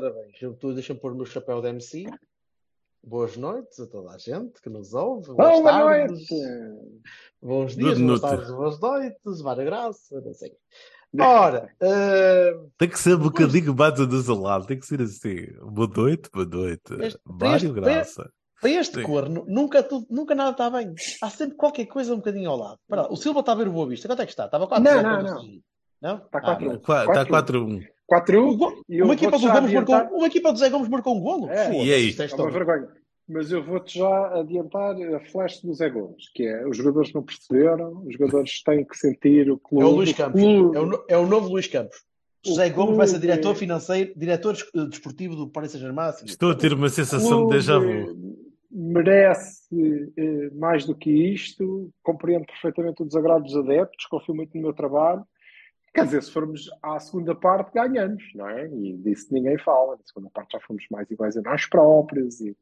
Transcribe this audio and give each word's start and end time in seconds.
Ora 0.00 0.10
bem, 0.12 0.56
tô- 0.58 0.72
Deixa-me 0.72 0.98
pôr 1.00 1.12
o 1.12 1.16
meu 1.16 1.26
chapéu 1.26 1.60
de 1.60 1.68
MC. 1.68 2.06
Boas 3.02 3.36
noites 3.36 3.80
a 3.80 3.86
toda 3.86 4.10
a 4.10 4.18
gente 4.18 4.60
que 4.60 4.68
nos 4.68 4.92
ouve. 4.92 5.32
Boas 5.32 5.60
Boa 5.60 5.62
tardes, 5.72 6.30
noite! 6.30 7.00
bons 7.42 7.74
dias, 7.76 7.98
Boa 7.98 8.06
boas 8.08 8.20
noite. 8.20 8.20
tardes, 8.22 8.50
boas 8.50 8.80
noites, 8.80 9.40
vara 9.40 9.64
graça, 9.64 10.20
não 10.20 10.34
sei. 10.34 10.52
Ora, 11.18 11.68
eh, 11.82 12.52
Tem 12.78 12.88
que 12.88 12.98
ser 12.98 13.14
um 13.14 13.20
bocadinho 13.20 13.74
mais 13.74 13.98
anasalado. 13.98 14.66
Tem 14.66 14.78
que 14.78 14.86
ser 14.86 15.00
assim. 15.00 15.46
Boa 15.62 15.88
noite, 15.88 16.30
boa 16.32 16.46
noite. 16.46 16.82
Este- 17.00 17.20
Mário 17.24 17.56
este- 17.56 17.72
Graça. 17.80 18.30
para 18.60 18.70
este 18.70 18.96
Sim. 19.00 19.02
corno, 19.02 19.44
nunca, 19.48 19.82
tudo, 19.82 20.06
nunca 20.10 20.34
nada 20.34 20.50
está 20.50 20.68
bem. 20.70 20.94
Há 21.22 21.30
sempre 21.30 21.56
qualquer 21.56 21.86
coisa 21.86 22.12
um 22.12 22.18
bocadinho 22.18 22.50
ao 22.50 22.56
lado. 22.58 22.78
Espera 22.82 23.02
lá, 23.02 23.08
o 23.10 23.16
Silva 23.16 23.40
está 23.40 23.52
a 23.52 23.54
ver 23.56 23.66
o 23.68 23.72
Boa 23.72 23.88
Vista. 23.88 24.06
Quanto 24.06 24.20
é 24.22 24.26
que 24.26 24.30
está? 24.32 24.44
Estava 24.44 24.66
4 24.68 24.84
Não, 24.84 25.02
não, 25.02 25.22
não. 25.22 25.44
Não? 26.02 26.16
Está 26.18 26.38
Ah, 26.38 26.40
4 26.42 26.80
Qua- 26.80 27.04
Está 27.06 27.24
4-1. 27.26 27.80
4 28.10 28.44
O 28.48 28.56
go- 28.56 28.82
E 28.88 28.98
eu 28.98 29.04
uma, 29.04 29.14
equipa 29.14 29.38
do 29.38 29.48
Gomes 29.48 29.72
marcou, 29.72 30.16
uma 30.18 30.26
equipa 30.26 30.52
do 30.52 30.58
Zé 30.58 30.68
Gomes 30.68 30.88
marcou 30.88 31.16
um 31.16 31.20
golo. 31.20 31.48
É. 31.48 31.72
E 31.84 31.94
aí? 31.94 32.08
isto 32.08 32.22
é 32.22 32.26
É 32.26 32.34
uma 32.34 32.50
vergonha. 32.50 32.88
Mas 33.28 33.52
eu 33.52 33.62
vou-te 33.64 33.96
já 34.00 34.40
adiantar 34.40 34.96
a 35.14 35.20
flash 35.20 35.60
do 35.62 35.72
Zé 35.72 35.88
Gomes, 35.88 36.28
que 36.34 36.42
é 36.44 36.66
os 36.66 36.76
jogadores 36.76 37.12
não 37.12 37.22
perceberam, 37.22 38.02
os 38.04 38.12
jogadores 38.14 38.60
têm 38.66 38.84
que 38.84 38.96
sentir 38.98 39.48
o 39.48 39.54
É 39.54 39.58
clube. 39.68 39.84
o 39.84 39.90
Luís 39.90 40.12
Campos. 40.12 40.40
clube. 40.42 40.76
É 40.76 40.80
o, 40.80 41.04
é 41.08 41.16
o 41.16 41.26
novo 41.26 41.48
Luís 41.48 41.68
Campos. 41.68 41.98
O 42.44 42.48
José 42.48 42.68
Gomes 42.70 42.96
vai 42.96 43.06
ser 43.06 43.20
diretor 43.20 43.54
financeiro, 43.54 44.12
diretor 44.16 44.56
eh, 44.74 44.86
desportivo 44.88 45.36
do 45.36 45.46
Paris 45.48 45.70
Saint-Germain. 45.70 46.08
assim. 46.08 46.24
Estou 46.24 46.50
a 46.50 46.54
ter 46.56 46.72
uma 46.72 46.88
sensação 46.88 47.46
de 47.46 47.54
déjà 47.54 47.78
vu. 47.78 48.34
merece 48.70 49.60
eh, 50.16 50.50
mais 50.54 50.84
do 50.86 50.94
que 50.96 51.10
isto, 51.10 51.90
compreendo 52.02 52.46
perfeitamente 52.46 53.02
o 53.02 53.06
desagrado 53.06 53.44
dos 53.44 53.56
adeptos, 53.56 54.06
confio 54.06 54.34
muito 54.34 54.56
no 54.56 54.62
meu 54.62 54.72
trabalho. 54.72 55.22
Quer 55.92 56.04
dizer, 56.04 56.22
se 56.22 56.30
formos 56.30 56.70
à 56.82 57.00
segunda 57.00 57.34
parte, 57.34 57.72
ganhamos, 57.74 58.22
não 58.34 58.48
é? 58.48 58.68
E 58.68 58.96
disso 58.98 59.32
ninguém 59.32 59.58
fala. 59.58 59.96
Na 59.96 60.04
segunda 60.04 60.30
parte 60.30 60.52
já 60.52 60.60
fomos 60.60 60.84
mais 60.90 61.10
iguais 61.10 61.36
a 61.36 61.42
nós 61.42 61.66
próprios. 61.66 62.40
E... 62.40 62.56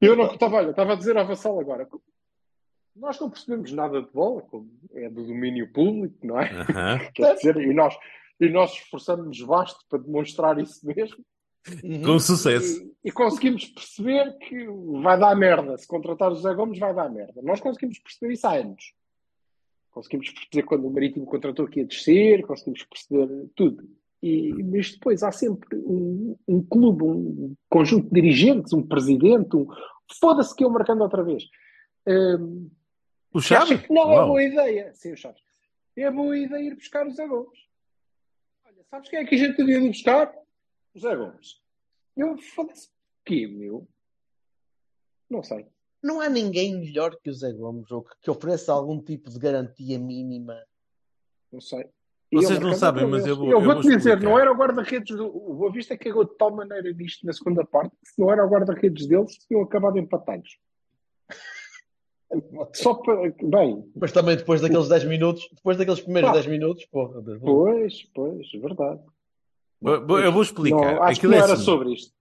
Eu 0.00 0.16
não 0.16 0.26
estava, 0.26 0.56
olha, 0.56 0.70
estava 0.70 0.92
a 0.92 0.96
dizer 0.96 1.16
à 1.16 1.22
Vassal 1.22 1.58
agora. 1.60 1.88
Nós 2.96 3.18
não 3.20 3.30
percebemos 3.30 3.72
nada 3.72 4.02
de 4.02 4.10
bola, 4.10 4.42
como 4.42 4.70
é 4.92 5.08
do 5.08 5.24
domínio 5.24 5.72
público, 5.72 6.26
não 6.26 6.40
é? 6.40 6.48
Quer 7.14 7.34
dizer, 7.36 7.56
e 7.56 7.72
nós, 7.72 7.96
e 8.40 8.48
nós 8.48 8.72
esforçamos-nos 8.72 9.40
vasto 9.40 9.84
para 9.88 10.00
demonstrar 10.00 10.58
isso 10.58 10.84
mesmo. 10.86 11.24
Uhum. 11.82 12.02
Com 12.02 12.18
sucesso. 12.18 12.82
E, 13.02 13.08
e 13.08 13.12
conseguimos 13.12 13.66
perceber 13.66 14.36
que 14.38 14.66
vai 15.00 15.18
dar 15.18 15.34
merda. 15.34 15.78
Se 15.78 15.86
contratar 15.86 16.32
o 16.32 16.34
José 16.34 16.52
Gomes, 16.54 16.78
vai 16.78 16.94
dar 16.94 17.08
merda. 17.08 17.40
Nós 17.42 17.60
conseguimos 17.60 17.98
perceber 17.98 18.34
isso 18.34 18.46
há 18.46 18.56
anos. 18.56 18.92
Conseguimos 19.94 20.28
perceber 20.30 20.64
quando 20.64 20.88
o 20.88 20.90
Marítimo 20.92 21.24
contratou 21.24 21.68
que 21.68 21.78
ia 21.78 21.86
descer, 21.86 22.44
conseguimos 22.44 22.82
perceber 22.82 23.48
tudo. 23.54 23.88
E, 24.20 24.52
mas 24.64 24.90
depois 24.92 25.22
há 25.22 25.30
sempre 25.30 25.78
um, 25.78 26.36
um 26.48 26.60
clube, 26.64 27.04
um 27.04 27.54
conjunto 27.70 28.08
de 28.08 28.20
dirigentes, 28.20 28.72
um 28.72 28.82
presidente, 28.84 29.54
um. 29.54 29.66
Foda-se 30.20 30.54
que 30.56 30.64
eu 30.64 30.70
marcando 30.70 31.02
outra 31.02 31.22
vez. 31.22 31.44
Hum, 32.08 32.68
O 33.32 33.38
que 33.38 33.44
Chaves? 33.46 33.80
que 33.82 33.92
não 33.92 34.10
é 34.12 34.16
Uau. 34.16 34.26
boa 34.28 34.42
ideia. 34.42 34.92
Sim, 34.94 35.12
o 35.12 35.16
Chaves. 35.16 35.40
É 35.96 36.10
boa 36.10 36.36
ideia 36.36 36.60
ir 36.70 36.74
buscar 36.74 37.06
o 37.06 37.10
Zé 37.12 37.26
Gomes. 37.28 37.58
Olha, 38.66 38.82
sabes 38.90 39.08
quem 39.08 39.20
é 39.20 39.24
que 39.24 39.36
a 39.36 39.38
gente 39.38 39.56
devia 39.56 39.76
ir 39.78 39.88
buscar? 39.88 40.34
O 40.92 40.98
Zé 40.98 41.14
Gomes. 41.14 41.62
Eu 42.16 42.36
foda-se. 42.38 42.88
Quê, 43.24 43.46
meu? 43.46 43.86
Não 45.30 45.42
sei. 45.42 45.66
Não 46.04 46.20
há 46.20 46.28
ninguém 46.28 46.78
melhor 46.78 47.16
que 47.22 47.30
o 47.30 47.32
Zé 47.34 47.50
Gomes 47.52 47.90
ou 47.90 48.02
que, 48.02 48.10
que 48.22 48.30
ofereça 48.30 48.72
algum 48.72 49.00
tipo 49.02 49.30
de 49.30 49.38
garantia 49.38 49.98
mínima. 49.98 50.54
Não 51.50 51.60
sei. 51.62 51.86
Vocês 52.32 52.50
ele 52.58 52.60
não 52.66 52.74
sabem, 52.74 53.06
mas 53.06 53.24
eu 53.26 53.36
vou- 53.36 53.50
Eu 53.50 53.60
vou-te 53.60 53.82
vou 53.88 53.96
dizer, 53.96 54.20
não 54.20 54.38
era 54.38 54.52
o 54.52 54.56
guarda-redes 54.56 55.16
do. 55.16 55.26
O 55.26 55.54
Boa 55.54 55.72
Vista 55.72 55.96
cagou 55.96 56.24
de 56.24 56.36
tal 56.36 56.54
maneira 56.54 56.92
nisto 56.92 57.24
na 57.24 57.32
segunda 57.32 57.64
parte 57.64 57.90
que 58.04 58.10
se 58.10 58.20
não 58.20 58.30
era 58.30 58.44
o 58.44 58.48
guarda-redes 58.50 59.06
deles, 59.06 59.32
tinham 59.48 59.62
acabado 59.62 59.96
empatados. 59.98 60.58
Só 62.74 62.94
para. 62.94 63.30
Bem, 63.42 63.84
Mas 63.94 64.10
também 64.12 64.36
depois 64.36 64.60
daqueles 64.60 64.88
10 64.88 65.04
minutos, 65.04 65.48
depois 65.54 65.76
daqueles 65.76 66.00
primeiros 66.00 66.30
Pá. 66.30 66.34
10 66.34 66.46
minutos, 66.48 66.84
porra. 66.86 67.22
Deus. 67.22 67.38
pois, 67.40 68.02
pois, 68.14 68.50
verdade. 68.60 69.00
Eu 69.82 70.06
vou- 70.06 70.18
eu 70.20 70.32
vou 70.32 70.42
explicar. 70.42 70.76
Não, 70.96 71.02
acho 71.04 71.20
que 71.20 71.26
Aquilo 71.26 71.32
não 71.32 71.38
é 71.40 71.44
era 71.44 71.52
assim. 71.54 71.62
sobre 71.64 71.92
isto. 71.92 72.12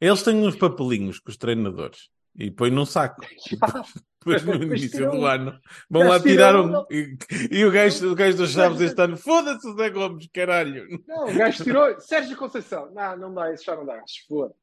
Eles 0.00 0.22
têm 0.22 0.36
uns 0.46 0.56
papelinhos 0.56 1.18
com 1.18 1.30
os 1.30 1.36
treinadores 1.36 2.10
e 2.36 2.50
põem 2.50 2.70
num 2.70 2.86
saco. 2.86 3.20
Depois 4.24 4.44
no 4.44 4.54
início 4.54 5.10
do 5.10 5.26
ano 5.26 5.58
vão 5.90 6.06
lá 6.06 6.20
tirar 6.20 6.54
um. 6.54 6.86
E, 6.88 7.16
e 7.50 7.64
o, 7.64 7.72
gajo, 7.72 8.12
o 8.12 8.14
gajo 8.14 8.36
dos 8.36 8.50
Chaves 8.52 8.80
este 8.80 9.02
ano, 9.02 9.16
foda-se 9.16 9.66
o 9.68 9.74
Zé 9.74 9.90
Gomes, 9.90 10.28
caralho. 10.32 10.86
Não, 11.08 11.26
o 11.28 11.34
gajo 11.34 11.64
tirou. 11.64 12.00
Sérgio 12.00 12.36
Conceição. 12.36 12.92
Não, 12.94 13.16
não 13.16 13.34
dá, 13.34 13.52
isso 13.52 13.64
já 13.64 13.74
não 13.74 13.84
dá. 13.84 14.00
Se 14.06 14.24
for. 14.28 14.54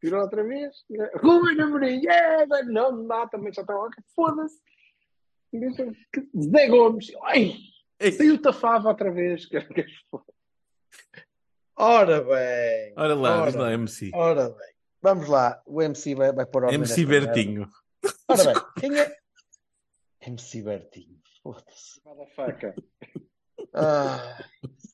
Tirou 0.00 0.20
outra 0.22 0.42
vez. 0.42 0.74
Rui 1.22 1.60
Amorim. 1.60 2.00
Yeah, 2.04 2.44
não, 2.64 2.90
não 2.90 3.06
dá, 3.06 3.26
também 3.28 3.52
já 3.52 3.62
está 3.62 3.72
lá. 3.72 3.88
Foda-se. 4.16 4.56
Zé 6.36 6.66
Gomes. 6.68 7.06
Ai, 7.22 7.54
saiu 8.16 8.40
Tafava 8.42 8.88
outra 8.88 9.12
vez. 9.12 9.46
Que- 9.46 9.60
que- 9.60 9.86
Ora 11.76 12.20
bem. 12.22 12.94
Ora 12.96 13.14
lá, 13.14 13.42
Ora. 13.42 13.58
lá, 13.58 13.72
MC. 13.72 14.10
Ora 14.12 14.50
bem. 14.50 14.77
Vamos 15.00 15.28
lá. 15.28 15.60
O 15.66 15.80
MC 15.82 16.14
vai, 16.14 16.32
vai 16.32 16.46
pôr 16.46 16.64
ordem 16.64 16.78
MC 16.78 17.00
nesta 17.04 17.10
merda. 17.10 17.26
Bertinho. 17.32 17.68
Ora 18.28 18.44
bem. 18.44 18.54
Quem 18.80 18.98
é? 18.98 19.16
MC 20.26 20.62
Bertinho. 20.62 21.18
Foda-se. 21.42 22.00
Motherfucker. 22.04 22.74
Ah, 23.74 24.44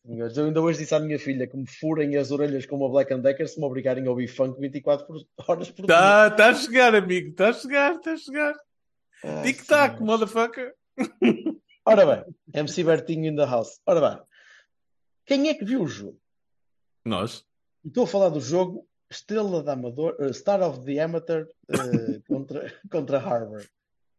senhores, 0.03 0.37
eu 0.37 0.47
ainda 0.47 0.61
hoje 0.61 0.81
disse 0.81 0.95
à 0.95 0.99
minha 1.01 1.19
filha 1.19 1.47
que 1.47 1.57
me 1.57 1.67
furem 1.67 2.17
as 2.17 2.31
orelhas 2.31 2.67
com 2.67 2.77
uma 2.77 2.89
Black 2.89 3.13
and 3.15 3.21
Decker 3.21 3.49
se 3.49 3.59
me 3.59 3.65
obrigarem 3.67 4.07
a 4.07 4.11
ouvir 4.11 4.27
funk 4.29 4.59
24 4.61 5.07
por- 5.07 5.25
horas 5.49 5.71
por 5.71 5.87
dia. 5.87 5.95
Tá, 5.95 6.31
tá 6.31 6.49
a 6.51 6.55
chegar, 6.55 6.95
amigo. 6.95 7.33
Tá 7.35 7.51
a 7.51 7.53
chegar, 7.53 7.99
tá 8.01 8.13
a 8.13 8.17
chegar. 8.17 8.55
Ah, 9.23 9.43
Tic-tac, 9.43 10.03
motherfucker. 10.03 10.75
Ora 11.87 12.05
bem, 12.25 12.35
MC 12.53 12.83
Bertinho 12.85 13.27
in 13.33 13.37
the 13.37 13.45
house. 13.45 13.81
Ora 13.87 14.01
bem, 14.17 14.23
quem 15.27 15.49
é 15.49 15.55
que 15.55 15.65
viu 15.65 15.83
o 15.83 15.87
jogo? 15.87 16.19
Nós. 17.05 17.45
Estou 17.85 18.05
a 18.05 18.09
falar 18.09 18.29
do 18.31 18.41
jogo 18.41 18.87
Estrela 19.11 19.63
da 19.63 19.73
Amador, 19.75 20.17
eh, 20.19 20.33
Star 20.33 20.63
of 20.63 20.85
the 20.85 20.99
Amateur 21.01 21.47
eh, 21.69 22.21
contra, 22.29 22.73
contra 22.91 23.19
Harvard. 23.19 23.69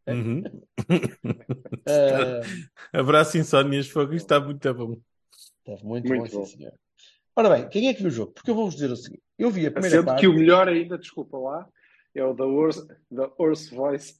Uhum. 0.06 0.42
Eh, 1.88 2.40
Abraço 2.92 3.38
insónias, 3.38 3.88
fogo. 3.88 4.12
Isto 4.12 4.24
está 4.34 4.40
muito 4.40 4.74
bom. 4.74 4.96
Esteve 5.58 5.84
muito, 5.84 6.08
Muito 6.08 6.32
bom, 6.32 6.44
sim, 6.44 6.58
senhor. 6.58 6.72
Ora 7.36 7.50
bem, 7.50 7.68
quem 7.68 7.88
é 7.88 7.94
que 7.94 8.00
viu 8.00 8.08
o 8.08 8.14
jogo? 8.14 8.32
Porque 8.32 8.50
eu 8.50 8.54
vou-vos 8.54 8.74
dizer 8.74 8.90
o 8.90 8.96
seguinte: 8.96 9.22
eu 9.38 9.50
vi 9.50 9.66
a 9.66 9.70
primeira 9.70 9.96
Sendo 9.98 10.06
parte 10.06 10.20
que 10.20 10.26
o 10.26 10.32
melhor 10.32 10.68
ainda, 10.68 10.98
desculpa 10.98 11.38
lá, 11.38 11.68
é 12.14 12.24
o 12.24 12.34
The 12.34 12.42
Horse, 12.42 12.86
the 12.86 13.30
horse 13.38 13.74
Voice. 13.74 14.18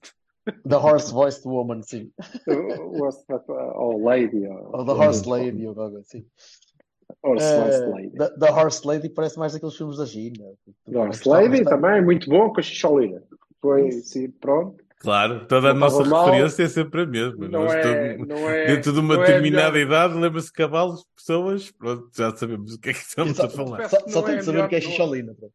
da 0.65 0.79
Horse 0.79 1.13
Voiced 1.13 1.45
Woman, 1.47 1.83
sim. 1.83 2.13
Ou 3.77 4.05
Lady. 4.05 4.47
Ou, 4.47 4.77
Ou 4.77 4.85
da 4.85 4.93
Horse 4.93 5.29
Lady, 5.29 5.67
ou 5.67 5.81
algo 5.81 5.99
assim. 5.99 6.25
Lady. 7.25 8.11
da, 8.17 8.29
da 8.31 8.53
Horse 8.55 8.87
Lady 8.87 9.09
parece 9.09 9.39
mais 9.39 9.55
aqueles 9.55 9.77
filmes 9.77 9.97
da 9.99 10.05
Gina. 10.05 10.45
The 10.91 10.99
Horse 10.99 11.29
Lady 11.29 11.65
também, 11.65 12.03
muito 12.05 12.29
bom, 12.29 12.51
com 12.53 12.61
a 12.61 12.63
Xixolina. 12.63 13.23
Foi, 13.61 13.91
sim, 13.93 14.31
pronto. 14.31 14.85
Claro, 14.99 15.47
toda 15.47 15.71
a 15.71 15.75
Não 15.75 15.81
nossa 15.81 16.05
mal. 16.05 16.27
referência 16.27 16.63
é 16.63 16.69
sempre 16.69 17.03
a 17.03 17.07
mesma. 17.07 17.49
Não 17.49 17.67
é, 17.67 18.17
não 18.17 18.49
é, 18.49 18.67
Dentro 18.67 18.93
de 18.93 19.01
uma 19.01 19.15
não 19.17 19.23
é 19.23 19.27
determinada 19.27 19.73
melhor- 19.73 19.87
idade, 19.87 20.15
lembra-se 20.15 20.47
de 20.47 20.53
cavalos, 20.55 21.05
pessoas, 21.15 21.71
pronto, 21.71 22.09
já 22.17 22.35
sabemos 22.35 22.75
o 22.75 22.81
que 22.81 22.91
é 22.91 22.93
que 22.93 22.99
estamos 23.01 23.37
Só, 23.37 23.45
a 23.45 23.51
falar. 23.51 23.89
só, 23.89 23.99
só 24.09 24.23
tenho 24.23 24.37
é 24.37 24.39
de 24.39 24.45
saber 24.45 24.65
o 24.65 24.69
que 24.69 24.77
é 24.77 24.81
Xixolina. 24.81 25.35
pronto. 25.35 25.53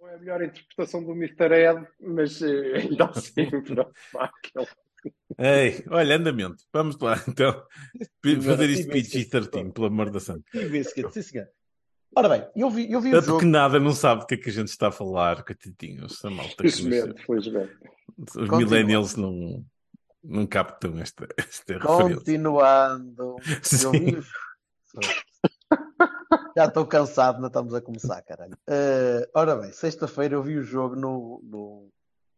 Não 0.00 0.08
é 0.08 0.14
a 0.14 0.18
melhor 0.18 0.42
interpretação 0.42 1.02
do 1.02 1.12
Mr. 1.12 1.52
Ed, 1.52 1.86
mas 2.00 2.40
eh, 2.40 2.76
ainda 2.76 3.04
assim, 3.06 3.50
pronto, 3.66 3.92
aquele- 4.14 4.66
Ei, 5.38 5.84
olha, 5.90 6.16
andamento. 6.16 6.64
Vamos 6.72 6.98
lá, 6.98 7.22
então. 7.28 7.52
Fazer 8.44 8.70
isto 8.70 8.84
Tive 8.90 8.98
esse- 9.00 9.28
PG-13, 9.30 9.72
pelo 9.72 9.86
amor 9.86 10.10
da 10.10 10.20
santa. 10.20 10.42
E 10.54 10.64
vê 10.66 10.82
se 10.84 11.02
sim, 11.10 11.22
senhor. 11.22 11.48
Ora 12.14 12.28
bem, 12.30 12.46
eu 12.56 12.70
vi, 12.70 12.90
eu 12.90 13.00
vi 13.00 13.08
o 13.10 13.12
Tanto 13.12 13.26
jogo. 13.26 13.40
que 13.40 13.44
nada 13.46 13.78
não 13.78 13.92
sabe 13.92 14.22
do 14.22 14.26
que 14.26 14.34
é 14.34 14.38
que 14.38 14.48
a 14.48 14.52
gente 14.52 14.68
está 14.68 14.88
a 14.88 14.92
falar, 14.92 15.44
coitadinhos. 15.44 16.24
A 16.24 16.30
malta 16.30 16.50
que 16.62 16.70
Felizmente, 16.70 17.26
felizmente. 17.26 17.76
Os 18.16 18.32
Continua. 18.32 18.58
millennials 18.58 19.16
não, 19.16 19.62
não 20.24 20.46
captam 20.46 20.98
esta, 20.98 21.26
esta 21.36 21.74
referência. 21.74 22.14
Continuando, 22.16 23.36
eu 23.84 23.92
vi 23.92 24.16
Já 26.56 26.64
estou 26.66 26.86
cansado, 26.86 27.38
não 27.40 27.48
estamos 27.48 27.74
a 27.74 27.80
começar, 27.82 28.22
caralho. 28.22 28.56
Eh, 28.66 29.28
ora 29.34 29.56
bem, 29.56 29.72
sexta-feira 29.72 30.34
eu 30.36 30.42
vi 30.42 30.56
o 30.56 30.62
jogo 30.62 30.96
no. 30.96 31.40
no... 31.44 31.88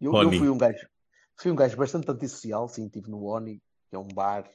Eu, 0.00 0.12
eu 0.22 0.32
fui 0.32 0.48
um 0.48 0.58
gajo, 0.58 0.86
fui 1.38 1.50
um 1.50 1.56
gajo 1.56 1.76
bastante 1.76 2.10
antissocial, 2.10 2.68
sim, 2.68 2.86
estive 2.86 3.08
no 3.08 3.24
Oni, 3.24 3.62
que 3.88 3.96
é 3.96 3.98
um 3.98 4.08
bar, 4.08 4.50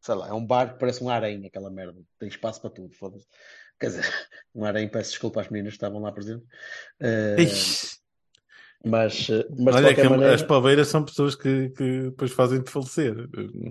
sei 0.00 0.14
lá, 0.14 0.28
é 0.28 0.32
um 0.32 0.44
bar 0.44 0.72
que 0.72 0.78
parece 0.78 1.04
um 1.04 1.10
harém, 1.10 1.46
aquela 1.46 1.70
merda, 1.70 2.00
tem 2.18 2.28
espaço 2.28 2.60
para 2.60 2.70
tudo, 2.70 2.94
foda-se. 2.94 3.26
Quer 3.78 3.86
dizer, 3.86 4.04
um 4.54 4.64
harém, 4.64 4.88
peço 4.88 5.10
desculpa 5.10 5.40
às 5.40 5.48
meninas 5.48 5.72
que 5.72 5.76
estavam 5.76 6.00
lá 6.00 6.10
presentes. 6.10 6.46
Ixi, 7.38 7.99
mas, 8.84 9.28
eh, 9.28 9.46
mas 9.58 9.74
de 9.76 9.82
Olha 9.82 9.88
que 9.88 9.94
qualquer 9.96 10.10
maneira, 10.10 10.34
as 10.34 10.42
palmeiras 10.42 10.88
são 10.88 11.04
pessoas 11.04 11.34
que, 11.34 11.68
que 11.70 12.02
depois 12.04 12.32
fazem-te 12.32 12.70
falecer. 12.70 13.14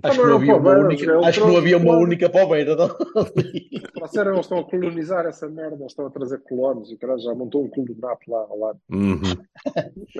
acho 0.04 0.18
que 0.20 0.24
não 0.24 0.32
é 0.32 0.36
havia 0.36 0.56
uma 0.56 0.70
única, 0.78 1.10
é 1.12 1.26
acho 1.26 1.40
que 1.40 1.46
não 1.48 1.56
havia 1.56 1.76
uma 1.78 1.96
única. 1.96 2.28
Trouxeram, 2.28 4.32
eles 4.34 4.40
estão 4.46 4.58
a 4.58 4.64
colonizar 4.64 5.26
essa 5.26 5.48
merda, 5.48 5.74
eles 5.76 5.90
estão 5.92 6.06
a 6.06 6.10
trazer 6.10 6.38
colonos 6.42 6.90
e 6.92 6.96
caralho, 6.96 7.20
já 7.20 7.34
montou 7.34 7.64
um 7.64 7.68
clube 7.68 7.94
de 7.94 8.00
napo 8.00 8.30
lá 8.30 8.38
ao 8.40 8.58
lado. 8.58 8.80
Uhum, 8.88 9.20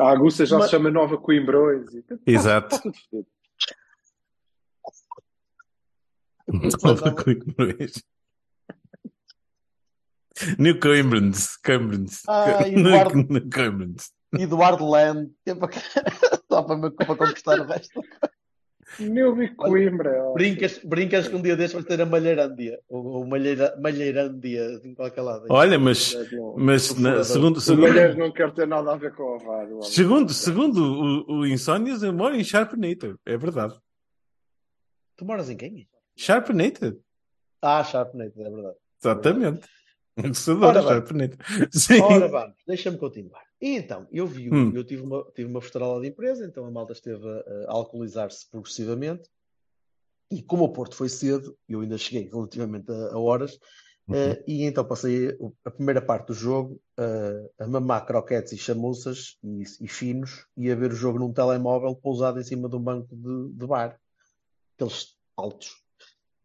A 0.01 0.11
Aguça 0.11 0.45
já 0.45 0.57
Mas- 0.59 0.67
se 0.67 0.71
chama 0.73 0.91
Nova 0.91 1.17
Coimbrões. 1.19 1.95
E... 1.95 2.05
Exato. 2.27 2.75
Está 2.75 2.83
tudo 2.83 2.97
fodido. 3.11 3.29
Nova 6.83 7.13
Coimbrões. 7.15 8.03
New 10.59 10.81
Coimbrons. 10.81 11.57
Coimbrons. 11.59 12.23
Ah, 12.27 12.65
New- 12.67 12.89
Eduardo. 12.89 14.11
Eduardo 14.33 14.89
Land, 14.89 15.31
que 15.45 15.51
é 15.51 15.55
para... 15.55 15.71
só 16.51 16.63
para, 16.63 16.77
me- 16.77 16.91
para 16.91 17.17
conquistar 17.17 17.61
o 17.61 17.65
resto. 17.65 18.01
Meu 18.99 19.35
bico 19.37 19.55
Coimbra. 19.57 20.33
Brincas, 20.35 20.79
brincas 20.85 21.29
que 21.29 21.35
um 21.37 21.41
dia 21.43 21.57
destes 21.57 21.75
vais 21.75 21.87
ter 21.87 22.01
a 22.01 22.07
Malheirândia, 22.07 22.81
ou, 22.89 23.05
ou 23.07 23.27
Malheira, 23.27 23.77
Malheirândia, 23.81 24.81
em 24.85 24.95
qualquer 24.95 25.23
lado. 25.23 25.47
Olha, 25.49 25.79
mas, 25.79 26.13
É 26.15 26.25
bom. 26.37 26.57
mas 26.59 26.95
na- 26.99 27.23
segundo, 27.23 27.57
O 27.59 27.61
segundo, 27.61 27.83
Malheiros 27.89 28.17
não 28.17 28.33
quer 28.33 28.53
ter 28.53 28.67
nada 28.67 28.93
a 28.93 28.97
ver 28.97 29.15
com 29.15 29.23
o 29.23 29.39
VAR. 29.39 29.69
segundo, 29.83 30.33
segundo 30.33 30.79
o, 31.29 31.39
o 31.41 31.47
Insónias, 31.47 32.03
eu 32.03 32.13
moro 32.13 32.35
em 32.35 32.43
Sharpenator. 32.43 33.17
É 33.25 33.37
verdade. 33.37 33.79
Tu 35.17 35.25
moras 35.25 35.49
em 35.51 35.57
quem? 35.57 35.89
Sharpenator. 36.17 36.97
Ah, 37.63 37.85
Sharpnate, 37.85 38.41
é 38.41 38.51
verdade. 38.51 38.77
Exatamente. 39.03 39.69
Eu 40.49 40.61
Ora 40.63 40.81
adoro 40.81 40.83
bem. 40.83 40.95
Sharpenator. 40.95 41.39
Sim. 41.73 42.01
Ora 42.01 42.29
vamos, 42.29 42.57
deixa-me 42.67 42.99
continuar. 42.99 43.43
E 43.61 43.77
então, 43.77 44.07
eu 44.11 44.27
vi, 44.27 44.49
Hum. 44.53 44.73
eu 44.75 44.83
tive 44.85 45.03
uma, 45.03 45.25
tive 45.35 45.49
uma 45.51 45.61
festarola 45.61 46.01
de 46.01 46.09
empresa, 46.09 46.47
então 46.47 46.65
a 46.65 46.71
malta 46.71 46.93
esteve 46.93 47.27
a, 47.29 47.67
a 47.69 47.73
alcoolizar-se 47.73 48.49
progressivamente. 48.51 49.29
E 50.31 50.43
como 50.43 50.65
o 50.65 50.73
Porto 50.73 50.95
foi 50.95 51.09
cedo, 51.09 51.57
eu 51.69 51.81
ainda 51.81 51.99
cheguei 51.99 52.29
relativamente 52.29 52.91
a, 52.91 53.13
a 53.15 53.19
horas, 53.19 53.59
Uhum. 54.09 54.17
eh, 54.17 54.43
e 54.49 54.65
então 54.65 54.85
passei 54.85 55.37
a 55.65 55.71
primeira 55.71 56.03
parte 56.03 56.29
do 56.29 56.35
jogo 56.35 56.81
eh, 56.99 57.51
a 57.61 57.67
mamar 57.69 58.05
croquetes 58.07 58.51
e 58.53 58.59
chamuças 58.59 59.37
e, 59.45 59.63
e 59.81 59.87
finos 59.87 60.47
e 60.57 60.69
a 60.71 60.75
ver 60.75 60.91
o 60.91 60.97
jogo 60.97 61.19
num 61.19 61.33
telemóvel 61.33 61.95
pousado 61.95 62.41
em 62.41 62.43
cima 62.43 62.69
de 62.69 62.75
um 62.75 62.81
banco 62.83 63.15
de, 63.15 63.53
de 63.53 63.67
bar. 63.67 64.01
Aqueles 64.75 65.17
altos. 65.37 65.81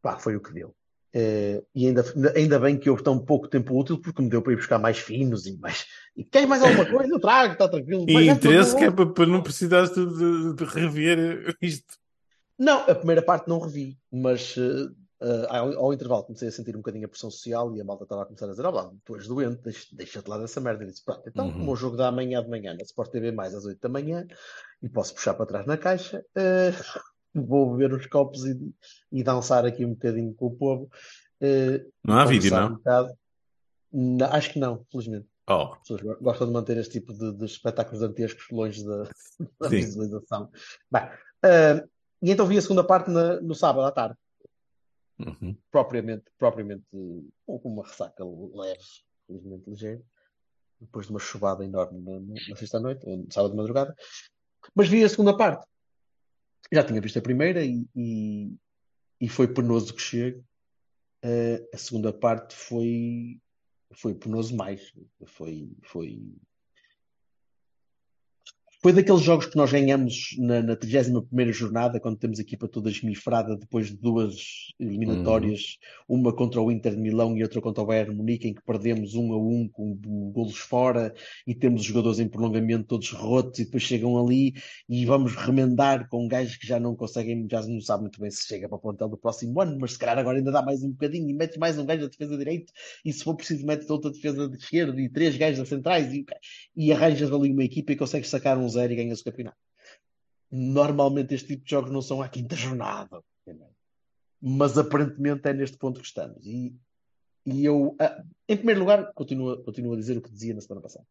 Pá, 0.01 0.19
foi 0.19 0.35
o 0.35 0.41
que 0.41 0.53
deu. 0.53 0.75
Eh, 1.17 1.63
e 1.73 1.87
ainda, 1.87 2.03
ainda 2.35 2.59
bem 2.59 2.77
que 2.77 2.89
houve 2.89 3.01
tão 3.01 3.17
pouco 3.17 3.47
tempo 3.47 3.73
útil 3.79 3.97
porque 4.01 4.21
me 4.21 4.27
deu 4.29 4.41
para 4.41 4.51
ir 4.51 4.57
buscar 4.57 4.77
mais 4.77 4.97
finos 4.97 5.45
e 5.45 5.57
mais. 5.57 5.85
E 6.13 6.25
queres 6.25 6.47
mais 6.49 6.61
alguma 6.61 6.85
coisa? 6.85 7.13
Eu 7.13 7.19
trago, 7.21 7.53
está 7.53 7.69
tranquilo. 7.69 8.05
E 8.09 8.17
é 8.17 8.25
interesse 8.25 8.75
que 8.75 8.83
é 8.83 8.91
para, 8.91 9.05
para 9.05 9.25
não 9.25 9.41
precisares 9.41 9.91
de, 9.93 10.05
de- 10.05 10.55
de 10.55 10.63
rever 10.65 11.55
isto. 11.61 11.95
Não, 12.59 12.79
a 12.81 12.93
primeira 12.95 13.21
parte 13.21 13.47
não 13.47 13.59
revi, 13.59 13.97
mas 14.11 14.55
eh, 14.57 14.89
eh, 15.21 15.47
ao, 15.49 15.77
ao 15.85 15.93
intervalo 15.93 16.23
comecei 16.23 16.49
a 16.49 16.51
sentir 16.51 16.75
um 16.75 16.79
bocadinho 16.79 17.05
a 17.05 17.09
pressão 17.09 17.31
social 17.31 17.73
e 17.73 17.79
a 17.79 17.85
malta 17.85 18.03
estava 18.03 18.23
a 18.23 18.25
começar 18.25 18.45
a 18.47 18.49
dizer: 18.49 18.65
Olá, 18.65 18.91
tu 19.05 19.15
és 19.15 19.25
doente, 19.27 19.61
deixa- 19.63 19.87
deixa-te 19.93 20.27
lá 20.29 20.37
dessa 20.37 20.59
merda. 20.59 20.83
E 20.83 20.87
disse: 20.87 21.03
Pronto, 21.03 21.23
então, 21.29 21.45
Uhum. 21.47 21.53
como 21.53 21.71
o 21.71 21.75
jogo 21.77 21.95
da 21.95 22.09
amanhã 22.09 22.43
de 22.43 22.49
manhã 22.49 22.73
na 22.73 22.83
Sport 22.83 23.09
TV, 23.11 23.31
mais 23.31 23.55
às 23.55 23.63
8 23.65 23.79
da 23.81 23.87
manhã, 23.89 24.25
e 24.83 24.89
posso 24.89 25.13
puxar 25.13 25.33
para 25.33 25.45
trás 25.45 25.65
na 25.65 25.77
caixa, 25.77 26.23
eh, 26.35 26.73
vou 27.35 27.75
beber 27.75 27.93
uns 27.95 28.07
copos 28.07 28.45
e, 28.45 28.73
e 29.11 29.23
dançar 29.23 29.65
aqui 29.65 29.85
um 29.85 29.93
bocadinho 29.93 30.33
com 30.33 30.47
o 30.47 30.55
povo. 30.55 30.89
eh, 31.41 31.85
Não 32.03 32.17
há 32.17 32.25
vídeo, 32.25 32.51
não? 32.51 32.75
um. 32.75 33.15
Não, 33.91 34.25
acho 34.27 34.51
que 34.53 34.59
não, 34.59 34.83
felizmente. 34.91 35.27
Oh, 35.47 35.73
As 35.73 35.79
pessoas 35.79 36.01
go- 36.01 36.17
gostam 36.21 36.47
de 36.47 36.53
manter 36.53 36.75
este 36.77 36.93
tipo 36.99 37.13
de, 37.13 37.31
de 37.33 37.45
espetáculos 37.45 37.99
dantescos 37.99 38.47
longe 38.51 38.83
da, 38.85 39.03
da 39.59 39.69
visualização. 39.69 40.49
Bem, 40.91 41.03
eh, 41.43 41.85
e 42.21 42.31
então 42.31 42.45
vi 42.47 42.57
a 42.57 42.61
segunda 42.61 42.83
parte 42.83 43.09
na- 43.11 43.39
no 43.41 43.53
sábado 43.53 43.85
à 43.85 43.91
tarde, 43.91 44.15
uhum. 45.19 45.55
propriamente, 45.71 46.25
propriamente 46.37 46.83
com 46.91 47.29
uma 47.63 47.83
ressaca 47.83 48.23
leve, 48.53 48.83
felizmente 49.27 49.69
ligeira, 49.69 50.01
depois 50.81 51.05
de 51.05 51.11
uma 51.13 51.19
chuvada 51.19 51.63
enorme 51.63 51.99
na, 52.01 52.19
na, 52.19 52.33
na 52.49 52.55
sexta-noite, 52.55 53.05
ou 53.07 53.17
no 53.17 53.31
sábado 53.31 53.51
de 53.51 53.57
madrugada. 53.57 53.95
Mas 54.73 54.87
vi 54.89 55.03
a 55.03 55.09
segunda 55.09 55.37
parte. 55.37 55.65
Já 56.71 56.83
tinha 56.83 57.01
visto 57.01 57.19
a 57.19 57.21
primeira 57.21 57.63
e, 57.63 57.87
e, 57.95 58.55
e 59.21 59.29
foi 59.29 59.47
penoso 59.47 59.93
que 59.93 60.01
chego. 60.01 60.43
Eh, 61.23 61.67
a 61.73 61.77
segunda 61.77 62.11
parte 62.11 62.55
foi, 62.55 63.39
foi 63.93 64.13
penoso 64.13 64.55
mais. 64.55 64.93
Foi, 65.25 65.71
foi, 65.83 66.35
foi 68.85 68.93
daqueles 68.93 69.23
jogos 69.23 69.47
que 69.47 69.57
nós 69.57 69.71
ganhamos 69.71 70.35
na, 70.37 70.61
na 70.61 70.75
31 70.75 71.51
jornada, 71.51 71.99
quando 71.99 72.17
temos 72.17 72.37
a 72.37 72.43
equipa 72.43 72.67
toda 72.67 72.91
esmifrada 72.91 73.57
depois 73.57 73.87
de 73.87 73.97
duas 73.97 74.35
eliminatórias, 74.79 75.79
uhum. 76.07 76.19
uma 76.19 76.31
contra 76.31 76.61
o 76.61 76.71
Inter 76.71 76.93
de 76.93 77.01
Milão 77.01 77.35
e 77.35 77.41
outra 77.41 77.59
contra 77.59 77.81
o 77.81 77.87
Bayern 77.87 78.13
Munique, 78.15 78.47
em 78.47 78.53
que 78.53 78.61
perdemos 78.61 79.15
um 79.15 79.33
a 79.33 79.39
um 79.39 79.67
com 79.67 79.95
golos 80.31 80.57
fora 80.57 81.15
e 81.47 81.55
temos 81.55 81.81
os 81.81 81.87
jogadores 81.87 82.19
em 82.19 82.27
prolongamento 82.27 82.83
todos 82.83 83.09
rotos 83.09 83.59
e 83.59 83.65
depois 83.65 83.81
chegam 83.81 84.23
ali 84.23 84.53
e 84.87 85.03
vamos 85.03 85.35
remendar 85.35 86.07
com 86.07 86.27
gajos 86.27 86.55
que 86.55 86.67
já 86.67 86.79
não 86.79 86.95
conseguem, 86.95 87.47
já 87.49 87.63
não 87.65 87.81
sabem 87.81 88.03
muito 88.03 88.21
bem 88.21 88.29
se 88.29 88.45
chega 88.45 88.69
para 88.69 88.77
o 88.77 88.81
plantel 88.81 89.09
do 89.09 89.17
próximo 89.17 89.59
ano, 89.61 89.79
mas 89.79 89.93
se 89.93 89.97
calhar 89.97 90.19
agora 90.19 90.37
ainda 90.37 90.51
dá 90.51 90.61
mais 90.61 90.83
um 90.83 90.91
bocadinho 90.91 91.27
e 91.27 91.33
mete 91.33 91.57
mais 91.57 91.79
um 91.79 91.87
gajo 91.87 92.03
da 92.03 92.07
defesa 92.09 92.33
de 92.33 92.37
direito 92.37 92.71
e 93.03 93.11
se 93.11 93.23
for 93.23 93.35
preciso 93.35 93.65
mete 93.65 93.91
outra 93.91 94.11
defesa 94.11 94.47
de 94.47 94.57
esquerda 94.57 95.01
e 95.01 95.09
três 95.09 95.35
gajos 95.35 95.57
da 95.57 95.65
centrais 95.65 96.13
e, 96.13 96.23
e 96.77 96.93
arranjas 96.93 97.31
ali 97.31 97.51
uma 97.51 97.63
equipa 97.63 97.91
e 97.91 97.95
consegues 97.95 98.29
sacar 98.29 98.59
uns 98.59 98.74
0 98.75 98.93
e 98.93 98.95
ganha-se 98.95 99.21
o 99.21 99.25
campeonato. 99.25 99.57
Normalmente 100.51 101.33
este 101.33 101.47
tipo 101.47 101.65
de 101.65 101.71
jogos 101.71 101.91
não 101.91 102.01
são 102.01 102.21
à 102.21 102.29
quinta 102.29 102.55
jornada, 102.55 103.21
mas 104.41 104.77
aparentemente 104.77 105.47
é 105.49 105.53
neste 105.53 105.77
ponto 105.77 105.99
que 105.99 106.05
estamos. 106.05 106.45
E, 106.45 106.75
e 107.45 107.65
eu, 107.65 107.95
ah, 107.99 108.23
em 108.47 108.57
primeiro 108.57 108.81
lugar, 108.81 109.11
continuo, 109.13 109.63
continuo 109.63 109.93
a 109.93 109.97
dizer 109.97 110.17
o 110.17 110.21
que 110.21 110.31
dizia 110.31 110.53
na 110.53 110.61
semana 110.61 110.81
passada, 110.81 111.05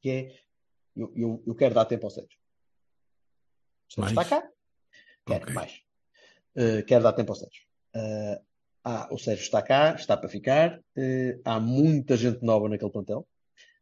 que 0.00 0.10
é 0.10 0.40
eu, 0.96 1.12
eu, 1.14 1.42
eu 1.46 1.54
quero 1.54 1.74
dar 1.74 1.84
tempo 1.84 2.06
ao 2.06 2.10
Sérgio. 2.10 2.38
Sérgio 3.88 4.20
está 4.20 4.24
cá, 4.24 4.50
quero 5.26 5.42
okay. 5.42 5.54
mais. 5.54 5.82
Uh, 6.56 6.84
quero 6.86 7.04
dar 7.04 7.12
tempo 7.12 7.32
ao 7.32 7.36
Sérgio. 7.36 7.64
Uh, 7.94 8.44
ah, 8.84 9.08
o 9.10 9.18
Sérgio 9.18 9.42
está 9.42 9.62
cá, 9.62 9.94
está 9.94 10.16
para 10.16 10.28
ficar. 10.28 10.78
Uh, 10.96 11.40
há 11.44 11.60
muita 11.60 12.16
gente 12.16 12.42
nova 12.42 12.68
naquele 12.68 12.90
plantel. 12.90 13.26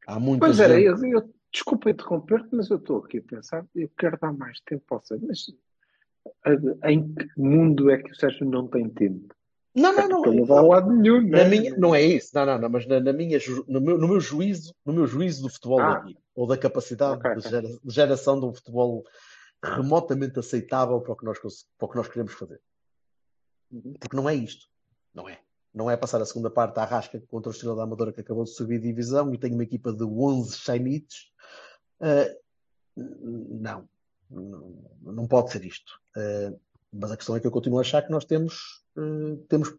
Há 0.07 0.19
muita 0.19 0.47
pois 0.47 0.57
gente... 0.57 0.65
era, 0.65 0.81
eu, 0.81 1.35
desculpa 1.53 1.91
interromper-te, 1.91 2.49
mas 2.55 2.71
eu 2.71 2.77
estou 2.77 2.99
aqui 2.99 3.19
a 3.19 3.23
pensar, 3.23 3.67
eu 3.75 3.89
quero 3.99 4.19
dar 4.21 4.33
mais 4.33 4.61
tempo 4.61 4.85
ao 4.95 5.01
Sérgio, 5.03 5.27
mas 5.29 5.47
em 6.85 7.15
que 7.15 7.29
mundo 7.41 7.91
é 7.91 8.03
que 8.03 8.11
o 8.13 8.15
Sérgio 8.15 8.49
não 8.49 8.67
tem 8.69 8.89
tempo? 8.91 9.35
Não, 9.75 9.93
não, 9.95 10.09
não. 10.09 10.27
ele 10.27 10.39
não 10.41 10.47
vai 10.47 10.59
a 10.59 10.63
lado 10.63 10.91
nenhum, 10.93 11.21
Na 11.29 11.45
né? 11.45 11.49
minha, 11.49 11.77
não 11.77 11.95
é 11.95 12.03
isso, 12.03 12.31
não, 12.35 12.45
não, 12.45 12.59
não, 12.59 12.69
mas 12.69 12.87
na, 12.87 12.99
na 13.01 13.13
minha, 13.13 13.39
no 13.69 13.81
meu, 13.81 13.97
no 13.99 14.09
meu 14.09 14.21
juízo, 14.21 14.75
no 14.85 14.93
meu 14.93 15.07
juízo 15.07 15.43
do 15.43 15.51
futebol 15.51 15.81
Ah. 15.81 15.95
daqui, 15.95 16.19
ou 16.35 16.47
da 16.47 16.59
capacidade 16.59 17.19
Ok, 17.19 17.35
de, 17.37 17.49
gera- 17.49 17.69
de 17.69 17.95
geração 17.95 18.41
de 18.41 18.47
um 18.47 18.53
futebol 18.55 19.05
remotamente 19.63 20.39
aceitável 20.39 21.01
para 21.01 21.13
o 21.13 21.17
que 21.17 21.25
nós, 21.25 21.39
para 21.41 21.87
o 21.87 21.89
que 21.89 21.97
nós 21.97 22.09
queremos 22.09 22.33
fazer. 22.33 22.61
Uhum. 23.71 23.95
Porque 24.01 24.17
não 24.17 24.29
é 24.29 24.35
isto. 24.35 24.67
Não 25.15 25.29
é. 25.29 25.41
Não 25.75 25.91
é 25.91 25.97
passar 25.97 26.21
a 26.21 26.27
segunda 26.27 26.51
parte 26.51 26.79
à 26.79 26.85
rasca 26.85 27.23
contra 27.29 27.51
o 27.51 27.53
Estrela 27.53 27.77
da 27.77 27.83
Amadora 27.83 28.13
que 28.13 28.21
acabou 28.21 28.45
de 28.45 28.51
subir 28.51 28.81
divisão 28.81 29.33
e 29.33 29.39
tem 29.39 29.53
uma 29.53 29.63
equipa 29.63 29.93
de 29.93 30.05
11 30.05 30.57
shinites. 30.57 31.31
Ah, 32.01 32.35
não. 32.97 33.89
não. 34.31 34.89
Não 35.03 35.27
pode 35.27 35.53
ser 35.53 35.65
isto. 35.65 36.01
Ah, 36.17 36.53
mas 36.93 37.13
a 37.13 37.17
questão 37.17 37.37
é 37.37 37.41
que 37.41 37.47
eu 37.47 37.51
continuo 37.51 37.79
a 37.79 37.83
achar 37.83 38.03
que 38.03 38.11
nós 38.11 38.25
temos, 38.25 38.83
ah, 38.97 39.37
temos 39.49 39.75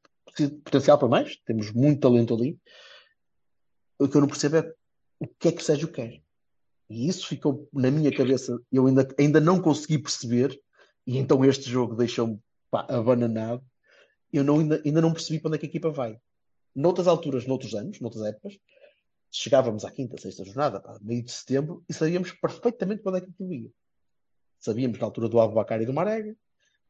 potencial 0.64 0.98
para 0.98 1.08
mais, 1.08 1.38
temos 1.46 1.72
muito 1.72 2.02
talento 2.02 2.34
ali. 2.34 2.60
O 3.98 4.08
que 4.08 4.16
eu 4.16 4.22
não 4.22 4.28
percebo 4.28 4.58
é 4.58 4.74
o 5.20 5.28
que 5.28 5.50
é 5.50 5.52
que 5.52 5.62
o 5.62 5.66
Sérgio 5.66 5.92
quer. 5.92 6.22
E 6.90 7.08
isso 7.08 7.28
ficou 7.28 7.68
na 7.72 7.92
minha 7.92 8.12
cabeça, 8.16 8.60
eu 8.72 8.88
ainda, 8.88 9.08
ainda 9.18 9.40
não 9.40 9.62
consegui 9.62 10.00
perceber, 10.00 10.60
e 11.06 11.18
então 11.18 11.46
este 11.46 11.70
jogo 11.70 11.96
deixou-me 11.96 12.40
abananado. 12.72 13.64
Eu 14.32 14.44
não, 14.44 14.60
ainda, 14.60 14.82
ainda 14.86 15.02
não 15.02 15.14
percebi 15.14 15.40
para 15.40 15.50
onde 15.50 15.58
é 15.58 15.60
que 15.60 15.66
a 15.66 15.70
equipa 15.70 15.90
vai. 15.90 16.20
Noutras 16.76 17.08
alturas, 17.08 17.46
noutros 17.46 17.74
anos, 17.74 18.00
noutras 18.00 18.24
épocas, 18.26 18.60
chegávamos 19.32 19.86
à 19.86 19.92
quinta, 19.92 20.18
sexta 20.18 20.44
jornada, 20.44 20.80
pá, 20.80 20.98
meio 21.02 21.24
de 21.24 21.32
setembro, 21.32 21.84
e 21.90 21.94
sabíamos 21.94 22.32
perfeitamente 22.32 23.02
para 23.02 23.12
onde 23.14 23.22
é 23.22 23.26
que 23.26 23.32
aquilo 23.32 23.54
ia. 23.54 23.72
sabíamos 24.60 25.00
na 25.00 25.06
altura 25.06 25.30
do 25.30 25.40
Abubacar 25.40 25.82
e 25.82 25.86
do 25.86 25.94
Marega. 25.94 26.36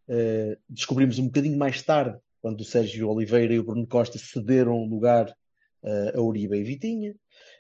Uh, 0.08 0.58
descobrimos 0.68 1.20
um 1.20 1.26
bocadinho 1.26 1.58
mais 1.58 1.82
tarde, 1.84 2.20
quando 2.42 2.62
o 2.62 2.66
Sérgio 2.66 3.10
Oliveira 3.10 3.54
e 3.54 3.60
o 3.60 3.64
Bruno 3.64 3.86
Costa 3.86 4.18
cederam 4.18 4.86
lugar 4.86 5.30
uh, 5.84 6.18
a 6.18 6.22
Uribe 6.22 6.58
e 6.58 6.64
Vitinha. 6.64 7.16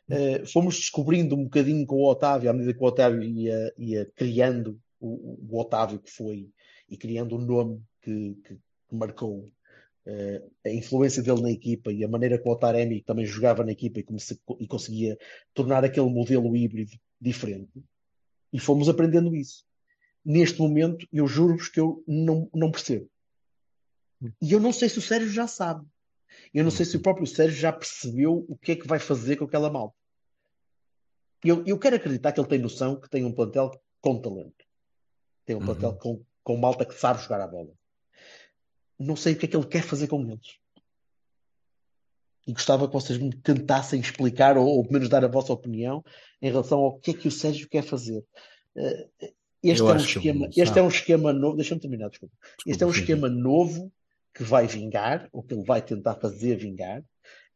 Uh, 0.10 0.46
fomos 0.48 0.76
descobrindo 0.78 1.36
um 1.36 1.44
bocadinho 1.44 1.86
com 1.86 1.98
o 1.98 2.10
Otávio, 2.10 2.50
à 2.50 2.54
medida 2.54 2.74
que 2.74 2.84
o 2.84 2.88
Otávio 2.88 3.22
ia, 3.22 3.74
ia 3.78 4.06
criando 4.16 4.80
o, 5.00 5.38
o, 5.48 5.60
Otávio 5.60 6.00
que 6.00 6.10
foi 6.10 6.50
e 6.90 6.98
criando 6.98 7.36
o 7.36 7.40
nome 7.40 7.82
que, 8.02 8.36
que, 8.44 8.56
que 8.56 8.96
marcou 8.96 9.48
uh, 10.08 10.52
a 10.66 10.70
influência 10.70 11.22
dele 11.22 11.42
na 11.42 11.52
equipa 11.52 11.92
e 11.92 12.04
a 12.04 12.08
maneira 12.08 12.38
que 12.38 12.48
o 12.48 12.52
Otaremi 12.52 13.02
também 13.02 13.26
jogava 13.26 13.64
na 13.64 13.72
equipa 13.72 14.00
e, 14.00 14.04
comece, 14.04 14.40
e 14.60 14.68
conseguia 14.68 15.18
tornar 15.54 15.84
aquele 15.84 16.10
modelo 16.10 16.56
híbrido 16.56 16.92
diferente. 17.20 17.72
E 18.52 18.60
fomos 18.60 18.90
aprendendo 18.90 19.36
isso. 19.36 19.66
Neste 20.26 20.60
momento, 20.60 21.08
eu 21.12 21.28
juro-vos 21.28 21.70
que 21.70 21.80
eu 21.80 22.04
não, 22.08 22.50
não 22.54 22.72
percebo. 22.72 23.10
E 24.42 24.52
eu 24.52 24.60
não 24.60 24.74
sei 24.74 24.90
se 24.90 25.00
o 25.00 25.02
Sérgio 25.02 25.30
já 25.30 25.48
sabe. 25.48 25.86
Eu 26.54 26.64
não 26.64 26.72
sei 26.72 26.86
se 26.86 26.98
o 26.98 27.02
próprio 27.02 27.26
Sérgio 27.26 27.58
já 27.58 27.72
percebeu 27.72 28.46
o 28.48 28.58
que 28.58 28.74
é 28.74 28.76
que 28.76 28.88
vai 28.88 29.00
fazer 29.00 29.38
com 29.38 29.46
aquela 29.46 29.70
malta. 29.70 29.96
Eu, 31.44 31.64
eu 31.66 31.80
quero 31.80 31.96
acreditar 31.96 32.32
que 32.32 32.40
ele 32.40 32.48
tem 32.48 32.60
noção 32.60 33.00
que 33.00 33.10
tem 33.10 33.24
um 33.24 33.32
plantel 33.32 33.72
com 34.02 34.22
talento. 34.22 34.66
Tem 35.46 35.56
um 35.56 35.64
plantel 35.64 35.92
uhum. 35.92 35.98
com, 35.98 36.26
com 36.44 36.58
malta 36.58 36.86
que 36.86 36.94
sabe 36.94 37.22
jogar 37.22 37.42
a 37.42 37.48
bola. 37.48 37.74
Não 39.00 39.16
sei 39.16 39.34
o 39.34 39.38
que 39.38 39.46
é 39.46 39.50
que 39.50 39.56
ele 39.56 39.66
quer 39.66 39.84
fazer 39.84 40.08
com 40.08 40.22
eles. 40.30 40.58
E 42.46 42.54
gostava 42.54 42.88
que 42.88 42.94
vocês 42.94 43.18
me 43.18 43.34
tentassem 43.34 44.00
explicar, 44.00 44.58
ou, 44.58 44.68
ou 44.68 44.84
pelo 44.84 44.94
menos 44.94 45.10
dar 45.10 45.24
a 45.24 45.28
vossa 45.28 45.54
opinião, 45.54 46.04
em 46.42 46.50
relação 46.50 46.80
ao 46.80 47.00
que 47.00 47.12
é 47.12 47.14
que 47.14 47.28
o 47.28 47.32
Sérgio 47.32 47.70
quer 47.70 47.84
fazer. 47.84 48.24
Uh, 48.76 49.30
este, 49.62 49.82
é 49.82 49.86
um 49.86 49.98
esquema, 49.98 50.50
este 50.56 50.80
é 50.80 50.82
um 50.82 50.88
esquema 50.88 51.34
novo. 51.34 51.56
Deixa-me 51.58 51.82
terminar, 51.82 52.10
desculpa. 52.10 52.36
desculpa. 52.42 52.72
Este 52.72 52.84
é 52.84 52.88
um 52.88 52.92
esquema 52.92 53.30
novo 53.30 53.92
que 54.34 54.44
vai 54.44 54.68
vingar, 54.68 55.28
ou 55.32 55.44
que 55.44 55.54
ele 55.54 55.64
vai 55.64 55.82
tentar 55.82 56.16
fazer 56.16 56.56
vingar. 56.56 57.04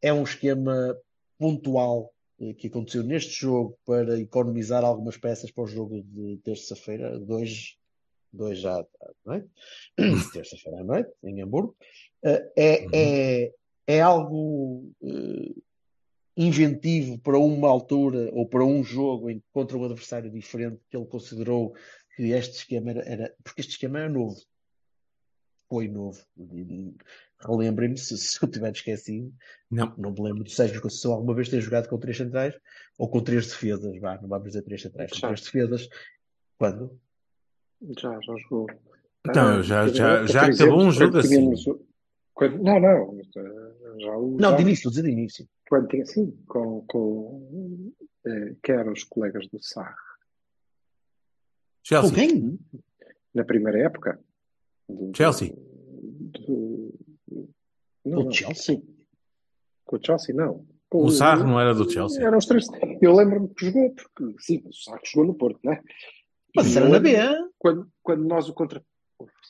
É 0.01 0.13
um 0.13 0.23
esquema 0.23 0.97
pontual 1.38 2.13
eh, 2.39 2.53
que 2.53 2.67
aconteceu 2.67 3.03
neste 3.03 3.33
jogo 3.33 3.77
para 3.85 4.19
economizar 4.19 4.83
algumas 4.83 5.17
peças 5.17 5.50
para 5.51 5.63
o 5.63 5.67
jogo 5.67 6.01
de 6.03 6.38
terça-feira, 6.43 7.17
dois, 7.19 7.77
dois 8.34 8.60
já 8.60 8.80
à 8.80 8.86
noite, 9.25 9.48
terça-feira 10.34 10.82
à 10.82 10.84
noite, 10.84 11.12
em 11.24 11.42
Hamburgo. 11.42 11.75
Eh, 12.24 12.52
é, 12.56 12.84
uhum. 12.84 12.90
é, 12.94 13.52
é 13.88 14.02
algo 14.02 14.92
uh, 15.02 15.63
inventivo 16.36 17.20
para 17.20 17.38
uma 17.38 17.70
altura 17.70 18.30
ou 18.34 18.48
para 18.48 18.66
um 18.66 18.84
jogo 18.84 19.30
em, 19.30 19.42
contra 19.52 19.78
um 19.78 19.84
adversário 19.84 20.32
diferente 20.32 20.82
que 20.90 20.98
ele 20.98 21.06
considerou 21.06 21.74
que 22.16 22.32
este 22.32 22.58
esquema 22.58 22.92
era, 22.92 23.02
era 23.02 23.36
porque 23.44 23.62
este 23.62 23.72
esquema 23.72 24.00
era 24.00 24.10
novo 24.10 24.42
foi 25.74 25.88
novo. 25.88 26.24
Relembrem-me 27.40 27.98
se, 27.98 28.16
se, 28.16 28.38
eu 28.42 28.48
tiver 28.48 28.72
esquecido. 28.72 29.34
Não. 29.72 29.92
Não 29.98 30.12
me 30.12 30.22
lembro 30.22 30.44
do 30.44 30.50
Sérgio 30.52 30.80
Conceição 30.80 31.13
alguma 31.13 31.34
vez 31.34 31.50
ter 31.50 31.62
jogado 31.62 31.90
com 31.90 31.98
três 31.98 32.16
centrais 32.16 32.54
ou 32.96 33.10
com 33.10 33.24
três 33.24 33.48
defesas. 33.48 34.00
Vá, 34.00 34.22
não 34.22 34.30
vamos 34.30 34.50
dizer 34.50 34.62
três 34.62 34.84
centrais, 34.84 35.12
com 35.12 35.20
três 35.20 35.42
defesas. 35.42 35.90
Quando? 36.60 37.02
Já, 38.00 38.20
já 38.22 38.36
jogou. 38.38 38.68
Então, 39.28 39.60
ah, 39.60 39.62
já, 39.62 39.88
já, 39.88 40.25
já 40.25 40.46
acabou 40.46 40.82
um 40.82 40.92
jogo 40.92 41.18
assim. 41.18 41.52
Quando, 42.34 42.62
não, 42.63 42.80
não. 42.80 43.22
Já, 44.00 44.13
não, 44.13 44.40
já, 44.40 44.52
de 44.56 44.62
início, 44.62 44.92
de 44.92 45.10
início. 45.10 45.48
Quando 45.70 45.88
tinha 45.88 46.04
assim, 46.04 46.32
com, 46.48 46.84
com 46.88 47.94
eh, 48.25 48.56
que 48.62 48.72
eram 48.72 48.92
os 48.92 49.04
colegas 49.04 49.48
do 49.48 49.62
SAR. 49.62 49.96
Chelsea. 51.84 52.10
Com 52.10 52.16
quem? 52.16 52.60
Na 53.34 53.44
primeira 53.44 53.80
época. 53.80 54.20
Do, 54.88 55.12
Chelsea. 55.16 55.54
Do, 55.56 56.94
não, 58.06 58.28
o 58.28 58.32
Chelsea? 58.32 58.82
Com 59.86 59.98
o 59.98 60.00
Chelsea, 60.04 60.36
não. 60.36 60.66
Com 60.90 61.06
o 61.06 61.12
Sarro 61.12 61.46
não 61.46 61.60
era 61.60 61.74
do 61.74 61.90
Chelsea. 61.90 62.24
Eram 62.24 62.38
os 62.38 62.46
três. 62.46 62.68
Eu 63.02 63.16
lembro-me 63.16 63.50
que 63.50 63.66
jogou, 63.66 63.96
porque 63.96 64.36
sim, 64.40 64.62
o 64.66 64.74
Sarro 64.74 65.02
jogou 65.06 65.28
no 65.28 65.34
Porto, 65.34 65.60
né? 65.63 65.82
Mas 66.23 66.23
era 66.55 66.89
na 66.89 67.00
B. 67.00 67.17
Quando, 67.57 67.88
quando 68.01 68.25
nós 68.25 68.50
o 68.50 68.53
contra. 68.53 68.83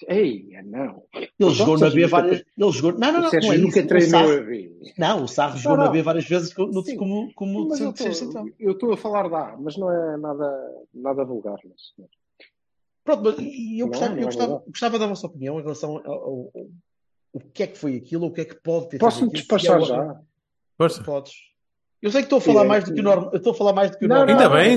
Ei, 0.07 0.50
não. 0.65 1.03
Ele 1.39 1.51
jogou 1.51 1.77
na 1.77 1.89
B 1.89 2.05
várias. 2.07 2.43
Ele 2.57 2.72
jogou. 2.72 3.00
Não, 3.00 3.12
não, 3.12 3.22
não. 3.22 3.31
não 3.31 3.53
é 3.53 3.57
nunca 3.57 3.86
treinou 3.86 4.22
a 4.22 4.41
B. 4.41 4.72
Não, 4.98 5.24
o 5.24 5.27
Sarro 5.27 5.57
jogou 5.57 5.77
na 5.77 5.89
B 5.89 6.01
várias 6.01 6.25
vezes 6.25 6.53
como, 6.53 7.33
como 7.33 7.69
mas 7.69 7.79
eu 7.79 8.72
estou 8.72 8.93
a 8.93 8.98
falar 8.98 9.29
da 9.29 9.50
A, 9.50 9.57
mas 9.57 9.77
não 9.77 9.91
é 9.91 10.17
nada, 10.17 10.72
nada 10.93 11.25
vulgar. 11.25 11.57
Mas... 11.63 12.07
Pronto, 13.03 13.24
mas 13.24 13.36
eu, 13.77 13.88
gostava, 13.88 14.17
eu 14.17 14.25
gostava, 14.25 14.63
gostava, 14.65 15.00
da 15.00 15.07
vossa 15.07 15.27
opinião 15.27 15.60
em 15.60 15.63
relação 15.63 15.98
ao, 15.98 16.12
ao, 16.12 16.51
ao, 16.55 16.67
o 17.33 17.39
que 17.39 17.63
é 17.63 17.67
que 17.67 17.77
foi 17.77 17.95
aquilo, 17.95 18.27
o 18.27 18.31
que 18.31 18.41
é 18.41 18.45
que 18.45 18.55
pode 18.55 18.89
ter 18.89 18.98
Posso-me 19.00 19.29
é 19.29 19.33
despachar 19.33 19.81
é 19.81 19.86
já? 19.86 20.22
Força. 20.77 21.03
Podes. 21.03 21.33
Eu 22.01 22.12
sei 22.12 22.22
que 22.22 22.25
estou 22.25 22.39
a 22.39 22.41
falar 22.41 22.65
mais 22.65 22.83
do 22.83 22.93
que 22.93 23.00
o 23.00 23.03
normal. 23.03 23.29
Eu 23.31 23.38
estou 23.38 23.53
a 23.53 23.55
falar 23.55 23.74
mais 23.74 23.91
do 23.91 23.98
que 23.98 24.05
o 24.05 24.07
normal. 24.10 24.27
Ainda 24.27 24.50
bem, 24.50 24.72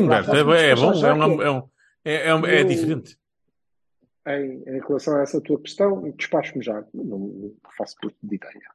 é, 0.57 0.71
é 0.71 0.77
bom, 0.77 1.43
é, 1.43 1.51
um, 1.51 1.69
é, 2.07 2.15
é, 2.15 2.29
é, 2.29 2.61
é 2.61 2.65
diferente. 2.65 3.19
Em, 4.29 4.63
em, 4.63 4.81
relação 4.81 5.17
a 5.17 5.23
essa 5.23 5.41
tua 5.41 5.61
questão, 5.61 6.09
despacho-me 6.13 6.65
já. 6.65 6.85
Não, 6.95 7.19
não 7.19 7.55
faço 7.77 7.97
muito 8.01 8.17
de 8.23 8.37
ideia. 8.37 8.71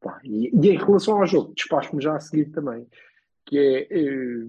Tá. 0.00 0.20
E, 0.22 0.50
e, 0.54 0.70
em 0.70 0.76
relação 0.76 1.18
ao 1.18 1.26
jogo, 1.26 1.54
despacho-me 1.54 2.02
já 2.02 2.14
a 2.14 2.20
seguir 2.20 2.50
também. 2.50 2.86
Que 3.46 3.58
é. 3.58 3.88
Eh, 3.90 4.46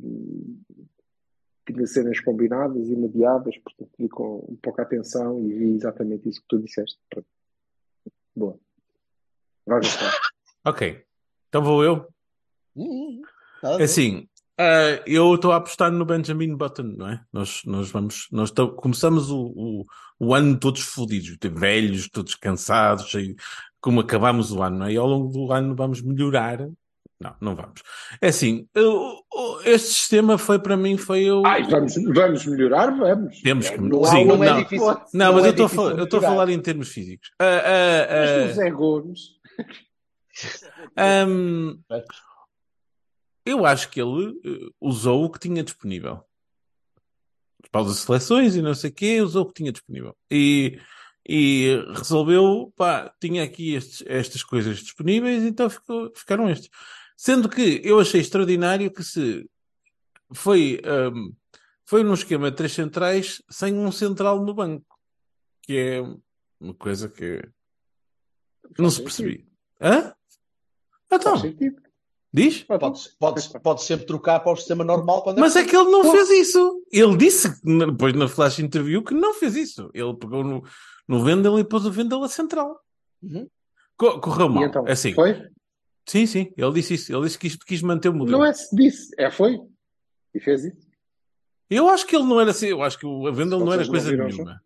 tinha 1.66 1.86
cenas 1.86 2.20
combinadas 2.20 2.90
e 2.90 2.96
mediadas, 2.96 3.56
portanto 3.60 3.92
vi 3.98 4.10
com 4.10 4.46
um 4.50 4.56
pouca 4.56 4.82
atenção 4.82 5.40
e 5.40 5.54
vi 5.54 5.76
exatamente 5.76 6.28
isso 6.28 6.42
que 6.42 6.48
tu 6.48 6.60
disseste. 6.60 7.00
Pronto. 7.10 7.28
Boa. 8.36 8.60
Vai 9.66 9.80
gostar. 9.80 10.12
Ok. 10.66 11.06
Então 11.48 11.64
vou 11.64 11.84
eu. 11.84 12.08
Uhum. 12.76 13.22
É 13.80 13.84
assim, 13.84 14.28
uh, 14.60 15.04
eu 15.06 15.36
estou 15.36 15.52
a 15.52 15.58
apostar 15.58 15.92
no 15.92 16.06
Benjamin 16.06 16.56
Button, 16.56 16.96
não 16.98 17.10
é? 17.10 17.22
Nós, 17.32 17.62
nós 17.66 17.90
vamos, 17.90 18.28
nós 18.32 18.52
começamos 18.78 19.32
o, 19.32 19.40
o, 19.40 19.86
o, 20.20 20.34
ano 20.34 20.58
todos 20.60 20.82
fodidos, 20.82 21.38
velhos, 21.54 22.10
todos 22.10 22.36
cansados, 22.36 23.12
como 23.80 24.02
acabamos 24.02 24.52
o 24.52 24.62
ano, 24.62 24.80
não 24.80 24.86
é? 24.86 24.94
E 24.94 24.98
ao 24.98 25.08
longo 25.08 25.32
do 25.32 25.52
ano 25.52 25.76
vamos 25.76 26.02
melhorar 26.02 26.68
não, 27.20 27.36
não 27.42 27.56
vamos. 27.56 27.82
É 28.22 28.30
assim, 28.30 28.66
eu, 28.74 29.18
este 29.66 29.90
sistema 29.90 30.38
foi 30.38 30.58
para 30.58 30.78
mim, 30.78 30.96
foi 30.96 31.24
eu. 31.24 31.46
Ai, 31.46 31.64
vamos, 31.64 31.94
vamos 31.96 32.46
melhorar, 32.46 32.96
vamos. 32.98 33.42
Temos 33.42 33.70
que 33.70 33.78
não, 33.78 34.06
sim, 34.06 34.24
não, 34.24 34.38
não, 34.38 34.44
é 34.46 34.64
difícil, 34.64 34.88
não, 34.88 35.04
não 35.14 35.34
mas 35.34 35.44
é 35.44 35.48
eu 35.50 35.52
estou 36.04 36.20
a, 36.20 36.24
a 36.24 36.26
falar 36.26 36.50
em 36.50 36.62
termos 36.62 36.88
físicos. 36.88 37.30
Uh, 37.42 37.44
uh, 37.44 38.46
uh, 38.46 38.46
mas 38.46 38.52
o 38.52 38.56
Zé 38.56 38.70
Gomes. 38.72 39.20
um, 41.28 41.80
eu 43.46 43.66
acho 43.66 43.90
que 43.90 44.02
ele 44.02 44.72
usou 44.80 45.26
o 45.26 45.30
que 45.30 45.40
tinha 45.40 45.64
disponível. 45.64 46.24
Para 47.72 47.82
as 47.82 47.98
seleções 47.98 48.56
e 48.56 48.62
não 48.62 48.74
sei 48.74 48.90
o 48.90 48.94
quê, 48.94 49.22
usou 49.22 49.44
o 49.44 49.48
que 49.48 49.56
tinha 49.56 49.72
disponível. 49.72 50.16
E 50.32 50.80
e 51.32 51.76
resolveu, 51.96 52.74
pá, 52.76 53.14
tinha 53.22 53.44
aqui 53.44 53.76
estes, 53.76 54.04
estas 54.08 54.42
coisas 54.42 54.80
disponíveis, 54.80 55.44
então 55.44 55.70
ficou, 55.70 56.12
ficaram 56.16 56.50
estes. 56.50 56.72
Sendo 57.16 57.48
que 57.48 57.82
eu 57.84 58.00
achei 58.00 58.20
extraordinário 58.20 58.92
que 58.92 59.04
se 59.04 59.48
foi, 60.34 60.82
um, 61.14 61.32
foi 61.86 62.04
num 62.04 62.16
esquema 62.16 62.50
de 62.50 62.58
três 62.58 62.74
centrais 62.74 63.44
sem 63.48 63.76
um 63.76 63.92
central 63.92 64.44
no 64.44 64.56
banco, 64.56 65.00
que 65.62 65.78
é 65.78 66.02
uma 66.60 66.74
coisa 66.74 67.08
que 67.08 67.48
não 68.80 68.90
se 68.90 69.04
percebi. 69.04 69.48
Hã? 69.80 70.16
Então, 71.12 71.36
diz? 72.34 72.64
Pode, 72.64 73.10
pode, 73.20 73.60
pode 73.62 73.84
sempre 73.84 74.06
trocar 74.06 74.40
para 74.40 74.52
o 74.52 74.56
sistema 74.56 74.84
normal 74.84 75.24
quando 75.24 75.38
é 75.38 75.42
Mas 75.42 75.56
é, 75.56 75.64
que 75.64 75.76
ele 75.76 75.90
não 75.90 76.12
fez 76.12 76.30
isso. 76.30 76.84
Ele 76.92 77.18
disse 77.18 77.50
depois 77.64 78.14
na 78.14 78.28
flash 78.28 78.60
interview 78.60 79.04
que 79.04 79.14
não 79.14 79.34
fez 79.34 79.56
isso. 79.56 79.90
Ele 79.94 80.16
pegou 80.16 80.44
no, 80.44 80.64
no 81.08 81.24
Vendel 81.24 81.60
e 81.60 81.64
pôs 81.64 81.86
o 81.86 81.92
Vendel 81.92 82.24
a 82.24 82.30
central. 82.30 82.80
Uhum. 83.22 83.48
Correu 83.98 84.50
mal. 84.50 84.64
Então, 84.64 84.88
é 84.88 84.92
assim. 84.94 85.14
Foi? 85.14 85.50
Sim, 86.08 86.26
sim, 86.26 86.52
ele 86.58 86.72
disse 86.74 86.94
isso. 86.96 87.14
Ele 87.14 87.26
disse 87.26 87.38
que 87.38 87.48
isto 87.48 87.66
quis 87.66 87.82
manter 87.82 88.10
o 88.10 88.14
modelo. 88.14 88.38
Não 88.38 88.46
é 88.46 88.54
se 88.54 88.76
disse, 88.76 89.14
é 89.18 89.30
foi. 89.30 89.60
E 90.34 90.40
fez 90.40 90.64
isso. 90.64 90.90
Eu 91.70 91.88
acho 91.88 92.08
que 92.08 92.16
ele 92.16 92.26
não 92.26 92.42
era 92.42 92.50
assim, 92.50 92.68
eu 92.68 92.82
acho 92.82 92.98
que 92.98 93.06
o 93.06 93.24
Wendel 93.24 93.60
não 93.60 93.72
era 93.72 93.88
coisa 93.88 94.12
nenhuma. 94.12 94.60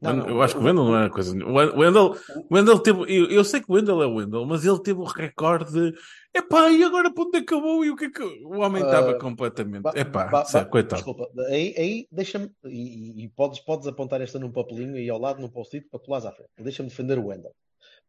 Não, 0.00 0.16
não, 0.16 0.28
eu 0.30 0.40
acho 0.40 0.54
que 0.54 0.60
o 0.62 0.64
Wendel 0.64 0.84
não 0.84 0.96
era 0.96 1.10
coisa 1.10 1.34
nenhuma. 1.34 1.62
O 1.74 1.78
Wendel, 1.80 2.16
o 2.48 2.54
Wendel 2.54 2.78
teve, 2.78 3.00
eu, 3.02 3.30
eu, 3.30 3.44
sei 3.44 3.60
que 3.60 3.70
o 3.70 3.74
Wendel 3.74 4.02
é 4.02 4.06
o 4.06 4.14
Wendel, 4.14 4.46
mas 4.46 4.64
ele 4.64 4.80
teve 4.80 4.98
o 4.98 5.04
recorde 5.04 5.70
de 5.70 5.94
epá, 6.34 6.70
e 6.70 6.82
agora 6.82 7.12
para 7.12 7.24
onde 7.24 7.36
acabou? 7.36 7.84
E 7.84 7.90
o 7.90 7.96
que 7.96 8.06
é 8.06 8.10
que 8.10 8.22
o 8.22 8.60
homem 8.60 8.82
estava 8.82 9.10
uh, 9.10 9.18
completamente. 9.18 9.86
Epá, 9.94 10.24
ba, 10.24 10.64
coitado. 10.64 11.02
Desculpa, 11.02 11.28
aí, 11.48 11.74
aí 11.76 12.08
deixa-me, 12.10 12.50
e, 12.64 13.24
e, 13.24 13.28
podes, 13.28 13.60
podes 13.60 13.86
apontar 13.86 14.22
esta 14.22 14.38
num 14.38 14.50
papelinho 14.50 14.96
e 14.96 15.10
ao 15.10 15.18
lado 15.18 15.42
num 15.42 15.50
post-it 15.50 15.86
para 15.90 16.00
colares 16.00 16.24
à 16.24 16.32
frente. 16.32 16.50
Deixa-me 16.58 16.88
defender 16.88 17.18
o 17.18 17.26
Wendel. 17.26 17.54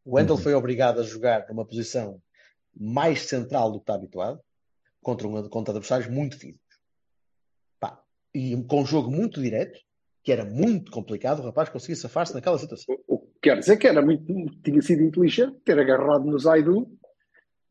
O 0.05 0.15
Wendel 0.15 0.35
uhum. 0.35 0.41
foi 0.41 0.53
obrigado 0.53 1.01
a 1.01 1.03
jogar 1.03 1.45
numa 1.49 1.65
posição 1.65 2.21
mais 2.73 3.23
central 3.23 3.69
do 3.69 3.79
que 3.79 3.83
está 3.83 3.95
habituado, 3.95 4.39
contra, 5.01 5.27
um, 5.27 5.49
contra 5.49 5.73
adversários 5.73 6.09
muito 6.09 6.37
físicos. 6.37 6.61
Pá, 7.81 8.01
e 8.33 8.55
com 8.63 8.81
um 8.81 8.85
jogo 8.85 9.11
muito 9.11 9.41
direto, 9.41 9.77
que 10.23 10.31
era 10.31 10.45
muito 10.45 10.91
complicado 10.91 11.39
o 11.39 11.43
rapaz 11.43 11.69
conseguir 11.69 11.95
safar-se 11.95 12.33
naquela 12.33 12.57
situação. 12.57 12.95
O 13.07 13.19
que 13.19 13.27
quer 13.41 13.59
dizer 13.59 13.77
que 13.77 13.87
era 13.87 14.01
muito, 14.01 14.23
tinha 14.63 14.81
sido 14.81 15.03
inteligente 15.03 15.57
ter 15.65 15.79
agarrado 15.79 16.25
no 16.25 16.37
Zaidu, 16.37 16.87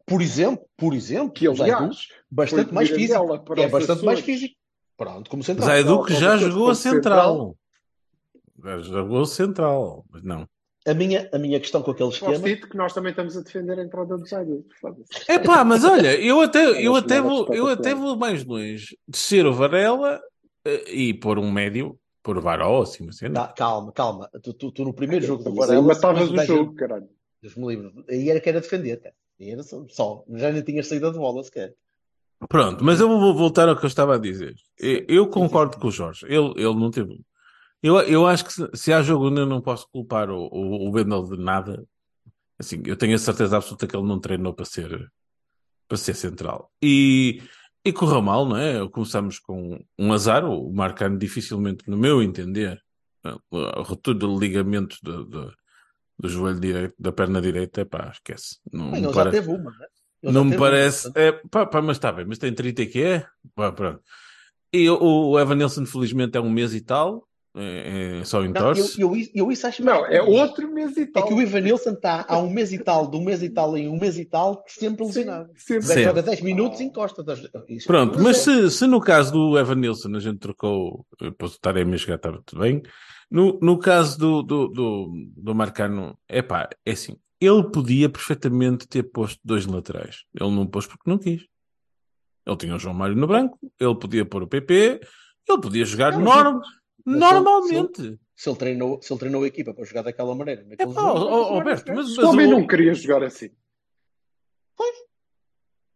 Por 0.05 0.21
exemplo, 0.21 0.65
por 0.77 0.93
exemplo, 0.93 1.33
que 1.33 1.49
o 1.49 1.55
Zaidu, 1.55 1.77
aliás 1.77 2.09
bastante 2.31 2.75
mais 2.75 2.91
físico. 2.91 3.39
É 3.57 3.69
bastante 3.69 4.05
mais 4.05 4.21
físico. 4.21 4.55
Pronto, 4.97 5.31
como 5.31 5.43
central. 5.43 5.69
Zaidu 5.69 6.05
que 6.05 6.15
já 6.15 6.37
jogou 6.37 6.65
a 6.65 6.67
como 6.67 6.75
central. 6.75 7.57
Já 8.63 8.79
jogou 8.81 9.23
a 9.23 9.27
central, 9.27 10.05
mas 10.11 10.23
não. 10.23 10.49
A 10.87 10.95
minha, 10.95 11.29
a 11.33 11.39
minha 11.39 11.61
questão 11.61 11.83
com 11.83 11.91
aquele 11.91 12.09
esquema. 12.09 12.33
Posso 12.33 12.69
que 12.69 12.77
nós 12.77 12.93
também 12.93 13.11
estamos 13.11 13.37
a 13.37 13.43
defender 13.43 13.79
a 13.79 13.83
entrada 13.85 14.17
do 14.17 14.27
Zaidu. 14.27 14.65
É 15.29 15.39
pá, 15.39 15.65
mas 15.65 15.85
olha, 15.85 16.19
eu 16.21 16.41
até, 16.41 16.65
eu 16.65 16.93
Elas 16.93 17.05
até, 17.05 17.21
não 17.21 17.27
eram 17.27 17.47
vou, 17.47 17.55
eu 17.55 17.67
até 17.69 17.95
vou 17.95 18.17
mais 18.17 18.45
longe. 18.45 18.99
Descer 19.07 19.47
o 19.47 19.53
Varela 19.53 20.21
eh, 20.65 20.93
e 20.93 21.15
pôr 21.15 21.39
um 21.39 21.51
médio, 21.51 21.99
pôr 22.23 22.39
o 22.39 22.41
Varó, 22.41 22.83
assim, 22.83 23.05
uma 23.05 23.13
cena. 23.13 23.35
Tá, 23.35 23.49
calma, 23.53 23.93
calma. 23.93 24.31
Tu, 24.43 24.53
tu, 24.55 24.73
tu 24.73 24.85
no 24.85 24.95
primeiro 24.95 25.25
jogo 25.25 25.43
do 25.43 25.55
Mas 25.55 25.69
Varela. 25.69 25.87
matavas 25.87 26.29
se 26.29 26.33
o 26.33 26.37
fosse 26.37 26.47
jogo, 26.47 26.75
caralho. 26.75 27.09
Deus 27.43 27.57
me 27.57 27.67
livre. 27.69 28.05
Aí 28.09 28.31
era 28.31 28.41
que 28.41 28.49
era 28.49 28.61
defender, 28.61 29.01
cara. 29.01 29.15
Aí 29.41 29.51
era 29.51 29.63
só, 29.63 29.85
só. 29.89 30.25
Já 30.29 30.53
nem 30.53 30.63
tinhas 30.63 30.87
saída 30.87 31.11
de 31.11 31.19
bola 31.19 31.43
sequer. 31.43 31.75
Pronto, 32.49 32.83
mas 32.83 33.01
eu 33.01 33.09
vou 33.09 33.35
voltar 33.35 33.69
ao 33.69 33.77
que 33.77 33.85
eu 33.85 33.89
estava 33.89 34.15
a 34.15 34.19
dizer. 34.19 34.55
Eu, 34.79 35.29
concordo 35.29 35.79
com 35.79 35.89
o 35.89 35.93
Jorge. 35.93 36.25
Ele, 36.27 36.53
ele 36.57 36.75
não 36.75 36.91
teve. 36.91 37.21
Eu, 37.83 37.99
eu 38.01 38.27
acho 38.27 38.45
que 38.45 38.53
se, 38.53 38.69
se 38.75 38.93
há 38.93 39.03
jogo 39.03 39.29
onde 39.29 39.41
eu 39.41 39.47
não 39.47 39.61
posso 39.61 39.87
culpar 39.91 40.31
o, 40.31 40.49
o, 40.51 40.89
o 40.89 40.91
Wendel 40.91 41.25
de 41.25 41.39
nada, 41.39 41.85
assim, 42.59 42.83
eu 42.87 42.97
tenho 42.97 43.15
a 43.15 43.19
certeza 43.19 43.57
absoluta 43.57 43.87
que 43.87 43.97
ele 43.97 44.07
não 44.07 44.19
treinou 44.19 44.55
para 44.55 44.65
ser, 44.65 45.11
para 45.87 45.99
ser 45.99 46.15
central. 46.15 46.71
E, 46.83 47.43
e 47.85 47.93
correu 47.93 48.21
mal, 48.21 48.47
não 48.47 48.57
é? 48.57 48.87
Começamos 48.89 49.39
com 49.39 49.83
um 49.99 50.13
azar, 50.13 50.45
o 50.45 50.73
Marcano 50.73 51.19
dificilmente, 51.19 51.89
no 51.89 51.97
meu 51.97 52.23
entender, 52.23 52.83
a 53.25 53.83
ruptura 53.83 54.19
do 54.19 54.39
ligamento 54.39 54.97
do, 55.03 55.25
do, 55.25 55.55
do 56.19 56.29
joelho 56.29 56.61
direito, 56.61 56.95
da 56.99 57.13
perna 57.13 57.41
direita, 57.41 57.85
pá, 57.87 58.11
esquece. 58.13 58.59
Não, 58.73 58.91
Bem, 58.91 59.03
não 59.03 59.13
já 59.13 59.31
teve 59.31 59.49
uma, 59.49 59.71
né? 59.71 59.87
Ele 60.23 60.33
não 60.33 60.45
me 60.45 60.53
uma, 60.53 60.59
parece. 60.59 61.11
É, 61.15 61.33
pá, 61.33 61.65
pá, 61.65 61.81
mas 61.81 61.97
está 61.97 62.13
bem, 62.13 62.27
mas 62.27 62.39
tem 62.39 62.53
30 62.53 62.83
e 62.83 62.87
que 62.87 63.03
é? 63.03 63.27
Pá, 63.55 63.73
pronto. 63.73 64.03
E 64.73 64.89
o, 64.89 65.31
o 65.31 65.41
Evan 65.41 65.57
Nilsson, 65.57 65.87
felizmente, 65.87 66.37
é 66.37 66.41
um 66.41 66.51
mês 66.51 66.75
e 66.75 66.81
tal. 66.81 67.27
É, 67.57 68.21
é 68.21 68.25
só 68.25 68.39
Não, 68.39 68.45
eu, 68.45 68.51
entorce. 68.51 69.01
eu, 69.01 69.13
eu 69.35 69.51
isso 69.51 69.67
acho 69.67 69.85
Não, 69.85 70.07
é 70.07 70.23
outro 70.23 70.73
mês 70.73 70.97
e 70.97 71.03
É 71.03 71.07
tal. 71.07 71.27
que 71.27 71.35
o 71.35 71.43
Ivan 71.43 71.61
Nilsson 71.63 71.91
está 71.95 72.25
há 72.29 72.39
um 72.39 72.49
mês 72.49 72.73
e 72.73 72.79
tal, 72.79 73.11
de 73.11 73.17
um 73.17 73.25
mês 73.25 73.43
e 73.43 73.51
tal 73.51 73.77
em 73.77 73.89
um 73.89 73.99
mês 73.99 74.17
e 74.19 74.25
tal, 74.25 74.63
sempre 74.69 75.05
lesionado. 75.05 75.51
Sempre. 75.57 75.83
Sim. 75.87 76.03
Joga 76.05 76.23
10 76.23 76.41
minutos 76.43 76.79
e 76.81 76.85
encosta. 76.85 77.25
das- 77.25 77.43
Isso- 77.69 77.89
Pronto, 77.89 78.21
mas 78.23 78.37
é- 78.47 78.69
se, 78.69 78.71
se 78.71 78.87
no 78.87 79.01
caso 79.01 79.33
do 79.33 79.59
Evan 79.59 79.75
Nilsson 79.75 80.15
a 80.15 80.21
gente 80.21 80.39
trocou, 80.39 81.05
posso 81.37 81.55
estar 81.55 81.77
a 81.77 81.85
me 81.85 81.97
jogar, 81.97 82.15
estava 82.17 82.41
tudo 82.47 82.61
bem. 82.61 82.83
No, 83.29 83.59
no 83.61 83.79
caso 83.79 84.17
do, 84.19 84.43
do, 84.43 84.69
do, 84.69 85.13
do 85.37 85.55
Marcano, 85.55 86.17
é 86.29 86.43
pá, 86.43 86.69
é 86.87 86.93
assim, 86.93 87.17
ele 87.41 87.65
podia 87.71 88.09
perfeitamente 88.09 88.87
ter 88.87 89.03
posto 89.05 89.41
dois 89.45 89.67
laterais. 89.67 90.25
Ele 90.39 90.51
não 90.51 90.67
pôs 90.67 90.87
porque 90.87 91.09
não 91.11 91.19
quis. 91.19 91.43
Ele 92.47 92.57
tinha 92.57 92.75
o 92.75 92.79
João 92.79 92.95
Mário 92.95 93.17
no 93.17 93.27
branco, 93.27 93.59
ele 93.79 93.95
podia 93.97 94.25
pôr 94.25 94.43
o 94.43 94.47
PP, 94.49 95.01
ele 95.49 95.61
podia 95.61 95.85
jogar 95.85 96.13
Não, 96.13 96.21
mas 96.23 96.67
norm, 97.07 97.45
mas 97.45 97.67
se 97.67 97.75
ele- 97.75 97.81
normalmente. 97.81 98.21
Se 98.37 98.49
ele, 98.49 98.57
treinou, 98.59 99.03
se 99.03 99.13
ele 99.13 99.21
treinou 99.21 99.43
a 99.45 99.47
equipa 99.47 99.75
para 99.75 99.85
jogar 99.85 100.03
daquela 100.03 100.35
maneira, 100.35 100.63
É 100.63 100.65
naquele 100.65 100.95
pá, 100.95 101.01
Alberto, 101.03 101.93
mas, 101.95 102.09
O 102.13 102.17
mas 102.17 102.25
homem 102.27 102.47
o- 102.47 102.51
não 102.53 102.67
queria 102.67 102.95
jogar 102.95 103.23
assim. 103.23 103.51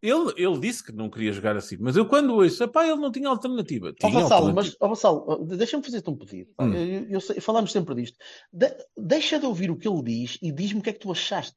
ele, 0.02 0.34
ele 0.36 0.58
disse 0.60 0.84
que 0.84 0.92
não 0.92 1.08
queria 1.08 1.32
jogar 1.32 1.56
assim, 1.56 1.78
mas 1.80 1.96
eu 1.96 2.04
quando 2.06 2.34
ouço, 2.34 2.68
pá, 2.68 2.86
ele 2.86 2.96
não 3.00 3.10
tinha 3.10 3.26
alternativa. 3.28 3.88
Ó 3.88 3.92
Tinha 3.92 4.12
Vassalo, 4.20 4.48
alternativa. 4.48 4.54
mas 4.54 4.76
ó, 4.78 4.88
Vassalo, 4.88 5.44
deixa-me 5.56 5.82
fazer-te 5.82 6.10
um 6.10 6.16
pedido. 6.16 6.50
Hum. 6.60 6.74
Eu, 6.74 7.08
eu 7.08 7.20
sei- 7.22 7.40
falamos 7.40 7.72
sempre 7.72 7.94
disto. 7.94 8.18
De- 8.52 8.76
deixa 8.98 9.38
de 9.40 9.46
ouvir 9.46 9.70
o 9.70 9.76
que 9.78 9.88
ele 9.88 10.02
diz 10.02 10.38
e 10.42 10.52
diz-me 10.52 10.80
o 10.80 10.82
que 10.82 10.90
é 10.90 10.92
que 10.92 10.98
tu 10.98 11.10
achaste. 11.10 11.56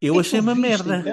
Eu 0.00 0.14
que 0.14 0.18
é 0.18 0.22
que 0.22 0.28
achei 0.28 0.40
tu 0.40 0.42
uma 0.42 0.54
merda. 0.56 1.04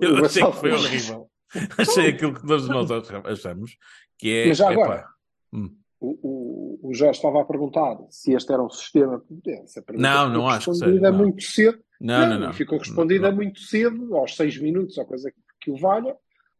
Eu 0.00 0.14
O 0.14 0.24
achei 0.24 0.42
que 0.42 0.48
Vassalo- 0.48 0.52
foi 0.54 0.72
horrível. 0.72 1.30
Achei 1.76 2.06
aquilo 2.08 2.34
que 2.34 2.46
todos 2.46 2.66
nós 2.66 2.90
achamos, 2.90 3.76
que 4.18 4.28
é. 4.30 4.48
Mas 4.48 4.56
já 4.56 4.72
epá, 4.72 4.82
agora? 4.82 5.08
hum. 5.52 5.76
O, 6.04 6.78
o, 6.82 6.88
o 6.90 6.94
Jorge 6.94 7.16
estava 7.16 7.40
a 7.40 7.44
perguntar 7.44 7.98
se 8.10 8.32
este 8.34 8.52
era 8.52 8.62
um 8.62 8.68
sistema 8.68 9.18
de 9.18 9.24
potência. 9.24 9.80
A 9.80 9.82
pergunta 9.84 10.08
Não, 10.08 10.28
não 10.28 10.48
acho 10.48 10.70
que 10.70 10.76
seja, 10.76 11.10
não. 11.10 11.18
muito 11.18 11.42
cedo. 11.42 11.78
Não, 12.00 12.28
não, 12.28 12.38
não. 12.38 12.52
Ficou 12.52 12.78
respondida 12.78 13.30
Não. 13.30 13.36
muito 13.36 13.60
cedo, 13.60 14.14
aos 14.16 14.36
seis 14.36 14.58
minutos, 14.58 14.98
ou 14.98 15.06
coisa 15.06 15.32
que 15.60 15.70
o 15.70 15.76
valha, 15.76 16.14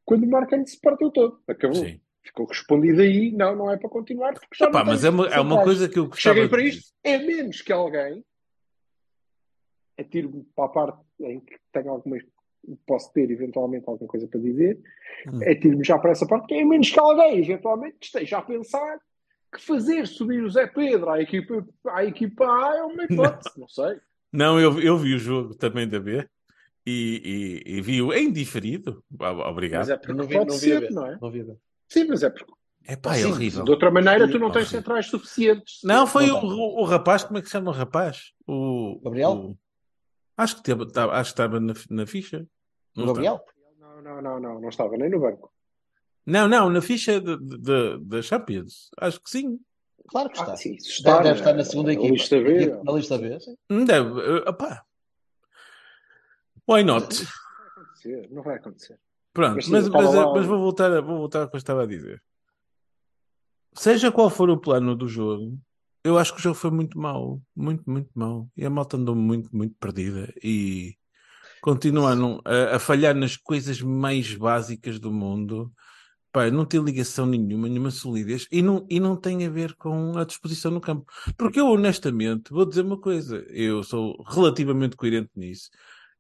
quando 0.05 0.25
o 0.25 0.31
Marcano 0.31 0.67
se 0.67 0.81
partiu 0.81 1.11
todo. 1.11 1.41
Acabou. 1.47 1.77
Sim. 1.85 2.01
Ficou 2.23 2.47
respondido 2.47 3.03
aí, 3.03 3.31
não, 3.33 3.55
não 3.55 3.71
é 3.71 3.77
para 3.77 3.91
continuar, 3.91 4.33
porque 4.33 4.57
já 4.59 4.67
Epá, 4.67 4.79
não 4.79 4.87
mas 4.87 5.05
é 5.05 5.11
uma, 5.11 5.27
é 5.29 5.41
uma 5.41 5.63
coisa 5.63 5.87
que 5.89 5.99
eu 5.99 6.07
gostava 6.09 6.37
Cheguem 6.37 6.49
para 6.49 6.63
isto, 6.63 6.91
é 7.05 7.19
menos 7.19 7.61
que 7.61 7.71
alguém 7.71 8.25
atiro-me 9.99 10.43
para 10.57 10.65
a 10.65 10.69
parte 10.69 10.99
em 11.21 11.41
que 11.41 11.57
tenho 11.71 11.91
alguma 11.91 12.17
posso 12.87 13.13
ter 13.13 13.31
eventualmente 13.31 13.85
alguma 13.87 14.09
coisa 14.09 14.27
para 14.27 14.41
dizer, 14.41 14.81
Hum. 15.31 15.41
atiro-me 15.43 15.85
já 15.85 15.99
para 15.99 16.13
essa 16.13 16.27
parte, 16.27 16.47
que 16.47 16.55
é 16.55 16.65
menos 16.65 16.91
que 16.91 16.99
alguém 16.99 17.39
eventualmente 17.39 17.97
esteja 18.01 18.39
a 18.39 18.43
pensar 18.43 18.99
que 19.55 19.61
fazer 19.61 20.07
subir 20.07 20.43
o 20.43 20.51
Zé 20.51 20.67
Pedro 20.67 21.11
à 21.11 21.21
equipa, 21.21 21.67
à 21.89 22.05
equipa 22.05 22.45
A 22.45 22.77
é 22.77 22.83
uma 22.83 23.05
hipótese, 23.05 23.59
não 23.59 23.69
sei. 23.69 23.99
Não, 24.33 24.59
eu, 24.59 24.81
eu 24.81 24.99
vi 24.99 25.15
o 25.15 25.19
jogo 25.19 25.55
também 25.55 25.89
da 25.89 26.01
B 26.01 26.29
e, 26.85 27.63
e, 27.65 27.77
e 27.77 27.81
vi-o 27.81 28.13
em 28.13 28.33
diferido. 28.33 29.03
Ob- 29.13 29.21
Mas 29.21 29.47
Obrigado. 29.47 29.91
é 29.91 29.97
porque 29.97 30.13
Não 30.13 30.27
vi, 30.27 30.35
pode 30.35 30.51
não 30.51 30.57
ser, 30.59 30.91
não 30.91 31.07
é? 31.07 31.19
Não 31.23 31.31
vi. 31.31 31.47
Sim, 31.89 32.05
mas 32.09 32.23
é 32.25 32.31
porque 32.31 32.53
É 32.85 32.97
pá, 32.97 33.17
é 33.17 33.25
horrível. 33.25 33.63
de 33.63 33.71
outra 33.71 33.93
maneira 33.93 34.27
tu 34.29 34.37
não 34.41 34.51
tens 34.51 34.63
Horrível. 34.65 34.79
centrais 34.81 35.07
suficientes. 35.07 35.79
Não, 35.85 36.05
foi 36.05 36.27
Não 36.27 36.43
o, 36.45 36.47
o, 36.49 36.81
o 36.83 36.85
rapaz, 36.85 37.23
como 37.23 37.39
é 37.39 37.43
que 37.43 37.47
se 37.47 37.53
chama 37.53 37.71
o 37.71 37.75
rapaz? 37.75 38.33
O, 38.45 39.01
Gabriel? 39.05 39.31
o- 39.31 39.59
acho 40.37 40.57
que 40.57 40.63
teve, 40.65 40.85
tá- 40.91 41.05
acho 41.13 41.31
que 41.33 41.41
estava 41.41 41.61
na, 41.61 41.73
na 41.91 42.05
ficha. 42.05 42.45
O 42.97 43.01
Não 43.01 43.07
Gabriel? 43.07 43.41
Não, 43.81 44.03
não, 44.03 44.21
não, 44.21 44.41
não, 44.41 44.61
não 44.63 44.69
estava 44.69 44.97
nem 44.97 45.09
no 45.09 45.21
banco. 45.21 45.53
Não, 46.27 46.49
não, 46.49 46.71
na 46.71 46.81
ficha 46.81 47.21
da 47.21 48.23
Champions. 48.23 48.91
Acho 48.99 49.21
que 49.21 49.29
sim. 49.31 49.59
Claro 50.09 50.31
que 50.31 50.39
está. 50.39 50.53
Ah, 50.53 50.57
sim, 50.57 50.75
isso 50.75 51.03
Deve, 51.03 51.17
está 51.19 51.23
deve 51.23 51.39
estar 51.41 51.53
na 51.55 51.65
segunda 51.65 51.93
equipa. 51.93 52.13
lista 52.15 52.41
B. 52.41 52.67
Na 52.83 52.93
lista 52.93 53.19
B, 53.19 53.41
sim. 53.41 53.57
Não 53.71 53.85
Deve, 53.85 54.21
eh, 54.21 54.49
opá. 54.51 54.85
Why 56.69 56.83
not? 56.85 57.07
Não 57.15 57.25
vai 57.25 57.67
acontecer, 57.77 58.29
não 58.31 58.43
vai 58.43 58.57
acontecer. 58.57 59.01
Pronto, 59.33 59.57
Mas 59.57 59.69
mas, 59.69 59.89
mas, 59.89 60.15
lá- 60.15 60.33
mas 60.33 60.47
vou, 60.47 60.59
voltar 60.59 60.93
a, 60.93 61.01
vou 61.01 61.19
voltar 61.19 61.43
ao 61.43 61.49
que 61.51 61.57
eu 61.57 61.59
estava 61.59 61.83
a 61.83 61.87
dizer. 61.87 62.23
Seja 63.75 64.13
qual 64.13 64.31
for 64.31 64.49
o 64.51 64.59
plano 64.61 64.95
do 64.95 65.09
jogo, 65.09 65.59
eu 66.05 66.17
acho 66.17 66.33
que 66.33 66.39
o 66.39 66.43
jogo 66.43 66.55
foi 66.55 66.71
muito 66.71 66.99
mau. 66.99 67.43
Muito, 67.57 67.83
muito 67.91 68.11
mau. 68.15 68.49
E 68.57 68.65
a 68.65 68.71
malta 68.71 68.97
andou 68.97 69.15
muito, 69.17 69.55
muito 69.55 69.75
perdida. 69.81 70.33
E 70.43 70.95
continua 71.61 72.13
a, 72.13 72.15
não- 72.17 72.41
a- 72.45 72.77
a 72.77 72.79
falhar 72.79 73.15
nas 73.15 73.37
coisas 73.37 73.81
mais 73.81 74.35
básicas 74.35 74.99
do 75.01 75.11
mundo. 75.11 75.73
Pá, 76.35 76.51
não 76.51 76.65
tem 76.65 76.83
ligação 76.83 77.27
nenhuma, 77.27 77.69
nenhuma 77.69 77.93
solidez. 77.93 78.49
E 78.51 78.61
não, 78.61 78.85
e 78.91 78.99
não 78.99 79.15
tem 79.17 79.47
a 79.47 79.49
ver 79.49 79.77
com 79.77 80.19
a 80.19 80.25
disposição 80.25 80.73
no 80.73 80.81
campo. 80.81 81.07
Porque 81.39 81.61
eu, 81.61 81.67
honestamente, 81.69 82.51
vou 82.51 82.67
dizer 82.67 82.83
uma 82.85 83.01
coisa. 83.01 83.37
Eu 83.51 83.85
sou 83.85 84.21
relativamente 84.27 84.97
coerente 84.97 85.31
nisso. 85.37 85.71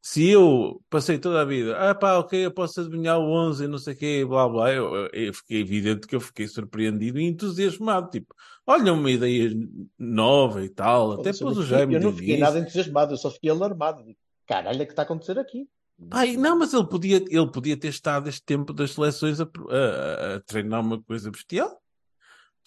Se 0.01 0.29
eu 0.29 0.81
passei 0.89 1.19
toda 1.19 1.41
a 1.41 1.45
vida, 1.45 1.77
ah 1.79 1.95
pá, 1.97 2.19
ok, 2.19 2.47
eu 2.47 2.53
posso 2.53 2.81
adivinhar 2.81 3.19
o 3.19 3.25
11 3.25 3.65
e 3.65 3.67
não 3.67 3.79
sei 3.79 3.95
o 3.95 3.97
quê, 3.97 4.25
blá 4.25 4.49
blá, 4.49 4.71
eu, 4.73 5.09
eu- 5.13 5.35
fiquei 5.35 5.63
evidente 5.63 6.07
que 6.07 6.15
eu 6.15 6.21
fiquei 6.21 6.47
surpreendido 6.47 7.19
e 7.19 7.25
entusiasmado. 7.25 8.09
Tipo, 8.11 8.33
olha, 8.67 8.93
uma 8.93 9.11
ideia 9.11 9.51
nova 9.99 10.65
e 10.65 10.69
tal. 10.69 11.13
Até 11.15 11.33
pôs 11.33 11.59
o 11.59 11.65
Jaime 11.65 11.95
Eu 11.95 12.01
não 12.03 12.13
fiquei 12.13 12.39
nada 12.39 12.59
entusiasmado, 12.61 13.15
eu 13.15 13.17
só 13.17 13.31
fiquei 13.33 13.51
alarmado. 13.51 14.05
Digo, 14.05 14.19
Caralho, 14.47 14.81
é 14.81 14.85
que 14.85 14.93
está 14.93 15.03
a 15.03 15.05
acontecer 15.07 15.39
aqui. 15.41 15.67
Pai, 16.11 16.37
não, 16.37 16.59
mas 16.59 16.75
ele 16.75 16.87
podia, 16.87 17.17
ele 17.17 17.51
podia 17.51 17.77
ter 17.77 17.89
estado 17.89 18.29
este 18.29 18.43
tempo 18.45 18.73
das 18.73 18.93
seleções 18.93 19.41
a, 19.41 19.45
a- 19.45 20.35
a 20.37 20.41
treinar 20.41 20.81
uma 20.81 21.01
coisa 21.03 21.31
bestial. 21.31 21.81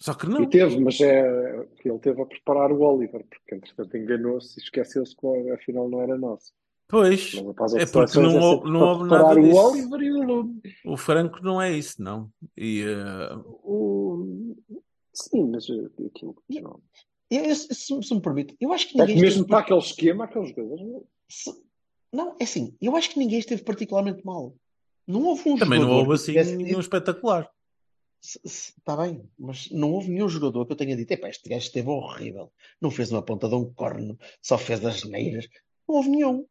Só 0.00 0.14
que 0.14 0.26
não. 0.26 0.42
E 0.42 0.46
teve, 0.48 0.78
mas 0.80 1.00
é 1.00 1.66
que 1.80 1.88
ele 1.90 1.98
teve 1.98 2.22
a 2.22 2.26
preparar 2.26 2.70
o 2.72 2.80
Oliver, 2.80 3.24
porque 3.28 3.54
entretanto 3.54 3.96
enganou-se 3.96 4.58
e 4.58 4.62
esqueceu-se 4.62 5.14
que 5.16 5.26
afinal 5.50 5.88
não 5.88 6.00
era 6.00 6.16
nosso. 6.16 6.52
Pois, 6.90 7.34
Mas 7.58 7.74
É 7.74 7.84
porque 7.84 8.18
não 8.18 8.30
é 8.30 8.40
hou- 8.40 8.54
sempre 8.56 8.70
não 8.70 8.80
houve 8.80 9.00
preparar 9.00 9.26
nada 9.34 9.40
o 9.40 9.42
disso. 9.44 9.60
Oliver 9.60 10.00
e 10.02 10.12
o 10.12 10.22
Lume. 10.22 10.62
o 10.86 10.96
Franco 10.96 11.42
não 11.42 11.60
é 11.60 11.70
isso, 11.76 12.00
não. 12.02 12.30
E, 12.56 12.80
eh, 12.82 13.36
O... 13.62 14.54
Sim, 15.12 15.50
mas 15.50 15.68
eh, 15.68 15.86
aquilo 16.06 16.34
não. 16.48 16.80
Eu- 17.30 17.44
eu- 17.44 17.54
se, 17.54 17.74
se 17.74 18.14
me 18.14 18.22
permite, 18.22 18.56
eu 18.58 18.72
acho 18.72 18.88
que 18.88 18.98
É 18.98 19.02
ninguém 19.02 19.16
que 19.16 19.20
mesmo 19.20 19.46
para 19.46 19.58
aquele 19.58 19.80
esquema, 19.80 20.24
aqueles 20.24 20.48
jogadores. 20.48 21.02
se- 21.28 21.67
Não, 22.12 22.36
é 22.40 22.44
assim, 22.44 22.74
eu 22.80 22.96
acho 22.96 23.10
que 23.10 23.18
ninguém 23.18 23.38
esteve 23.38 23.62
particularmente 23.62 24.24
mal. 24.24 24.54
Não 25.06 25.22
houve 25.24 25.48
um 25.48 25.56
também 25.56 25.80
não 25.80 25.90
houve 25.90 26.14
assim 26.14 26.26
tivesse 26.32 26.56
nenhum 26.56 26.80
espetacular. 26.80 27.48
Está 28.44 28.96
bem, 28.96 29.22
mas 29.38 29.70
não 29.70 29.92
houve 29.92 30.10
nenhum 30.10 30.28
jogador 30.28 30.66
que 30.66 30.72
eu 30.72 30.76
tenha 30.76 30.96
dito, 30.96 31.10
epá, 31.12 31.28
este 31.28 31.48
gajo 31.48 31.66
esteve 31.66 31.88
horrível. 31.88 32.52
Não 32.80 32.90
fez 32.90 33.12
uma 33.12 33.22
ponta 33.22 33.48
de 33.48 33.54
um 33.54 33.72
corno, 33.72 34.18
só 34.42 34.58
fez 34.58 34.84
as 34.84 35.04
neiras. 35.04 35.48
Não 35.88 35.96
houve 35.96 36.08
nenhum. 36.08 36.44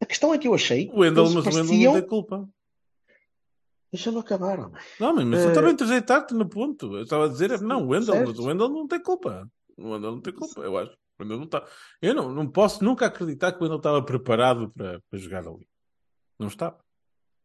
A 0.00 0.06
questão 0.06 0.34
é 0.34 0.38
que 0.38 0.46
eu 0.48 0.54
achei 0.54 0.90
O 0.92 1.04
eles 1.04 1.18
mas 1.18 1.32
o 1.32 1.36
Wendel 1.38 1.52
pareciam- 1.64 1.92
não 1.94 2.00
tem 2.00 2.08
culpa. 2.08 2.48
Deixa-me 3.92 4.18
acabar, 4.18 4.58
homem. 4.58 4.82
Não, 4.98 5.14
mas 5.14 5.44
eu 5.44 5.52
também 5.52 5.76
rejeitaste 5.78 6.34
no 6.34 6.48
ponto. 6.48 6.96
Eu 6.96 7.02
estava 7.02 7.26
a 7.26 7.28
dizer, 7.28 7.60
não, 7.60 7.86
o 7.86 8.02
certo. 8.02 8.28
mas 8.28 8.38
o 8.38 8.44
Wendel 8.46 8.68
não 8.68 8.86
tem 8.88 9.02
culpa. 9.02 9.50
O 9.76 9.90
Wendel 9.90 10.12
não 10.12 10.20
tem 10.20 10.32
culpa, 10.32 10.60
eu 10.60 10.78
acho. 10.78 10.96
Wendel 11.22 11.38
não 11.38 11.44
está. 11.44 11.66
Eu 12.00 12.14
não, 12.14 12.32
não 12.32 12.48
posso 12.48 12.84
nunca 12.84 13.06
acreditar 13.06 13.52
que 13.52 13.58
o 13.58 13.62
Wendel 13.62 13.78
estava 13.78 14.02
preparado 14.02 14.70
para, 14.70 15.00
para 15.08 15.18
jogar 15.18 15.46
ali. 15.46 15.68
Não 16.38 16.48
está. 16.48 16.76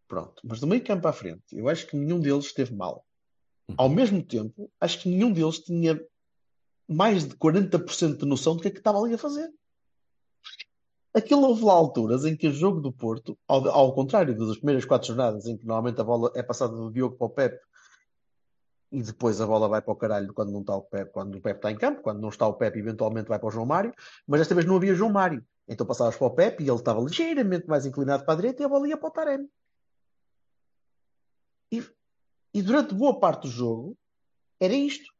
Pronto. 0.07 0.41
Mas 0.43 0.59
do 0.59 0.67
meio 0.67 0.83
campo 0.83 1.07
à 1.07 1.13
frente, 1.13 1.43
eu 1.51 1.67
acho 1.67 1.85
que 1.87 1.95
nenhum 1.95 2.19
deles 2.19 2.45
esteve 2.45 2.73
mal. 2.73 3.05
Ao 3.75 3.89
mesmo 3.89 4.23
tempo, 4.23 4.71
acho 4.79 5.01
que 5.01 5.09
nenhum 5.09 5.31
deles 5.31 5.59
tinha 5.59 5.99
mais 6.87 7.27
de 7.27 7.35
40% 7.35 8.17
de 8.17 8.25
noção 8.25 8.55
do 8.55 8.61
que 8.61 8.69
é 8.69 8.71
que 8.71 8.77
estava 8.77 8.99
ali 8.99 9.13
a 9.13 9.17
fazer. 9.17 9.49
Aquilo 11.13 11.47
houve 11.47 11.65
lá 11.65 11.73
alturas 11.73 12.25
em 12.25 12.35
que 12.35 12.47
o 12.47 12.53
jogo 12.53 12.79
do 12.79 12.93
Porto, 12.93 13.37
ao, 13.47 13.67
ao 13.67 13.93
contrário 13.93 14.37
das 14.37 14.57
primeiras 14.57 14.85
quatro 14.85 15.07
jornadas, 15.07 15.47
em 15.47 15.57
que 15.57 15.65
normalmente 15.65 15.99
a 15.99 16.03
bola 16.03 16.31
é 16.35 16.43
passada 16.43 16.75
do 16.75 16.91
Diogo 16.91 17.17
para 17.17 17.27
o 17.27 17.29
Pepe 17.29 17.59
e 18.91 19.01
depois 19.01 19.41
a 19.41 19.45
bola 19.45 19.67
vai 19.67 19.81
para 19.81 19.91
o 19.91 19.95
caralho 19.95 20.33
quando 20.33 20.51
não 20.51 20.61
está 20.61 20.75
o 20.75 20.81
Pepe, 20.81 21.11
quando 21.11 21.35
o 21.35 21.41
Pepe 21.41 21.59
está 21.59 21.71
em 21.71 21.77
campo, 21.77 22.01
quando 22.01 22.21
não 22.21 22.29
está 22.29 22.47
o 22.47 22.53
Pepe, 22.53 22.79
eventualmente 22.79 23.27
vai 23.27 23.37
para 23.37 23.47
o 23.47 23.51
João 23.51 23.65
Mário, 23.65 23.93
mas 24.25 24.41
desta 24.41 24.55
vez 24.55 24.65
não 24.65 24.77
havia 24.77 24.95
João 24.95 25.11
Mário. 25.11 25.45
Então 25.67 25.85
passavas 25.85 26.15
para 26.15 26.27
o 26.27 26.31
Pepe 26.31 26.63
e 26.63 26.69
ele 26.69 26.77
estava 26.77 27.01
ligeiramente 27.01 27.67
mais 27.67 27.85
inclinado 27.85 28.23
para 28.23 28.33
a 28.33 28.37
direita 28.37 28.63
e 28.63 28.65
a 28.65 28.69
bola 28.69 28.87
ia 28.87 28.97
para 28.97 29.09
o 29.09 29.11
Taremi. 29.11 29.49
E, 31.71 31.85
e 32.53 32.61
durante 32.61 32.95
boa 32.95 33.19
parte 33.19 33.41
do 33.43 33.49
jogo 33.49 33.97
era 34.59 34.73
isto. 34.73 35.13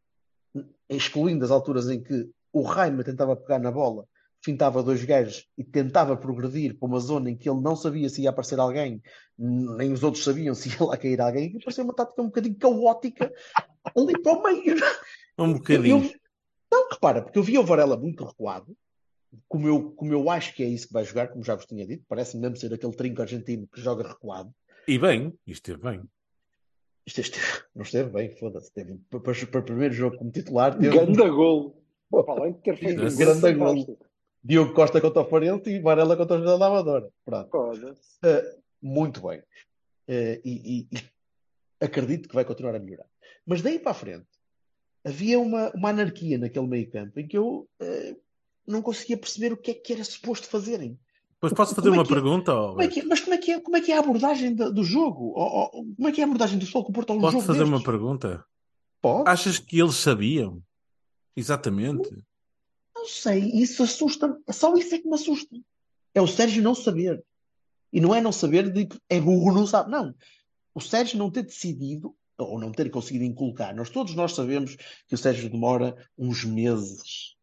Excluindo 0.87 1.43
as 1.43 1.51
alturas 1.51 1.89
em 1.89 2.01
que 2.01 2.29
o 2.53 2.61
Raima 2.61 3.03
tentava 3.03 3.35
pegar 3.35 3.59
na 3.59 3.71
bola, 3.71 4.07
fintava 4.43 4.81
dois 4.83 5.03
gajos 5.03 5.47
e 5.57 5.63
tentava 5.63 6.15
progredir 6.15 6.77
para 6.77 6.87
uma 6.87 6.99
zona 6.99 7.29
em 7.29 7.35
que 7.35 7.49
ele 7.49 7.59
não 7.61 7.75
sabia 7.75 8.07
se 8.09 8.21
ia 8.21 8.29
aparecer 8.29 8.59
alguém, 8.59 9.01
nem 9.37 9.91
os 9.91 10.03
outros 10.03 10.23
sabiam 10.23 10.53
se 10.55 10.69
ia 10.69 10.83
lá 10.85 10.95
cair 10.97 11.19
alguém, 11.19 11.55
e 11.55 11.59
parecia 11.59 11.83
uma 11.83 11.93
tática 11.93 12.21
um 12.21 12.25
bocadinho 12.27 12.55
caótica 12.55 13.33
ali 13.95 14.21
para 14.21 14.31
o 14.33 14.43
meio. 14.43 14.75
Um 15.37 15.53
bocadinho. 15.53 16.03
eu- 16.03 16.13
não, 16.71 16.89
repara, 16.89 17.21
porque 17.21 17.39
eu 17.39 17.43
vi 17.43 17.57
o 17.57 17.63
Varela 17.63 17.97
muito 17.97 18.25
recuado, 18.25 18.75
como 19.47 19.67
eu, 19.67 19.91
como 19.91 20.13
eu 20.13 20.29
acho 20.29 20.53
que 20.55 20.63
é 20.63 20.67
isso 20.67 20.87
que 20.87 20.93
vai 20.93 21.03
jogar, 21.03 21.27
como 21.29 21.43
já 21.43 21.55
vos 21.55 21.65
tinha 21.65 21.85
dito, 21.85 22.03
parece-me 22.07 22.41
mesmo 22.41 22.57
ser 22.57 22.73
aquele 22.73 22.95
trinco 22.95 23.21
argentino 23.21 23.67
que 23.67 23.81
joga 23.81 24.07
recuado. 24.07 24.53
E 24.87 24.97
bem, 24.97 25.33
isto 25.45 25.71
é 25.71 25.77
bem. 25.77 26.01
Isto 27.05 27.21
este- 27.21 27.39
não 27.75 27.83
esteve 27.83 28.09
bem, 28.09 28.29
foda-se. 28.37 28.71
Teve, 28.73 28.97
para, 29.09 29.19
para, 29.19 29.45
para 29.47 29.59
o 29.59 29.63
primeiro 29.63 29.93
jogo 29.93 30.17
como 30.17 30.31
titular, 30.31 30.77
teve 30.77 30.97
Ganda 30.97 31.29
gol. 31.29 31.81
Pô, 32.09 32.23
para 32.23 32.41
além 32.41 32.53
de 32.53 32.59
ter 32.59 32.77
feito 32.77 32.95
Grande 33.17 33.45
um 33.47 33.57
gol 33.59 33.75
gol. 33.75 33.99
Diogo 34.47 34.73
Costa 34.73 35.01
contra 35.01 35.21
o 35.21 35.25
Farente 35.29 35.69
e 35.69 35.79
Varela 35.81 36.15
contra 36.15 36.37
o 36.37 36.39
José 36.39 36.57
da 36.57 36.67
Amadora. 36.67 37.09
Pronto. 37.25 37.49
Uh, 37.57 38.61
muito 38.81 39.21
bem. 39.27 39.39
Uh, 39.39 40.39
e, 40.45 40.87
e- 40.91 40.97
e 40.97 41.85
acredito 41.85 42.29
que 42.29 42.35
vai 42.35 42.45
continuar 42.45 42.75
a 42.75 42.79
melhorar. 42.79 43.05
Mas 43.45 43.61
daí 43.61 43.77
para 43.77 43.91
a 43.91 43.95
frente, 43.95 44.27
havia 45.05 45.37
uma, 45.39 45.69
uma 45.75 45.89
anarquia 45.89 46.37
naquele 46.37 46.65
meio 46.67 46.89
campo 46.89 47.19
em 47.19 47.27
que 47.27 47.37
eu 47.37 47.67
uh, 47.81 48.21
não 48.65 48.81
conseguia 48.81 49.17
perceber 49.17 49.51
o 49.51 49.57
que 49.57 49.71
é 49.71 49.73
que 49.73 49.91
era 49.93 50.03
suposto 50.03 50.47
fazerem. 50.47 50.97
Depois 51.33 51.53
posso 51.53 51.75
fazer 51.75 51.89
Como 51.89 52.01
é 52.01 52.03
uma 52.03 52.09
é? 52.09 52.13
pergunta? 52.13 52.53
ó, 52.53 52.69
Como 52.69 52.81
é 52.81 52.87
que 52.87 52.99
é- 53.01 53.03
mas 53.03 53.19
como 53.19 53.33
é, 53.33 53.37
que 53.37 53.51
é, 53.51 53.59
como 53.59 53.75
é 53.77 53.81
que 53.81 53.91
é 53.91 53.97
a 53.97 53.99
abordagem 53.99 54.55
do, 54.55 54.71
do 54.73 54.83
jogo? 54.83 55.33
Ou- 55.35 55.71
ou- 55.73 55.85
como 55.95 56.07
é 56.07 56.11
que 56.13 56.21
é 56.21 56.23
a 56.23 56.27
abordagem 56.27 56.57
do 56.57 56.65
Futebol 56.65 56.85
Clube 56.85 56.93
do 56.93 56.95
Porto 56.95 57.09
a 57.11 57.15
um 57.15 57.19
Posso 57.19 57.33
jogo 57.33 57.45
fazer 57.45 57.63
uma 57.63 57.71
destes? 57.77 57.85
pergunta? 57.85 58.45
Pode? 59.01 59.29
Achas 59.29 59.59
que 59.59 59.77
eles 59.79 59.95
sabiam? 59.95 60.63
Exatamente. 61.35 62.09
Não 62.11 62.23
sei, 63.07 63.51
isso 63.53 63.83
assusta-me. 63.83 64.35
Só 64.51 64.75
isso 64.75 64.95
é 64.95 64.99
que 64.99 65.07
me 65.07 65.15
assusta. 65.15 65.55
É 66.13 66.21
o 66.21 66.27
Sérgio 66.27 66.61
não 66.61 66.75
saber. 66.75 67.23
E 67.91 68.01
não 68.01 68.13
é 68.13 68.21
não 68.21 68.31
saber 68.31 68.71
de 68.71 68.85
que 68.85 68.99
é 69.09 69.19
burro, 69.19 69.53
não 69.53 69.65
sabe. 69.65 69.89
Não. 69.89 70.13
O 70.73 70.81
Sérgio 70.81 71.17
não 71.17 71.31
ter 71.31 71.43
decidido, 71.43 72.15
ou 72.37 72.59
não 72.59 72.71
ter 72.71 72.89
conseguido 72.89 73.25
inculcar. 73.25 73.75
Nós 73.75 73.89
todos 73.89 74.13
nós 74.13 74.33
sabemos 74.33 74.75
que 75.07 75.15
o 75.15 75.17
Sérgio 75.17 75.49
demora 75.49 75.95
uns 76.17 76.43
meses 76.43 77.35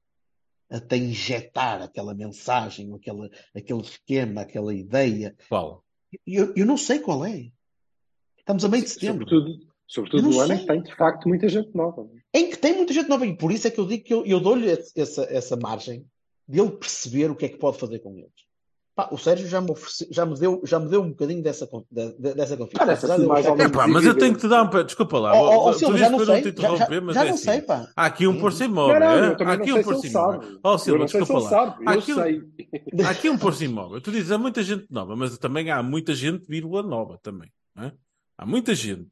até 0.70 0.96
injetar 0.96 1.82
aquela 1.82 2.14
mensagem, 2.14 2.92
aquela, 2.94 3.30
aquele 3.54 3.80
esquema, 3.80 4.42
aquela 4.42 4.74
ideia. 4.74 5.36
Qual? 5.48 5.84
Eu, 6.26 6.52
eu 6.54 6.66
não 6.66 6.76
sei 6.76 6.98
qual 6.98 7.24
é. 7.24 7.50
Estamos 8.38 8.64
a 8.64 8.68
meio 8.68 8.84
de 8.84 8.90
setembro. 8.90 9.28
Sobretudo, 9.28 9.73
sobretudo 9.86 10.28
no 10.30 10.40
ano 10.40 10.54
em 10.54 10.58
que 10.58 10.66
tem, 10.66 10.82
de 10.82 10.94
facto, 10.94 11.28
muita 11.28 11.48
gente 11.48 11.74
nova. 11.74 12.06
Em 12.32 12.50
que 12.50 12.56
tem 12.58 12.74
muita 12.74 12.92
gente 12.92 13.08
nova. 13.08 13.26
E 13.26 13.36
por 13.36 13.52
isso 13.52 13.66
é 13.66 13.70
que 13.70 13.78
eu 13.80 13.86
digo 13.86 14.04
que 14.04 14.14
eu, 14.14 14.24
eu 14.26 14.40
dou-lhe 14.40 14.68
essa, 14.96 15.22
essa 15.30 15.56
margem 15.56 16.04
de 16.48 16.60
ele 16.60 16.70
perceber 16.72 17.30
o 17.30 17.34
que 17.36 17.46
é 17.46 17.48
que 17.48 17.56
pode 17.58 17.78
fazer 17.78 17.98
com 18.00 18.16
eles. 18.18 18.30
Pá, 18.96 19.08
o 19.10 19.18
Sérgio 19.18 19.48
já 19.48 19.60
me, 19.60 19.72
ofereceu- 19.72 20.06
já, 20.08 20.24
me 20.24 20.38
deu, 20.38 20.60
já 20.64 20.78
me 20.78 20.88
deu 20.88 21.02
um 21.02 21.08
bocadinho 21.08 21.42
dessa, 21.42 21.68
de- 21.90 22.34
dessa 22.34 22.56
confiança. 22.56 22.86
Parece 22.86 23.06
mais 23.26 23.44
ou 23.44 23.52
que- 23.52 23.58
menos 23.58 23.72
Epá, 23.72 23.88
mas 23.88 24.04
eu 24.06 24.16
tenho 24.16 24.34
que 24.34 24.40
te 24.40 24.46
dar 24.46 24.62
um. 24.62 24.70
pa- 24.70 24.82
Desculpa 24.82 25.18
lá. 25.18 25.34
Oh, 25.34 25.48
oh, 25.48 25.68
oh, 25.70 25.72
Silva, 25.72 25.98
já 25.98 26.08
não 26.10 26.24
sei. 26.24 26.52
te 26.52 26.62
Já, 26.62 26.68
mas 27.02 27.14
já 27.16 27.22
é 27.22 27.24
não 27.28 27.34
assim. 27.34 27.42
sei, 27.44 27.62
pá. 27.62 27.88
Há 27.96 28.06
aqui 28.06 28.28
um 28.28 28.34
por 28.38 28.52
Não, 28.52 28.56
cima 28.56 28.68
imóvel. 28.72 29.00
não, 29.00 29.06
é? 29.10 29.26
eu 29.30 29.36
também 29.36 29.52
Há 29.52 29.56
aqui 29.56 29.72
um 29.72 29.76
se 29.78 29.82
por 29.82 29.92
ele 29.94 30.00
cima 30.02 30.12
sabe. 30.12 30.34
imóvel. 30.36 30.60
Oh, 30.62 30.68
Eu 30.70 30.78
Silva, 30.78 30.98
não 31.00 31.08
sei 31.08 31.20
se 31.24 31.26
desculpa 31.32 31.56
lá. 31.56 31.78
Há 31.86 31.92
aqui, 31.92 32.14
um- 32.14 33.04
há 33.04 33.10
aqui 33.10 33.30
um 33.30 33.38
por 33.38 33.54
cima 33.54 33.72
imóvel. 33.72 34.00
Tu 34.00 34.12
dizes 34.12 34.30
há 34.30 34.38
muita 34.38 34.62
gente 34.62 34.86
nova, 34.88 35.16
mas 35.16 35.38
também 35.38 35.70
há 35.72 35.82
muita 35.82 36.14
gente, 36.14 36.46
vírgula, 36.46 36.80
nova 36.84 37.18
também. 37.20 37.50
não 37.74 37.84
é? 37.86 37.92
Há 38.38 38.46
muita 38.46 38.76
gente, 38.76 39.10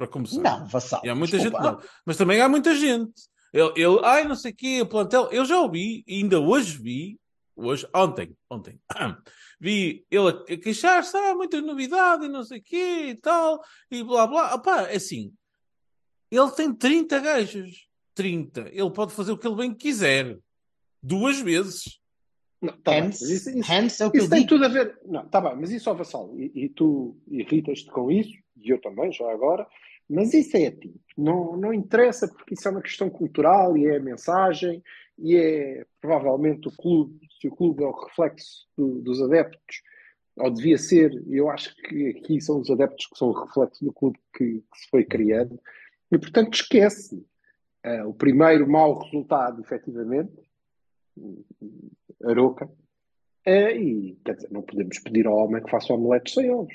para 0.00 0.08
começar. 0.08 0.40
Não, 0.40 0.66
vassal. 0.66 1.02
E 1.04 1.10
há 1.10 1.14
muita 1.14 1.36
Desculpa. 1.36 1.62
gente 1.62 1.72
nova. 1.74 1.88
Mas 2.06 2.16
também 2.16 2.40
há 2.40 2.48
muita 2.48 2.74
gente. 2.74 3.12
Ele, 3.52 3.72
ele 3.76 4.00
ai, 4.02 4.24
não 4.26 4.34
sei 4.34 4.50
o 4.50 4.56
quê, 4.56 4.80
o 4.80 4.86
plantel. 4.86 5.28
Eu 5.30 5.44
já 5.44 5.60
ouvi, 5.60 6.02
e 6.06 6.22
ainda 6.22 6.40
hoje 6.40 6.78
vi, 6.78 7.20
hoje, 7.54 7.86
ontem, 7.94 8.34
ontem, 8.48 8.80
vi 9.60 10.06
ele 10.10 10.28
a, 10.28 10.56
queixar-se, 10.56 11.14
ah, 11.14 11.34
muita 11.34 11.60
novidade 11.60 12.24
e 12.24 12.28
não 12.28 12.42
sei 12.42 12.60
o 12.60 12.62
quê 12.62 13.08
e 13.10 13.14
tal, 13.14 13.60
e 13.90 14.02
blá 14.02 14.26
blá. 14.26 14.54
Opá, 14.54 14.88
é 14.88 14.96
assim, 14.96 15.34
ele 16.30 16.50
tem 16.52 16.72
30 16.72 17.18
gajos. 17.18 17.86
30. 18.14 18.70
Ele 18.72 18.90
pode 18.90 19.12
fazer 19.12 19.32
o 19.32 19.38
que 19.38 19.46
ele 19.46 19.56
bem 19.56 19.74
quiser. 19.74 20.38
Duas 21.02 21.40
vezes. 21.40 22.00
Não, 22.60 22.72
tá 22.78 22.92
bem, 22.92 23.04
mas 23.04 23.20
isso, 23.20 23.50
isso, 23.50 23.72
hence 23.72 24.02
é 24.02 24.06
o 24.06 24.10
que 24.10 24.18
isso 24.18 24.30
tem 24.30 24.40
digo. 24.40 24.48
tudo 24.50 24.64
a 24.64 24.68
ver. 24.68 24.98
Não, 25.04 25.26
tá 25.28 25.40
bem, 25.40 25.56
mas 25.56 25.70
isso, 25.70 25.90
ó 25.90 25.94
Vassal, 25.94 26.34
e, 26.38 26.52
e 26.54 26.68
tu 26.68 27.16
irritas-te 27.28 27.90
com 27.90 28.10
isso, 28.10 28.32
e 28.56 28.70
eu 28.70 28.80
também, 28.80 29.10
já 29.10 29.30
agora, 29.30 29.66
mas 30.10 30.34
isso 30.34 30.56
é 30.56 30.66
a 30.66 30.72
ti. 30.72 30.94
Não, 31.16 31.56
não 31.56 31.72
interessa, 31.72 32.26
porque 32.28 32.54
isso 32.54 32.66
é 32.66 32.70
uma 32.70 32.82
questão 32.82 33.08
cultural 33.08 33.76
e 33.76 33.86
é 33.86 33.96
a 33.96 34.02
mensagem, 34.02 34.82
e 35.18 35.36
é 35.36 35.86
provavelmente 36.00 36.68
o 36.68 36.72
clube, 36.76 37.20
se 37.40 37.48
o 37.48 37.54
clube 37.54 37.82
é 37.84 37.86
o 37.86 37.92
reflexo 37.92 38.66
do- 38.76 39.00
dos 39.00 39.22
adeptos, 39.22 39.82
ou 40.36 40.50
devia 40.50 40.78
ser, 40.78 41.12
eu 41.28 41.50
acho 41.50 41.76
que 41.76 42.08
aqui 42.08 42.40
são 42.40 42.60
os 42.60 42.70
adeptos 42.70 43.06
que 43.06 43.18
são 43.18 43.28
o 43.28 43.44
reflexo 43.44 43.84
do 43.84 43.92
clube 43.92 44.18
que, 44.34 44.44
que 44.72 44.78
se 44.78 44.88
foi 44.90 45.04
criando, 45.04 45.60
e 46.10 46.18
portanto 46.18 46.54
esquece. 46.54 47.24
Ah, 47.82 48.06
o 48.06 48.12
primeiro 48.12 48.68
mau 48.68 48.98
resultado, 48.98 49.60
efetivamente, 49.62 50.32
Aroca, 52.24 52.70
é, 53.44 53.74
e 53.76 54.16
quer 54.24 54.34
dizer, 54.36 54.50
não 54.50 54.62
podemos 54.62 54.98
pedir 54.98 55.26
ao 55.26 55.36
homem 55.36 55.62
que 55.62 55.70
faça 55.70 55.92
omeletes 55.94 56.34
sem 56.34 56.50
ovos. 56.50 56.74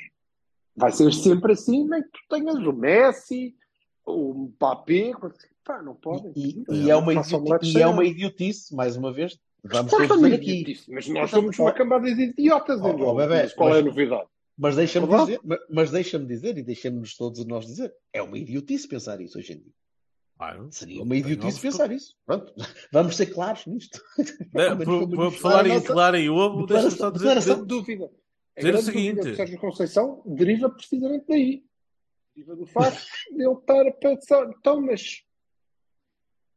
Vai 0.75 0.91
ser 0.91 1.11
sempre 1.13 1.53
assim, 1.53 1.87
nem 1.87 2.01
que 2.03 2.09
tu 2.09 2.19
tenhas 2.29 2.55
o 2.55 2.73
Messi, 2.73 3.55
o 4.05 4.33
Mbappé, 4.59 5.11
pá, 5.63 5.81
não 5.81 5.95
podem. 5.95 6.33
E, 6.35 6.63
e 6.69 6.89
é 6.91 6.95
uma 6.95 7.13
faça 7.13 7.29
idioti- 7.29 7.43
omeletes 7.43 7.69
e 7.69 7.73
sem 7.73 7.81
é 7.81 7.87
uma 7.87 8.05
idiotice, 8.05 8.75
mais 8.75 8.95
uma 8.97 9.13
vez. 9.13 9.37
Vamos 9.63 9.89
todos 9.91 10.07
Completamente 10.07 10.39
dizer 10.41 10.51
aqui. 10.51 10.61
idiotice, 10.61 10.91
Mas 10.91 11.07
nós 11.07 11.29
somos 11.31 11.57
uma 11.57 11.71
cambada 11.73 12.13
de 12.13 12.21
idiotas, 12.23 12.79
oh, 12.81 12.87
oh, 12.87 13.15
bebé, 13.15 13.43
Mas 13.43 13.53
qual 13.53 13.69
é 13.69 13.71
a 13.71 13.75
mas- 13.75 13.85
novidade? 13.85 14.27
Mas 14.57 14.75
deixa-me 14.77 15.07
dizer, 15.07 15.39
ma- 15.43 15.59
mas 15.69 15.91
deixa-me 15.91 16.25
dizer, 16.25 16.57
e 16.57 16.63
deixamos 16.63 17.15
todos 17.17 17.45
nós 17.45 17.65
dizer, 17.65 17.93
é 18.13 18.21
uma 18.21 18.37
idiotice 18.37 18.87
pensar 18.87 19.19
isso 19.19 19.37
hoje 19.37 19.53
em 19.53 19.57
dia. 19.57 19.71
Claro. 20.37 20.67
Seria 20.71 21.01
uma 21.03 21.15
idiotice 21.15 21.59
pensar 21.59 21.91
isso. 21.91 22.13
Pronto, 22.25 22.53
vamos 22.91 23.15
ser 23.17 23.25
claros 23.27 23.65
nisto. 23.65 24.01
É, 24.53 24.75
menos 24.75 24.85
por, 24.85 25.09
por 25.09 25.31
falar 25.33 25.65
em 25.65 25.73
nossa 25.73 25.87
clara 25.91 26.19
e 26.19 26.29
ovo, 26.29 26.65
deixa-me 26.67 26.91
só 26.91 27.09
dizer. 27.09 27.23
declaração- 27.25 27.55
Sem 27.57 27.65
dúvida. 27.65 28.09
A 28.57 28.61
Dizer 28.61 28.75
o 28.75 28.81
seguinte. 28.81 29.21
do 29.21 29.35
Sérgio 29.35 29.59
Conceição 29.59 30.21
deriva 30.25 30.69
precisamente 30.69 31.25
daí. 31.27 31.63
Deriva 32.35 32.55
do 32.55 32.65
facto 32.65 33.05
de 33.31 33.43
ele 33.43 33.53
estar 33.53 33.87
a 33.87 33.91
pensar, 33.91 34.49
então, 34.57 34.81
mas 34.81 35.23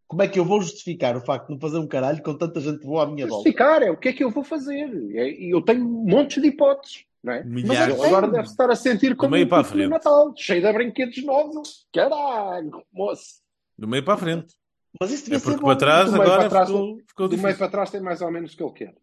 Como 0.07 0.23
é 0.23 0.29
que 0.29 0.39
eu 0.39 0.45
vou 0.45 0.61
justificar 0.63 1.17
o 1.17 1.21
facto 1.21 1.49
de 1.49 1.53
não 1.55 1.61
fazer 1.61 1.79
um 1.79 1.87
caralho 1.87 2.23
com 2.23 2.35
tanta 2.37 2.61
gente 2.61 2.85
boa 2.85 3.03
à 3.03 3.07
minha 3.07 3.27
volta? 3.27 3.43
justificar 3.49 3.83
é 3.83 3.91
o 3.91 3.97
que 3.97 4.09
é 4.09 4.13
que 4.13 4.25
eu 4.25 4.31
vou 4.31 4.43
fazer. 4.45 4.89
É- 5.15 5.31
E 5.31 5.51
eu 5.53 5.61
tenho 5.61 5.85
montes 5.85 6.41
de 6.41 6.49
hipóteses, 6.49 7.05
não 7.23 7.33
é? 7.33 7.45
Milhares. 7.45 7.95
Ele 7.97 8.07
agora 8.07 8.29
deve 8.29 8.47
estar 8.49 8.71
a 8.71 8.77
sentir 8.77 9.15
como 9.17 9.33
meio 9.33 9.45
um 9.47 9.49
para 9.49 9.65
frente. 9.65 9.89
Natal, 9.91 10.33
cheio 10.37 10.63
de 10.63 10.73
brinquedos 10.73 11.23
novos. 11.25 11.87
Caralho, 11.93 12.83
moço. 12.93 13.43
Do 13.77 13.87
meio 13.87 14.05
para 14.05 14.15
a 14.15 14.19
frente. 14.19 14.55
Mas 15.01 15.11
isso 15.13 15.25
devia 15.25 15.37
É 15.37 15.41
ser 15.41 15.45
porque 15.45 15.61
bom. 15.61 15.67
para 15.67 15.77
trás 15.79 16.07
Do 16.07 16.13
meio 16.13 16.23
agora 16.25 16.41
para 16.41 16.49
trás, 16.51 16.69
ficou, 16.71 16.99
ficou 17.07 17.29
Do 17.29 17.39
meio 17.39 17.59
para 17.59 17.69
trás 17.69 17.91
tem 17.91 18.01
mais 18.01 18.23
ou 18.23 18.31
menos 18.31 18.55
o 18.55 18.57
que 18.57 18.63
ele 18.65 18.73
quer. 18.73 18.95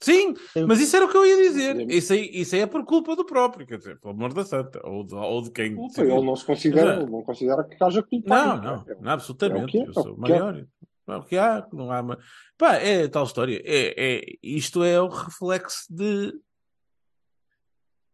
Sim, 0.00 0.34
mas 0.66 0.80
isso 0.80 0.96
era 0.96 1.04
o 1.04 1.08
que 1.10 1.16
eu 1.16 1.26
ia 1.26 1.36
dizer. 1.36 1.90
Isso 1.90 2.14
aí, 2.14 2.30
isso 2.32 2.54
aí 2.54 2.62
é 2.62 2.66
por 2.66 2.84
culpa 2.84 3.14
do 3.14 3.24
próprio, 3.24 3.66
quer 3.66 3.76
dizer, 3.76 4.00
pelo 4.00 4.14
amor 4.14 4.32
da 4.32 4.44
santa. 4.44 4.80
Ou 4.82 5.04
de, 5.04 5.14
ou 5.14 5.42
de 5.42 5.50
quem. 5.50 5.70
Desculpa, 5.70 6.00
Ele 6.00 6.26
não 6.26 6.36
se 6.36 6.44
considera, 6.44 7.06
não 7.06 7.22
considera 7.22 7.64
que 7.64 7.84
haja 7.84 8.02
culpa. 8.02 8.28
Não, 8.34 8.62
não, 8.62 8.74
é? 8.74 8.96
não, 8.98 9.12
absolutamente. 9.12 9.76
é 9.76 9.82
é, 9.82 9.86
eu 9.86 9.92
sou 9.92 10.18
é 10.22 10.26
que 10.26 10.32
é. 10.32 10.38
maior. 10.38 10.66
É 11.08 11.16
o 11.16 11.22
que 11.24 11.36
há, 11.36 11.66
não 11.72 11.90
há. 11.90 12.16
Pá, 12.56 12.76
é 12.76 13.08
tal 13.08 13.24
história. 13.24 13.60
É, 13.64 13.94
é, 13.96 14.22
isto 14.42 14.82
é 14.82 15.00
o 15.00 15.08
reflexo 15.08 15.84
de. 15.90 16.32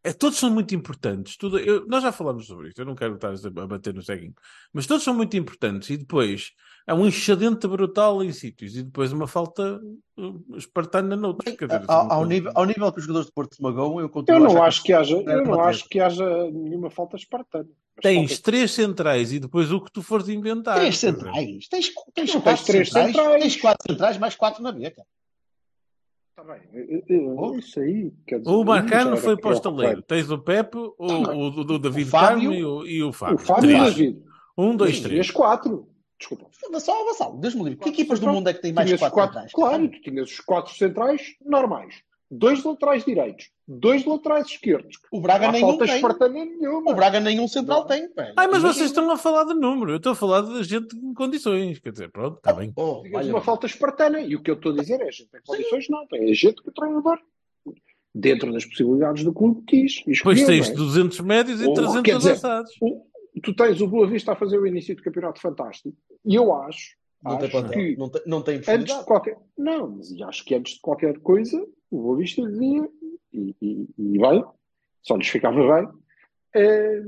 É, 0.07 0.13
todos 0.13 0.39
são 0.39 0.51
muito 0.51 0.75
importantes. 0.75 1.37
Tudo, 1.37 1.59
eu- 1.59 1.85
nós 1.87 2.03
já 2.03 2.13
falamos 2.13 2.47
sobre 2.47 2.69
isso, 2.69 2.81
eu 2.81 2.85
não 2.87 2.95
quero 2.95 3.17
estar 3.17 3.33
a 3.35 3.67
bater 3.67 3.93
no 3.93 4.03
ceguinho, 4.03 4.35
mas 4.73 4.87
todos 4.87 5.03
são 5.03 5.13
muito 5.15 5.37
importantes. 5.37 5.91
E 5.91 5.97
depois 5.97 6.53
há 6.87 6.95
um 6.95 7.07
enxadente 7.07 7.67
brutal 7.67 8.23
em 8.23 8.33
sítios 8.33 8.77
e 8.77 8.83
depois 8.85 9.13
uma 9.13 9.27
falta 9.27 9.81
uh, 10.17 10.57
espartana 10.57 11.17
noutros. 11.17 11.57
Quer 11.57 11.67
dizer, 11.67 11.83
Ao, 11.89 12.01
assim, 12.03 12.11
ao 12.13 12.21
uma 12.21 12.27
nível, 12.29 12.53
ao 12.55 12.65
nível 12.65 12.93
que 12.93 12.99
os 12.99 13.05
jogadores 13.05 13.27
de 13.27 13.33
Porto 13.33 13.57
se 13.57 13.63
magoam, 13.63 13.99
eu 13.99 14.07
Eu 14.07 14.09
continuo 14.11 14.37
a 14.37 14.45
não 14.45 14.51
achar 14.57 14.67
acho 14.69 14.83
que 14.85 14.93
haja, 14.93 15.17
eu 15.17 15.29
era 15.29 15.43
não 15.43 15.61
acho 15.61 15.89
que 15.89 15.99
haja 16.01 16.51
nenhuma 16.53 16.89
falta 16.89 17.17
espartana. 17.17 17.69
Tens 18.01 18.29
falta- 18.31 18.43
três 18.45 18.71
centrais 18.73 19.33
e 19.33 19.41
depois 19.41 19.73
o 19.73 19.81
que 19.81 19.91
tu 19.91 20.03
fores 20.03 20.29
inventar. 20.29 20.77
Três 20.77 20.99
centrais. 20.99 21.67
Tens, 21.69 21.91
tens, 22.15 22.35
Não, 22.35 22.41
quatro 22.43 22.65
tens 22.65 22.65
três 22.65 22.89
centrais, 22.89 23.17
centrais. 23.17 23.43
Tens 23.43 23.57
quatro 23.61 23.85
centrais, 23.93 24.19
mais 24.19 24.37
quatro 24.37 24.63
na 24.63 24.71
beca. 24.71 25.03
Tá 26.37 26.45
bem, 26.45 26.61
eu- 26.75 27.03
eu- 27.09 27.59
isso 27.59 27.81
aí, 27.81 28.13
quer 28.27 28.41
dizer, 28.41 28.51
O 28.51 28.63
Marcano 28.63 29.17
foi 29.17 29.39
para 29.39 29.51
o 29.51 29.53
estaleiro. 29.55 30.03
preocupante. 30.03 30.07
Tens 30.07 30.31
o 30.31 30.39
Pepe, 30.39 30.77
o, 30.77 30.95
o, 30.99 31.07
o, 31.07 31.47
o 31.61 31.79
David 31.79 32.07
O 32.07 32.11
Fábio. 32.11 32.51
Carmo 32.51 32.53
e 32.55 32.65
o, 32.65 32.87
e 32.87 33.03
o 33.03 33.11
Fábio. 33.13 33.37
O 33.37 33.39
Fábio 33.39 33.71
e 33.71 33.75
o 33.75 33.79
Três. 33.79 33.95
David. 33.95 34.23
Um, 34.59 34.77
dois, 34.77 34.97
Sim, 34.99 35.03
três. 35.05 35.21
as 35.21 35.31
quatro. 35.31 35.89
Desculpa. 36.19 36.47
Só 36.79 37.05
Vassal, 37.07 37.39
Deus 37.39 37.55
me 37.55 37.63
livre. 37.65 37.79
Que 37.79 37.89
equipas 37.89 38.21
do 38.21 38.29
mundo 38.29 38.49
é 38.49 38.53
que 38.55 38.61
têm 38.61 38.73
mais 38.73 38.91
quatro, 38.91 39.11
quatro, 39.15 39.33
centrais? 39.35 39.53
claro, 39.53 39.89
tu 39.89 40.01
tinhas 40.03 40.31
os 40.31 40.41
quatro 40.41 40.75
centrais 40.75 41.23
normais. 41.45 42.03
Dois 42.31 42.65
laterais 42.65 43.05
direitos. 43.05 43.51
Dois 43.69 44.05
laterais 44.05 44.47
esquerdos. 44.47 44.99
O 45.13 45.21
Braga 45.21 45.53
nenhum 45.53 45.69
falta 45.69 45.85
tem. 45.87 45.95
espartana 45.95 46.45
nenhuma. 46.45 46.91
O 46.91 46.95
Braga 46.95 47.21
nenhum 47.21 47.47
central 47.47 47.81
Não. 47.81 47.87
tem. 47.87 48.09
pá. 48.09 48.23
Ai, 48.37 48.47
mas 48.49 48.59
Imagina. 48.59 48.73
vocês 48.73 48.87
estão 48.91 49.09
a 49.11 49.17
falar 49.17 49.45
de 49.45 49.55
número. 49.55 49.93
Eu 49.93 49.97
estou 49.99 50.13
a 50.13 50.17
falar 50.17 50.41
de 50.43 50.63
gente 50.65 50.97
em 50.97 51.15
condições. 51.15 51.79
Quer 51.79 51.93
dizer, 51.93 52.11
pronto, 52.11 52.39
está 52.39 52.53
bem. 52.53 52.73
Oh, 52.77 53.03
uma 53.03 53.41
falta 53.41 53.67
espartana. 53.67 54.21
E 54.21 54.35
o 54.35 54.43
que 54.43 54.51
eu 54.51 54.55
estou 54.57 54.73
a 54.73 54.77
dizer 54.77 55.01
é 55.01 55.11
gente 55.13 55.29
em 55.37 55.41
condições 55.47 55.89
não. 55.89 56.05
Tem 56.09 56.35
gente 56.35 56.61
que 56.63 56.69
o 56.69 56.73
treinador, 56.73 57.19
dentro 58.15 58.53
das 58.53 58.65
possibilidades 58.65 59.23
do 59.25 59.33
clube, 59.33 59.63
quis. 59.67 60.03
Depois 60.05 60.39
escolheu, 60.39 60.47
tens 60.47 60.67
não 60.69 60.75
é? 60.75 60.77
200 60.79 61.21
médios 61.21 61.61
e 61.61 61.67
Ou, 61.67 61.75
300 61.75 62.03
quer 62.03 62.17
dizer, 62.19 62.31
avançados. 62.31 62.73
O- 62.81 63.07
tu 63.43 63.55
tens 63.55 63.81
o 63.81 63.87
Boa 63.87 64.07
Vista 64.09 64.33
a 64.33 64.37
fazer 64.37 64.59
o 64.59 64.67
início 64.67 64.97
do 64.97 65.03
campeonato 65.03 65.41
fantástico. 65.41 65.95
E 66.25 66.35
eu 66.35 66.53
acho, 66.53 66.97
Não 67.23 67.37
tem 67.39 67.49
acho 67.49 67.69
que 67.71 67.97
Não 67.97 68.09
tem, 68.09 68.23
não 68.27 68.43
tem 68.43 68.57
antes 68.69 68.97
de 68.99 69.05
qualquer. 69.05 69.37
Não, 69.57 69.91
mas 69.91 70.21
acho 70.23 70.45
que 70.45 70.55
antes 70.55 70.75
de 70.75 70.81
qualquer 70.81 71.19
coisa, 71.21 71.65
o 71.91 72.03
Boa 72.03 72.19
Vista 72.19 72.43
dizia, 72.43 72.89
e, 73.33 73.55
e, 73.61 73.89
e 73.99 74.19
bem, 74.19 74.45
só 75.03 75.17
lhes 75.17 75.29
ficava 75.29 75.57
bem. 75.57 75.89
eh, 76.55 77.03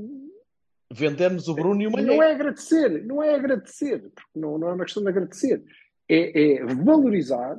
Vendermos 0.91 1.47
o 1.47 1.53
Bruno 1.53 1.81
e 1.81 1.87
o 1.87 1.91
não 1.91 1.97
Malheiro. 1.97 2.23
é 2.23 2.31
agradecer, 2.31 3.05
não 3.05 3.21
é 3.21 3.35
agradecer, 3.35 3.99
porque 4.09 4.39
não, 4.39 4.57
não 4.57 4.69
é 4.69 4.73
uma 4.73 4.85
questão 4.85 5.03
de 5.03 5.09
agradecer, 5.09 5.63
é, 6.07 6.53
é 6.55 6.65
valorizar 6.65 7.57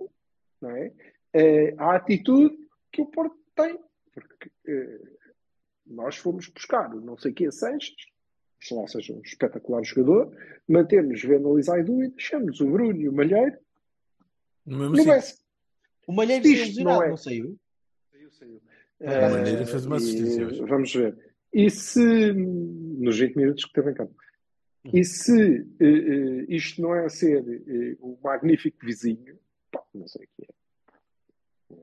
não 0.60 0.70
é? 0.70 0.92
Eh, 1.32 1.74
a 1.78 1.94
atitude 1.94 2.56
que 2.92 3.00
o 3.02 3.06
Porto 3.06 3.36
tem. 3.54 3.78
Porque 4.12 4.50
eh, 4.66 5.00
nós 5.86 6.16
fomos 6.16 6.48
buscar 6.48 6.92
o 6.94 7.00
não 7.00 7.16
sei 7.16 7.32
que 7.32 7.46
a 7.46 7.52
Seixas, 7.52 7.94
se 8.60 8.74
lá 8.74 8.86
seja 8.86 9.14
um 9.14 9.20
espetacular 9.20 9.82
jogador, 9.84 10.36
mantemos 10.68 11.22
Vendel 11.22 11.58
e 11.58 11.62
e 11.62 12.08
deixamos 12.08 12.60
o 12.60 12.70
Bruno 12.70 13.00
e 13.00 13.08
o 13.08 13.12
Malheiro 13.12 13.56
Mesmo 14.66 14.90
no 14.90 14.92
assim, 15.00 15.04
Bessi. 15.10 15.39
O 16.10 16.12
Malheiro 16.12 16.44
Isto 16.44 16.56
saiu 16.56 16.64
ilusionado, 16.66 16.98
não 16.98 17.04
é- 17.04 17.08
não 17.10 17.16
saiu? 17.16 17.58
Saiu, 18.10 18.30
saiu. 18.32 18.56
acaso, 19.00 19.16
Eh, 19.16 19.30
Maneira 19.30 19.64
fez 19.66 19.86
uma 19.86 19.96
assistência 19.96 20.44
hoje. 20.46 20.60
Vamos 20.64 20.92
ver. 20.92 21.16
E 21.52 21.70
se, 21.70 22.32
nos 22.32 23.16
20 23.16 23.36
minutos 23.36 23.64
que 23.64 23.72
teve 23.72 23.92
em 23.92 23.94
campo, 23.94 24.14
e 24.92 25.04
se 25.04 25.66
eh, 25.78 25.84
eh, 25.86 26.46
isto 26.48 26.82
não 26.82 26.96
é 26.96 27.08
ser 27.08 27.38
eh, 27.48 27.96
o 28.00 28.18
magnífico 28.24 28.84
vizinho, 28.84 29.38
pá, 29.70 29.84
não 29.94 30.08
sei 30.08 30.26
o 30.26 30.28
que 30.36 30.50
é. 30.50 31.76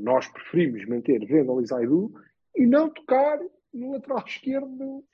Nós 0.00 0.26
preferimos 0.28 0.86
manter 0.86 1.18
Vendel 1.26 1.60
e 1.60 1.66
Zaidu 1.66 2.14
e 2.56 2.64
não 2.66 2.88
tocar 2.88 3.38
no 3.72 3.92
lateral 3.92 4.24
esquerdo. 4.26 5.04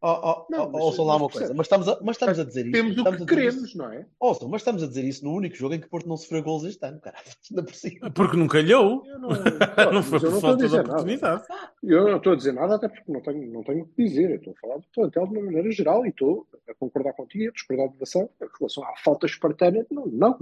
Oh, 0.00 0.06
oh, 0.22 0.46
Não, 0.48 0.70
mas- 0.70 0.80
ouçam 0.82 1.04
lá 1.04 1.14
mas 1.14 1.22
uma 1.22 1.28
coisa, 1.28 1.54
mas 1.54 1.64
estamos 1.66 1.88
a, 1.88 1.98
mas 2.02 2.14
estamos 2.14 2.38
a 2.38 2.44
dizer 2.44 2.62
isso. 2.66 2.72
Temos 2.72 2.96
o 2.98 3.04
que 3.16 3.26
queremos, 3.26 3.62
isso. 3.64 3.78
não 3.78 3.92
é? 3.92 4.06
Ouçam, 4.20 4.48
mas 4.48 4.60
estamos 4.60 4.82
a 4.84 4.86
dizer 4.86 5.04
isso 5.04 5.24
no 5.24 5.32
único 5.34 5.56
jogo 5.56 5.74
em 5.74 5.80
que 5.80 5.88
Porto 5.88 6.08
não 6.08 6.16
sofreu 6.16 6.40
golos 6.42 6.64
este 6.64 6.86
ano, 6.86 7.00
cara. 7.00 7.16
Ainda 7.50 7.62
por 7.64 7.74
cima. 7.74 8.10
Porque 8.12 8.36
não 8.36 8.46
calhou. 8.46 9.02
Eu 9.04 9.18
não, 9.18 9.28
Não 9.94 10.02
foi 10.04 10.18
eu 10.18 10.20
por 10.20 10.30
não 10.30 10.36
estou 10.36 10.38
a 10.38 10.40
falta 10.40 10.56
de 10.58 10.62
dizer 10.64 10.76
nada. 10.78 10.88
oportunidade. 10.90 11.44
Eu 11.82 12.08
não 12.08 12.16
estou 12.18 12.32
a 12.32 12.36
dizer 12.36 12.52
nada, 12.52 12.74
até 12.76 12.88
porque 12.88 13.12
não 13.12 13.20
tenho, 13.20 13.52
não 13.52 13.62
tenho 13.64 13.82
o 13.82 13.86
que 13.88 14.04
dizer. 14.04 14.30
Eu 14.30 14.36
estou 14.36 14.54
a 14.56 14.60
falar 14.60 14.76
do 14.78 14.86
plantel 14.94 15.26
de 15.26 15.32
uma 15.36 15.42
maneira 15.44 15.70
geral 15.72 16.06
e 16.06 16.10
estou 16.10 16.46
a 16.68 16.74
concordar 16.74 17.12
contigo 17.14 17.44
e 17.44 17.48
a 17.48 17.50
discordar 17.50 17.88
de 17.88 17.98
você. 17.98 18.18
Em 18.20 18.28
relação 18.58 18.84
à 18.84 18.94
falta 19.02 19.26
espartana, 19.26 19.84
não. 19.90 20.06
não. 20.06 20.38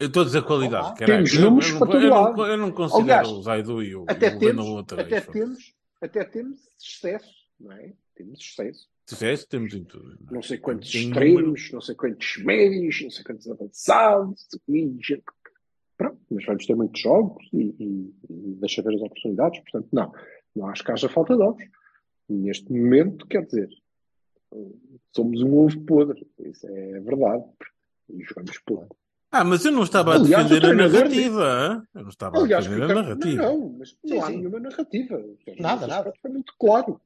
Eu 0.00 0.08
estou 0.08 0.22
a 0.22 0.26
dizer 0.26 0.42
qualidade. 0.42 0.86
Olá. 0.86 0.94
caralho. 0.96 1.16
Temos 1.24 1.34
Eu- 1.34 1.40
números 1.42 1.70
eu, 1.70 1.78
para 1.78 1.86
não- 1.86 1.92
todo 1.92 2.02
eu, 2.04 2.10
não, 2.10 2.22
lado. 2.22 2.46
eu 2.46 2.56
não 2.56 2.72
considero 2.72 3.04
Aliás, 3.04 3.28
o 3.28 3.42
Zaidu 3.42 3.82
e 3.84 3.94
o, 3.94 4.04
Até 4.08 4.34
o 4.34 4.38
temos, 4.40 4.66
outra 4.66 5.00
até, 5.02 5.20
vez. 5.20 5.26
temos, 5.26 5.74
até 6.00 6.24
temos 6.24 6.58
excesso, 6.82 7.30
não 7.60 7.70
é? 7.70 7.92
Temos 8.14 8.40
excesso. 8.40 8.88
Tiveste, 9.06 9.48
temos 9.48 9.74
em 9.74 9.84
tudo. 9.84 10.16
Não 10.30 10.42
sei 10.42 10.58
quantos 10.58 10.90
Tem 10.90 11.08
extremos, 11.08 11.70
não 11.72 11.80
sei 11.80 11.94
quantos 11.94 12.36
médios, 12.38 13.02
não 13.02 13.10
sei 13.10 13.24
quantos 13.24 13.48
avançados, 13.48 14.46
e 14.68 15.22
Pronto, 15.96 16.20
mas 16.30 16.44
vamos 16.44 16.66
ter 16.66 16.74
muitos 16.74 17.00
jogos 17.00 17.48
e, 17.52 17.74
e, 17.78 18.14
e 18.28 18.54
deixa 18.56 18.82
ver 18.82 18.94
as 18.94 19.00
oportunidades. 19.00 19.60
Portanto, 19.60 19.88
não, 19.92 20.12
não 20.54 20.66
acho 20.68 20.82
que 20.82 20.92
haja 20.92 21.08
falta 21.08 21.36
de 21.36 21.42
ovos. 21.42 21.62
Neste 22.28 22.72
momento, 22.72 23.26
quer 23.26 23.44
dizer, 23.44 23.68
somos 25.14 25.42
um 25.42 25.58
ovo 25.58 25.80
podre. 25.82 26.26
Isso 26.38 26.66
é 26.66 27.00
verdade. 27.00 27.44
E 28.08 28.22
jogamos 28.24 28.58
pouco. 28.64 28.96
Ah, 29.30 29.44
mas 29.44 29.64
eu 29.64 29.72
não 29.72 29.82
estava 29.82 30.14
Aliás, 30.14 30.44
a 30.44 30.48
defender 30.48 30.70
a 30.70 30.74
narrativa. 30.74 31.88
Eu 31.94 32.02
não 32.02 32.10
estava 32.10 32.38
Aliás, 32.38 32.66
a 32.66 32.68
defender 32.68 32.90
a 32.90 33.02
narrativa. 33.02 33.42
Não, 33.42 33.58
não, 33.58 33.76
mas 33.78 33.90
Sim, 33.90 33.96
não 34.04 34.22
há 34.22 34.26
sim. 34.26 34.36
nenhuma 34.36 34.60
narrativa. 34.60 35.24
Nada, 35.58 35.86
nada. 35.86 36.12
Foi 36.20 36.30
muito 36.30 36.54
claro. 36.58 37.00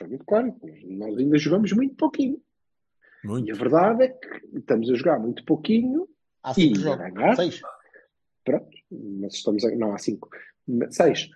Foi 0.00 0.08
muito 0.08 0.24
claro. 0.24 0.54
Nós 0.84 1.18
ainda 1.18 1.36
jogamos 1.36 1.70
muito 1.72 1.94
pouquinho. 1.94 2.40
E 3.22 3.26
Muito. 3.26 3.52
a 3.52 3.54
verdade 3.54 4.04
é 4.04 4.08
que 4.08 4.46
estamos 4.56 4.88
a 4.90 4.94
jogar 4.94 5.18
muito 5.18 5.44
pouquinho 5.44 6.08
Há 6.42 6.52
e 6.52 6.54
cinco 6.54 6.78
a 6.78 6.80
jogos. 6.80 7.12
ganhar. 7.12 7.36
Seis. 7.36 7.60
Pronto, 8.42 8.70
mas 8.90 9.34
estamos 9.34 9.62
a... 9.62 9.70
Não, 9.76 9.92
há 9.94 9.98
cinco. 9.98 10.30
Mas- 10.66 10.96
Seis. 10.96 11.28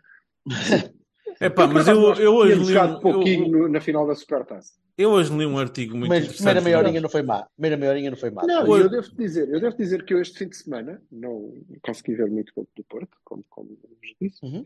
É 1.40 1.50
pá, 1.50 1.66
mas 1.66 1.88
eu, 1.88 2.14
eu 2.14 2.32
hoje 2.32 2.54
li 2.60 2.64
jogado 2.66 2.98
um, 2.98 3.00
pouquinho 3.00 3.58
eu, 3.64 3.68
na 3.68 3.80
final 3.80 4.06
da 4.06 4.14
Supertaça. 4.14 4.74
eu 4.96 5.10
hoje 5.10 5.36
li 5.36 5.44
um 5.44 5.58
artigo 5.58 5.96
muito 5.96 6.08
Mas 6.08 6.18
interessante. 6.26 6.44
primeira 6.46 6.60
meia 6.60 6.78
horinha 6.78 7.00
não 7.00 7.08
foi 7.08 7.22
má. 7.22 7.44
Primeira 7.56 7.76
meia 7.76 7.90
horinha 7.90 8.10
não 8.10 8.16
foi 8.16 8.30
má. 8.30 8.46
Não, 8.46 8.68
Hoje- 8.68 8.84
eu 8.84 8.88
devo 8.88 9.16
dizer, 9.16 9.48
eu 9.48 9.60
devo 9.60 9.76
dizer 9.76 10.04
que 10.04 10.14
eu 10.14 10.20
este 10.20 10.38
fim 10.38 10.48
de 10.48 10.56
semana 10.56 11.02
não 11.10 11.52
consegui 11.82 12.14
ver 12.14 12.30
muito 12.30 12.54
pouco 12.54 12.70
do 12.76 12.84
Porto, 12.84 13.18
como, 13.24 13.44
como 13.50 13.68
vos 13.68 14.14
disse, 14.20 14.38
Uhum. 14.46 14.64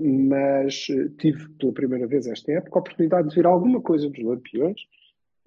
Mas 0.00 0.86
eh, 0.90 1.08
tive 1.18 1.48
pela 1.50 1.72
primeira 1.72 2.06
vez 2.06 2.26
esta 2.26 2.50
época 2.52 2.78
a 2.78 2.80
oportunidade 2.80 3.28
de 3.28 3.34
ver 3.34 3.46
alguma 3.46 3.80
coisa 3.80 4.08
dos 4.08 4.22
Lampiões 4.24 4.80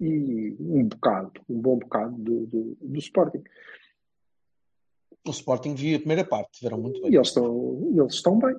e 0.00 0.56
um 0.60 0.84
bocado, 0.88 1.32
um 1.48 1.60
bom 1.60 1.78
bocado 1.78 2.16
do, 2.16 2.46
do, 2.46 2.76
do 2.80 2.98
Sporting. 2.98 3.42
O 5.26 5.30
Sporting 5.30 5.74
viu 5.74 5.96
a 5.96 5.98
primeira 6.00 6.24
parte, 6.24 6.58
tiveram 6.58 6.78
muito 6.78 7.00
bem. 7.00 7.12
E 7.12 7.16
eles 7.16 7.28
estão, 7.28 7.92
eles 7.96 8.14
estão 8.14 8.38
bem. 8.38 8.54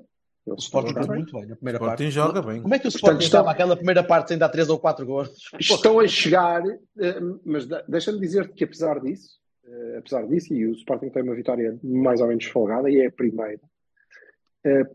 O 0.48 0.52
Eles 0.52 0.64
a 0.64 0.66
Sporting 0.66 0.94
bem. 0.94 1.08
muito 1.08 1.34
bem 1.34 1.46
na 1.48 1.56
primeira 1.56 1.78
Sporting 1.78 2.04
parte. 2.04 2.12
joga 2.12 2.42
bem. 2.42 2.62
Como 2.62 2.74
é 2.74 2.80
que 2.80 2.88
o 2.88 2.92
Portanto, 2.92 2.96
Sporting 2.96 3.24
estão- 3.26 3.40
estava 3.42 3.52
aquela 3.52 3.76
primeira 3.76 4.04
parte 4.04 4.28
sem 4.30 4.38
dar 4.38 4.50
3 4.50 4.70
ou 4.70 4.80
4 4.80 5.06
gols? 5.06 5.30
Estão 5.60 6.00
a 6.00 6.08
chegar, 6.08 6.64
eh, 6.68 7.20
mas 7.46 7.66
de- 7.68 7.84
deixa-me 7.88 8.20
dizer 8.20 8.52
que 8.54 8.64
apesar 8.64 9.00
disso, 9.00 9.40
eh, 9.66 9.98
apesar 10.00 10.28
disso, 10.28 10.54
e 10.54 10.66
o 10.68 10.72
Sporting 10.74 11.10
tem 11.10 11.24
uma 11.24 11.36
vitória 11.36 11.78
mais 11.84 12.20
ou 12.22 12.28
menos 12.28 12.46
folgada, 12.46 12.90
e 12.90 13.00
é 13.02 13.08
a 13.08 13.12
primeira, 13.12 13.60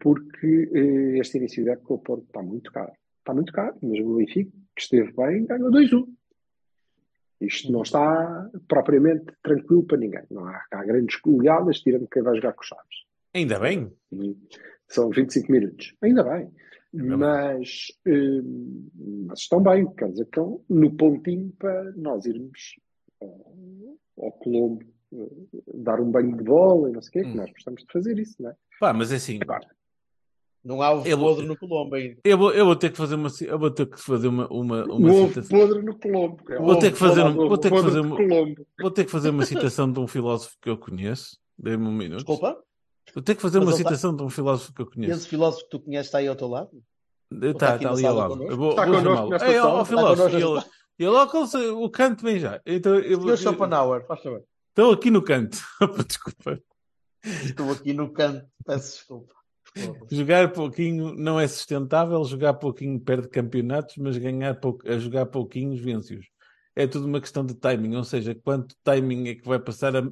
porque 0.00 0.68
eh, 0.74 1.18
este 1.18 1.38
início 1.38 1.62
de 1.62 1.70
época 1.70 1.94
o 1.94 1.98
Porto 1.98 2.24
está 2.24 2.42
muito 2.42 2.72
caro. 2.72 2.92
Está 3.18 3.33
muito 3.33 3.52
caro, 3.52 3.76
mas 3.83 4.00
o 4.00 4.16
Benfica, 4.16 4.50
que 4.74 4.83
esteve 4.83 5.12
bem, 5.12 5.46
ganhou 5.46 5.70
2-1. 5.70 6.06
Isto 7.40 7.72
não 7.72 7.83
está 7.83 8.50
propriamente 8.68 9.26
tranquilo 9.42 9.85
para 9.85 9.98
ninguém. 9.98 10.22
Não 10.30 10.44
há, 10.46 10.62
há 10.72 10.85
grandes 10.85 11.18
goleadas, 11.20 11.80
tirando 11.80 12.09
quem 12.09 12.22
vai 12.22 12.35
jogar 12.35 12.52
com 12.52 12.62
Chaves. 12.62 13.06
Ainda 13.35 13.59
bem. 13.59 13.90
E 14.12 14.37
São 14.88 15.11
25 15.11 15.52
minutos. 15.52 15.94
Ainda 16.02 16.24
bem. 16.24 16.50
bem. 16.92 17.16
Mas, 17.16 17.87
eh, 18.06 18.42
mas 19.26 19.40
estão 19.40 19.62
bem, 19.62 19.87
quer 19.94 20.11
dizer, 20.11 20.24
estão 20.24 20.62
no 20.68 20.94
pontinho 20.96 21.52
para 21.59 21.92
nós 21.92 22.26
irmos 22.26 22.78
ao, 23.20 23.54
ao 24.18 24.33
Colombo 24.33 24.85
eh, 24.85 24.99
dar 25.75 26.01
um 26.01 26.11
banho 26.11 26.37
de 26.37 26.44
bola 26.44 26.88
e 26.88 26.92
não 26.92 27.03
sei 27.03 27.09
o 27.09 27.12
quê, 27.12 27.23
que 27.23 27.37
Hum. 27.37 27.40
nós 27.40 27.51
gostamos 27.51 27.83
de 27.83 27.92
fazer 27.92 28.18
isso, 28.18 28.42
não 28.42 28.51
é? 28.51 28.55
Pá, 28.79 28.92
mas 28.92 29.12
é 29.12 29.16
assim. 29.16 29.38
Agora, 29.42 29.66
Não 30.62 30.83
há 30.83 30.92
o 30.92 31.07
Eu- 31.07 31.16
podre 31.18 31.46
no 31.46 31.57
Colombo 31.57 31.94
ainda. 31.94 32.18
Eu 32.23 32.37
vou, 32.37 32.53
eu 32.53 32.66
vou 32.66 32.77
ter 32.77 32.90
que 32.90 32.96
fazer 32.99 33.14
uma, 33.14 33.29
eu 33.40 33.59
vou 33.59 33.70
ter 33.70 33.87
que 33.87 33.99
fazer 33.99 34.29
uma, 34.29 34.46
uma, 34.49 34.85
o 34.85 34.96
uma 34.99 35.11
ovo 35.11 35.29
citação. 35.29 35.59
podre 35.59 35.81
no 35.83 35.99
Colombo. 35.99 36.37
é 36.53 36.59
Vou 36.59 36.73
o 36.73 36.79
ter 36.79 36.92
que 36.92 37.03
ovo 37.03 37.09
fazer 37.09 37.23
um- 37.25 37.35
vou 37.49 37.57
ter 37.59 37.70
que 37.73 37.81
fazer 37.83 38.01
um- 38.01 38.11
Colombo. 38.11 38.66
Vou 38.79 38.90
ter 38.90 39.05
que 39.07 39.11
fazer 39.11 39.31
uma 39.31 39.42
citação 39.73 39.90
de 39.90 39.99
um 39.99 40.07
filósofo 40.07 40.55
que 40.61 40.68
eu 40.68 40.77
conheço. 40.77 41.38
Dê-me 41.59 41.87
um 41.87 41.92
minuto. 41.92 42.18
Desculpa? 42.18 42.62
Vou 43.14 43.23
ter 43.25 43.35
que 43.37 43.40
fazer 43.42 43.59
Mas 43.59 43.68
uma 43.68 43.73
tá- 43.73 43.79
citação 43.79 44.14
de 44.14 44.23
um 44.23 44.29
filósofo 44.29 44.75
que 44.75 44.83
eu 44.83 44.87
conheço. 44.87 45.12
Esse 45.14 45.29
filósofo 45.29 45.64
que 45.64 45.70
tu 45.70 45.81
conheces 45.81 46.07
está 46.09 46.18
aí 46.18 46.29
ao 46.29 46.37
teu 46.37 46.49
lado? 46.49 46.70
Está 47.33 47.49
está 47.51 47.79
tá 47.79 47.90
ali 47.92 48.05
ao 48.07 48.14
lado. 48.14 48.29
connosco? 48.35 48.53
Eu 48.53 48.57
vou, 48.59 48.70
Está 48.70 48.85
vou 48.85 48.94
connosco 48.96 49.29
nesta 49.31 49.46
sala? 49.46 49.64
ó, 49.73 49.83
Está 49.83 49.85
filósofo, 49.87 50.37
ele, 50.37 51.57
ele 51.57 51.68
o 51.70 51.88
canto 51.90 52.23
bem 52.23 52.38
já. 52.38 52.61
Então, 52.66 52.96
eu, 52.96 53.18
Senhor 53.23 53.37
Schopenhauer, 53.38 54.05
faz 54.07 54.23
favor. 54.23 54.44
Estou 54.70 54.92
aqui 54.92 55.11
no 55.11 55.22
canto. 55.22 55.59
Desculpa. 56.06 56.62
Estou 57.22 57.70
aqui 57.70 57.92
no 57.92 58.11
canto, 58.12 58.46
peço 58.64 58.92
desculpa. 58.92 59.35
Jogar 60.11 60.52
pouquinho 60.52 61.14
não 61.14 61.38
é 61.38 61.46
sustentável, 61.46 62.24
jogar 62.24 62.54
pouquinho 62.54 62.98
perde 62.98 63.28
campeonatos, 63.28 63.96
mas 63.98 64.16
ganhar 64.16 64.54
pou... 64.59 64.78
a 64.87 64.98
jogar 64.98 65.26
pouquinhos 65.26 65.80
vence-os. 65.80 66.26
É 66.74 66.87
tudo 66.87 67.06
uma 67.06 67.20
questão 67.20 67.44
de 67.44 67.54
timing, 67.54 67.94
ou 67.96 68.04
seja, 68.04 68.35
quanto 68.35 68.74
timing 68.83 69.28
é 69.28 69.35
que 69.35 69.46
vai 69.46 69.59
passar 69.61 69.94
a, 69.94 70.00
a- 70.00 70.02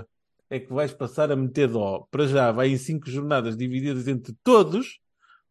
a- 0.00 0.06
é 0.50 0.58
que 0.58 0.72
vais 0.72 0.92
passar 0.92 1.30
a 1.30 1.36
meter 1.36 1.68
dó. 1.68 2.06
Para 2.10 2.26
já, 2.26 2.50
vai 2.50 2.68
em 2.70 2.76
cinco 2.76 3.08
jornadas 3.08 3.56
divididas 3.56 4.08
entre 4.08 4.34
todos 4.42 4.98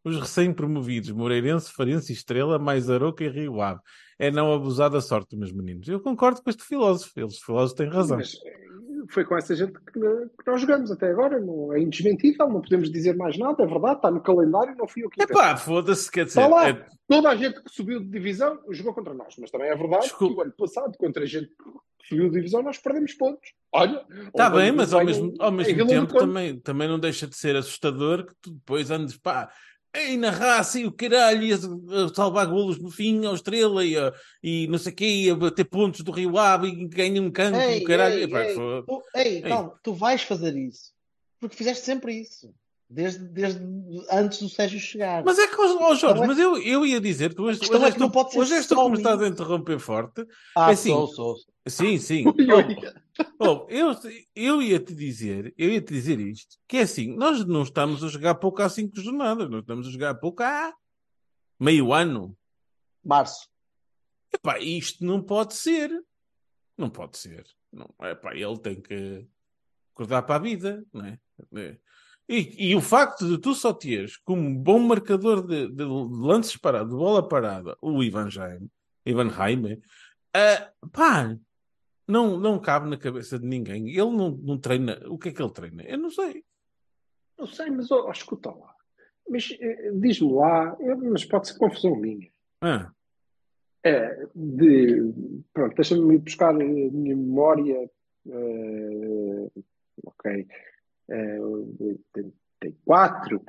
os 0.08 0.18
recém-promovidos, 0.20 1.10
Moreirense, 1.10 1.72
Farense 1.72 2.12
e 2.12 2.14
Estrela, 2.16 2.58
mais 2.58 2.88
Aroca 2.90 3.24
e 3.24 3.28
Rio 3.28 3.60
Ave. 3.60 3.80
É 4.18 4.30
não 4.30 4.52
abusar 4.52 4.90
da 4.90 5.00
sorte, 5.00 5.36
meus 5.36 5.52
meninos. 5.52 5.86
Eu 5.88 6.00
concordo 6.00 6.42
com 6.42 6.50
este 6.50 6.64
filósofo. 6.64 7.12
Eles 7.16 7.38
filósofos 7.38 7.74
têm 7.78 7.88
razão. 7.88 8.16
Mas 8.16 8.34
eh, 8.44 8.58
foi 9.10 9.24
com 9.24 9.36
essa 9.36 9.54
gente 9.54 9.72
que, 9.74 9.92
que 9.92 10.46
nós 10.50 10.60
jogamos 10.60 10.90
até 10.90 11.08
agora. 11.10 11.38
Não, 11.40 11.72
é 11.72 11.80
indesmentível, 11.80 12.48
não 12.48 12.60
podemos 12.60 12.90
dizer 12.90 13.16
mais 13.16 13.38
nada. 13.38 13.62
É 13.62 13.66
verdade, 13.66 13.96
está 13.98 14.10
no 14.10 14.20
calendário, 14.20 14.74
não 14.76 14.88
fui 14.88 15.04
eu 15.04 15.08
que 15.10 15.20
É 15.20 15.24
inventei. 15.24 15.40
pá, 15.42 15.56
foda-se, 15.56 16.10
quer 16.10 16.24
dizer. 16.24 16.40
Está 16.40 16.52
lá. 16.54 16.68
é- 16.68 16.86
Toda 17.06 17.30
a 17.30 17.36
gente 17.36 17.62
que 17.62 17.70
subiu 17.70 18.00
de 18.00 18.06
divisão 18.08 18.58
jogou 18.70 18.92
contra 18.92 19.14
nós. 19.14 19.34
Mas 19.38 19.50
também 19.50 19.68
é 19.70 19.76
verdade 19.76 20.02
Desculpa. 20.02 20.34
que 20.34 20.40
o 20.40 20.42
ano 20.42 20.52
passado, 20.58 20.98
contra 20.98 21.22
a 21.22 21.26
gente 21.26 21.46
que 21.48 22.08
subiu 22.08 22.24
de 22.28 22.34
divisão, 22.34 22.60
nós 22.62 22.76
perdemos 22.78 23.14
pontos. 23.14 23.50
Olha, 23.72 24.04
Está 24.26 24.50
bem, 24.50 24.72
mas 24.72 24.92
ao 24.92 25.04
mesmo, 25.04 25.32
ao 25.38 25.52
mesmo 25.52 25.86
tempo 25.86 26.12
também, 26.12 26.58
também 26.58 26.88
não 26.88 26.98
deixa 26.98 27.26
de 27.26 27.36
ser 27.36 27.54
assustador 27.54 28.26
que 28.26 28.34
tu 28.42 28.50
depois 28.50 28.90
andes, 28.90 29.16
pá, 29.16 29.48
aí 29.94 30.16
na 30.16 30.30
raça 30.30 30.78
e 30.78 30.86
o 30.86 30.92
caralho, 30.92 31.42
e 31.42 31.52
a, 31.52 31.56
a 31.56 32.14
salvar 32.14 32.46
golos 32.46 32.78
no 32.78 32.90
fim 32.90 33.24
ao 33.26 33.34
Estrela 33.34 33.84
e, 33.84 33.96
a- 33.96 34.12
e 34.42 34.66
não 34.68 34.78
sei 34.78 34.92
o 34.92 34.96
quê, 34.96 35.06
e 35.06 35.30
a 35.30 35.34
bater 35.34 35.64
pontos 35.64 36.00
do 36.02 36.12
Rio 36.12 36.36
Ave 36.38 36.68
e 36.68 36.86
ganha 36.88 37.20
um 37.22 37.30
canto, 37.30 37.58
Ei, 37.58 37.80
o 37.82 37.84
caralho. 37.84 38.14
ei, 38.18 38.24
Epá, 38.24 38.44
ei, 38.44 38.54
foi- 38.54 38.82
tu, 38.86 39.02
ei, 39.14 39.34
Ei. 39.36 39.42
calma, 39.42 39.74
tu 39.82 39.94
vais 39.94 40.22
fazer 40.22 40.56
isso. 40.56 40.92
Porque 41.40 41.56
fizeste 41.56 41.84
sempre 41.84 42.12
isso. 42.20 42.52
Desde, 42.90 43.22
desde 43.28 43.60
antes 44.10 44.40
do 44.40 44.48
Sérgio 44.48 44.80
chegar. 44.80 45.22
Mas 45.22 45.38
é 45.38 45.46
que, 45.46 45.54
ó 45.60 45.76
ó, 45.90 45.94
Jorge, 45.94 46.06
Então 46.06 46.24
é- 46.24 46.26
mas 46.26 46.38
eu, 46.38 46.56
eu 46.56 46.86
ia 46.86 46.98
dizer, 46.98 47.34
tu 47.34 47.42
hoje, 47.42 47.60
hoje 47.60 47.84
é 47.84 47.90
que 47.92 47.98
tu- 47.98 48.38
hoje 48.38 48.54
és 48.54 48.66
tu 48.66 48.88
me 48.88 48.96
estás 48.96 49.20
a 49.20 49.28
interromper 49.28 49.78
forte. 49.78 50.24
ah, 50.56 50.70
é 50.70 50.72
assim, 50.72 50.88
sou, 50.90 51.06
sou. 51.08 51.36
sou. 51.36 51.44
Sim, 51.68 51.98
sim. 51.98 52.24
Ui, 52.38 52.46
ui. 52.50 52.76
Oh, 53.40 53.66
eu, 53.68 53.92
eu 54.34 54.62
ia 54.62 54.78
te 54.80 54.94
dizer, 54.94 55.54
eu 55.56 55.70
ia 55.70 55.80
te 55.80 55.92
dizer 55.92 56.20
isto, 56.20 56.56
que 56.66 56.76
é 56.76 56.82
assim, 56.82 57.16
nós 57.16 57.44
não 57.44 57.62
estamos 57.62 58.02
a 58.02 58.08
jogar 58.08 58.36
pouco 58.36 58.62
há 58.62 58.68
cinco 58.68 59.00
jornadas, 59.00 59.48
nós 59.48 59.60
estamos 59.60 59.86
a 59.86 59.90
jogar 59.90 60.14
pouco 60.14 60.42
há 60.42 60.72
meio 61.58 61.92
ano. 61.92 62.36
Março. 63.04 63.48
Epá, 64.32 64.58
isto 64.58 65.04
não 65.04 65.22
pode 65.22 65.54
ser. 65.54 65.90
Não 66.76 66.90
pode 66.90 67.18
ser. 67.18 67.44
Não, 67.72 67.92
epá, 68.02 68.34
ele 68.34 68.58
tem 68.58 68.80
que 68.80 69.26
acordar 69.94 70.22
para 70.22 70.36
a 70.36 70.40
vida, 70.40 70.84
não 70.92 71.04
é? 71.04 71.18
É. 71.54 71.78
E, 72.28 72.70
e 72.70 72.76
o 72.76 72.80
facto 72.80 73.26
de 73.26 73.38
tu 73.38 73.54
só 73.54 73.72
teres 73.72 74.16
como 74.18 74.54
bom 74.54 74.78
marcador 74.78 75.46
de, 75.46 75.68
de 75.68 75.84
lances 75.84 76.56
parados, 76.56 76.90
de 76.90 76.96
bola 76.96 77.26
parada, 77.26 77.76
o 77.80 78.02
Ivan 78.02 78.30
Jaime, 78.30 78.70
Ivan 79.04 79.30
Jaime, 79.30 79.80
ah, 80.34 80.70
pá, 80.92 81.38
não, 82.08 82.38
não 82.38 82.58
cabe 82.58 82.88
na 82.88 82.96
cabeça 82.96 83.38
de 83.38 83.46
ninguém. 83.46 83.88
Ele 83.90 84.10
não, 84.10 84.30
não 84.30 84.58
treina. 84.58 85.00
O 85.08 85.18
que 85.18 85.28
é 85.28 85.32
que 85.32 85.42
ele 85.42 85.52
treina? 85.52 85.82
Eu 85.84 85.98
não 85.98 86.10
sei. 86.10 86.44
Não 87.38 87.46
sei, 87.46 87.70
mas 87.70 87.90
ó, 87.90 88.10
escuta 88.10 88.50
lá. 88.50 88.74
Mas 89.28 89.54
eh, 89.60 89.92
diz-me 89.94 90.32
lá, 90.32 90.76
eh, 90.80 90.94
mas 90.94 91.24
pode 91.24 91.48
ser 91.48 91.58
confusão 91.58 91.94
minha. 91.94 92.30
Ah, 92.60 92.90
É, 93.84 94.26
de, 94.34 95.12
pronto, 95.52 95.74
deixa-me 95.76 96.18
buscar 96.18 96.50
a 96.50 96.54
minha 96.54 96.90
memória. 97.16 97.88
eh, 98.26 99.50
ok. 100.04 100.46
eh, 101.10 101.40
84, 101.40 103.40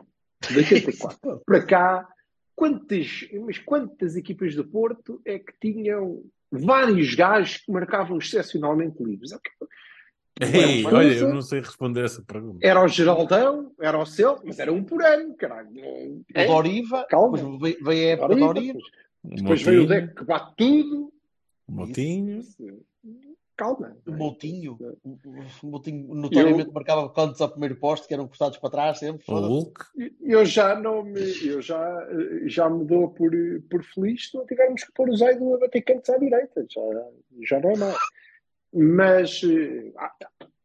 de 0.51 0.57
84 0.59 1.41
para 1.45 1.65
cá, 1.65 2.07
quantas, 2.55 3.27
mas 3.41 3.57
quantas 3.59 4.15
equipas 4.15 4.55
do 4.55 4.65
Porto 4.67 5.21
é 5.25 5.39
que 5.39 5.53
tinham 5.59 6.23
vários 6.51 7.13
gajos 7.15 7.57
que 7.57 7.71
marcavam 7.71 8.17
excepcionalmente 8.17 9.03
livres? 9.03 9.31
ei, 10.41 10.85
olha, 10.85 11.13
eu 11.13 11.33
não 11.33 11.41
sei 11.41 11.59
responder 11.59 12.05
essa 12.05 12.21
pergunta. 12.23 12.59
Era 12.65 12.83
o 12.83 12.87
Geraldão, 12.87 13.71
era 13.79 13.97
o 13.97 14.05
Celso, 14.05 14.43
mas 14.45 14.57
era 14.57 14.71
um 14.71 14.83
por 14.83 15.03
ano, 15.03 15.35
caralho. 15.35 15.69
O 15.69 16.23
é? 16.33 16.47
Doriva. 16.47 17.05
Calma. 17.09 17.37
Depois 17.37 17.75
veio, 17.81 18.07
a 18.07 18.11
época 18.11 18.27
Doriva, 18.27 18.47
do 18.47 18.53
Doriva. 18.53 18.79
depois, 19.23 19.41
depois 19.41 19.61
veio 19.61 19.83
o 19.83 19.87
Deco 19.87 20.15
que 20.15 20.23
bate 20.23 20.53
tudo. 20.55 21.13
Motinho. 21.67 22.41
Calma. 23.59 23.93
O 24.07 24.13
Moutinho. 24.13 24.77
É. 24.81 25.09
O 25.61 25.67
Moutinho 25.67 26.15
notoriamente 26.15 26.71
marcava 26.71 27.09
cantos 27.11 27.41
ao 27.41 27.49
primeiro 27.49 27.75
posto 27.75 28.07
que 28.07 28.13
eram 28.13 28.25
cortados 28.25 28.57
para 28.57 28.69
trás 28.69 28.99
sempre. 28.99 29.25
O. 29.27 29.37
Hulk. 29.37 29.85
Eu 30.21 30.45
já 30.45 30.79
não 30.79 31.03
me, 31.03 31.45
eu 31.45 31.61
já, 31.61 32.07
já 32.45 32.69
me 32.69 32.85
dou 32.85 33.09
por, 33.09 33.29
por 33.69 33.83
feliz 33.83 34.29
se 34.29 34.37
não 34.37 34.45
tivermos 34.45 34.85
que 34.85 34.93
pôr 34.93 35.09
o 35.09 35.17
Zaido 35.17 35.53
a 35.55 35.57
bater 35.57 35.81
cantos 35.81 36.09
à 36.09 36.17
direita. 36.17 36.65
Já, 36.69 36.81
já 37.41 37.59
não 37.59 37.71
é 37.71 37.75
mal. 37.75 37.95
Mas 38.73 39.41
eh, 39.43 39.91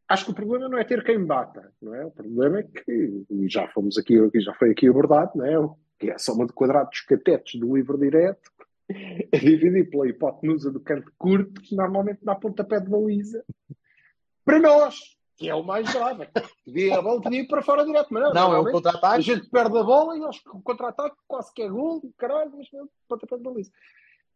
acho 0.09 0.27
que 0.27 0.31
o 0.31 0.35
problema 0.35 0.69
não 0.69 0.79
é 0.79 0.85
ter 0.85 1.03
quem 1.03 1.25
bata, 1.25 1.73
não 1.83 1.97
é? 1.97 2.05
O 2.05 2.13
problema 2.13 2.61
é 2.61 2.63
que, 2.63 3.27
e 3.29 3.49
já 3.49 3.67
fomos 3.71 3.99
aqui, 3.99 4.15
já 4.37 4.55
foi 4.55 4.71
aqui 4.71 4.87
abordado, 4.87 5.33
não 5.35 5.45
é? 5.45 5.75
Que 5.99 6.11
é 6.11 6.15
a 6.15 6.19
soma 6.19 6.47
de 6.47 6.53
quadrados 6.53 7.01
catetos 7.01 7.57
do 7.57 7.75
livro 7.75 7.99
direto, 7.99 8.53
a 9.33 9.37
dividir 9.37 9.91
pela 9.91 10.09
hipotenusa 10.09 10.71
do 10.71 10.81
canto 10.81 11.13
curto, 11.19 11.61
que 11.61 11.75
normalmente 11.75 12.25
dá 12.25 12.35
pontapé 12.35 12.81
de 12.81 12.89
baliza. 12.89 13.45
Para 14.45 14.61
nós, 14.61 15.15
que 15.37 15.49
é 15.49 15.55
o 15.55 15.65
mais 15.65 15.91
grave. 15.93 16.29
Podia, 16.65 16.99
a 16.99 17.03
bola 17.03 17.21
podia 17.21 17.41
ir 17.41 17.47
para 17.47 17.63
fora 17.63 17.85
direto, 17.85 18.09
mas 18.11 18.23
não. 18.23 18.35
Não, 18.35 18.55
é 18.55 18.59
o 18.59 18.63
normalmente 18.63 18.69
a 18.69 18.73
contra-ataque. 18.73 19.23
gente 19.23 19.51
perde 19.51 19.79
a 19.79 19.83
bola 19.83 20.17
e 20.17 20.21
com 20.45 20.59
o 20.59 20.63
contra-ataque 20.63 21.17
quase 21.27 21.53
que 21.53 21.63
é 21.63 21.69
gol, 21.69 22.03
caralho, 22.17 22.53
mas 22.57 22.69
não, 22.73 22.89
pontapé 23.09 23.37
de 23.37 23.43
baliza. 23.43 23.71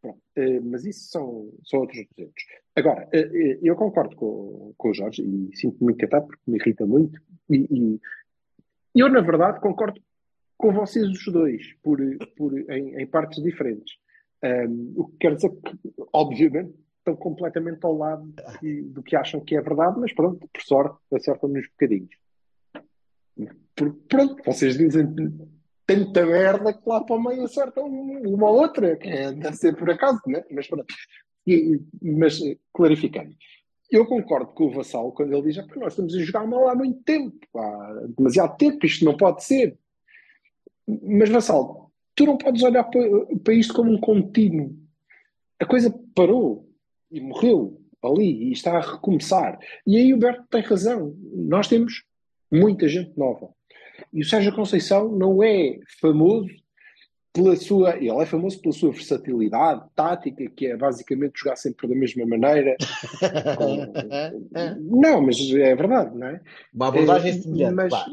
Pronto, 0.01 0.19
eh, 0.35 0.59
mas 0.61 0.85
isso 0.85 1.09
são, 1.09 1.51
são 1.63 1.81
outros 1.81 2.05
200. 2.17 2.33
Agora, 2.75 3.07
eh, 3.11 3.19
eh, 3.19 3.59
eu 3.61 3.75
concordo 3.75 4.15
com, 4.15 4.73
com 4.77 4.89
o 4.89 4.93
Jorge 4.93 5.21
e 5.21 5.55
sinto-me 5.55 5.85
muito 5.85 5.99
catado 5.99 6.27
porque 6.27 6.41
me 6.47 6.57
irrita 6.57 6.85
muito. 6.85 7.21
E, 7.49 7.67
e 8.95 8.99
eu, 8.99 9.09
na 9.09 9.21
verdade, 9.21 9.59
concordo 9.59 10.01
com 10.57 10.71
vocês 10.71 11.07
os 11.07 11.25
dois, 11.25 11.73
por, 11.81 11.99
por, 12.35 12.57
em, 12.71 13.01
em 13.01 13.07
partes 13.07 13.41
diferentes. 13.43 13.97
Ahm, 14.43 14.93
o 14.95 15.07
que 15.07 15.17
quer 15.19 15.35
dizer 15.35 15.49
que, 15.49 15.77
obviamente, 16.13 16.73
estão 16.99 17.15
completamente 17.15 17.83
ao 17.85 17.97
lado 17.97 18.33
que- 18.59 18.81
do 18.83 19.03
que 19.03 19.15
acham 19.15 19.39
que 19.41 19.55
é 19.55 19.61
verdade, 19.61 19.99
mas 19.99 20.13
pronto, 20.13 20.47
por 20.51 20.61
sorte, 20.61 20.97
acertam-nos 21.13 21.67
bocadinhos. 21.69 22.15
Porque, 23.75 23.99
pronto, 24.07 24.43
vocês 24.45 24.77
dizem 24.77 25.07
tanta 25.85 26.25
merda 26.25 26.73
que 26.73 26.87
lá 26.87 27.03
para 27.03 27.15
o 27.15 27.23
meio 27.23 27.43
acertam 27.43 27.85
uma 27.87 28.49
ou 28.49 28.59
outra, 28.61 28.95
que 28.97 29.07
é, 29.07 29.31
deve 29.31 29.55
ser 29.55 29.75
por 29.75 29.89
acaso, 29.89 30.21
né? 30.27 30.43
mas 30.51 30.67
pronto. 30.67 30.85
E- 31.47 31.79
mas, 32.01 32.39
eh, 32.41 32.57
clarificando, 32.73 33.33
eu 33.89 34.05
concordo 34.05 34.51
com 34.53 34.65
o 34.65 34.71
Vassal 34.71 35.11
quando 35.13 35.33
ele 35.33 35.41
diz 35.47 35.57
é 35.57 35.65
nós 35.77 35.93
estamos 35.93 36.13
a 36.13 36.19
jogar 36.19 36.45
mal 36.45 36.67
há 36.69 36.75
muito 36.75 37.01
tempo, 37.03 37.39
há 37.57 38.05
demasiado 38.15 38.55
tempo, 38.57 38.85
isto 38.85 39.03
não 39.03 39.17
pode 39.17 39.43
ser. 39.43 39.77
Mas, 40.87 41.29
Vassal, 41.29 41.88
tu 42.19 42.25
não 42.25 42.37
podes 42.37 42.61
olhar 42.63 42.83
para, 42.83 43.01
para 43.41 43.53
isto 43.53 43.73
como 43.73 43.89
um 43.91 43.97
contínuo. 43.97 44.75
A 45.57 45.65
coisa 45.65 45.89
parou 46.13 46.69
e 47.09 47.21
morreu 47.21 47.81
ali 48.03 48.49
e 48.49 48.51
está 48.51 48.75
a 48.77 48.81
recomeçar. 48.93 49.57
E 49.87 49.95
aí 49.97 50.13
o 50.13 50.17
Berto 50.17 50.43
tem 50.49 50.61
razão. 50.61 51.15
Nós 51.33 51.67
temos 51.69 52.03
muita 52.51 52.89
gente 52.89 53.17
nova. 53.17 53.49
E 54.13 54.21
o 54.21 54.25
Sérgio 54.25 54.53
Conceição 54.53 55.09
não 55.17 55.41
é 55.41 55.79
famoso 56.01 56.49
pela 57.31 57.55
sua. 57.55 57.95
Ele 57.95 58.09
é 58.09 58.25
famoso 58.25 58.59
pela 58.61 58.73
sua 58.73 58.91
versatilidade 58.91 59.85
tática, 59.95 60.49
que 60.49 60.67
é 60.67 60.75
basicamente 60.75 61.39
jogar 61.39 61.55
sempre 61.55 61.87
da 61.87 61.95
mesma 61.95 62.25
maneira. 62.25 62.75
Não, 64.79 65.21
mas 65.21 65.37
é 65.51 65.75
verdade, 65.75 66.17
não 66.17 66.27
é? 66.27 66.41
Uma 66.73 66.87
abordagem 66.89 67.31
Eh, 67.31 67.33
semelhante. 67.41 67.75
mas- 67.75 67.89
vá. 67.91 68.05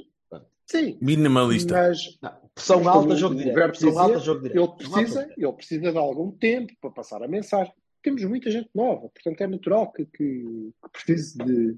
Sim, 0.67 0.99
Minimalista. 1.01 1.75
mas 1.75 2.19
Não, 2.21 2.47
Pressão 2.57 2.83
Mas 2.83 2.97
alta, 2.97 3.17
jogo 3.17 3.35
o 3.35 3.39
direto. 3.39 3.55
Pressão 3.55 3.89
dizia, 3.91 4.03
alta, 4.03 4.19
jogo 4.19 4.41
direto. 4.41 4.57
ele 4.57 4.67
alta, 4.67 4.77
precisa, 4.77 5.35
ele 5.37 5.53
precisa 5.53 5.93
de 5.93 5.99
algum 5.99 6.31
tempo 6.31 6.73
para 6.81 6.91
passar 6.91 7.23
a 7.23 7.29
mensagem. 7.29 7.73
Temos 8.03 8.25
muita 8.25 8.51
gente 8.51 8.71
nova, 8.75 9.09
portanto 9.11 9.41
é 9.43 9.47
natural 9.47 9.93
que, 9.93 10.07
que, 10.07 10.73
que 10.83 10.91
precise 10.91 11.37
de, 11.37 11.77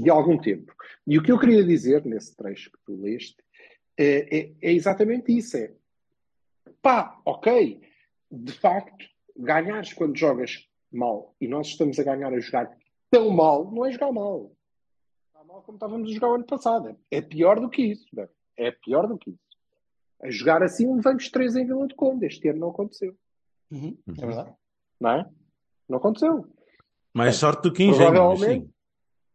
de 0.00 0.10
algum 0.10 0.36
tempo. 0.36 0.74
E 1.06 1.16
o 1.16 1.22
que 1.22 1.30
eu 1.30 1.38
queria 1.38 1.62
dizer 1.62 2.04
nesse 2.04 2.34
trecho 2.34 2.72
que 2.72 2.78
tu 2.84 3.00
leste 3.00 3.36
é, 3.96 4.38
é, 4.38 4.52
é 4.60 4.72
exatamente 4.72 5.36
isso: 5.36 5.56
é 5.56 5.72
pá, 6.82 7.20
ok, 7.24 7.80
de 8.30 8.52
facto, 8.52 9.06
ganhares 9.36 9.92
quando 9.92 10.16
jogas 10.18 10.66
mal 10.90 11.36
e 11.40 11.46
nós 11.46 11.68
estamos 11.68 11.98
a 11.98 12.02
ganhar 12.02 12.32
a 12.32 12.40
jogar 12.40 12.76
tão 13.10 13.30
mal, 13.30 13.70
não 13.70 13.86
é 13.86 13.92
jogar 13.92 14.10
mal. 14.10 14.55
Mal 15.46 15.62
como 15.62 15.76
estávamos 15.76 16.10
a 16.10 16.14
jogar 16.14 16.30
o 16.30 16.34
ano 16.34 16.44
passado. 16.46 16.96
É 17.10 17.20
pior 17.20 17.60
do 17.60 17.68
que 17.70 17.82
isso. 17.82 18.06
É 18.56 18.70
pior 18.70 19.06
do 19.06 19.16
que 19.18 19.30
isso. 19.30 19.38
A 20.22 20.30
jogar 20.30 20.62
assim, 20.62 20.92
levamos 20.94 21.28
três 21.30 21.54
em 21.56 21.66
Vila 21.66 21.86
de 21.86 21.94
Conde. 21.94 22.26
Este 22.26 22.48
ano 22.48 22.60
não 22.60 22.70
aconteceu. 22.70 23.16
Uhum, 23.70 23.96
É 24.08 24.26
verdade. 24.26 24.54
Não 25.00 25.10
é? 25.10 25.30
Não 25.88 25.98
aconteceu. 25.98 26.46
Mais 27.12 27.36
sorte 27.36 27.62
do 27.62 27.72
que 27.72 27.84
engenho. 27.84 28.12
mas 28.12 28.18
Provavelmente. 28.18 28.70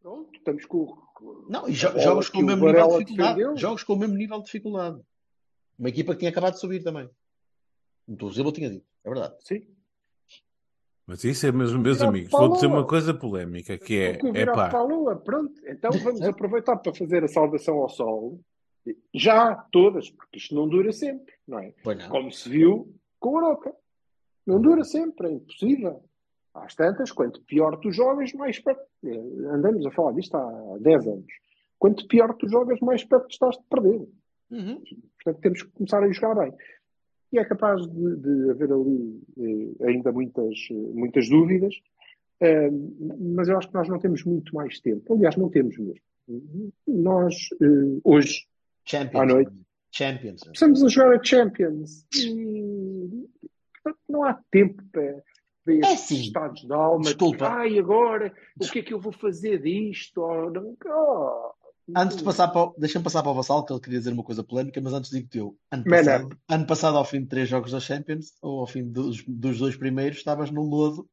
Pronto, 0.01 0.36
estamos 0.36 0.66
com. 0.66 1.01
Não, 1.47 1.68
e 1.70 1.74
jo- 1.74 1.99
jogos 1.99 2.30
com 2.30 2.39
o 2.39 2.43
mesmo 2.45 2.66
nível 2.66 2.88
de 2.88 2.97
dificuldade. 2.99 3.36
defendeu. 3.36 3.57
Jogos 3.57 3.84
com 3.84 3.93
o 3.93 3.97
mesmo 3.97 4.16
nível 4.16 4.38
de 4.39 4.45
dificuldade. 4.45 5.01
Uma 5.78 5.89
equipa 5.89 6.14
que 6.14 6.20
tinha 6.20 6.32
acabado 6.32 6.53
de 6.53 6.59
subir 6.59 6.84
também. 6.84 7.09
Então 8.07 8.28
o 8.28 8.32
Zilba 8.32 8.51
tinha 8.51 8.70
dito, 8.70 8.86
é 9.03 9.09
verdade. 9.09 9.36
Sim. 9.41 9.62
Mas 11.06 11.24
isso 11.24 11.45
é 11.45 11.52
mesmo, 11.52 11.80
meus 11.80 12.02
amigos. 12.02 12.32
Vou 12.32 12.54
dizer 12.54 12.68
uma 12.68 12.86
coisa 12.86 13.14
polémica 13.14 13.78
que 13.78 13.97
é, 13.99 14.12
é 14.12 14.32
virar 14.32 14.54
para 14.54 14.66
a 14.68 14.70
pá, 14.70 14.82
lua, 14.82 15.16
pronto. 15.16 15.54
Então 15.66 15.91
vamos 15.91 16.22
aproveitar 16.22 16.78
para 16.78 16.93
fazer 16.93 17.24
a 17.24 17.28
saudação 17.28 17.78
ao 17.78 17.89
sol. 17.89 18.39
Já 19.14 19.56
todas, 19.72 20.10
porque 20.10 20.38
isto 20.38 20.56
não 20.56 20.68
dura 20.68 20.91
sempre, 20.91 21.34
não 21.47 21.60
é? 21.60 21.74
Pois 21.84 21.97
não. 21.97 22.10
Como 22.10 22.32
se 22.32 22.49
viu 22.49 22.93
com 23.20 23.38
a 23.38 23.41
Europa. 23.41 23.74
Não 24.45 24.60
dura 24.60 24.84
sempre, 24.84 25.28
é 25.28 25.32
impossível. 25.32 26.04
Às 26.54 26.76
tantas, 26.76 27.12
quanto 27.12 27.41
pior 27.43 27.78
tu 27.78 27.91
jogas, 27.91 28.34
mais 28.34 28.60
perto. 28.60 28.82
eh, 29.06 29.47
Andamos 29.54 29.86
a 29.86 29.91
falar 29.91 30.14
disto 30.14 30.36
há 30.36 30.78
10 30.80 31.08
anos. 31.08 31.26
Quanto 31.78 32.08
pior 32.08 32.34
tu 32.36 32.47
jogas, 32.49 32.80
mais 32.80 33.04
perto 33.04 33.28
estás 33.30 33.56
de 33.58 33.64
perder. 33.70 34.08
Uhum. 34.49 34.84
Portanto, 35.24 35.41
temos 35.41 35.64
que 35.64 35.72
começar 35.72 36.04
a 36.04 36.12
jogar 36.12 36.36
bem. 36.36 36.54
E 37.32 37.40
é 37.40 37.46
capaz 37.46 37.82
de, 37.88 38.16
de 38.18 38.50
haver 38.50 38.72
ali 38.72 39.22
eh, 39.38 39.88
ainda 39.88 40.12
muitas, 40.12 40.58
muitas 40.70 41.30
dúvidas, 41.30 41.74
eh, 42.42 42.70
mas 43.36 43.48
eu 43.48 43.58
acho 43.58 43.70
que 43.70 43.74
nós 43.74 43.88
não 43.88 44.00
temos 44.00 44.24
muito 44.26 44.54
mais 44.54 44.80
tempo. 44.80 45.14
Aliás, 45.14 45.38
não 45.38 45.50
temos 45.50 45.78
mesmo. 45.78 46.02
Nós, 46.88 47.36
eh, 47.62 48.00
hoje, 48.04 48.46
Champions. 48.86 49.22
À 49.22 49.26
noite. 49.26 49.52
Champions. 49.92 50.44
Precisamos 50.44 50.84
a 50.84 50.88
jogar 50.88 51.16
a 51.16 51.24
Champions. 51.24 52.06
E 52.16 53.28
não 54.10 54.24
há 54.24 54.34
tempo 54.50 54.82
para, 54.92 55.24
estes 55.68 55.92
É 55.92 55.96
sim. 55.96 56.22
estados 56.22 56.62
de 56.62 56.74
alma. 56.74 57.04
Desculpa. 57.04 57.38
De, 57.38 57.44
Ai, 57.44 57.80
agora, 57.80 58.34
o 58.60 58.72
que 58.72 58.80
é 58.80 58.82
que 58.82 58.94
eu 58.94 59.00
vou 59.00 59.12
fazer 59.12 59.62
disto? 59.62 60.22
Oh, 60.22 61.54
Antes 61.96 62.18
de 62.18 62.24
passar 62.24 62.48
para 62.50 62.62
o... 62.70 62.76
Deixa-me 62.78 63.04
passar 63.04 63.22
para 63.24 63.32
o 63.32 63.36
Vassal, 63.36 63.66
que 63.66 63.74
ele 63.74 63.80
queria 63.80 64.00
dizer 64.00 64.14
uma 64.14 64.24
coisa 64.24 64.44
polémica, 64.44 64.80
mas 64.82 64.94
antes 64.94 65.10
digo-te 65.12 65.38
eu. 65.38 65.56
Ano 65.72 65.84
passado, 65.84 66.38
ano 66.50 66.66
passado, 66.68 66.98
ao 66.98 67.06
fim 67.06 67.22
de 67.22 67.28
três 67.28 67.50
jogos 67.50 67.72
da 67.72 67.80
Champions, 67.80 68.34
ou 68.42 68.60
ao 68.62 68.68
fim 68.68 68.84
dos, 68.88 69.24
dos 69.28 69.58
dois 69.60 69.76
primeiros, 69.76 70.18
estavas 70.20 70.52
no 70.52 70.62
lodo 70.64 71.08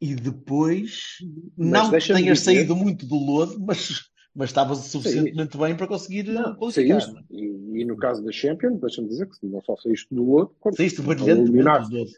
e 0.00 0.14
depois 0.14 1.18
Mas 1.56 1.90
não 1.90 1.98
tenhas 2.16 2.40
saído 2.40 2.74
muito 2.76 3.06
do 3.06 3.14
lodo, 3.16 3.58
mas, 3.60 4.10
mas 4.34 4.50
estavas 4.50 4.78
o 4.78 4.82
suficientemente 4.82 5.56
bem 5.56 5.76
para 5.76 5.86
conseguir 5.86 6.24
Não, 6.24 6.54
qualificar. 6.56 7.00
saíste. 7.00 7.24
E, 7.30 7.80
e 7.80 7.84
no 7.84 7.96
caso 7.96 8.22
da 8.24 8.32
Champions, 8.32 8.80
deixa-me 8.80 9.08
dizer 9.08 9.28
que 9.28 9.46
não 9.46 9.62
só 9.62 9.76
saíste 9.76 10.14
do 10.14 10.28
outro, 10.30 10.54
como 10.60 10.76
Saíste 10.76 11.00
eliminaste, 11.00 11.90
do 11.90 11.98
lodo. 11.98 12.10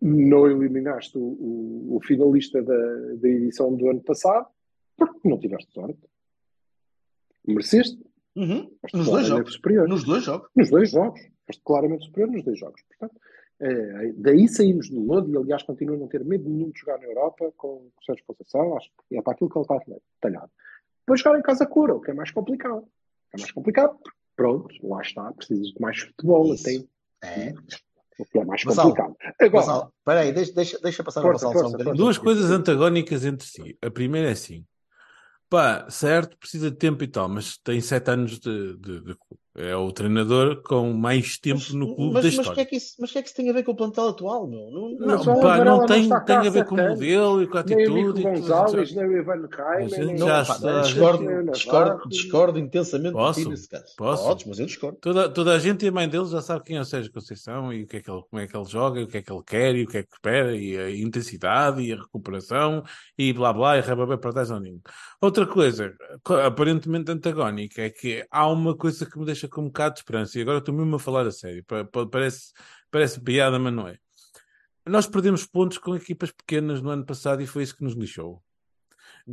não 0.00 0.46
eliminaste 0.50 1.18
o, 1.18 1.20
o- 1.22 1.96
o 1.96 2.00
finalista 2.06 2.62
da, 2.62 2.76
da 3.16 3.28
edição 3.28 3.74
do 3.74 3.88
ano 3.90 4.00
passado, 4.02 4.46
porque 4.96 5.28
não 5.28 5.38
tiveste 5.38 5.72
sorte. 5.72 5.98
Mereceste, 7.46 7.98
Uhum. 8.34 8.70
Nos 8.94 9.06
dois 9.10 9.26
jogos. 9.26 9.52
superior. 9.52 9.86
Nos 9.86 10.04
dois 10.04 10.24
jogos. 10.24 10.48
Nos 10.56 10.70
dois 10.70 10.90
jogos. 10.90 11.20
Foste 11.46 11.62
claramente 11.62 12.06
superior 12.06 12.32
nos 12.32 12.42
dois 12.42 12.58
jogos. 12.58 12.80
Portanto, 12.88 13.20
eh, 13.60 14.12
daí 14.16 14.48
saímos 14.48 14.88
do 14.88 15.00
lodo 15.04 15.30
e, 15.30 15.36
aliás, 15.36 15.62
continuo 15.62 15.96
a 15.96 15.98
não 15.98 16.08
ter 16.08 16.24
medo 16.24 16.48
nenhum 16.48 16.70
de 16.70 16.80
jogar 16.80 16.98
na 16.98 17.04
Europa 17.04 17.52
com 17.58 17.68
o 17.68 17.92
Sérgio 18.06 18.24
Conceição. 18.26 18.74
Acho 18.78 18.88
que 19.06 19.18
é 19.18 19.20
para 19.20 19.34
aquilo 19.34 19.50
que 19.50 19.58
ele 19.58 19.64
está 19.64 19.78
talhado. 20.18 20.50
Depois 21.00 21.20
jogar 21.20 21.38
em 21.38 21.42
casa 21.42 21.66
cura, 21.66 21.94
o 21.94 22.00
que 22.00 22.10
é 22.10 22.14
mais 22.14 22.30
complicado. 22.30 22.86
É 23.34 23.38
mais 23.38 23.50
complicado, 23.52 23.98
porque, 24.02 24.18
pronto, 24.34 24.74
lá 24.88 25.02
está, 25.02 25.30
precisas 25.34 25.66
de 25.68 25.78
mais 25.80 25.98
futebol, 25.98 26.54
Isso. 26.54 26.86
até, 27.20 27.48
É. 27.48 27.54
o 28.18 28.24
que 28.24 28.38
é 28.38 28.44
mais 28.46 28.62
Vassal, 28.64 28.84
complicado. 28.86 29.16
Agora, 29.38 29.50
Vassal, 29.66 29.92
espera 29.98 30.20
aí, 30.20 30.32
deixa, 30.32 30.52
deixa, 30.54 30.78
deixa 30.80 31.04
passar 31.04 31.20
Força, 31.20 31.48
um 31.48 31.52
força, 31.52 31.70
bocadinho. 31.76 31.96
duas 31.96 32.16
coisas 32.16 32.50
antagónicas 32.50 33.26
entre 33.26 33.46
si. 33.46 33.76
A 33.82 33.90
primeira 33.90 34.28
é 34.28 34.32
assim. 34.32 34.64
Pá, 35.52 35.86
certo, 35.90 36.36
precisa 36.38 36.70
de 36.70 36.76
tempo 36.78 37.04
e 37.04 37.08
tal, 37.08 37.28
mas 37.28 37.58
tem 37.58 37.78
sete 37.80 38.10
anos 38.10 38.38
de, 38.40 38.74
de, 38.78 39.00
de. 39.02 39.16
É 39.54 39.76
o 39.76 39.92
treinador 39.92 40.62
com 40.62 40.94
mais 40.94 41.36
tempo 41.36 41.58
Mas, 41.60 41.72
no 41.74 41.94
clube 41.94 42.14
mas, 42.14 42.22
da 42.22 42.28
mas, 42.28 42.32
história. 42.38 42.54
que 42.54 42.60
é 42.60 42.64
que 42.64 42.76
isso, 42.76 42.94
mas 42.98 43.12
que 43.12 43.18
é 43.18 43.22
que 43.22 43.28
isso 43.28 43.36
tem 43.36 43.50
a 43.50 43.52
ver 43.52 43.62
com 43.64 43.72
o 43.72 43.76
plantel 43.76 44.08
atual, 44.08 44.46
meu? 44.46 44.70
Não, 44.70 44.90
não, 44.92 45.06
Não, 45.24 45.36
o 45.36 45.40
pá, 45.42 45.58
não 45.58 45.64
não 45.78 45.86
tem, 45.86 46.08
cá 46.08 46.20
tem 46.20 46.36
a 46.38 46.50
ver 46.50 46.64
com 46.64 46.74
o 46.74 46.78
modelo 46.88 47.42
e 47.42 47.46
com 47.46 47.58
a 47.58 47.62
nem 47.62 47.76
o 47.76 47.80
atitude 47.82 48.02
Nico 48.02 48.18
e 48.18 48.22
tudo. 48.22 48.40
Gonzalez, 48.40 48.94
nem 48.94 49.04
o 49.04 49.18
Ivan 49.18 49.48
gente 49.88 50.04
nem 50.06 50.16
já 50.16 50.42
o- 50.42 50.46
pá, 50.46 50.54
está- 50.54 50.80
discordo, 50.80 51.22
nem 51.24 51.38
o 51.38 51.50
discordo, 51.50 52.08
discordo 52.08 52.58
intensamente 52.58 53.12
Posso? 53.12 53.40
de 53.40 53.44
ti 53.44 53.50
nesse 53.50 53.68
caso. 53.68 53.84
Posso? 53.94 54.24
Podes, 54.24 54.46
mas 54.46 54.58
eu 54.58 54.64
discordo. 54.66 54.98
Toda, 55.02 55.28
toda 55.28 55.52
a 55.54 55.58
gente 55.58 55.84
e 55.84 55.88
a 55.88 55.92
mãe 55.92 56.08
dele 56.08 56.26
já 56.26 56.40
sabe 56.40 56.64
quem 56.64 56.76
é 56.78 56.80
o 56.80 56.84
Sérgio 56.86 57.12
Conceição 57.12 57.70
e 57.74 57.82
o 57.82 57.86
que 57.86 57.98
é 57.98 58.00
que 58.00 58.10
ele, 58.10 58.22
como 58.30 58.40
é 58.42 58.46
que 58.46 58.56
ele 58.56 58.64
joga, 58.64 59.00
e 59.00 59.04
o 59.04 59.06
que 59.06 59.18
é 59.18 59.22
que 59.22 59.30
ele 59.30 59.42
quer 59.44 59.74
e 59.76 59.82
o 59.84 59.86
que 59.86 59.98
é 59.98 60.02
que 60.02 60.12
espera, 60.14 60.56
e 60.56 60.78
a 60.78 60.90
intensidade 60.90 61.82
e 61.82 61.92
a 61.92 61.96
recuperação 61.96 62.82
e 63.18 63.34
blá 63.34 63.52
blá, 63.52 63.76
e 63.76 63.82
rebabé 63.82 64.16
para 64.16 64.32
trás 64.32 64.50
ao 64.50 64.60
ninho. 64.60 64.80
Outra 65.20 65.46
coisa, 65.46 65.94
co- 66.24 66.34
aparentemente 66.36 67.10
antagónica, 67.12 67.82
é 67.82 67.90
que 67.90 68.26
há 68.30 68.48
uma 68.48 68.74
coisa 68.76 69.04
que 69.04 69.18
me 69.18 69.26
deixa 69.26 69.41
com 69.48 69.62
um 69.62 69.66
bocado 69.66 69.94
de 69.94 70.00
esperança, 70.00 70.38
e 70.38 70.42
agora 70.42 70.58
estou 70.58 70.74
mesmo 70.74 70.96
a 70.96 70.98
falar 70.98 71.26
a 71.26 71.30
sério, 71.30 71.64
pa- 71.64 71.84
pa- 71.84 72.06
parece, 72.06 72.52
parece 72.90 73.20
piada, 73.20 73.58
mas 73.58 73.72
não 73.72 73.88
é. 73.88 73.98
Nós 74.86 75.06
perdemos 75.06 75.46
pontos 75.46 75.78
com 75.78 75.94
equipas 75.94 76.30
pequenas 76.32 76.80
no 76.82 76.90
ano 76.90 77.04
passado 77.06 77.40
e 77.42 77.46
foi 77.46 77.62
isso 77.62 77.76
que 77.76 77.84
nos 77.84 77.94
lixou. 77.94 78.42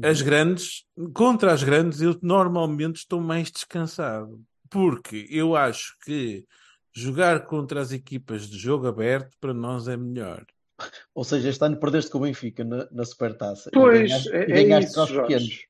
As 0.03 0.22
grandes, 0.22 0.86
contra 1.16 1.51
as 1.51 1.64
grandes, 1.64 2.01
eu 2.01 2.18
normalmente 2.22 2.97
estou 2.97 3.20
mais 3.20 3.49
descansado. 3.51 4.39
Porque 4.70 5.26
eu 5.32 5.55
acho 5.55 5.97
que 6.05 6.45
jogar 6.93 7.47
contra 7.47 7.82
as 7.82 7.91
equipas 7.91 8.47
de 8.47 8.55
jogo 8.60 8.86
aberto 8.86 9.36
para 9.41 9.51
nós 9.51 9.88
é 9.88 9.97
melhor. 9.97 10.45
Ou 11.16 11.24
seja, 11.24 11.49
este 11.49 11.66
ano 11.66 11.80
perdeste 11.80 12.12
com 12.12 12.20
o 12.20 12.22
Benfica 12.22 12.64
na, 12.64 12.88
na 12.91 13.03
Supertaça. 13.03 13.72
Pois, 13.74 13.99
e 13.99 14.03
ganhaste, 14.03 14.30
é- 14.30 14.39
e 14.39 14.51
é 14.51 14.64
ganhaste 14.64 14.91
isso, 14.91 14.99
aos 14.99 15.10
Jorge. 15.10 15.34
pequenos. 15.34 15.68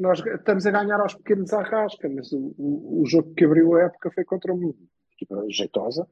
Nós 0.00 0.18
estamos 0.24 0.64
a 0.64 0.70
ganhar 0.70 0.98
aos 0.98 1.14
pequenos 1.14 1.52
à 1.52 1.60
rasca, 1.60 2.08
mas 2.08 2.32
o, 2.32 2.54
o, 2.56 3.02
o 3.02 3.06
jogo 3.06 3.34
que 3.34 3.44
abriu 3.44 3.76
a 3.76 3.82
época 3.82 4.10
foi 4.10 4.24
contra 4.24 4.50
uma 4.50 4.72
equipa 5.12 5.44
jeitosa 5.50 6.08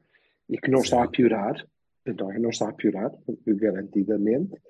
e 0.47 0.59
que 0.59 0.71
não 0.71 0.81
está 0.81 1.03
a 1.03 1.09
piorar, 1.09 1.67
então 2.05 2.31
não 2.39 2.51
está 2.51 2.69
a 2.69 2.73
piorar, 2.75 3.11
garantidamente, 3.47 4.61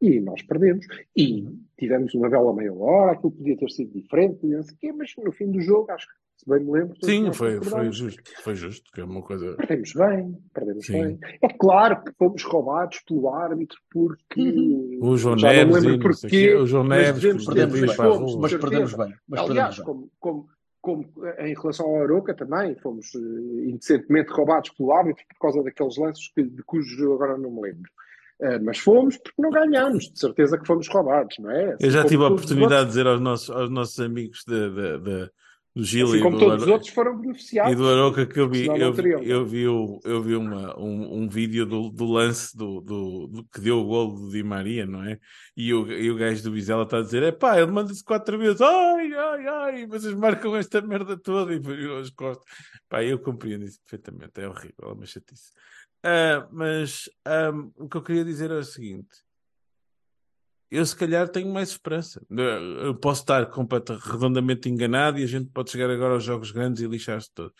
e 0.00 0.20
nós 0.20 0.42
perdemos. 0.42 0.86
E 1.16 1.46
tivemos 1.78 2.14
uma 2.14 2.28
bela 2.28 2.52
meia 2.52 2.74
hora, 2.74 3.12
aquilo 3.12 3.30
podia 3.30 3.56
ter 3.56 3.70
sido 3.70 3.92
diferente, 3.92 4.44
não 4.44 4.62
sei 4.64 4.74
o 4.74 4.78
quê, 4.78 4.92
mas 4.92 5.12
no 5.18 5.30
fim 5.30 5.52
do 5.52 5.60
jogo, 5.60 5.92
acho 5.92 6.08
que, 6.08 6.14
se 6.36 6.48
bem 6.50 6.60
me 6.64 6.72
lembro, 6.72 6.96
Sim, 7.02 7.32
foi, 7.32 7.60
foi 7.62 7.90
justo. 7.92 8.22
Foi 8.42 8.54
justo, 8.54 8.90
que 8.92 9.00
é 9.00 9.04
uma 9.04 9.22
coisa. 9.22 9.54
Perdemos 9.56 9.92
bem, 9.94 10.38
perdemos 10.52 10.86
Sim. 10.86 10.92
bem. 10.92 11.18
É 11.42 11.48
claro 11.48 12.02
que 12.04 12.12
fomos 12.18 12.42
roubados 12.42 13.00
pelo 13.06 13.30
árbitro 13.32 13.78
porque. 13.90 14.98
O 15.00 15.16
João 15.16 15.38
já 15.38 15.48
Neves 15.50 15.74
não 15.76 15.80
me 15.82 15.88
lembro 15.92 16.10
porquê. 16.10 16.28
quê. 16.28 16.54
O 16.54 16.66
João 16.66 16.84
mas 16.84 16.98
Neves 17.06 17.22
ter- 17.22 17.46
Perdemos 17.46 17.80
bem, 17.80 17.94
fomos, 17.96 18.32
rua. 18.32 18.40
mas 18.42 18.50
de 18.50 18.58
perdemos 18.58 18.94
bem. 18.94 19.14
Mas 19.28 19.40
Aliás, 19.40 19.76
bem. 19.76 19.84
como, 19.86 20.10
como, 20.18 20.48
como 20.80 21.12
eh, 21.24 21.48
em 21.50 21.54
relação 21.54 21.86
ao 21.86 22.02
Aroca 22.02 22.34
também, 22.34 22.74
fomos 22.82 23.06
eh, 23.14 23.18
indecentemente 23.70 24.30
roubados 24.32 24.70
pelo 24.70 24.92
árbitro 24.92 25.24
por 25.28 25.38
causa 25.40 25.62
daqueles 25.62 25.96
lances 25.96 26.28
que, 26.34 26.42
de 26.42 26.62
cujos 26.64 27.00
agora 27.00 27.38
não 27.38 27.50
me 27.50 27.62
lembro. 27.62 27.90
Eh, 28.40 28.58
mas 28.58 28.78
fomos 28.78 29.16
porque 29.16 29.40
não 29.40 29.50
ganhámos, 29.50 30.10
de 30.12 30.18
certeza 30.18 30.58
que 30.58 30.66
fomos 30.66 30.88
roubados, 30.88 31.36
não 31.38 31.50
é? 31.50 31.74
Assim 31.74 31.84
Eu 31.86 31.90
já 31.90 31.98
como 32.00 32.08
tive 32.10 32.22
a 32.24 32.26
oportunidade 32.26 32.82
de 32.82 32.88
dizer 32.88 33.06
aos 33.06 33.20
nossos, 33.20 33.48
aos 33.50 33.70
nossos 33.70 33.98
amigos 34.00 34.42
de, 34.46 34.70
de- 34.70 34.98
de- 34.98 35.30
do 35.74 35.82
Gil 35.82 36.06
Assim 36.06 36.18
e 36.18 36.20
como 36.22 36.36
do, 36.38 36.44
todos 36.44 36.56
os 36.56 36.62
Aro- 36.62 36.72
outros 36.74 36.90
foram 36.92 37.18
beneficiados. 37.20 37.72
e 37.72 37.74
do 37.76 37.88
Aroca 37.88 38.24
que 38.26 38.38
eu 38.38 38.48
vi, 38.48 38.66
eu, 38.66 38.94
eu 39.22 39.44
vi, 39.44 39.66
o- 39.66 40.00
eu 40.04 40.22
vi 40.22 40.36
uma, 40.36 40.78
um, 40.78 41.22
um 41.22 41.28
vídeo 41.28 41.66
do, 41.66 41.90
do 41.90 42.04
lance 42.04 42.56
do, 42.56 42.80
do, 42.80 43.26
do- 43.26 43.44
que 43.52 43.60
deu 43.60 43.78
o 43.80 43.84
gol 43.84 44.14
do 44.14 44.30
Di 44.30 44.42
Maria, 44.44 44.86
não 44.86 45.02
é? 45.02 45.18
E 45.56 45.74
o, 45.74 45.90
e 45.90 46.10
o 46.10 46.16
gajo 46.16 46.42
do 46.44 46.52
Vizela 46.52 46.84
está 46.84 46.98
a 46.98 47.02
dizer: 47.02 47.22
é 47.24 47.32
pá, 47.32 47.60
ele 47.60 47.72
manda-se 47.72 48.04
quatro 48.04 48.38
vezes, 48.38 48.60
ai, 48.60 49.12
ai, 49.14 49.46
ai, 49.48 49.86
vocês 49.86 50.14
marcam 50.14 50.54
esta 50.56 50.80
merda 50.80 51.16
toda 51.16 51.52
e 51.52 51.58
virou 51.58 51.98
as 51.98 52.10
costas. 52.10 52.44
Pá, 52.88 53.02
eu 53.02 53.18
compreendo 53.18 53.64
isso 53.64 53.80
perfeitamente, 53.82 54.40
é 54.40 54.48
horrível, 54.48 54.74
é 54.84 54.92
uma 54.92 55.06
chatice. 55.06 55.50
Ah, 56.04 56.46
mas 56.52 57.08
ah, 57.24 57.50
o 57.78 57.88
que 57.88 57.96
eu 57.96 58.02
queria 58.02 58.24
dizer 58.24 58.50
é 58.52 58.58
o 58.58 58.62
seguinte: 58.62 59.08
eu 60.70 60.84
se 60.84 60.96
calhar 60.96 61.28
tenho 61.28 61.52
mais 61.52 61.70
esperança. 61.70 62.20
Eu 62.82 62.94
posso 62.94 63.22
estar 63.22 63.46
completa, 63.46 63.98
redondamente 64.02 64.68
enganado 64.68 65.18
e 65.18 65.24
a 65.24 65.26
gente 65.26 65.50
pode 65.50 65.70
chegar 65.70 65.90
agora 65.90 66.14
aos 66.14 66.24
jogos 66.24 66.50
grandes 66.50 66.82
e 66.82 66.86
lixar-se 66.86 67.30
todo. 67.32 67.52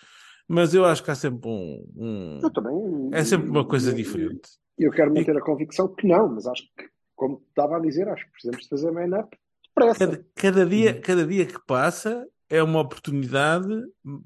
Mas 0.48 0.74
eu 0.74 0.84
acho 0.84 1.02
que 1.02 1.10
há 1.10 1.14
sempre 1.14 1.48
um. 1.48 1.86
um- 1.96 2.40
Eu 2.42 2.50
também. 2.50 3.10
É 3.12 3.24
sempre 3.24 3.48
uma 3.48 3.64
coisa 3.66 3.90
eu- 3.90 3.94
diferente. 3.94 4.48
Eu 4.78 4.90
quero 4.90 5.14
manter 5.14 5.36
a 5.36 5.40
convicção 5.40 5.88
que 5.94 6.06
não, 6.06 6.28
mas 6.34 6.46
acho 6.46 6.62
que, 6.76 6.88
como 7.14 7.42
estava 7.48 7.76
a 7.76 7.80
dizer, 7.80 8.08
acho 8.08 8.24
que 8.26 8.32
precisamos 8.32 8.66
fazer 8.66 8.90
man-up 8.90 9.36
depressa. 9.68 9.98
Cada, 10.06 10.24
cada, 10.34 10.66
dia, 10.66 11.00
cada 11.00 11.26
dia 11.26 11.46
que 11.46 11.64
passa 11.64 12.26
é 12.50 12.62
uma 12.62 12.80
oportunidade 12.80 13.68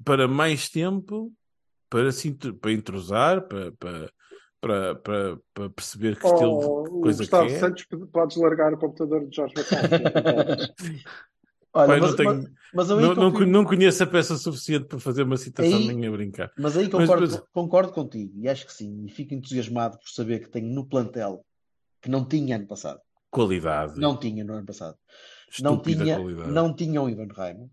para 0.03 0.27
mais 0.27 0.67
tempo 0.69 1.31
para, 1.89 2.11
se, 2.11 2.31
para 2.59 2.71
entrosar, 2.71 3.47
para, 3.47 3.71
para, 3.73 4.11
para, 4.61 4.95
para, 4.95 5.37
para 5.53 5.69
perceber 5.69 6.17
que 6.19 6.25
estilo 6.27 6.57
Oh, 6.57 6.83
de 6.83 6.89
o 6.89 7.01
coisa 7.01 7.19
Gustavo 7.23 7.47
que 7.47 7.53
é. 7.53 7.59
Santos, 7.59 7.85
podes 8.11 8.37
largar 8.37 8.73
o 8.73 8.77
computador 8.77 9.27
de 9.27 9.35
Jorge. 9.35 9.53
Olha, 11.71 11.87
Pai, 11.87 11.99
mas, 11.99 12.09
não 12.09 12.15
tenho- 12.17 12.33
mas, 12.33 12.49
mas 12.73 12.89
Não, 12.89 13.13
não, 13.15 13.31
confio- 13.31 13.47
não 13.47 13.63
conheço 13.63 14.03
a 14.03 14.07
peça 14.07 14.35
suficiente 14.37 14.85
para 14.87 14.99
fazer 14.99 15.21
uma 15.23 15.37
citação 15.37 15.71
Aí- 15.77 15.87
nem 15.93 16.07
a 16.07 16.11
brincar. 16.11 16.51
Mas 16.57 16.75
aí 16.75 16.89
concordo, 16.89 17.27
mas- 17.29 17.43
concordo 17.53 17.91
contigo 17.93 18.33
e 18.39 18.47
acho 18.49 18.65
que 18.65 18.73
sim. 18.73 19.05
E 19.05 19.09
fico 19.09 19.33
entusiasmado 19.35 19.97
por 19.99 20.09
saber 20.09 20.39
que 20.39 20.49
tenho 20.49 20.67
no 20.73 20.83
plantel 20.85 21.45
que 22.01 22.09
não 22.09 22.25
tinha 22.27 22.55
ano 22.55 22.65
passado. 22.67 22.99
Qualidade. 23.29 23.99
Não 23.99 24.17
tinha 24.17 24.43
no 24.43 24.53
ano 24.53 24.65
passado. 24.65 24.97
Não 25.61 25.73
Estúpida 25.73 26.03
tinha, 26.03 26.15
qualidade. 26.17 26.51
não 26.51 26.73
tinha 26.75 27.01
um 27.01 27.09
Ivan 27.09 27.27
Raimo. 27.31 27.71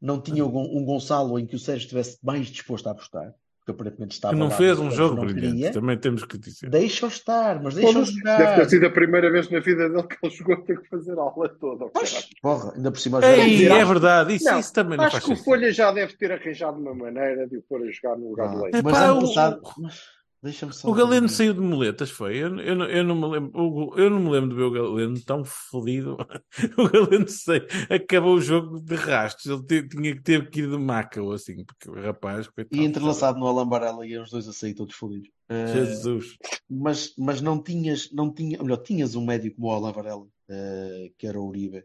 Não 0.00 0.20
tinha 0.20 0.44
um, 0.44 0.50
Gon- 0.50 0.70
um 0.76 0.84
Gonçalo 0.84 1.38
em 1.38 1.46
que 1.46 1.56
o 1.56 1.58
Sérgio 1.58 1.84
estivesse 1.84 2.18
mais 2.22 2.48
disposto 2.48 2.86
a 2.88 2.90
apostar. 2.90 3.32
Porque 3.64 3.70
aparentemente 3.80 4.14
estava 4.16 4.34
Que 4.34 4.40
não 4.40 4.48
lá, 4.48 4.56
fez 4.56 4.76
mas 4.78 4.88
um 4.88 4.90
jogo 4.90 5.20
brilhante, 5.20 5.54
queria. 5.56 5.72
também 5.72 5.96
temos 5.96 6.24
que 6.24 6.36
dizer. 6.36 6.68
Deixa-o 6.68 7.08
estar, 7.08 7.62
mas 7.62 7.74
deixa-o 7.76 8.04
jogar. 8.04 8.38
Deve 8.38 8.54
ter 8.56 8.70
sido 8.70 8.86
a 8.86 8.90
primeira 8.90 9.30
vez 9.30 9.48
na 9.50 9.60
vida 9.60 9.88
dele 9.88 10.02
que 10.02 10.16
ele 10.20 10.34
jogou 10.34 10.54
a 10.54 10.60
ter 10.62 10.80
que 10.80 10.88
fazer 10.88 11.16
a 11.16 11.22
aula 11.22 11.48
toda. 11.48 11.86
Pois, 11.94 12.28
porra, 12.42 12.72
ainda 12.74 12.90
por 12.90 12.98
cima 12.98 13.20
Ei, 13.24 13.50
dizer, 13.50 13.70
é 13.70 13.76
acho- 13.80 13.86
verdade, 13.88 14.34
isso, 14.34 14.44
Não, 14.46 14.58
isso 14.58 14.72
também 14.72 14.98
não 14.98 15.04
Acho 15.04 15.12
faz 15.20 15.24
que 15.24 15.32
o. 15.32 15.36
Folha 15.36 15.72
já 15.72 15.92
deve 15.92 16.12
ter 16.16 16.32
arranjado 16.32 16.80
uma 16.80 16.94
maneira 16.94 17.46
de 17.46 17.56
o 17.58 17.62
pôr 17.62 17.82
a 17.82 17.90
jogar 17.90 18.18
no 18.18 18.30
lugar 18.30 18.48
do 18.50 18.58
Ah, 18.58 18.62
Leite. 18.62 18.78
É 18.78 18.82
mas 18.82 18.92
pá, 18.92 19.04
ano 19.04 19.20
passado. 19.20 19.60
mas 19.78 20.00
Deixa-me 20.42 20.72
só. 20.72 20.88
O 20.90 20.92
Galeno 20.92 21.26
dizer. 21.26 21.36
saiu 21.36 21.54
de 21.54 21.60
muletas, 21.60 22.10
foi? 22.10 22.36
Eu, 22.36 22.58
eu, 22.58 22.74
não- 22.74 22.86
eu 22.86 23.04
não 23.04 23.14
me 23.14 23.26
lembro, 23.28 23.92
eu 23.96 24.10
não 24.10 24.18
me 24.18 24.28
lembro 24.30 24.50
de 24.50 24.56
ver 24.56 24.62
o 24.64 24.70
Galeno 24.72 25.20
tão 25.24 25.44
fodido. 25.44 26.16
O 26.76 26.88
Galeno 26.90 27.28
sei, 27.28 27.62
acabou 27.88 28.34
o 28.34 28.40
jogo 28.40 28.80
de 28.80 28.94
rastros. 28.96 29.46
Ele 29.70 29.88
tinha 29.88 30.16
que 30.16 30.22
ter 30.22 30.50
que 30.50 30.60
ir 30.62 30.68
de 30.70 30.76
maca 30.76 31.22
ou 31.22 31.32
assim, 31.32 31.64
porque 31.64 31.88
o 31.88 31.94
rapaz, 31.94 32.48
coitado, 32.48 32.80
E 32.82 32.84
entrelaçado 32.84 33.38
no 33.38 33.46
Alan 33.46 33.68
Barella 33.68 34.04
e 34.04 34.18
os 34.18 34.30
dois 34.30 34.48
a 34.48 34.52
sair 34.52 34.74
todos 34.74 34.94
fodidos. 34.96 35.28
Eh, 35.48 35.66
Jesus. 35.68 36.36
mas, 36.68 37.14
mas 37.16 37.40
não 37.40 37.62
tinhas, 37.62 38.10
não 38.12 38.32
tinha, 38.32 38.58
ou 38.58 38.64
melhor, 38.64 38.78
tinhas 38.82 39.14
um 39.14 39.24
médio 39.24 39.54
como 39.54 39.68
o 39.68 39.70
Alan 39.72 39.92
Varela, 39.92 40.26
eh, 40.48 41.12
que 41.18 41.26
era 41.26 41.40
o 41.40 41.46
Uribe, 41.46 41.84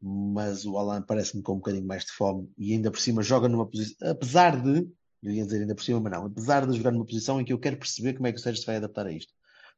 mas 0.00 0.64
o 0.64 0.78
Alan 0.78 1.02
parece-me 1.02 1.42
com 1.42 1.52
um 1.52 1.56
bocadinho 1.56 1.86
mais 1.86 2.04
de 2.06 2.12
fome 2.12 2.48
e 2.56 2.72
ainda 2.72 2.90
por 2.90 2.98
cima 3.00 3.22
joga 3.22 3.48
numa 3.48 3.66
posição, 3.66 4.08
apesar 4.10 4.60
de, 4.62 4.88
eu 5.22 5.32
ia 5.32 5.44
dizer 5.44 5.60
ainda 5.60 5.74
por 5.74 5.82
cima, 5.82 6.00
mas 6.00 6.12
não, 6.12 6.26
apesar 6.26 6.66
de 6.66 6.76
jogar 6.76 6.92
numa 6.92 7.04
posição 7.04 7.40
em 7.40 7.44
que 7.44 7.52
eu 7.52 7.58
quero 7.58 7.76
perceber 7.76 8.14
como 8.14 8.26
é 8.26 8.32
que 8.32 8.38
o 8.38 8.42
Sérgio 8.42 8.60
se 8.60 8.66
vai 8.66 8.76
adaptar 8.76 9.06
a 9.06 9.12
isto, 9.12 9.32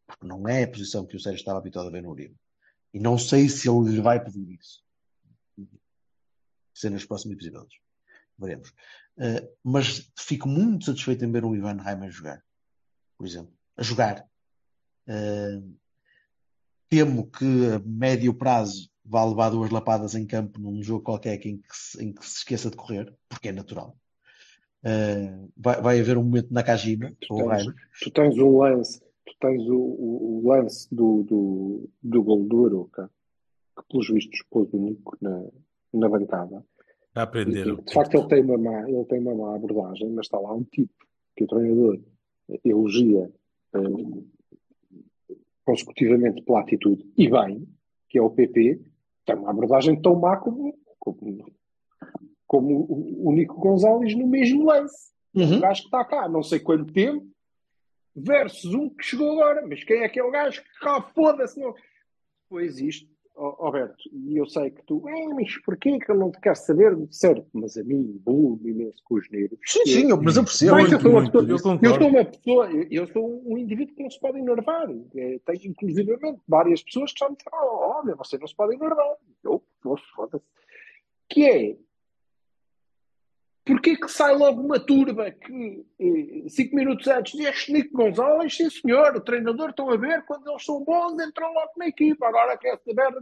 porque 0.07 0.27
não 0.27 0.49
é 0.49 0.65
a 0.65 0.71
posição 0.71 1.07
que 1.07 1.17
o 1.17 1.21
Sérgio 1.21 1.41
estava 1.41 1.59
habituado 1.59 1.89
a 1.89 1.91
ver 1.91 2.03
no 2.03 2.11
Uribe. 2.11 2.37
E 2.95 3.01
não 3.01 3.19
sei 3.19 3.49
se 3.49 3.69
ele 3.69 3.91
lhe 3.91 4.01
vai 4.01 4.23
pedir 4.23 4.59
isso. 4.59 4.83
Ser 6.75 6.91
nos 6.91 7.05
próximos 7.05 7.37
episódios. 7.37 7.81
Veremos. 8.39 8.73
Eh, 9.19 9.49
mas 9.63 10.11
fico 10.19 10.49
muito 10.49 10.87
satisfeito 10.87 11.25
em 11.25 11.33
ver 11.33 11.45
o 11.45 11.55
Ivan 11.55 11.77
Reimer 11.77 12.11
jogar, 12.11 12.43
por 13.17 13.27
exemplo. 13.27 13.55
A 13.77 13.83
jogar. 13.83 14.27
Uh, 15.09 15.77
temo 16.89 17.29
que 17.31 17.45
a 17.75 17.79
médio 17.81 18.33
prazo 18.33 18.89
vá 19.05 19.25
levar 19.25 19.51
duas 19.51 19.71
lapadas 19.71 20.15
em 20.15 20.27
campo 20.27 20.61
num 20.61 20.83
jogo 20.83 21.03
qualquer 21.03 21.39
que- 21.39 21.49
em 21.49 21.59
que 21.59 21.77
se, 21.77 22.05
em 22.05 22.13
que 22.13 22.25
se 22.25 22.37
esqueça 22.39 22.71
de 22.71 22.77
correr, 22.77 23.13
porque 23.29 23.49
é 23.49 23.53
natural. 23.53 23.99
Uh, 24.85 25.49
vai, 25.57 25.81
vai 25.81 26.01
haver 26.01 26.19
um 26.19 26.25
momento 26.25 26.53
na 26.53 26.63
Kajima, 26.63 27.13
Tu 27.21 27.37
tens, 27.37 27.67
tu 28.03 28.11
tens 28.11 28.37
um 28.39 28.59
lance, 28.59 29.01
tu 29.25 29.33
tens 29.41 29.63
o, 29.69 29.77
o- 29.77 30.41
o 30.45 30.49
lance 30.49 30.93
do, 30.93 31.23
do, 31.23 31.89
do 32.03 32.23
gol 32.23 32.45
do 32.45 32.67
Aroca, 32.67 33.09
que 33.77 33.85
pelos 33.89 34.09
vistos 34.09 34.43
pôs 34.51 34.69
o 34.73 34.77
Nico 34.79 35.17
na, 35.21 35.45
na 35.95 36.09
bancada. 36.09 36.65
A 37.15 37.23
aprender. 37.23 37.67
e, 37.69 37.77
de 37.83 37.93
facto 37.95 38.15
ele 38.17 38.27
tem, 38.27 38.43
uma 38.43 38.59
má, 38.59 38.89
ele 38.91 39.05
tem 39.05 39.21
uma 39.21 39.35
má 39.35 39.55
abordagem, 39.55 40.11
mas 40.11 40.27
está 40.27 40.39
lá 40.39 40.53
um 40.53 40.65
tipo 40.65 40.93
que 41.37 41.45
o 41.45 41.47
treinador 41.47 42.01
elogia 42.65 43.31
eh, 43.75 43.79
consecutivamente 45.65 46.43
pela 46.43 46.61
atitude, 46.61 47.07
e 47.17 47.31
bem, 47.31 47.69
que 48.09 48.19
é 48.19 48.23
o 48.23 48.31
PP, 48.31 48.81
tem 49.25 49.37
uma 49.37 49.51
abordagem 49.51 50.01
tão 50.01 50.15
má 50.19 50.37
como, 50.39 50.77
como, 50.99 51.47
como 52.53 52.81
o, 52.87 53.29
o 53.29 53.33
Nico 53.33 53.59
Gonzalez 53.59 54.15
no 54.15 54.27
mesmo 54.27 54.67
lance. 54.67 55.11
Uhum. 55.35 55.57
O 55.57 55.61
gajo 55.61 55.81
que 55.81 55.87
está 55.87 56.05
cá 56.05 56.29
não 56.29 56.43
sei 56.43 56.61
quanto 56.61 56.93
tempo, 56.93 57.27
versus 58.15 58.75
um 58.75 58.91
que 58.91 59.03
chegou 59.07 59.33
agora. 59.33 59.67
Mas 59.67 59.83
quem 59.83 60.03
é 60.03 60.09
que 60.11 60.21
é 60.21 60.23
o 60.23 60.31
gajo 60.31 60.63
que 60.63 60.79
cá 60.85 61.01
foda-se? 61.15 61.59
Não... 61.59 61.75
Pois 62.51 62.79
isto, 62.79 63.11
Alberto, 63.35 63.97
e 64.13 64.37
eu 64.37 64.45
sei 64.45 64.71
que 64.71 64.83
tu, 64.85 65.09
"É, 65.09 65.29
mas 65.29 65.57
porquê 65.65 65.99
que 65.99 66.11
eu 66.11 66.15
não 66.15 66.31
te 66.31 66.39
quero 66.39 66.55
saber? 66.57 66.95
Certo, 67.11 67.47
mas 67.55 67.79
a 67.79 67.83
mim, 67.83 68.21
burro 68.23 68.61
imenso 68.63 69.03
com 69.05 69.15
os 69.15 69.31
negros. 69.31 69.59
Sim, 69.65 69.87
sim, 69.87 70.11
eu- 70.11 70.21
mas 70.21 70.37
eu 70.37 70.45
percebo. 70.45 70.73
Mas 70.73 70.93
eu 70.93 71.01
sou 71.01 71.11
uma 71.11 71.21
muito, 71.23 71.33
pessoa, 71.33 71.49
eu 71.49 71.51
eu 71.55 71.59
sou 71.99 72.09
uma 72.11 72.25
pessoa, 72.27 72.71
eu, 72.71 72.87
eu 72.91 73.07
sou 73.15 73.43
um 73.51 73.57
indivíduo 73.57 73.95
que 73.97 74.03
não 74.03 74.11
se 74.11 74.21
pode 74.21 74.39
enervar. 74.39 74.87
É, 75.17 75.39
Tenho 75.47 75.71
inclusivamente 75.71 76.41
várias 76.47 76.83
pessoas 76.83 77.11
que 77.15 77.21
já 77.21 77.31
me 77.31 77.37
disseram, 77.37 77.59
"Oh, 77.65 78.03
olha, 78.05 78.15
você 78.17 78.37
não 78.37 78.47
se 78.47 78.55
pode 78.55 78.75
enervar. 78.75 79.17
Eu, 79.43 79.63
oh, 79.87 79.97
foda-se. 80.15 80.45
Que 81.31 81.45
é, 81.49 81.77
Porquê 83.65 83.97
que 83.97 84.09
sai 84.09 84.37
logo 84.37 84.61
uma 84.61 84.81
turba 84.81 85.31
que 85.31 85.87
eh, 86.01 86.49
cinco 86.49 86.75
minutos 86.75 87.07
antes 87.07 87.35
deste 87.39 87.73
Nico 87.73 87.97
Gonzalez, 87.97 88.57
sim 88.57 88.69
senhor, 88.69 89.15
o 89.15 89.21
treinador 89.21 89.71
estão 89.71 89.89
a 89.89 89.97
ver, 89.97 90.25
quando 90.25 90.51
eles 90.51 90.65
são 90.65 90.83
bons, 90.83 91.13
entram 91.23 91.53
logo 91.53 91.71
na 91.77 91.87
equipa, 91.87 92.27
agora 92.27 92.59
quer 92.59 92.77
saber, 92.79 93.13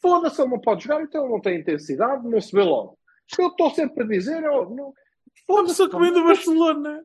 foda-se, 0.00 0.40
ele 0.42 0.50
não 0.50 0.60
pode 0.60 0.82
jogar, 0.82 1.02
então 1.02 1.22
ele 1.24 1.32
não 1.32 1.40
tem 1.40 1.60
intensidade, 1.60 2.28
não 2.28 2.40
se 2.40 2.52
vê 2.52 2.62
logo. 2.62 2.98
Eu 3.38 3.48
estou 3.48 3.70
sempre 3.70 4.02
a 4.02 4.06
dizer, 4.06 4.48
oh, 4.50 4.68
não, 4.74 4.92
foda-se, 5.46 5.86
do 5.86 5.98
não, 5.98 6.26
Barcelona. 6.26 7.04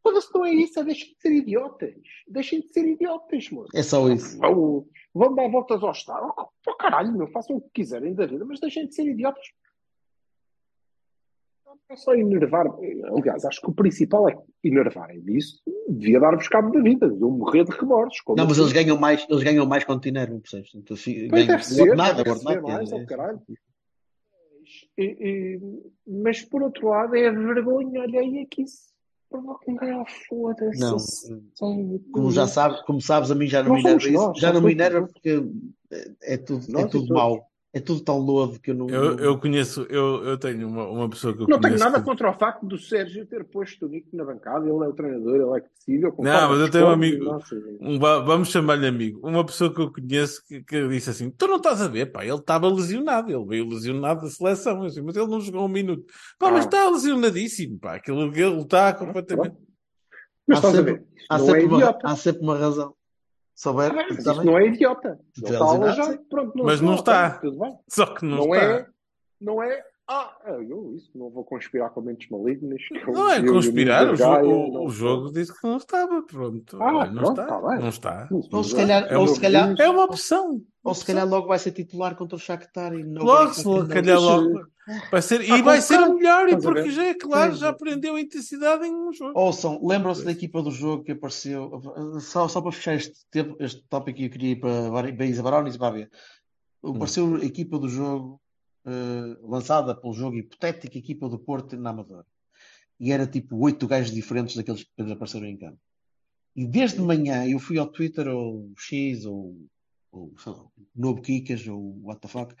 foda-se, 0.00 0.32
não 0.32 0.44
é 0.44 0.52
isso, 0.52 0.78
é 0.78 0.84
deixem 0.84 1.08
de 1.14 1.20
ser 1.20 1.32
idiotas, 1.32 1.94
deixem 2.28 2.60
de 2.60 2.68
ser 2.68 2.86
idiotas, 2.86 3.50
moço. 3.50 3.76
É 3.76 3.82
só 3.82 4.08
isso. 4.08 4.38
Vão, 4.38 4.86
vão 5.12 5.34
dar 5.34 5.48
voltas 5.48 5.82
ao 5.82 5.90
Estado, 5.90 6.32
oh, 6.38 6.48
pô, 6.62 6.76
caralho, 6.76 7.12
meu, 7.12 7.26
façam 7.28 7.56
o 7.56 7.60
que 7.60 7.70
quiserem 7.74 8.14
da 8.14 8.24
vida, 8.24 8.44
mas 8.44 8.60
deixem 8.60 8.86
de 8.86 8.94
ser 8.94 9.04
idiotas. 9.04 9.48
Não 11.68 11.78
é 11.90 11.96
só 11.96 12.14
enervar. 12.14 12.66
Aliás, 13.16 13.44
acho 13.44 13.60
que 13.60 13.70
o 13.70 13.74
principal 13.74 14.28
é 14.28 14.34
que 14.34 14.68
enervarem 14.68 15.20
disso 15.20 15.62
devia 15.88 16.18
dar-vos 16.18 16.48
cabo 16.48 16.70
da 16.72 16.80
vida, 16.80 17.08
de 17.10 17.20
eu 17.20 17.30
morrer 17.30 17.64
de 17.64 17.72
remorsos. 17.72 18.22
Não, 18.28 18.44
mas 18.46 18.52
assim? 18.52 18.60
eles 18.62 18.72
ganham 18.72 18.98
mais, 18.98 19.26
eles 19.28 19.42
ganham 19.42 19.66
mais 19.66 19.84
quando 19.84 20.06
enervam, 20.06 20.40
percebes? 20.40 20.70
Então, 20.74 20.96
fi- 20.96 21.28
Pois 21.28 21.46
ganham 21.46 21.60
ser, 21.62 21.82
ordenado, 21.82 22.24
ser 22.38 22.62
mais, 22.62 22.92
é- 22.92 23.04
caralho. 23.04 23.40
E- 24.98 25.02
e- 25.56 25.60
mas 26.06 26.42
por 26.42 26.62
outro 26.62 26.88
lado 26.88 27.14
é 27.16 27.28
a 27.28 27.32
vergonha 27.32 28.02
alheia 28.02 28.46
que 28.50 28.62
isso 28.62 28.88
provoca. 29.30 29.64
Ah, 29.80 30.04
foda-se. 30.28 30.78
Não, 30.80 30.98
Sim, 30.98 31.98
como 32.12 32.30
já 32.30 32.46
sabes, 32.46 32.80
como 32.82 33.00
sabes, 33.00 33.30
a 33.30 33.34
mim 33.34 33.46
já 33.46 33.62
não 33.62 33.72
Nós 33.72 33.82
me 33.84 34.10
enerva 34.12 34.32
já 34.36 34.52
não 34.52 34.60
me 34.60 34.72
enerva 34.72 35.06
porque 35.06 35.42
é, 36.22 36.36
tudo, 36.36 36.66
Nós 36.68 36.84
é 36.84 36.88
tudo 36.88 37.14
mau. 37.14 37.47
É 37.70 37.80
tudo 37.80 38.00
tão 38.00 38.16
lodo 38.18 38.58
que 38.58 38.70
eu 38.70 38.74
não. 38.74 38.88
Eu, 38.88 39.18
eu 39.18 39.38
conheço, 39.38 39.82
eu, 39.90 40.24
eu 40.24 40.38
tenho 40.38 40.66
uma, 40.66 40.88
uma 40.88 41.08
pessoa 41.10 41.36
que 41.36 41.42
eu 41.42 41.46
Não 41.46 41.60
tenho 41.60 41.78
nada 41.78 41.98
que- 41.98 42.04
contra 42.06 42.30
o 42.30 42.32
facto 42.32 42.64
do 42.64 42.78
Sérgio 42.78 43.26
ter 43.26 43.44
posto 43.44 43.84
o 43.84 43.88
Nico 43.90 44.08
na 44.16 44.24
bancada, 44.24 44.64
ele 44.66 44.84
é 44.84 44.88
o 44.88 44.92
treinador, 44.94 45.34
ele 45.34 45.42
é 45.44 46.10
concordo, 46.10 46.22
Não, 46.30 46.48
mas 46.48 46.60
eu 46.60 46.70
tenho 46.70 46.86
um 46.86 46.90
amigo, 46.90 47.24
nossa, 47.24 47.54
um 47.80 47.98
va- 47.98 48.20
vamos 48.20 48.48
chamar-lhe 48.48 48.86
amigo, 48.86 49.20
uma 49.22 49.44
pessoa 49.44 49.72
que 49.72 49.82
eu 49.82 49.92
conheço 49.92 50.42
que, 50.48 50.62
que 50.64 50.88
disse 50.88 51.10
assim: 51.10 51.30
Tu 51.30 51.46
não 51.46 51.56
estás 51.56 51.82
a 51.82 51.88
ver, 51.88 52.06
pá, 52.10 52.24
ele 52.24 52.34
estava 52.36 52.66
lesionado, 52.68 53.30
ele 53.30 53.44
veio 53.44 53.68
lesionado 53.68 54.22
da 54.22 54.30
seleção, 54.30 54.82
assim, 54.84 55.02
mas 55.02 55.14
ele 55.14 55.26
não 55.26 55.38
jogou 55.40 55.66
um 55.66 55.68
minuto. 55.68 56.04
Pá, 56.38 56.50
mas 56.50 56.64
Ah. 56.64 56.68
está 56.68 56.88
lesionadíssimo, 56.88 57.78
pá, 57.78 57.96
aquilo 57.96 58.22
ele 58.34 58.60
está 58.62 58.94
completamente. 58.94 59.50
Pronto. 59.50 59.68
Mas 60.46 60.56
Há 60.56 60.68
estás 60.68 60.74
a 60.74 60.76
sempre- 60.78 60.92
ver, 60.94 61.06
há, 61.28 61.38
não 61.38 61.44
é 61.44 61.46
sempre 61.60 61.66
uma, 61.74 61.98
há 62.02 62.16
sempre 62.16 62.42
uma 62.42 62.56
razão. 62.58 62.94
Souber, 63.58 63.90
Ah, 63.92 64.06
isto 64.08 64.44
não 64.44 64.56
é 64.56 64.68
idiota. 64.68 65.18
Ele 65.36 65.52
está 65.52 66.18
pronto, 66.30 66.56
não 66.56 66.64
Mas 66.64 66.80
não 66.80 66.90
jogou, 66.90 66.94
está. 67.00 67.30
Tudo 67.40 67.58
bem. 67.58 67.76
Só 67.88 68.06
que 68.14 68.24
não, 68.24 68.36
Não, 68.38 68.54
está. 68.54 68.66
é, 68.66 68.86
não 69.40 69.60
é, 69.60 69.84
ah, 70.08 70.36
eu 70.68 70.94
isso, 70.96 71.10
não 71.14 71.28
vou 71.30 71.44
conspirar 71.44 71.90
com 71.90 72.00
mentes 72.00 72.28
malignas. 72.30 72.80
que 72.88 72.96
eu- 72.98 73.12
Não 73.12 73.30
é 73.30 73.38
eu 73.38 73.50
o 73.50 73.54
conspirar, 73.54 74.02
o, 74.04 74.06
Nuno 74.06 74.16
jogo, 74.16 74.46
o- 74.48 74.72
não- 74.72 74.84
o 74.86 74.90
jogo 74.90 75.32
disse 75.32 75.52
que 75.60 75.66
não 75.68 75.76
estava, 75.76 76.22
pronto. 76.22 76.82
Ah, 76.82 77.06
não 77.06 77.14
pronto, 77.22 77.30
está, 77.40 77.42
está 77.44 77.68
bem. 77.68 77.78
não 77.80 77.88
está. 77.88 78.28
Ou 78.52 78.64
se 78.64 78.74
calhar, 78.74 79.04
É 79.12 79.16
ou 79.18 79.24
uma- 79.26 79.34
se 79.34 79.40
calhar, 79.40 79.74
É 79.78 79.88
uma 79.88 80.04
opção. 80.04 80.62
ou 80.82 80.94
se 80.94 81.04
calhar 81.04 81.28
logo 81.28 81.46
vai 81.46 81.58
ser 81.58 81.72
titular 81.72 82.16
contra 82.16 82.36
o 82.36 82.38
Shakhtar 82.38 82.94
e 82.94 83.04
não 83.04 83.22
Logo, 83.22 83.52
se 83.52 83.64
calhar 83.88 84.18
logo. 84.20 84.66
Vai 85.10 85.20
ser, 85.20 85.42
e 85.42 85.50
Ah, 85.52 85.60
vai 85.62 85.82
ser 85.82 85.96
convocado. 85.98 86.16
melhor, 86.18 86.48
e 86.48 86.56
porque 86.62 86.90
já 86.90 87.04
é 87.04 87.12
claro, 87.14 87.54
já 87.54 87.66
é. 87.66 87.70
aprendeu 87.70 88.14
a 88.14 88.20
intensidade 88.22 88.86
em 88.86 88.94
um 88.94 89.12
jogo. 89.12 89.38
Ouçam, 89.38 89.78
lembram-se 89.86 90.24
da 90.24 90.32
equipa 90.32 90.62
do 90.62 90.70
jogo 90.70 91.04
que 91.04 91.12
apareceu. 91.12 91.70
Só, 92.20 92.48
só 92.48 92.62
para 92.62 92.72
fechar 92.72 92.94
este, 92.94 93.26
tempo, 93.30 93.54
este 93.60 93.82
tópico, 93.86 94.18
eu 94.22 94.30
queria 94.30 94.52
ir 94.52 94.56
para 94.56 95.26
Isa 95.26 95.42
Barones 95.42 95.74
e 95.74 95.78
para 95.78 95.88
a 95.88 95.90
ver. 95.90 96.10
Apareceu 96.82 97.34
a 97.36 97.44
equipa 97.44 97.78
do 97.78 97.86
jogo, 97.86 98.40
lançada 99.42 99.94
pelo 99.94 100.12
jogo 100.14 100.36
hipotético, 100.36 100.96
equipa 100.96 101.28
do 101.28 101.38
Porto 101.38 101.76
na 101.76 101.90
Amadora. 101.90 102.26
E 102.98 103.12
era 103.12 103.26
tipo 103.26 103.56
oito 103.58 103.86
gajos 103.86 104.12
diferentes 104.12 104.56
daqueles 104.56 104.82
que 104.82 104.90
depois 104.96 105.12
apareceram 105.12 105.46
em 105.46 105.56
campo. 105.56 105.78
E 106.56 106.66
desde 106.66 107.00
manhã 107.00 107.46
eu 107.46 107.58
fui 107.58 107.78
ao 107.78 107.86
Twitter, 107.86 108.26
ou 108.28 108.72
X, 108.76 109.24
ou, 109.24 109.56
ou 110.10 110.34
sei 110.42 110.52
lá, 110.52 110.64
Novo 110.96 111.22
Kikas, 111.22 111.66
ou 111.68 112.00
what 112.02 112.20
the 112.20 112.26
fuck, 112.28 112.54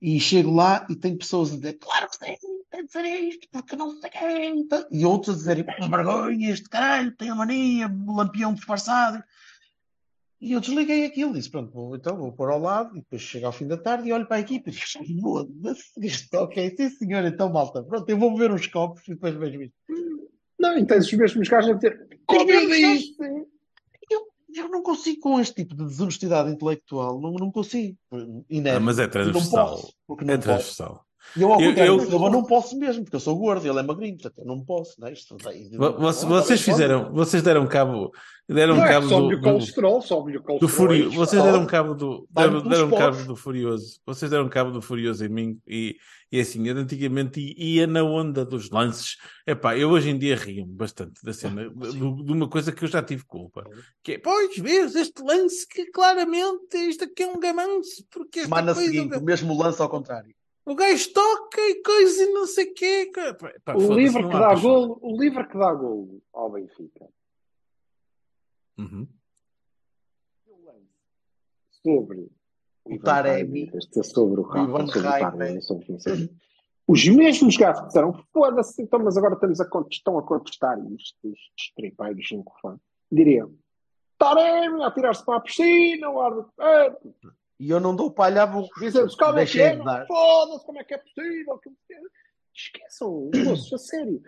e 0.00 0.18
chego 0.18 0.54
lá 0.54 0.86
e 0.88 0.96
tem 0.96 1.16
pessoas 1.16 1.52
a 1.52 1.56
dizer, 1.56 1.74
claro 1.74 2.08
que 2.08 2.16
sim, 2.16 2.36
tem 2.70 2.86
de 2.86 2.90
ser 2.92 3.04
isto, 3.04 3.46
porque 3.52 3.76
não 3.76 4.00
sei 4.00 4.08
quem. 4.08 4.66
tá?" 4.66 4.88
E 4.90 5.04
outros 5.04 5.34
a 5.34 5.38
dizerem, 5.38 5.64
"Pô, 5.64 5.88
vergonha, 5.88 6.50
este 6.50 6.68
caralho, 6.68 7.14
tem 7.14 7.28
a 7.28 7.34
mania, 7.34 7.90
lampião 8.06 8.54
disfarçado. 8.54 9.22
E 10.42 10.52
eu 10.54 10.60
desliguei 10.60 11.06
aquilo, 11.06 11.32
disse, 11.32 11.48
pronto, 11.48 11.70
vou, 11.72 11.94
então 11.94 12.16
vou 12.16 12.32
pôr 12.32 12.50
ao 12.50 12.58
lado, 12.58 12.96
e 12.96 13.00
depois 13.00 13.22
chego 13.22 13.46
ao 13.46 13.52
fim 13.52 13.64
da 13.68 13.76
tarde 13.76 14.08
e 14.08 14.12
olho 14.12 14.26
para 14.26 14.38
a 14.38 14.40
equipe 14.40 14.70
e 14.70 14.72
digo, 15.04 15.20
foda-se, 15.20 15.92
isto, 16.04 16.34
ok, 16.34 16.74
sim 16.76 16.90
senhor, 16.90 17.24
então 17.24 17.48
malta, 17.52 17.80
pronto, 17.80 18.10
eu 18.10 18.18
vou 18.18 18.32
beber 18.34 18.50
uns 18.50 18.66
copos 18.66 19.06
e 19.06 19.12
depois 19.14 19.36
vejo 19.36 19.62
isto. 19.62 19.74
Não, 20.58 20.76
e 20.76 20.84
tens 20.84 21.06
os 21.06 21.12
mesmos 21.12 21.48
gajos 21.48 21.70
a 21.70 21.74
dizer, 21.74 22.08
como 22.26 22.50
eu 22.50 22.68
disse. 22.68 23.14
Eu, 24.10 24.26
eu 24.52 24.68
não 24.68 24.82
consigo 24.82 25.20
com 25.20 25.38
este 25.40 25.54
tipo 25.54 25.76
de 25.76 25.84
desonestidade 25.84 26.50
intelectual, 26.50 27.20
não, 27.20 27.34
não 27.34 27.52
consigo. 27.52 27.96
Ah, 28.10 28.16
Inerva. 28.50 28.80
mas 28.80 28.98
é 28.98 29.02
não 29.04 29.10
transversal. 29.10 29.68
posso, 29.70 29.94
porque 30.08 30.24
não 30.24 30.34
É 30.34 30.36
posso. 30.38 30.48
transversal. 30.48 31.06
E 31.36 31.42
eu, 31.42 31.52
ao 31.52 31.60
Eu- 31.60 31.72
eu- 31.74 31.96
do 31.96 32.06
Silva, 32.06 32.30
não 32.30 32.44
posso 32.44 32.76
mesmo, 32.78 33.04
porque 33.04 33.16
eu 33.16 33.20
sou 33.20 33.36
gordo, 33.38 33.66
ele 33.66 33.78
é 33.78 33.82
magrinho, 33.82 34.14
portanto 34.18 34.38
eu 34.38 34.44
não 34.46 34.64
posso, 34.64 35.00
não 35.00 35.08
é? 35.08 35.12
Isto, 35.12 35.36
Vo- 35.76 35.92
vo- 35.92 36.12
Vocês 36.12 36.60
fizeram, 36.60 37.12
vocês 37.12 37.42
deram 37.42 37.66
cabo, 37.66 38.10
deram 38.48 38.76
Não 38.76 38.84
é 38.84 38.88
cabo 38.88 39.08
sobe 39.08 39.20
do, 39.22 39.26
o 39.36 39.40
do, 39.40 39.42
colesterol, 39.42 40.02
sobe 40.02 40.36
o 40.36 40.42
colesterol. 40.42 40.58
do 40.58 40.68
Furio, 40.68 41.06
é 41.12 41.16
vocês 41.16 41.42
deram 41.42 41.66
cabo 41.66 41.94
do, 41.94 42.26
deram, 42.30 42.62
deram 42.68 42.90
cabo 42.90 43.24
do 43.24 43.36
Furioso, 43.36 43.98
vocês 44.04 44.30
deram 44.30 44.48
cabo 44.48 44.70
do 44.70 44.82
Furioso 44.82 45.24
em 45.24 45.28
mim 45.28 45.58
e, 45.66 45.96
e 46.30 46.40
assim, 46.40 46.66
eu 46.68 46.76
antigamente 46.76 47.40
ia 47.56 47.86
na 47.86 48.02
onda 48.02 48.44
dos 48.44 48.70
lances. 48.70 49.16
Epá, 49.46 49.76
eu 49.76 49.90
hoje 49.90 50.10
em 50.10 50.18
dia 50.18 50.36
rio-me 50.36 50.72
bastante 50.74 51.22
da 51.24 51.32
cena, 51.32 51.68
de, 51.70 51.92
de 51.92 52.32
uma 52.32 52.48
coisa 52.48 52.72
que 52.72 52.84
eu 52.84 52.88
já 52.88 53.02
tive 53.02 53.24
culpa, 53.24 53.64
que 54.02 54.12
é, 54.12 54.18
pois, 54.18 54.56
vês, 54.58 54.94
este 54.94 55.22
lance 55.22 55.66
que 55.66 55.86
claramente 55.90 56.76
isto 56.76 57.04
aqui 57.04 57.22
é 57.22 57.26
um 57.26 57.38
gamanço, 57.40 58.04
porque 58.10 58.40
esta 58.40 58.48
Semana 58.48 58.74
seguinte, 58.74 59.16
o 59.16 59.22
mesmo 59.22 59.56
lance 59.58 59.80
ao 59.80 59.88
contrário. 59.88 60.34
O 60.64 60.74
gajo 60.74 61.12
toca 61.12 61.60
e 61.60 61.82
coisa 61.82 62.22
e 62.22 62.32
não 62.32 62.46
sei 62.46 62.70
o 62.70 62.74
quê. 62.74 63.10
Pá, 63.14 63.52
pá, 63.64 63.74
O 63.74 63.92
livro 63.92 64.28
que 64.28 64.38
dá 64.38 64.54
golo, 64.54 64.98
o 65.02 65.20
livro 65.20 65.48
que 65.48 65.58
dá 65.58 65.72
golo 65.74 66.22
ao 66.32 66.50
Benfica. 66.50 67.08
Uhum. 68.78 69.06
sobre 71.82 72.30
O 72.84 72.98
Taremi. 72.98 73.70
sobre 74.02 74.40
o 74.40 74.44
Rafa. 74.44 74.88
Os 76.86 77.06
mesmos 77.08 77.56
gajos 77.56 77.80
que 77.80 77.86
disseram, 77.86 78.12
foda-se, 78.32 78.82
então, 78.82 78.98
mas 78.98 79.16
agora 79.16 79.34
estamos 79.34 79.60
a 79.60 79.64
contestar, 79.64 79.98
estão 79.98 80.18
a 80.18 80.22
contestar 80.22 80.78
isto, 80.92 81.16
estes 81.28 81.74
tripeiros 81.76 82.26
cinco 82.26 82.52
fãs. 82.60 82.80
Diriam, 83.10 83.52
Taremi 84.18 84.82
a 84.82 84.90
tirar-se 84.90 85.24
para 85.24 85.36
a 85.36 85.40
piscina, 85.40 86.10
o 86.10 86.20
árbitro, 86.20 86.52
é, 86.60 86.96
E 87.60 87.70
eu 87.70 87.78
não 87.80 87.94
dou 87.94 88.10
palha 88.10 88.42
à 88.42 88.46
boca. 88.46 88.80
dizemos, 88.80 89.14
como 89.14 89.38
é 89.38 89.46
que 89.46 89.60
é, 89.60 89.76
foda-se, 90.06 90.66
como 90.66 90.78
é 90.80 90.84
que 90.84 90.94
é 90.94 90.98
possível? 90.98 91.58
que- 91.58 91.70
Esqueçam, 92.54 93.30
moços, 93.44 93.72
a 93.72 93.78
sério. 93.78 94.20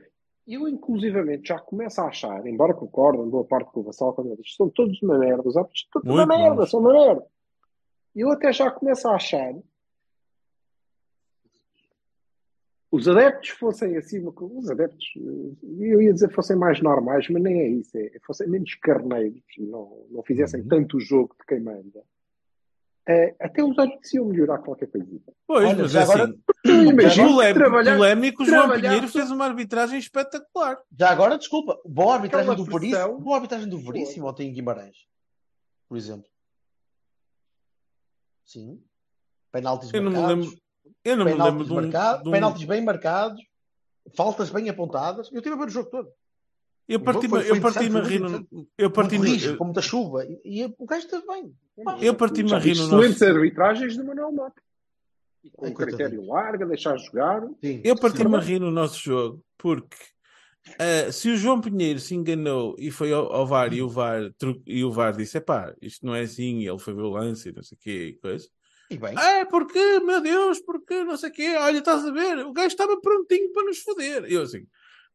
Eu, 0.46 0.68
inclusivamente, 0.68 1.48
já 1.48 1.58
começo 1.58 2.00
a 2.00 2.06
achar, 2.08 2.46
embora 2.46 2.74
concordo 2.74 3.24
em 3.24 3.30
boa 3.30 3.44
parte 3.44 3.70
com 3.72 3.80
o 3.80 3.82
Vassal, 3.82 4.12
quando 4.14 4.28
ele 4.32 4.42
diz, 4.42 4.54
são 4.54 4.68
todos 4.70 5.00
uma 5.02 5.18
merda, 5.18 5.42
os 5.48 5.56
árbitros 5.56 5.88
todos 5.90 6.10
uma 6.10 6.26
merda, 6.26 6.66
são 6.66 6.80
uma 6.80 6.92
merda. 6.92 7.26
Eu 8.14 8.30
até 8.30 8.52
já 8.52 8.70
começo 8.70 9.08
a 9.08 9.14
achar 9.16 9.54
os 12.90 13.08
adeptos 13.08 13.48
fossem 13.50 13.96
assim, 13.96 14.24
os 14.24 14.70
adeptos, 14.70 15.04
eu 15.80 16.00
ia 16.00 16.12
dizer 16.12 16.30
fossem 16.32 16.54
mais 16.56 16.80
normais, 16.80 17.28
mas 17.28 17.42
nem 17.42 17.60
é 17.60 17.68
isso, 17.68 17.96
é, 17.98 18.12
fossem 18.24 18.46
menos 18.48 18.72
carneiros 18.76 19.42
não, 19.58 20.06
não 20.10 20.22
fizessem 20.22 20.60
Uhum. 20.60 20.68
tanto 20.68 20.96
o 20.98 21.00
jogo 21.00 21.34
de 21.40 21.44
quem 21.44 21.60
manda. 21.60 22.04
Eh, 23.06 23.34
até 23.38 23.62
os 23.62 23.78
árbitros 23.78 24.14
iam 24.14 24.24
melhorar 24.24 24.58
qualquer 24.58 24.86
coisa. 24.90 25.06
Pois, 25.46 25.68
Olha, 25.68 25.82
mas 25.82 25.90
já 25.92 26.02
agora- 26.04 26.24
assim, 26.24 26.88
imagino 26.88 27.28
polémico, 27.32 27.58
trabalhar- 27.60 27.96
polémico, 27.96 28.44
João 28.46 28.58
trabalhar- 28.60 28.88
Pinheiro 28.88 29.08
fez 29.08 29.30
uma 29.30 29.44
arbitragem 29.44 29.98
espetacular. 29.98 30.78
Já 30.98 31.10
agora, 31.10 31.36
desculpa, 31.36 31.78
boa 31.84 32.14
arbitragem 32.14 32.50
Aquela 32.50 32.56
do 32.66 32.70
Veríssimo, 32.72 32.90
pressão. 33.02 33.20
boa 33.20 33.36
arbitragem 33.36 33.68
do 33.68 33.78
Veríssimo 33.78 34.26
ontem 34.26 34.48
em 34.48 34.52
Guimarães, 34.54 34.96
por 35.86 35.98
exemplo. 35.98 36.26
Sim. 38.44 38.82
Penaltis 39.52 39.92
Eu 39.92 40.02
não 40.02 40.10
me 40.10 40.16
marcados, 40.18 40.44
lembro, 40.46 40.60
eu 41.04 41.16
não 41.16 41.24
me 41.24 41.30
lembro 41.32 41.44
penaltis, 41.44 41.66
de 41.66 41.72
um, 41.72 41.76
marcados, 41.76 42.22
de 42.22 42.28
um- 42.28 42.32
penaltis 42.32 42.64
bem 42.64 42.80
marcados, 42.84 43.42
faltas 44.16 44.50
bem 44.50 44.68
apontadas. 44.68 45.30
Eu 45.30 45.38
estive 45.38 45.54
a 45.54 45.58
ver 45.58 45.66
o 45.66 45.70
jogo 45.70 45.90
todo. 45.90 46.08
Eu 46.88 47.00
parti-me 47.00 47.48
eu 47.48 47.60
parti-me 47.60 47.98
a 47.98 48.02
rir, 48.02 48.22
eu 48.76 48.90
parti-me 48.90 49.30
rijo, 49.30 49.56
com 49.56 49.64
muita 49.64 49.82
chuva. 49.82 50.24
E, 50.24 50.40
e 50.44 50.74
o 50.78 50.86
gajo 50.86 51.06
esteve 51.06 51.26
bem. 51.26 51.54
eu 52.00 52.14
parti-me 52.14 52.52
a 52.52 52.58
rir 52.58 52.76
no 52.76 52.84
excelentes 52.84 53.20
nosso, 53.20 53.36
arbitragens 53.36 53.94
de 53.94 54.02
Manuel 54.02 54.32
Mata. 54.32 54.62
E 55.42 55.50
com 55.50 55.66
um 55.68 55.74
critério 55.74 56.26
largo, 56.26 56.66
deixar 56.66 56.96
jogar. 56.96 57.42
Sim, 57.62 57.80
eu 57.84 57.96
parti-me 57.96 58.36
a 58.36 58.40
rir 58.40 58.58
no 58.60 58.70
nosso 58.70 58.98
jogo, 58.98 59.44
porque 59.58 59.96
ah, 60.78 61.12
se 61.12 61.28
o 61.28 61.36
João 61.36 61.60
Pinheiro 61.60 61.98
se 61.98 62.14
enganou 62.14 62.74
e 62.78 62.90
foi 62.90 63.12
ao, 63.12 63.30
ao 63.32 63.46
VAR 63.46 63.72
e 63.74 63.82
o 63.82 63.88
VAR, 63.88 64.32
tru- 64.38 64.62
e 64.66 64.82
o 64.82 64.90
VAR 64.90 65.14
disse, 65.14 65.36
epá, 65.36 65.74
isto 65.82 66.06
não 66.06 66.14
é 66.14 66.22
assim, 66.22 66.66
ele 66.66 66.78
foi 66.78 66.94
ver 66.94 67.02
o 67.02 67.10
lance 67.10 67.48
e 67.48 67.52
não 67.52 67.62
sei 67.62 67.76
o 67.76 67.80
quê, 67.80 68.06
e 68.08 68.14
coisa. 68.14 68.48
E 68.90 68.96
bem. 68.96 69.18
É, 69.18 69.44
porque, 69.44 70.00
meu 70.00 70.20
Deus, 70.20 70.60
porque 70.60 71.04
não 71.04 71.16
sei 71.16 71.30
o 71.30 71.32
quê, 71.32 71.54
olha, 71.56 71.78
estás 71.78 72.04
a 72.04 72.10
ver, 72.10 72.38
o 72.46 72.52
gajo 72.52 72.68
estava 72.68 72.98
prontinho 73.00 73.52
para 73.52 73.64
nos 73.64 73.78
foder. 73.78 74.24
Eu 74.24 74.42
assim, 74.42 74.66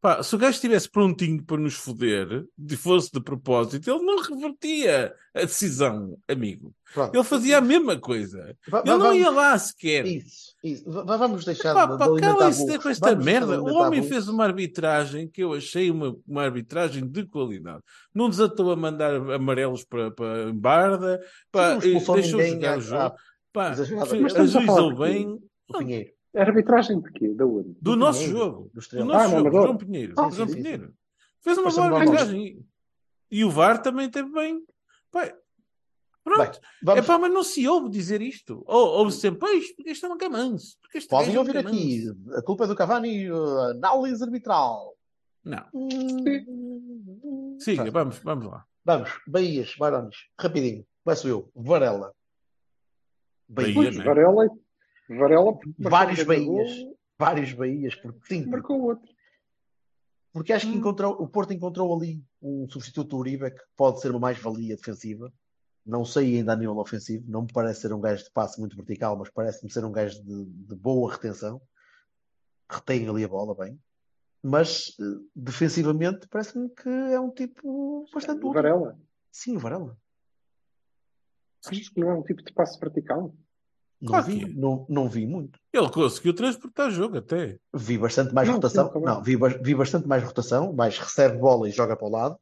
pá, 0.01 0.23
se 0.23 0.33
o 0.35 0.37
gajo 0.37 0.55
estivesse 0.55 0.89
prontinho 0.89 1.43
para 1.43 1.57
nos 1.57 1.73
foder, 1.75 2.45
de 2.57 2.75
fosse 2.77 3.11
de 3.11 3.21
propósito, 3.21 3.89
ele 3.89 4.03
não 4.03 4.21
revertia 4.21 5.13
a 5.33 5.39
decisão, 5.41 6.17
amigo. 6.27 6.73
Pronto. 6.93 7.13
Ele 7.15 7.23
fazia 7.23 7.57
a 7.57 7.61
mesma 7.61 7.99
coisa. 7.99 8.55
Va- 8.67 8.79
Ele 8.85 8.97
não 8.97 9.13
ia 9.13 9.29
lá 9.29 9.57
sequer. 9.57 10.05
Isso, 10.07 10.55
isso. 10.63 10.91
Va- 10.91 11.17
Vamos 11.17 11.45
deixar 11.45 11.73
Pá, 11.73 11.85
de, 11.85 11.91
de 11.93 11.97
pá, 11.99 12.05
alimentar 12.05 12.35
calem-se 12.37 12.79
com 12.79 12.89
esta 12.89 13.09
Vamos 13.11 13.25
merda. 13.25 13.61
O 13.61 13.73
homem 13.75 14.01
fez 14.03 14.27
uma 14.27 14.43
arbitragem 14.45 15.27
que 15.27 15.43
eu 15.43 15.53
achei 15.53 15.91
uma, 15.91 16.15
uma 16.27 16.43
arbitragem 16.43 17.05
de 17.07 17.25
qualidade. 17.25 17.81
Não 18.13 18.29
desatou 18.29 18.71
a 18.71 18.75
mandar 18.75 19.13
amarelos 19.31 19.83
para, 19.85 20.09
para 20.11 20.51
Barda, 20.53 21.19
pá, 21.51 21.75
deixou 21.75 22.41
jogar 22.41 22.73
à- 22.73 22.77
o 22.77 22.81
jogo. 22.81 23.15
Pá, 23.53 23.69
ajuizou 23.71 24.93
de 24.93 24.99
bem 24.99 25.39
O 25.67 25.77
Pinheiro. 25.77 26.09
Arbitragem 26.35 26.99
de 27.01 27.11
quê? 27.11 27.33
Da 27.33 27.45
onde? 27.45 27.69
do 27.69 27.77
Do 27.81 27.95
nosso 27.95 28.19
Pinheiro, 28.19 28.37
jogo. 28.39 28.71
do 28.73 28.81
Do 28.97 29.05
nosso 29.05 29.25
Ah, 29.25 29.29
jogo. 29.29 29.51
João 29.51 29.77
Pinheiro. 29.77 30.13
Ah, 30.17 30.29
João 30.29 30.47
sim, 30.47 30.53
sim, 30.53 30.61
Pinheiro. 30.61 30.93
Fez 31.41 31.57
uma 31.57 31.71
boa 31.71 31.99
arbitragem. 31.99 32.65
E 33.31 33.43
o 33.45 33.49
VAR 33.49 33.81
também 33.81 34.09
teve 34.09 34.31
bem. 34.31 34.63
Pá, 35.11 35.33
pronto. 36.23 36.39
Bem, 36.51 36.59
vamos, 36.83 37.03
É 37.03 37.07
pá, 37.07 37.17
mas 37.17 37.33
não 37.33 37.43
se 37.43 37.67
ouve 37.67 37.89
dizer 37.89 38.21
isto. 38.21 38.63
Ou 38.67 38.87
ouve 38.99 39.11
sempre, 39.11 39.39
pois, 39.39 39.71
porque 39.75 39.91
isto 39.91 40.05
é 40.05 40.09
um 40.09 40.17
este 40.93 41.07
podem 41.07 41.35
é 41.35 41.39
ouvir 41.39 41.57
aqui. 41.57 42.05
gamanço." 42.05 42.37
A 42.37 42.41
culpa 42.43 42.65
é 42.65 42.67
do 42.67 42.75
Cavani, 42.75 43.31
uh, 43.31 43.59
análise 43.71 44.23
arbitral. 44.23 44.95
Não. 45.43 45.65
Hum, 45.73 47.57
Siga, 47.59 47.85
Tá. 47.85 47.91
vamos, 47.91 48.19
vamos 48.19 48.45
lá. 48.45 48.65
Vamos, 48.85 49.09
Bahias, 49.27 49.75
Barões, 49.77 50.15
rapidinho. 50.39 50.85
Começo 51.03 51.27
eu. 51.27 51.51
Varela. 51.55 52.13
Bahia, 53.47 53.73
Bahias. 53.73 53.97
né? 53.97 54.03
Varela, 54.03 54.47
Varela 55.09 55.57
Vários 55.77 56.23
Bahias. 56.23 56.77
gol, 56.83 56.99
Vários 57.17 57.53
Bahias, 57.53 57.95
porque 57.95 58.19
sim, 58.27 58.43
porque, 58.43 58.49
marcou 58.51 58.81
outro. 58.81 59.11
porque 60.31 60.53
acho 60.53 60.67
que 60.67 60.73
Hum. 60.73 60.77
encontrou, 60.77 61.13
o 61.21 61.27
Porto 61.27 61.51
encontrou 61.53 61.93
ali 61.95 62.23
um 62.41 62.67
substituto 62.69 63.09
do 63.09 63.17
Uribe 63.17 63.51
que 63.51 63.61
pode 63.75 63.99
ser 63.99 64.11
uma 64.11 64.19
mais-valia 64.19 64.75
defensiva. 64.75 65.31
Não 65.85 66.05
sei 66.05 66.37
ainda 66.37 66.53
a 66.53 66.55
nível 66.55 66.77
ofensivo, 66.77 67.25
não 67.27 67.41
me 67.41 67.51
parece 67.51 67.81
ser 67.81 67.93
um 67.93 67.99
gajo 67.99 68.23
de 68.23 68.31
passe 68.31 68.59
muito 68.59 68.75
vertical, 68.75 69.17
mas 69.17 69.29
parece-me 69.29 69.71
ser 69.71 69.83
um 69.83 69.91
gajo 69.91 70.23
de, 70.23 70.45
de 70.45 70.75
boa 70.75 71.11
retenção. 71.11 71.61
Retém 72.69 73.07
ali 73.09 73.23
a 73.23 73.27
bola 73.27 73.55
bem. 73.55 73.79
Mas 74.43 74.95
eh, 74.99 75.03
defensivamente 75.35 76.27
parece-me 76.29 76.69
que 76.69 76.87
é 76.87 77.19
um 77.19 77.31
tipo 77.31 78.05
bastante 78.13 78.37
útil. 78.37 78.53
Varela. 78.53 78.99
Sim, 79.31 79.57
o 79.57 79.59
Varela. 79.59 79.97
Achas 81.65 81.89
que 81.89 81.99
não 81.99 82.11
é 82.11 82.13
um 82.15 82.23
tipo 82.23 82.43
de 82.43 82.53
passe 82.53 82.79
vertical? 82.79 83.33
Não 84.01 84.07
Claro 84.09 84.25
vi, 84.27 84.43
é. 84.43 84.47
não, 84.47 84.85
não 84.87 85.09
vi 85.09 85.27
muito. 85.27 85.59
Ele 85.73 85.89
conseguiu 85.89 86.33
transportar 86.33 86.89
jogo 86.89 87.17
até. 87.17 87.57
Vi 87.73 87.97
bastante 87.97 88.33
mais 88.33 88.47
Não, 88.47 88.55
rotação. 88.55 88.89
claro. 88.89 89.05
Não, 89.05 89.21
vi, 89.23 89.35
vi 89.61 89.75
bastante 89.75 90.07
mais 90.07 90.23
rotação, 90.23 90.71
mais 90.71 90.97
recebe 90.97 91.37
bola 91.37 91.67
e 91.67 91.71
joga 91.71 91.95
para 91.97 92.07
o 92.07 92.11
lado. 92.11 92.39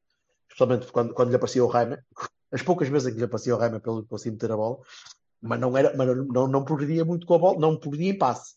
Especialmente 0.47 0.91
quando, 0.91 1.13
quando 1.13 1.29
lhe 1.29 1.35
aparecia 1.35 1.63
o 1.63 1.67
Raima. 1.67 2.03
As 2.51 2.61
poucas 2.61 2.87
vezes 2.87 3.07
em 3.07 3.11
que 3.13 3.17
lhe 3.19 3.25
aparecia 3.25 3.55
o 3.55 3.57
Raima 3.57 3.79
pelo 3.79 4.03
que 4.03 4.09
conseguia 4.09 4.33
meter 4.33 4.51
a 4.51 4.55
bola. 4.57 4.77
Mas 5.41 5.59
não 5.59 5.75
era, 5.77 5.95
mas 5.97 6.07
não, 6.27 6.47
não 6.47 6.63
progredia 6.63 7.03
muito 7.03 7.25
com 7.25 7.33
a 7.33 7.39
bola, 7.39 7.59
não 7.59 7.75
progredia 7.77 8.11
em 8.11 8.17
passe. 8.17 8.55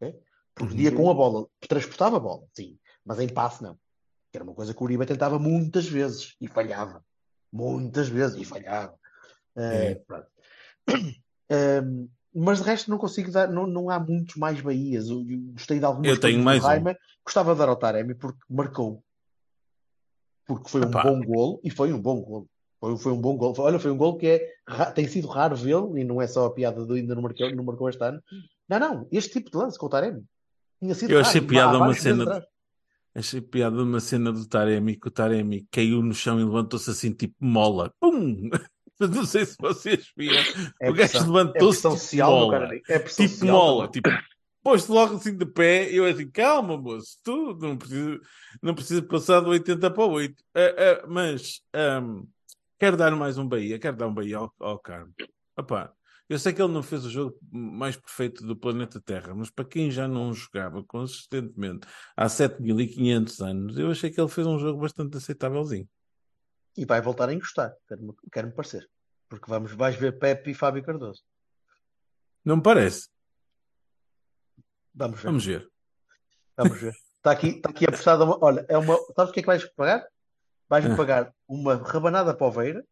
ok? 0.00 0.18
Progredia 0.54 0.90
Uhum. 0.90 0.96
com 0.96 1.10
a 1.10 1.14
bola, 1.14 1.46
transportava 1.66 2.16
a 2.18 2.20
bola, 2.20 2.46
sim, 2.54 2.78
mas 3.04 3.18
em 3.18 3.28
passe 3.28 3.62
não. 3.62 3.74
Que 4.30 4.36
Era 4.38 4.44
uma 4.44 4.54
coisa 4.54 4.72
que 4.74 4.80
o 4.80 4.84
Uribe 4.84 5.06
tentava 5.06 5.38
muitas 5.38 5.86
vezes 5.86 6.34
e 6.40 6.46
falhava. 6.48 7.02
Muitas 7.52 8.08
vezes 8.08 8.40
e 8.40 8.44
falhava. 8.44 8.94
É. 9.56 9.90
Eh, 9.92 9.94
pronto. 10.06 10.26
Ehm, 11.50 12.06
mas 12.34 12.58
de 12.58 12.64
resto 12.64 12.90
não 12.90 12.98
consigo 12.98 13.30
dar, 13.30 13.48
não, 13.48 13.66
não 13.66 13.90
há 13.90 13.98
muitos 13.98 14.36
mais 14.36 14.60
Bahias. 14.60 15.08
Eu, 15.08 15.24
eu 15.28 15.38
gostei 15.52 15.78
de 15.78 15.84
algumas 15.84 16.08
Eu 16.08 16.20
tenho 16.20 16.42
mais 16.42 16.64
um. 16.64 16.94
Gostava 17.24 17.52
de 17.52 17.58
dar 17.58 17.68
ao 17.68 17.76
Taremi 17.76 18.14
porque 18.14 18.40
marcou. 18.48 19.02
Porque 20.46 20.68
foi 20.68 20.80
um 20.80 20.88
Epá. 20.88 21.02
bom 21.02 21.20
golo 21.22 21.60
e 21.62 21.70
foi 21.70 21.92
um 21.92 22.00
bom 22.00 22.20
golo. 22.20 22.48
Foi, 22.80 22.96
foi 22.96 23.12
um 23.12 23.20
bom 23.20 23.36
golo. 23.36 23.54
Olha, 23.58 23.78
foi 23.78 23.90
um 23.90 23.96
golo 23.96 24.18
que 24.18 24.26
é, 24.26 24.52
tem 24.94 25.06
sido 25.06 25.28
raro 25.28 25.54
vê-lo 25.54 25.96
e 25.96 26.02
não 26.02 26.20
é 26.20 26.26
só 26.26 26.46
a 26.46 26.50
piada 26.50 26.84
do 26.84 26.94
ainda 26.94 27.14
não 27.14 27.22
marcou, 27.22 27.54
não 27.54 27.64
marcou 27.64 27.88
este 27.88 28.02
ano. 28.02 28.20
Não, 28.68 28.78
não, 28.78 29.08
este 29.12 29.32
tipo 29.34 29.50
de 29.50 29.56
lance 29.56 29.78
com 29.78 29.86
o 29.86 29.88
Taremi. 29.88 30.24
Tinha 30.80 30.94
sido 30.94 31.10
Eu 31.10 31.18
raro, 31.18 31.28
achei 31.28 31.40
há 31.40 31.44
piada 31.44 31.78
uma 31.78 31.94
cena. 31.94 32.22
atrás. 32.24 32.44
Achei 33.14 33.40
piada 33.42 33.82
uma 33.82 34.00
cena 34.00 34.32
do 34.32 34.46
Taremi 34.48 34.96
que 34.96 35.06
o 35.06 35.10
Taremi 35.10 35.66
caiu 35.70 36.02
no 36.02 36.14
chão 36.14 36.40
e 36.40 36.44
levantou-se 36.44 36.90
assim, 36.90 37.12
tipo 37.12 37.34
mola. 37.38 37.92
Pum! 38.00 38.50
Não 39.00 39.24
sei 39.24 39.44
se 39.44 39.56
vocês 39.58 40.12
viram. 40.16 40.42
É 40.80 40.90
o 40.90 40.94
gajo 40.94 41.16
é 41.16 41.20
levantou-se 41.20 41.80
pressão 41.80 41.92
tipo 41.92 42.02
social 42.02 42.30
mola. 42.30 42.68
É 42.88 42.98
Tipo 42.98 43.10
social 43.10 43.52
mola. 43.52 43.88
Tipo, 43.88 44.10
pôs-te 44.62 44.90
logo 44.90 45.16
assim 45.16 45.36
de 45.36 45.46
pé. 45.46 45.90
E 45.90 45.96
eu 45.96 46.06
assim, 46.06 46.30
calma, 46.30 46.76
moço. 46.76 47.18
Tu 47.22 47.58
não 47.60 47.76
precisa, 47.76 48.20
não 48.62 48.74
precisa 48.74 49.02
passar 49.02 49.40
do 49.40 49.50
80 49.50 49.90
para 49.90 50.04
o 50.04 50.12
8. 50.12 50.44
Ah, 50.54 50.60
ah, 50.60 51.06
mas 51.08 51.60
ahm, 51.74 52.22
quero 52.78 52.96
dar 52.96 53.14
mais 53.16 53.38
um 53.38 53.46
Bahia. 53.46 53.78
Quero 53.78 53.96
dar 53.96 54.06
um 54.06 54.14
Bahia 54.14 54.38
ao, 54.38 54.52
ao 54.60 54.78
Carmo. 54.78 55.12
Epá, 55.58 55.92
Eu 56.28 56.38
sei 56.38 56.52
que 56.52 56.62
ele 56.62 56.72
não 56.72 56.82
fez 56.82 57.04
o 57.04 57.10
jogo 57.10 57.36
mais 57.50 57.96
perfeito 57.96 58.46
do 58.46 58.56
planeta 58.56 59.00
Terra, 59.00 59.34
mas 59.34 59.50
para 59.50 59.64
quem 59.64 59.90
já 59.90 60.08
não 60.08 60.32
jogava 60.32 60.82
consistentemente 60.84 61.86
há 62.16 62.28
7500 62.28 63.40
anos, 63.40 63.78
eu 63.78 63.90
achei 63.90 64.10
que 64.10 64.20
ele 64.20 64.30
fez 64.30 64.46
um 64.46 64.58
jogo 64.58 64.80
bastante 64.80 65.16
aceitávelzinho. 65.16 65.88
E 66.76 66.84
vai 66.84 67.00
voltar 67.00 67.28
a 67.28 67.34
encostar, 67.34 67.74
quero-me 67.88 68.14
quero 68.32 68.50
parecer. 68.52 68.88
Porque 69.28 69.50
vamos, 69.50 69.72
vais 69.72 69.94
ver 69.96 70.18
Pepe 70.18 70.50
e 70.50 70.54
Fábio 70.54 70.82
Cardoso. 70.82 71.22
Não 72.44 72.56
me 72.56 72.62
parece? 72.62 73.08
Vamos 74.94 75.20
ver. 75.20 75.26
Vamos 75.26 75.44
ver. 75.46 75.68
Vamos 76.56 76.80
ver. 76.80 76.92
Está 77.16 77.30
aqui, 77.30 77.48
está 77.48 77.70
aqui 77.70 77.84
apostada 77.86 78.24
uma. 78.24 78.38
Olha, 78.44 78.64
é 78.68 78.76
uma. 78.76 78.96
Sabes 79.16 79.30
o 79.30 79.32
que 79.32 79.40
é 79.40 79.42
que 79.42 79.46
vais 79.46 79.64
pagar? 79.74 80.06
Vais-me 80.68 80.92
Ah. 80.92 80.96
pagar 80.96 81.34
uma 81.48 81.76
rabanada 81.76 82.34
para 82.34 82.46
o 82.46 82.50
Veira. 82.50 82.84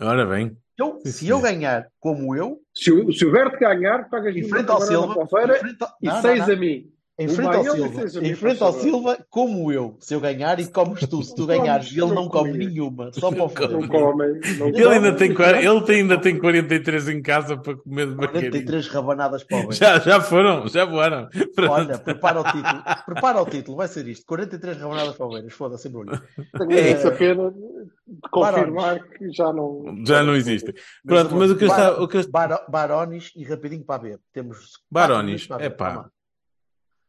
Ora 0.00 0.26
bem. 0.26 0.56
Eu, 0.76 1.00
Sim, 1.04 1.10
se 1.12 1.28
eu 1.28 1.40
ganhar 1.40 1.90
como 1.98 2.36
eu, 2.36 2.60
Se 2.72 2.92
o, 2.92 3.12
se 3.12 3.24
o 3.26 3.32
Berto 3.32 3.58
ganhar, 3.58 4.08
pagas 4.08 4.36
em 4.36 4.42
uma 4.44 4.48
frente 4.50 4.70
ao 4.70 4.78
camarada 4.78 4.86
Silva, 4.86 5.14
para 5.14 5.24
a 5.24 5.28
feira 5.28 5.56
em 5.56 5.60
frente 5.60 5.82
ao- 5.82 5.96
e 6.00 6.06
não, 6.06 6.14
não, 6.14 6.22
seis 6.22 6.38
não. 6.46 6.54
a 6.54 6.56
mim. 6.56 6.94
Em 7.20 7.26
frente 7.26 7.48
a 7.48 7.56
ao 7.56 7.64
Silva, 7.64 8.00
a 8.00 8.24
em 8.28 8.34
frente 8.36 8.62
ao. 8.62 8.72
Silva, 8.74 9.18
como 9.28 9.72
eu. 9.72 9.96
Se 9.98 10.14
eu 10.14 10.20
ganhar 10.20 10.60
e 10.60 10.66
comes 10.68 11.00
tu, 11.08 11.20
se 11.20 11.34
tu 11.34 11.46
ganhares 11.46 11.90
e 11.90 12.00
ele 12.00 12.14
não 12.14 12.28
come 12.28 12.52
nenhuma, 12.56 13.10
só 13.12 13.32
para 13.32 13.42
o 13.42 13.50
come. 13.50 13.72
Não 13.72 13.82
foder. 13.82 13.88
comem. 14.00 14.40
Não 14.56 14.68
Ele 14.68 14.84
ainda, 14.88 15.12
tem, 15.16 15.30
ele 15.32 15.80
tem- 15.82 15.96
ainda 16.02 16.16
tem 16.20 16.38
43 16.38 17.08
em 17.08 17.20
casa 17.20 17.56
para 17.56 17.76
comer 17.76 18.06
de 18.06 18.14
bacana. 18.14 18.40
43 18.50 18.86
rabanadas 18.88 19.42
para 19.42 19.66
o. 19.66 19.72
Já, 19.72 19.98
já 19.98 20.20
foram, 20.20 20.68
já 20.68 20.84
voaram. 20.84 21.28
Olha, 21.68 21.98
prepara 21.98 22.40
o 22.40 22.44
título. 22.44 22.82
Prepara 23.04 23.42
o 23.42 23.46
título, 23.46 23.76
vai 23.76 23.88
ser 23.88 24.06
isto. 24.06 24.24
43 24.24 24.76
rabanadas 24.78 25.16
para 25.16 25.26
o 25.26 25.30
Veira. 25.32 25.50
Foda-se, 25.50 25.88
embrulho. 25.88 26.22
Tenho 26.56 26.72
É. 26.72 26.90
essa 26.90 27.10
pena 27.10 27.50
de 27.50 28.28
confirmar 28.30 29.02
que 29.08 29.32
já 29.32 29.52
não. 29.52 29.82
Já 30.06 30.22
não 30.22 30.36
existe. 30.36 30.72
Pronto, 31.04 31.34
mas 31.34 31.50
o 31.50 31.56
que 31.56 31.64
eu 31.64 32.20
estava. 32.20 32.64
Barones 32.68 33.32
e 33.34 33.42
rapidinho 33.42 33.82
para 33.84 33.96
a 33.96 33.98
B. 33.98 34.18
Temos 34.32 34.74
Barones, 34.88 35.24
minutos 35.24 35.46
para 35.48 35.56
a 35.56 35.58
B. 35.58 35.64
epá. 35.66 35.90
Toma. 35.94 36.12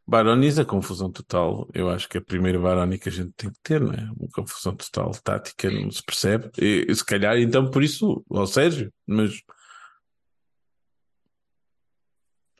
Baronis, 0.09 0.57
a 0.57 0.65
confusão 0.65 1.11
total. 1.11 1.69
Eu 1.73 1.89
acho 1.89 2.09
que 2.09 2.17
a 2.17 2.21
primeira 2.21 2.59
Baroni 2.59 2.97
que 2.97 3.09
a 3.09 3.11
gente 3.11 3.31
tem 3.37 3.51
que 3.51 3.59
ter, 3.61 3.79
não 3.79 3.93
é? 3.93 4.09
Uma 4.17 4.27
confusão 4.33 4.75
total 4.75 5.11
tática, 5.23 5.69
não 5.69 5.91
se 5.91 6.01
percebe. 6.03 6.49
E, 6.59 6.85
e 6.89 6.95
se 6.95 7.05
calhar, 7.05 7.37
então, 7.37 7.69
por 7.69 7.83
isso, 7.83 8.25
ao 8.29 8.47
Sérgio, 8.47 8.91
mas 9.05 9.41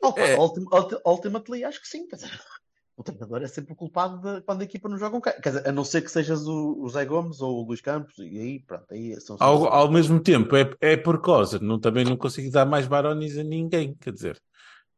Opa, 0.02 0.20
É. 0.20 0.38
ultim- 0.38 0.64
ulti- 0.72 0.96
ultimately, 1.04 1.64
acho 1.64 1.80
que 1.80 1.88
sim. 1.88 2.06
O 2.96 3.02
treinador 3.02 3.42
é 3.42 3.46
sempre 3.46 3.72
o 3.72 3.76
culpado 3.76 4.18
de 4.18 4.40
quando 4.42 4.62
a 4.62 4.64
equipa 4.64 4.88
não 4.88 4.96
joga 4.96 5.16
um 5.16 5.20
Quer 5.20 5.38
dizer, 5.40 5.68
a 5.68 5.72
não 5.72 5.84
ser 5.84 6.02
que 6.02 6.10
sejas 6.10 6.46
o, 6.46 6.82
o 6.82 6.88
Zé 6.88 7.04
Gomes 7.04 7.40
ou 7.40 7.58
o 7.62 7.66
Luís 7.66 7.80
Campos, 7.80 8.16
e 8.18 8.38
aí, 8.38 8.60
pronto, 8.60 8.86
aí 8.90 9.20
são 9.20 9.36
ao, 9.40 9.66
ao 9.66 9.90
mesmo 9.90 10.20
tempo 10.20 10.54
é, 10.56 10.70
é 10.80 10.96
por 10.96 11.20
causa. 11.20 11.58
Não, 11.58 11.78
também 11.78 12.04
não 12.04 12.16
consigo 12.16 12.50
dar 12.50 12.64
mais 12.64 12.86
Baronis 12.86 13.36
a 13.36 13.42
ninguém. 13.42 13.94
Quer 13.94 14.12
dizer, 14.12 14.42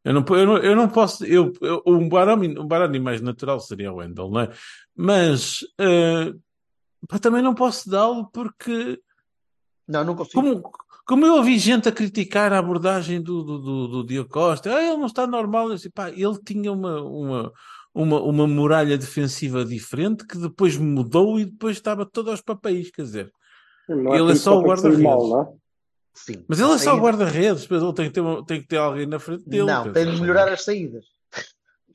eu 0.03 0.13
não, 0.13 0.25
eu 0.29 0.45
não, 0.45 0.57
eu 0.57 0.75
não 0.75 0.89
posso. 0.89 1.25
Eu, 1.25 1.51
eu, 1.61 1.81
um, 1.85 2.09
Baroni, 2.09 2.59
um 2.59 2.67
Baroni 2.67 2.99
mais 2.99 3.21
natural 3.21 3.59
seria 3.59 3.91
o 3.91 3.97
Wendel, 3.97 4.29
não 4.29 4.41
é? 4.41 4.49
Mas 4.95 5.59
pá, 7.07 7.19
também 7.19 7.41
não 7.41 7.53
posso 7.53 7.89
dá-lo 7.89 8.29
porque. 8.31 8.99
Não, 9.87 10.03
não 10.03 10.15
consigo. 10.15 10.41
Como, 10.41 10.63
como 11.05 11.25
eu 11.25 11.35
ouvi 11.35 11.57
gente 11.57 11.89
a 11.89 11.91
criticar 11.91 12.53
a 12.53 12.59
abordagem 12.59 13.21
do, 13.21 13.43
do, 13.43 13.59
do, 13.59 13.87
do 13.87 14.05
Diogo 14.05 14.29
Costa, 14.29 14.73
ah, 14.73 14.81
ele 14.81 14.97
não 14.97 15.07
está 15.07 15.27
normal. 15.27 15.69
Eu 15.69 15.75
disse, 15.75 15.89
pá, 15.89 16.09
ele 16.09 16.39
tinha 16.45 16.71
uma, 16.71 17.01
uma, 17.01 17.51
uma, 17.93 18.21
uma 18.21 18.47
muralha 18.47 18.97
defensiva 18.97 19.65
diferente 19.65 20.25
que 20.25 20.37
depois 20.37 20.77
mudou 20.77 21.39
e 21.39 21.45
depois 21.45 21.75
estava 21.75 22.05
todo 22.05 22.31
aos 22.31 22.41
papéis. 22.41 22.89
Quer 22.89 23.01
dizer, 23.01 23.33
Não 23.87 24.15
Ele 24.15 24.31
é 24.31 24.35
só 24.35 24.57
o 24.57 24.63
guarda-redes. 24.63 25.03
É? 26.15 26.33
Sim. 26.33 26.45
mas 26.47 26.59
ele 26.59 26.71
é 26.71 26.77
só 26.77 26.95
guarda-redes, 26.97 27.63
depois 27.63 27.81
ele 27.83 27.93
tem 27.93 28.07
que, 28.07 28.13
ter, 28.13 28.21
uma- 28.21 28.45
tem 28.45 28.61
que 28.61 28.67
ter 28.67 28.77
alguém 28.77 29.05
na 29.07 29.19
frente 29.19 29.47
dele. 29.49 29.63
Não, 29.65 29.91
tem 29.91 30.05
de 30.13 30.21
melhorar 30.21 30.47
as 30.51 30.63
saídas. 30.63 31.05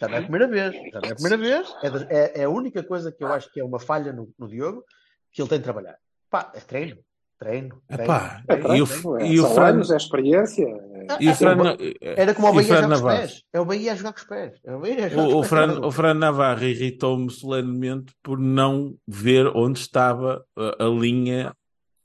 Já 0.01 0.07
não 0.09 0.15
é 0.15 0.19
a 0.19 0.23
primeira 0.23 0.47
vez. 0.49 0.75
Já 0.93 1.01
não 1.01 1.09
é 1.09 1.13
a 1.13 1.15
primeira 1.15 1.37
vez. 1.37 1.75
É, 1.83 1.91
de- 1.91 2.07
é- 2.13 2.41
é 2.41 2.45
a 2.45 2.51
única 2.51 2.83
coisa 2.83 3.11
que 3.13 3.23
eu 3.23 3.33
acho 3.33 3.51
que 3.53 3.61
é 3.61 3.65
uma 3.65 3.79
falha 3.81 4.13
no, 4.13 4.29
no 4.39 4.49
Diogo 4.49 4.85
que 5.33 5.41
ele 5.43 5.49
tem 5.49 5.59
de 5.59 5.65
trabalhar. 5.65 5.97
Pá, 6.31 6.53
é 6.55 6.61
treino. 6.61 6.99
Treino. 7.39 7.81
treino, 7.87 8.03
Epá, 8.03 8.43
treino, 8.49 8.77
e 8.77 8.83
o, 8.83 8.87
treino. 8.87 9.17
É, 9.21 9.27
e 9.29 9.39
o 9.39 9.43
são 9.45 9.55
Fran, 9.55 9.67
anos, 9.69 9.91
é 9.93 9.97
experiência. 9.97 10.65
é- 10.67 11.17
e 11.21 11.29
o 11.31 11.35
Fran, 11.37 11.77
Era 12.01 12.35
como 12.35 12.49
o 12.49 12.53
Bahia 12.53 12.67
jogar 12.75 12.89
com 12.89 12.95
os 12.95 13.01
pés. 13.03 13.43
É 13.53 13.61
o 13.61 13.65
Bahia 13.65 13.93
a 13.93 13.95
jogar 13.95 14.13
com 14.13 14.19
os 14.19 14.25
pés. 14.25 14.61
É 14.65 14.75
o 14.75 14.81
Bahia 14.81 15.07
a 15.07 15.09
jogar 15.09 15.23
com 15.23 15.29
O, 15.29 15.37
o, 15.37 15.41
os 15.41 15.49
pés. 15.49 15.49
Fran, 15.49 15.87
o 15.87 15.91
Fran 15.93 16.15
Navarro 16.15 16.65
irritou-me 16.65 17.31
solenemente 17.31 18.13
por 18.25 18.41
não 18.41 18.97
ver 19.07 19.47
onde 19.55 19.79
estava 19.79 20.45
a, 20.57 20.85
a 20.85 20.89
linha 20.89 21.55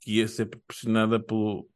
que 0.00 0.18
ia 0.18 0.28
ser 0.28 0.46
proporcionada 0.46 1.18
pelo, 1.18 1.66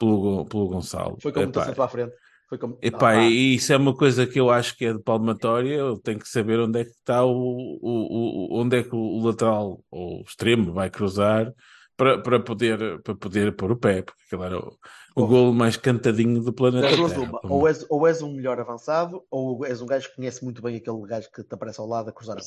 pelo, 0.00 0.46
pelo 0.46 0.68
Gonçalo. 0.68 1.16
Foi 1.20 1.32
com 1.32 1.40
muita 1.40 1.60
para 1.74 1.84
a 1.84 1.88
frente. 1.88 2.14
Foi 2.48 2.58
com... 2.58 2.76
epá, 2.82 3.10
Ah, 3.20 3.28
e 3.28 3.54
isso 3.54 3.72
é 3.72 3.76
uma 3.76 3.94
coisa 3.96 4.26
que 4.26 4.40
eu 4.40 4.50
acho 4.50 4.76
que 4.76 4.84
é 4.86 4.92
de 4.92 5.00
palmatória. 5.02 5.74
Eu 5.76 5.98
tenho 6.00 6.18
que 6.18 6.28
saber 6.28 6.58
onde 6.58 6.80
é 6.80 6.84
que 6.84 6.90
está 6.90 7.24
o, 7.24 7.30
o, 7.32 8.56
o- 8.56 8.60
onde 8.60 8.78
é 8.78 8.82
que 8.82 8.94
o 8.94 9.20
lateral 9.24 9.84
ou 9.90 10.18
o 10.20 10.22
extremo 10.22 10.72
vai 10.72 10.90
cruzar 10.90 11.52
para, 11.96 12.18
para, 12.22 12.40
poder, 12.40 13.00
para 13.02 13.14
poder 13.14 13.54
pôr 13.56 13.70
o 13.72 13.76
pé, 13.78 14.02
porque 14.02 14.22
aquele 14.26 14.44
era 14.46 14.58
o, 14.58 14.76
o 15.14 15.26
golo 15.26 15.52
mais 15.54 15.76
cantadinho 15.76 16.42
do 16.42 16.52
planeta 16.52 16.88
Terra. 17.04 17.30
Ou 17.48 17.68
és, 17.68 17.86
ou 17.90 18.06
és 18.08 18.22
um 18.22 18.32
melhor 18.34 18.58
avançado, 18.58 19.22
ou 19.30 19.64
és 19.66 19.80
um 19.82 19.86
gajo 19.86 20.08
que 20.08 20.16
conhece 20.16 20.42
muito 20.44 20.62
bem 20.62 20.76
aquele 20.76 21.06
gajo 21.06 21.30
que 21.32 21.44
te 21.44 21.54
aparece 21.54 21.80
ao 21.80 21.86
lado 21.86 22.08
a 22.08 22.12
cruzar. 22.12 22.38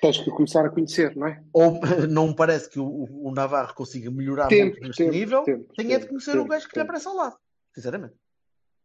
Tens 0.00 0.18
que 0.18 0.30
começar 0.30 0.64
a 0.64 0.70
conhecer, 0.70 1.16
não 1.16 1.26
é? 1.26 1.42
Ou 1.52 1.80
não 2.08 2.28
me 2.28 2.36
parece 2.36 2.68
que 2.70 2.78
o, 2.78 2.86
o 3.26 3.32
Navarro 3.32 3.74
consiga 3.74 4.10
melhorar 4.10 4.48
Tempo, 4.48 4.70
muito 4.72 4.86
neste 4.86 5.02
tempo, 5.02 5.12
nível. 5.12 5.42
tempo, 5.42 5.72
Tem 5.76 5.92
é 5.92 5.98
de 5.98 6.06
conhecer 6.06 6.32
tempo, 6.32 6.44
o 6.44 6.48
gajo 6.48 6.68
que 6.68 6.76
lhe 6.76 6.82
aparece 6.82 7.08
ao 7.08 7.14
lado. 7.16 7.36
Sinceramente. 7.74 8.14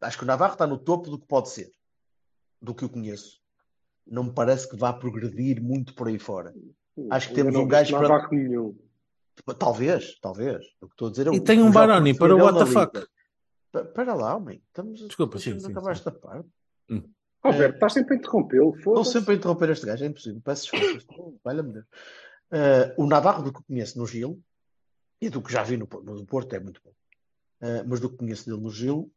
Acho 0.02 0.18
que 0.18 0.24
o 0.24 0.28
Navarro 0.28 0.54
está 0.54 0.66
no 0.68 0.78
topo 0.78 1.10
do 1.10 1.20
que 1.20 1.28
pode 1.28 1.50
ser. 1.50 1.72
Do 2.62 2.74
que 2.74 2.84
eu 2.84 2.90
conheço. 2.90 3.40
Não 4.06 4.24
me 4.26 4.34
parece 4.34 4.70
que 4.70 4.76
vá 4.76 4.92
progredir 4.92 5.62
muito 5.62 5.94
por 5.96 6.08
aí 6.08 6.18
fora. 6.20 6.54
Acho 7.10 7.30
que 7.30 7.36
temos 7.36 7.54
não 7.54 7.64
um 7.64 7.68
gajo 7.68 7.92
para- 7.96 8.08
Navarro 8.10 8.30
nenhum. 8.36 8.78
Talvez, 9.58 10.20
talvez. 10.20 10.64
O 10.82 10.88
que 10.88 10.94
estou 10.94 11.08
a 11.08 11.12
dizer 11.12 11.28
é 11.28 11.32
E 11.32 11.40
o- 11.40 11.44
tem 11.44 11.62
um 11.62 11.72
Baroni 11.72 12.16
para 12.18 12.36
o. 12.36 12.40
Pa- 13.72 13.82
Espera 13.82 14.14
lá, 14.14 14.36
homem. 14.36 14.62
Estamos, 14.68 15.00
Desculpa, 15.08 15.40
sim, 15.40 15.60
sim, 15.60 15.72
acabar 15.72 15.96
sim. 15.96 16.00
esta 16.02 16.12
parte. 16.12 16.48
Roberto, 17.44 17.74
estás 17.74 17.94
sempre 17.94 18.16
a 18.16 18.18
interrompê-lo. 18.18 18.76
Estou 18.78 19.04
sempre 19.04 19.34
a 19.34 19.38
interromper 19.38 19.70
este 19.70 19.86
gajo, 19.86 20.04
é 20.04 20.08
impossível. 20.08 20.42
Peço 20.42 20.72
desculpas. 20.72 21.06
Valha-me 21.44 21.74
Deus. 21.74 21.86
Eh, 22.52 22.94
o 22.98 23.06
Navarro, 23.06 23.44
do 23.44 23.54
que 23.54 23.64
conheço 23.64 23.98
no 23.98 24.08
Gil, 24.08 24.42
e 25.20 25.30
do 25.30 25.42
que 25.42 25.52
já 25.52 25.64
vi 25.64 25.76
no, 25.76 25.88
no 26.04 26.26
Porto, 26.26 26.54
é 26.54 26.60
muito 26.60 26.82
bom. 26.84 26.94
Eh, 27.62 27.84
mas 27.84 28.00
do 28.00 28.10
que 28.10 28.18
conheço 28.18 28.46
dele 28.46 28.62
no 28.62 28.70
Gil, 28.70 29.12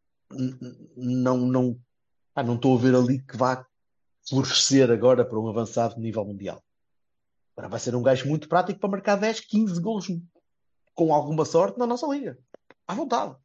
não 0.97 1.37
não 1.37 1.81
ah, 2.35 2.43
não 2.43 2.57
estou 2.57 2.77
a 2.77 2.81
ver 2.81 2.95
ali 2.95 3.23
que 3.23 3.37
vá 3.37 3.65
florescer 4.29 4.91
agora 4.91 5.25
para 5.25 5.39
um 5.39 5.49
avançado 5.49 5.95
de 5.95 6.01
nível 6.01 6.25
mundial. 6.25 6.63
Agora 7.57 7.71
vai 7.71 7.81
ser 7.81 7.95
um 7.95 8.03
gajo 8.03 8.29
muito 8.29 8.49
prático 8.49 8.81
para 8.81 8.91
marcar 8.91 9.17
10, 9.17 9.41
15 9.41 9.81
golos 9.81 10.07
com 10.95 11.15
alguma 11.15 11.45
sorte 11.45 11.79
na 11.79 11.87
nossa 11.87 12.07
liga. 12.07 12.39
À 12.87 12.95
vontade. 12.95 13.37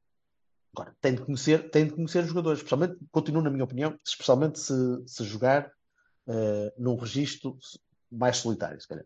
Agora, 0.73 0.95
tem 1.01 1.15
de 1.15 1.21
conhecer, 1.21 1.69
tem 1.69 1.85
de 1.85 1.93
conhecer 1.93 2.19
os 2.23 2.29
jogadores, 2.29 2.59
especialmente, 2.59 2.97
continuo 3.11 3.41
na 3.41 3.49
minha 3.49 3.63
opinião, 3.65 3.97
especialmente 4.05 4.59
se, 4.59 4.73
se 5.05 5.23
jogar 5.25 5.69
eh, 6.27 6.73
num 6.77 6.95
registro 6.95 7.57
mais 8.09 8.37
solitário, 8.37 8.79
se 8.79 8.87
calhar. 8.87 9.05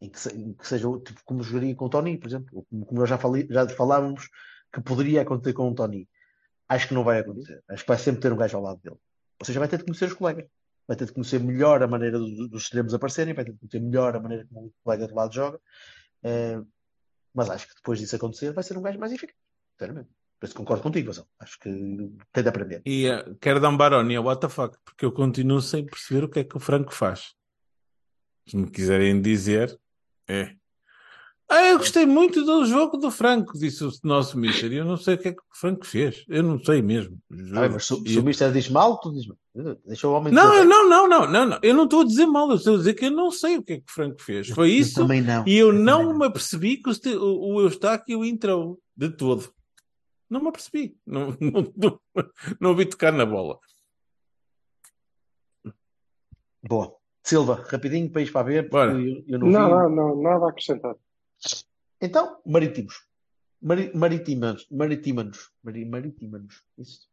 Em 0.00 0.08
que, 0.08 0.18
se- 0.18 0.34
em 0.34 0.54
que 0.54 0.66
seja 0.66 0.88
tipo 1.04 1.20
como 1.24 1.42
jogaria 1.42 1.74
com 1.74 1.84
o 1.84 1.90
Tony, 1.90 2.16
por 2.18 2.26
exemplo, 2.28 2.48
ou 2.58 2.64
como, 2.64 2.86
como 2.86 3.00
nós 3.00 3.10
já, 3.10 3.18
falei, 3.18 3.46
já 3.50 3.68
falávamos 3.68 4.28
que 4.72 4.80
poderia 4.80 5.20
acontecer 5.20 5.52
com 5.52 5.68
o 5.70 5.74
Tony. 5.74 6.08
Acho 6.68 6.88
que 6.88 6.94
não 6.94 7.04
vai 7.04 7.18
acontecer. 7.20 7.62
Acho 7.68 7.82
que 7.82 7.88
vai 7.88 7.98
sempre 7.98 8.22
ter 8.22 8.32
um 8.32 8.36
gajo 8.36 8.56
ao 8.56 8.62
lado 8.62 8.80
dele. 8.80 8.96
Ou 9.38 9.44
seja, 9.44 9.58
vai 9.58 9.68
ter 9.68 9.76
de 9.78 9.84
conhecer 9.84 10.06
os 10.06 10.14
colegas. 10.14 10.46
Vai 10.88 10.96
ter 10.96 11.04
de 11.06 11.12
conhecer 11.12 11.40
melhor 11.40 11.82
a 11.82 11.86
maneira 11.88 12.18
do- 12.18 12.48
dos 12.48 12.62
extremos 12.62 12.94
aparecerem, 12.94 13.34
vai 13.34 13.44
ter 13.44 13.52
de 13.52 13.58
conhecer 13.58 13.80
melhor 13.80 14.16
a 14.16 14.20
maneira 14.20 14.46
como 14.50 14.68
o 14.68 14.72
colega 14.82 15.06
do 15.06 15.14
lado 15.14 15.34
joga. 15.34 15.60
Eh, 16.22 16.58
mas 17.34 17.50
acho 17.50 17.68
que 17.68 17.74
depois 17.74 17.98
disso 17.98 18.16
acontecer, 18.16 18.52
vai 18.52 18.64
ser 18.64 18.78
um 18.78 18.82
gajo 18.82 18.98
mais 18.98 19.12
eficaz. 19.12 19.36
Sinceramente. 19.72 20.08
Por 20.40 20.46
isso 20.46 20.54
concordo 20.54 20.82
contigo, 20.82 21.08
Gonçalo. 21.08 21.28
Acho 21.38 21.60
que 21.60 21.68
tem 22.32 22.42
de 22.42 22.48
aprender. 22.48 22.80
E 22.86 23.06
eh, 23.06 23.34
quero 23.38 23.60
dar 23.60 23.68
um 23.68 23.76
Baroni 23.76 24.16
ao 24.16 24.24
what 24.24 24.40
the 24.40 24.48
fuck, 24.48 24.74
porque 24.86 25.04
eu 25.04 25.12
continuo 25.12 25.60
sem 25.60 25.84
perceber 25.84 26.24
o 26.24 26.28
que 26.30 26.38
é 26.38 26.44
que 26.44 26.56
o 26.56 26.60
Franco 26.60 26.94
faz. 26.94 27.34
Se 28.48 28.56
me 28.56 28.70
quiserem 28.70 29.20
dizer, 29.20 29.78
é. 30.26 30.54
Ah, 31.46 31.66
eu 31.66 31.78
gostei 31.78 32.06
muito 32.06 32.42
do 32.42 32.64
jogo 32.64 32.96
do 32.96 33.10
Franco, 33.10 33.58
disse 33.58 33.84
o 33.84 33.90
nosso 34.02 34.38
Mister. 34.38 34.72
E 34.72 34.76
eu 34.76 34.84
não 34.84 34.96
sei 34.96 35.16
o 35.16 35.18
que 35.18 35.28
é 35.28 35.32
que 35.32 35.40
o 35.40 35.58
Franco 35.58 35.84
fez. 35.84 36.24
Eu 36.28 36.42
não 36.42 36.58
sei 36.58 36.80
mesmo. 36.80 37.18
Ah, 37.54 37.68
mas 37.68 37.86
se, 37.86 37.94
se 38.06 38.18
o 38.18 38.22
Mister 38.22 38.50
diz 38.52 38.68
mal, 38.70 38.98
tu 38.98 39.12
diz 39.12 39.26
mal. 39.26 39.36
Deixa 39.84 40.08
o 40.08 40.12
homem 40.12 40.32
Não, 40.32 40.54
eu 40.54 40.64
não, 40.64 40.88
não, 40.88 41.08
não, 41.08 41.26
não, 41.30 41.46
não. 41.46 41.58
Eu 41.60 41.74
não 41.74 41.84
estou 41.84 42.00
a 42.00 42.04
dizer 42.04 42.24
mal, 42.24 42.48
eu 42.48 42.56
estou 42.56 42.76
a 42.76 42.78
dizer 42.78 42.94
que 42.94 43.06
eu 43.06 43.10
não 43.10 43.30
sei 43.30 43.58
o 43.58 43.62
que 43.62 43.74
é 43.74 43.76
que 43.78 43.90
o 43.90 43.92
Franco 43.92 44.22
fez. 44.22 44.48
Foi 44.48 44.70
Eu 44.70 44.74
isso. 44.74 44.94
também 44.94 45.20
não. 45.20 45.44
E 45.46 45.58
eu 45.58 45.68
também 45.68 45.84
não 45.84 46.16
me 46.16 46.24
apercebi 46.24 46.76
que 46.76 46.88
o, 46.88 47.54
o 47.54 47.60
Eustáquio 47.60 48.24
entrou 48.24 48.80
de 48.96 49.10
todo. 49.10 49.52
Não 50.30 50.40
me 50.40 50.48
apercebi. 50.48 50.96
Não, 51.04 51.36
não, 51.40 51.72
não, 51.76 52.00
não 52.60 52.76
vi 52.76 52.86
tocar 52.86 53.12
na 53.12 53.26
bola. 53.26 53.58
Boa. 56.62 56.96
Silva, 57.22 57.64
rapidinho 57.68 58.10
para 58.10 58.22
ir 58.22 58.32
para 58.32 58.44
porque 58.44 58.68
Bora. 58.70 58.92
eu, 58.92 59.24
eu 59.26 59.38
não 59.38 59.48
Não, 59.48 59.66
vi. 59.66 59.70
não, 59.74 59.90
não, 60.16 60.22
nada 60.22 60.46
a 60.46 60.50
acrescentar. 60.50 60.96
Então, 62.00 62.40
Marítimos. 62.46 63.06
Mari- 63.60 63.92
Marítimanos. 63.94 64.66
Marítimanos. 64.70 65.52
Mari- 65.62 65.84
Marítimanos. 65.84 66.64
Isso. 66.78 67.08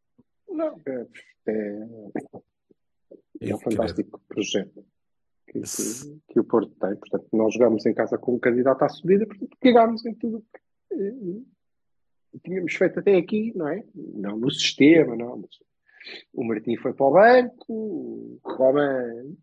Não, 0.49 0.79
é, 0.85 1.07
é, 1.47 1.51
é 1.51 1.85
um 1.85 2.11
Eu 3.41 3.59
fantástico 3.59 4.19
projeto 4.29 4.85
que, 5.47 5.59
que- 5.61 6.21
que 6.33 6.39
o 6.39 6.43
Porto 6.43 6.71
tem. 6.79 6.95
Portanto, 6.95 7.27
nós 7.33 7.53
jogámos 7.53 7.85
em 7.85 7.93
casa 7.93 8.17
com 8.17 8.35
um 8.35 8.39
candidato 8.39 8.81
à 8.83 8.89
subida, 8.89 9.25
portanto, 9.27 9.57
cagámos 9.61 10.05
em 10.05 10.13
tudo 10.15 10.37
o 10.37 10.41
que 10.41 10.93
eh, 10.93 11.41
tínhamos 12.43 12.73
feito 12.73 12.99
até 12.99 13.15
aqui, 13.15 13.53
não 13.55 13.67
é? 13.67 13.83
Não 13.93 14.37
no 14.37 14.51
sistema, 14.51 15.15
não. 15.15 15.37
mas 15.37 15.49
o 16.33 16.43
Martim 16.43 16.75
foi 16.77 16.93
para 16.93 17.05
o 17.05 17.11
banco, 17.11 17.65
o 17.69 18.39
Roman 18.43 19.35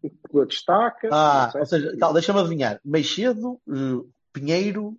destaca. 0.47 1.09
Ah, 1.12 1.53
ou 1.55 1.66
seja, 1.66 1.97
tal, 1.99 2.12
deixa-me 2.12 2.41
adivinhar. 2.41 2.80
Meixedo, 2.85 3.61
eh, 3.68 4.07
Pinheiro, 4.32 4.97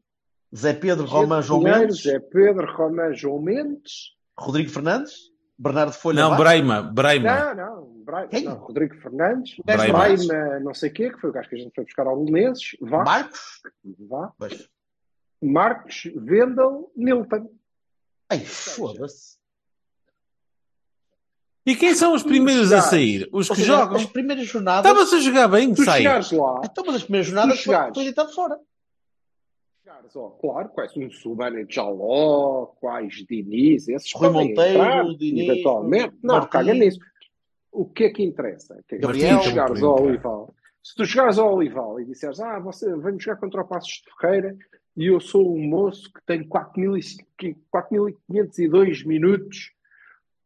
Zé 0.55 0.73
Pedro, 0.73 1.05
Romão, 1.05 1.41
João 1.41 1.61
Pinheiro, 1.61 1.81
Mendes, 1.81 2.03
Zé 2.03 2.19
Pedro, 2.19 2.71
Roman, 2.75 3.13
João 3.13 3.41
Mendes. 3.41 4.15
Rodrigo 4.37 4.69
Fernandes, 4.69 5.31
Bernardo 5.57 5.93
Folha 5.93 6.21
Não, 6.21 6.29
Vaz, 6.31 6.41
Braima, 6.41 6.83
Braima. 6.83 7.53
Não, 7.53 7.55
não, 7.55 8.03
Bra... 8.03 8.27
Quem? 8.27 8.43
não, 8.43 8.55
Rodrigo 8.55 8.95
Fernandes, 8.95 9.55
Braima. 9.65 9.97
Braima, 9.97 10.59
não 10.59 10.73
sei 10.73 10.89
o 10.89 10.93
quê, 10.93 11.09
que 11.09 11.19
foi 11.19 11.29
o 11.29 11.33
gajo 11.33 11.49
que 11.49 11.55
a 11.55 11.59
gente 11.59 11.73
foi 11.73 11.85
buscar 11.85 12.07
há 12.07 12.15
meses. 12.15 12.75
Vá, 12.81 13.03
Marcos. 13.03 13.61
vá. 14.09 14.33
Pois. 14.37 14.69
Marcos, 15.41 16.03
Vendel, 16.15 16.91
Nilton. 16.95 17.49
Ai, 18.29 18.39
foda-se. 18.39 19.35
E 21.65 21.75
quem 21.75 21.95
são 21.95 22.13
os 22.13 22.21
primeiros 22.21 22.71
a 22.71 22.81
sair? 22.81 23.27
Os 23.31 23.49
que 23.49 23.55
seja, 23.55 23.67
jogam. 23.77 23.95
As 23.97 24.05
primeiras 24.05 24.45
jornadas. 24.47 24.85
Estava-se 24.91 25.15
a 25.15 25.19
jogar 25.19 25.47
bem, 25.47 25.73
Tu 25.73 25.83
sai. 25.83 25.97
chegares 25.99 26.31
lá, 26.31 26.61
Então, 26.63 26.83
mas 26.85 26.95
as 26.97 27.03
primeiras 27.03 27.27
jornadas 27.27 27.63
foi 27.63 28.03
deitado 28.03 28.31
fora. 28.33 28.59
chegares, 29.83 30.15
ó, 30.15 30.29
claro, 30.29 30.69
conhece 30.69 31.03
um 31.03 31.09
Subana 31.09 31.65
de 31.65 31.73
Jaló, 31.73 32.67
quais 32.79 33.13
Diniz, 33.27 33.87
esses 33.87 34.11
Rui 34.13 34.29
Monteiro, 34.29 34.61
entrar, 34.79 35.05
Diniz, 35.15 35.49
eventualmente. 35.49 36.13
Não, 36.21 36.35
Martins. 36.35 36.51
caga 36.51 36.73
nisso. 36.75 36.99
O 37.71 37.85
que 37.85 38.03
é 38.05 38.09
que 38.11 38.23
interessa? 38.23 38.75
Que 38.87 38.95
é 38.95 38.97
que 38.99 39.01
Gabriel. 39.01 39.37
se 39.37 39.43
tu 39.43 39.49
chegares 39.49 39.83
ao 39.83 40.01
Olival, 40.03 40.55
se 40.83 40.95
tu 40.95 41.05
chegares 41.05 41.37
ao 41.39 41.55
Olival 41.55 41.99
e 41.99 42.05
disseres, 42.05 42.39
ah, 42.39 42.59
você 42.59 42.95
vem 42.97 43.19
jogar 43.19 43.37
contra 43.39 43.61
o 43.61 43.67
Passos 43.67 43.89
de 43.91 44.03
Ferreira 44.21 44.55
e 44.95 45.05
eu 45.07 45.19
sou 45.19 45.55
um 45.55 45.61
moço 45.67 46.11
que 46.13 46.21
tem 46.25 46.43
4.500 46.47 47.25
4.502 47.73 49.05
minutos 49.05 49.73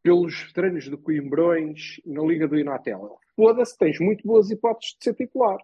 pelos 0.02 0.42
veteranos 0.42 0.88
do 0.88 0.98
Coimbrões 0.98 2.00
na 2.06 2.22
Liga 2.22 2.48
do 2.48 2.58
Inatel. 2.58 3.18
Foda-se, 3.36 3.76
tens 3.76 4.00
muito 4.00 4.26
boas 4.26 4.50
hipóteses 4.50 4.96
de 4.98 5.04
ser 5.04 5.14
titular. 5.14 5.58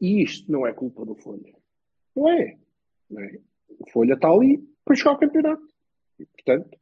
E 0.00 0.22
isto 0.22 0.50
não 0.50 0.66
é 0.66 0.72
culpa 0.72 1.04
do 1.04 1.14
Folha. 1.14 1.54
Não 2.14 2.28
é. 2.28 2.56
Não 3.10 3.20
é. 3.22 3.38
O 3.80 3.90
Folha 3.90 4.14
está 4.14 4.30
ali 4.30 4.58
para 4.84 4.94
jogar 4.94 5.12
o 5.12 5.18
campeonato. 5.18 5.66
E, 6.18 6.24
portanto, 6.26 6.78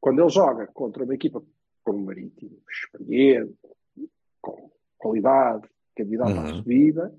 quando 0.00 0.20
ele 0.20 0.30
joga 0.30 0.66
contra 0.68 1.04
uma 1.04 1.14
equipa 1.14 1.42
como 1.82 1.98
o 1.98 2.06
Marítimo, 2.06 2.58
experiente, 2.70 3.54
com 4.40 4.70
qualidade, 4.96 5.68
candidato 5.94 6.30
à 6.38 6.40
Uhum. 6.42 6.54
subida, 6.56 7.14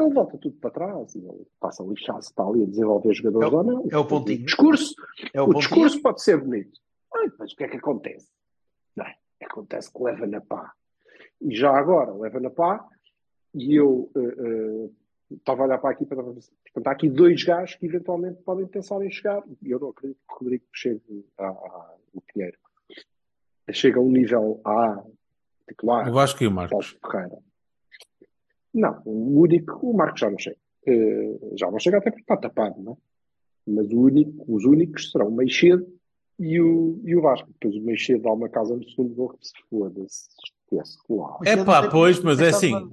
ele 0.00 0.12
volta 0.14 0.38
tudo 0.38 0.56
para 0.56 0.70
trás 0.70 1.14
e 1.14 1.18
ele 1.18 1.46
passa 1.58 1.82
a 1.82 1.86
lixar 1.86 2.20
se 2.22 2.30
está 2.30 2.44
ali 2.44 2.62
a 2.62 2.66
desenvolver 2.66 3.12
jogadores 3.14 3.52
É 3.52 3.56
ou 3.56 3.62
não. 3.64 3.88
é 3.90 3.96
o 3.98 4.04
pontinho. 4.06 4.42
O 4.42 4.44
discurso, 4.46 4.94
É 5.34 5.40
o, 5.40 5.44
o 5.44 5.46
pontinho. 5.46 5.60
discurso 5.60 6.02
pode 6.02 6.22
ser 6.22 6.40
bonito. 6.40 6.78
Ai, 7.14 7.30
mas 7.38 7.52
o 7.52 7.56
que 7.56 7.64
é 7.64 7.68
que 7.68 7.76
acontece? 7.76 8.28
Não? 8.96 9.06
Acontece 9.42 9.92
que 9.92 10.02
leva 10.02 10.26
na 10.26 10.40
pá. 10.40 10.72
E 11.40 11.54
já 11.54 11.76
agora 11.76 12.12
leva 12.14 12.38
na 12.40 12.50
pá, 12.50 12.86
e 13.54 13.74
eu 13.74 14.10
eh, 14.14 14.20
eh, 14.20 14.90
estava 15.34 15.62
a 15.62 15.66
olhar 15.66 15.78
para 15.78 15.90
aqui 15.90 16.04
para 16.04 16.22
portanto, 16.22 16.86
há 16.86 16.90
aqui 16.92 17.08
dois 17.08 17.42
gajos 17.42 17.74
que 17.76 17.86
eventualmente 17.86 18.42
podem 18.42 18.66
pensar 18.66 19.02
em 19.04 19.10
chegar. 19.10 19.42
E 19.62 19.70
eu 19.70 19.80
não 19.80 19.88
acredito 19.88 20.18
que 20.28 20.34
o 20.34 20.38
Rodrigo 20.38 20.64
chegue 20.72 21.26
a, 21.38 21.46
a, 21.48 21.94
o 22.14 22.20
Pinheiro. 22.20 22.58
Chega 23.72 23.98
a 23.98 24.02
um 24.02 24.10
nível 24.10 24.60
A 24.64 25.02
titular. 25.68 26.08
O 26.08 26.12
Vasco 26.12 26.42
e 26.42 26.46
o 26.46 26.50
Marcos. 26.50 26.92
Paulo 26.94 27.12
Ferreira. 27.12 27.38
Não, 28.72 29.02
o 29.04 29.40
único, 29.40 29.86
o 29.86 29.96
Marcos 29.96 30.20
já 30.20 30.30
não 30.30 30.38
chega. 30.38 30.56
Eh, 30.86 31.38
já 31.56 31.70
não 31.70 31.78
chega 31.78 31.98
até 31.98 32.10
porque 32.10 32.22
está 32.22 32.36
tapado, 32.36 32.80
não 32.82 32.92
é? 32.92 32.96
Mas 33.66 33.92
o 33.92 34.00
único, 34.00 34.44
os 34.48 34.64
únicos 34.64 35.10
serão 35.10 35.28
o 35.28 35.32
Meixedo 35.32 35.86
e 36.38 36.60
o, 36.60 37.00
e 37.04 37.14
o 37.14 37.20
Vasco. 37.20 37.48
Depois 37.52 37.76
o 37.76 37.84
Meixedo 37.84 38.22
dá 38.22 38.32
uma 38.32 38.48
casa 38.48 38.74
no 38.74 38.88
segundo 38.88 39.14
gol 39.14 39.28
que 39.30 39.46
se 39.46 39.52
foda-se. 39.68 40.28
Esquece 40.72 40.98
lá. 41.10 41.38
É 41.44 41.64
pá, 41.64 41.88
pois, 41.88 42.20
mas 42.20 42.40
é 42.40 42.48
assim. 42.48 42.90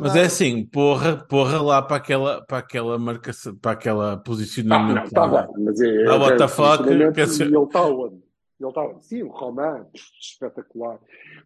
Mas 0.00 0.14
é 0.14 0.22
assim, 0.22 0.66
porra, 0.66 1.16
porra 1.16 1.62
lá 1.62 1.80
para 1.80 1.96
aquela, 1.96 2.42
para 2.42 2.58
aquela 2.58 2.98
marcação, 2.98 3.56
para 3.56 3.72
aquela 3.72 4.12
Ah, 4.12 4.16
não, 4.16 4.22
posicionamento 4.22 5.06
está 5.06 5.26
bem, 5.26 5.64
mas 5.64 5.80
é. 5.80 6.04
Ah, 6.06 6.16
what 6.16 6.36
the 6.36 6.48
fuck, 6.48 6.86
ele 6.86 7.04
está 7.04 7.82
onde? 7.86 8.23
Ele 8.60 8.68
está 8.68 8.82
onde? 8.82 9.04
Sim, 9.06 9.22
o 9.24 9.28
Román, 9.28 9.86
espetacular. 10.20 10.98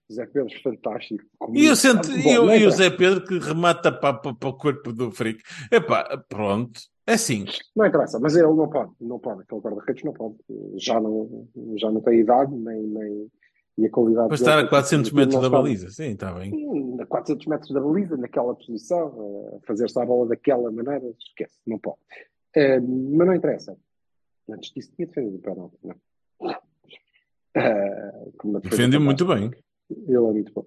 O 0.09 0.12
Zé 0.12 0.26
Pedro, 0.26 0.52
fantástico. 0.62 1.24
E, 1.54 1.66
eu 1.66 1.74
sento, 1.76 2.09
Bom, 2.09 2.16
e, 2.16 2.38
o- 2.38 2.50
e. 2.68 2.70
Zé 2.70 2.90
Pedro 2.90 3.24
que 3.24 3.38
remata 3.38 3.90
para, 3.90 4.14
para, 4.14 4.34
para 4.34 4.48
o 4.48 4.52
corpo 4.56 4.92
do 4.92 5.11
Frico. 5.11 5.40
Epá, 5.72 6.22
pronto. 6.28 6.78
É 7.06 7.14
assim. 7.14 7.46
Não 7.74 7.86
interessa, 7.86 8.20
mas 8.20 8.36
ele 8.36 8.46
não 8.48 8.68
pode, 8.68 8.92
não 9.00 9.18
pode, 9.18 9.40
aquele 9.40 9.61
guarda-redes 9.62 10.04
não 10.04 10.12
pode. 10.12 10.36
Já 10.76 11.00
não, 11.00 11.48
já 11.76 11.90
não 11.90 12.02
tem 12.02 12.20
idade, 12.20 12.54
nem, 12.54 12.82
nem 12.82 13.30
e 13.78 13.86
a 13.86 13.90
qualidade 13.90 14.26
Para 14.26 14.34
estar 14.34 14.59
a 14.59 14.61
tem 14.62 14.68
400 14.68 15.06
sido- 15.09 15.16
metros 15.16 15.40
da 15.40 15.48
baliza. 15.48 15.88
Sim, 15.90 16.11
está 16.11 16.32
bem. 16.34 16.50
Sim, 16.50 17.00
a 17.00 17.06
400 17.06 17.46
metros 17.46 17.70
da 17.70 17.80
baliza, 17.80 18.16
naquela 18.18 18.54
posição, 18.54 19.61
fazer-se 19.66 19.98
a 19.98 20.04
bola 20.04 20.26
daquela 20.28 20.70
maneira, 20.70 21.06
esquece, 21.18 21.59
não 21.66 21.78
pode. 21.78 21.96
Eh, 22.54 22.78
mas 22.80 23.26
não 23.26 23.34
interessa. 23.34 23.74
Antes 24.50 24.72
disso, 24.74 24.90
tinha 24.96 25.06
defendido 25.06 25.36
o 25.36 25.40
penalti, 25.40 25.76
não. 25.84 25.94
Eh, 27.55 28.30
defesa 28.34 28.61
Defendeu 28.61 29.01
muito 29.01 29.26
bem. 29.26 29.51
Ele 29.90 30.14
é 30.16 30.20
muito 30.20 30.53
bom. 30.53 30.66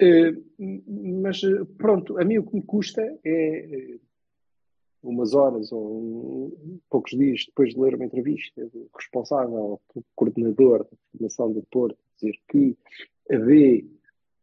Eh, 0.00 0.32
mas 0.58 1.42
eh, 1.44 1.64
pronto, 1.78 2.18
a 2.18 2.24
mim 2.24 2.38
o 2.38 2.44
que 2.46 2.56
me 2.56 2.62
custa 2.62 3.02
é 3.24 3.98
umas 5.02 5.34
horas 5.34 5.70
ou 5.70 6.00
um- 6.00 6.80
poucos 6.90 7.12
dias 7.12 7.44
depois 7.46 7.74
de 7.74 7.80
ler 7.80 7.94
uma 7.94 8.06
entrevista 8.06 8.64
do 8.68 8.88
responsável, 8.96 9.80
do 9.94 10.04
coordenador 10.16 10.78
da 10.84 10.96
formação 11.12 11.52
do 11.52 11.62
Porto, 11.70 11.98
dizer 12.16 12.34
que 12.48 12.76
a 13.30 13.38
B, 13.38 13.86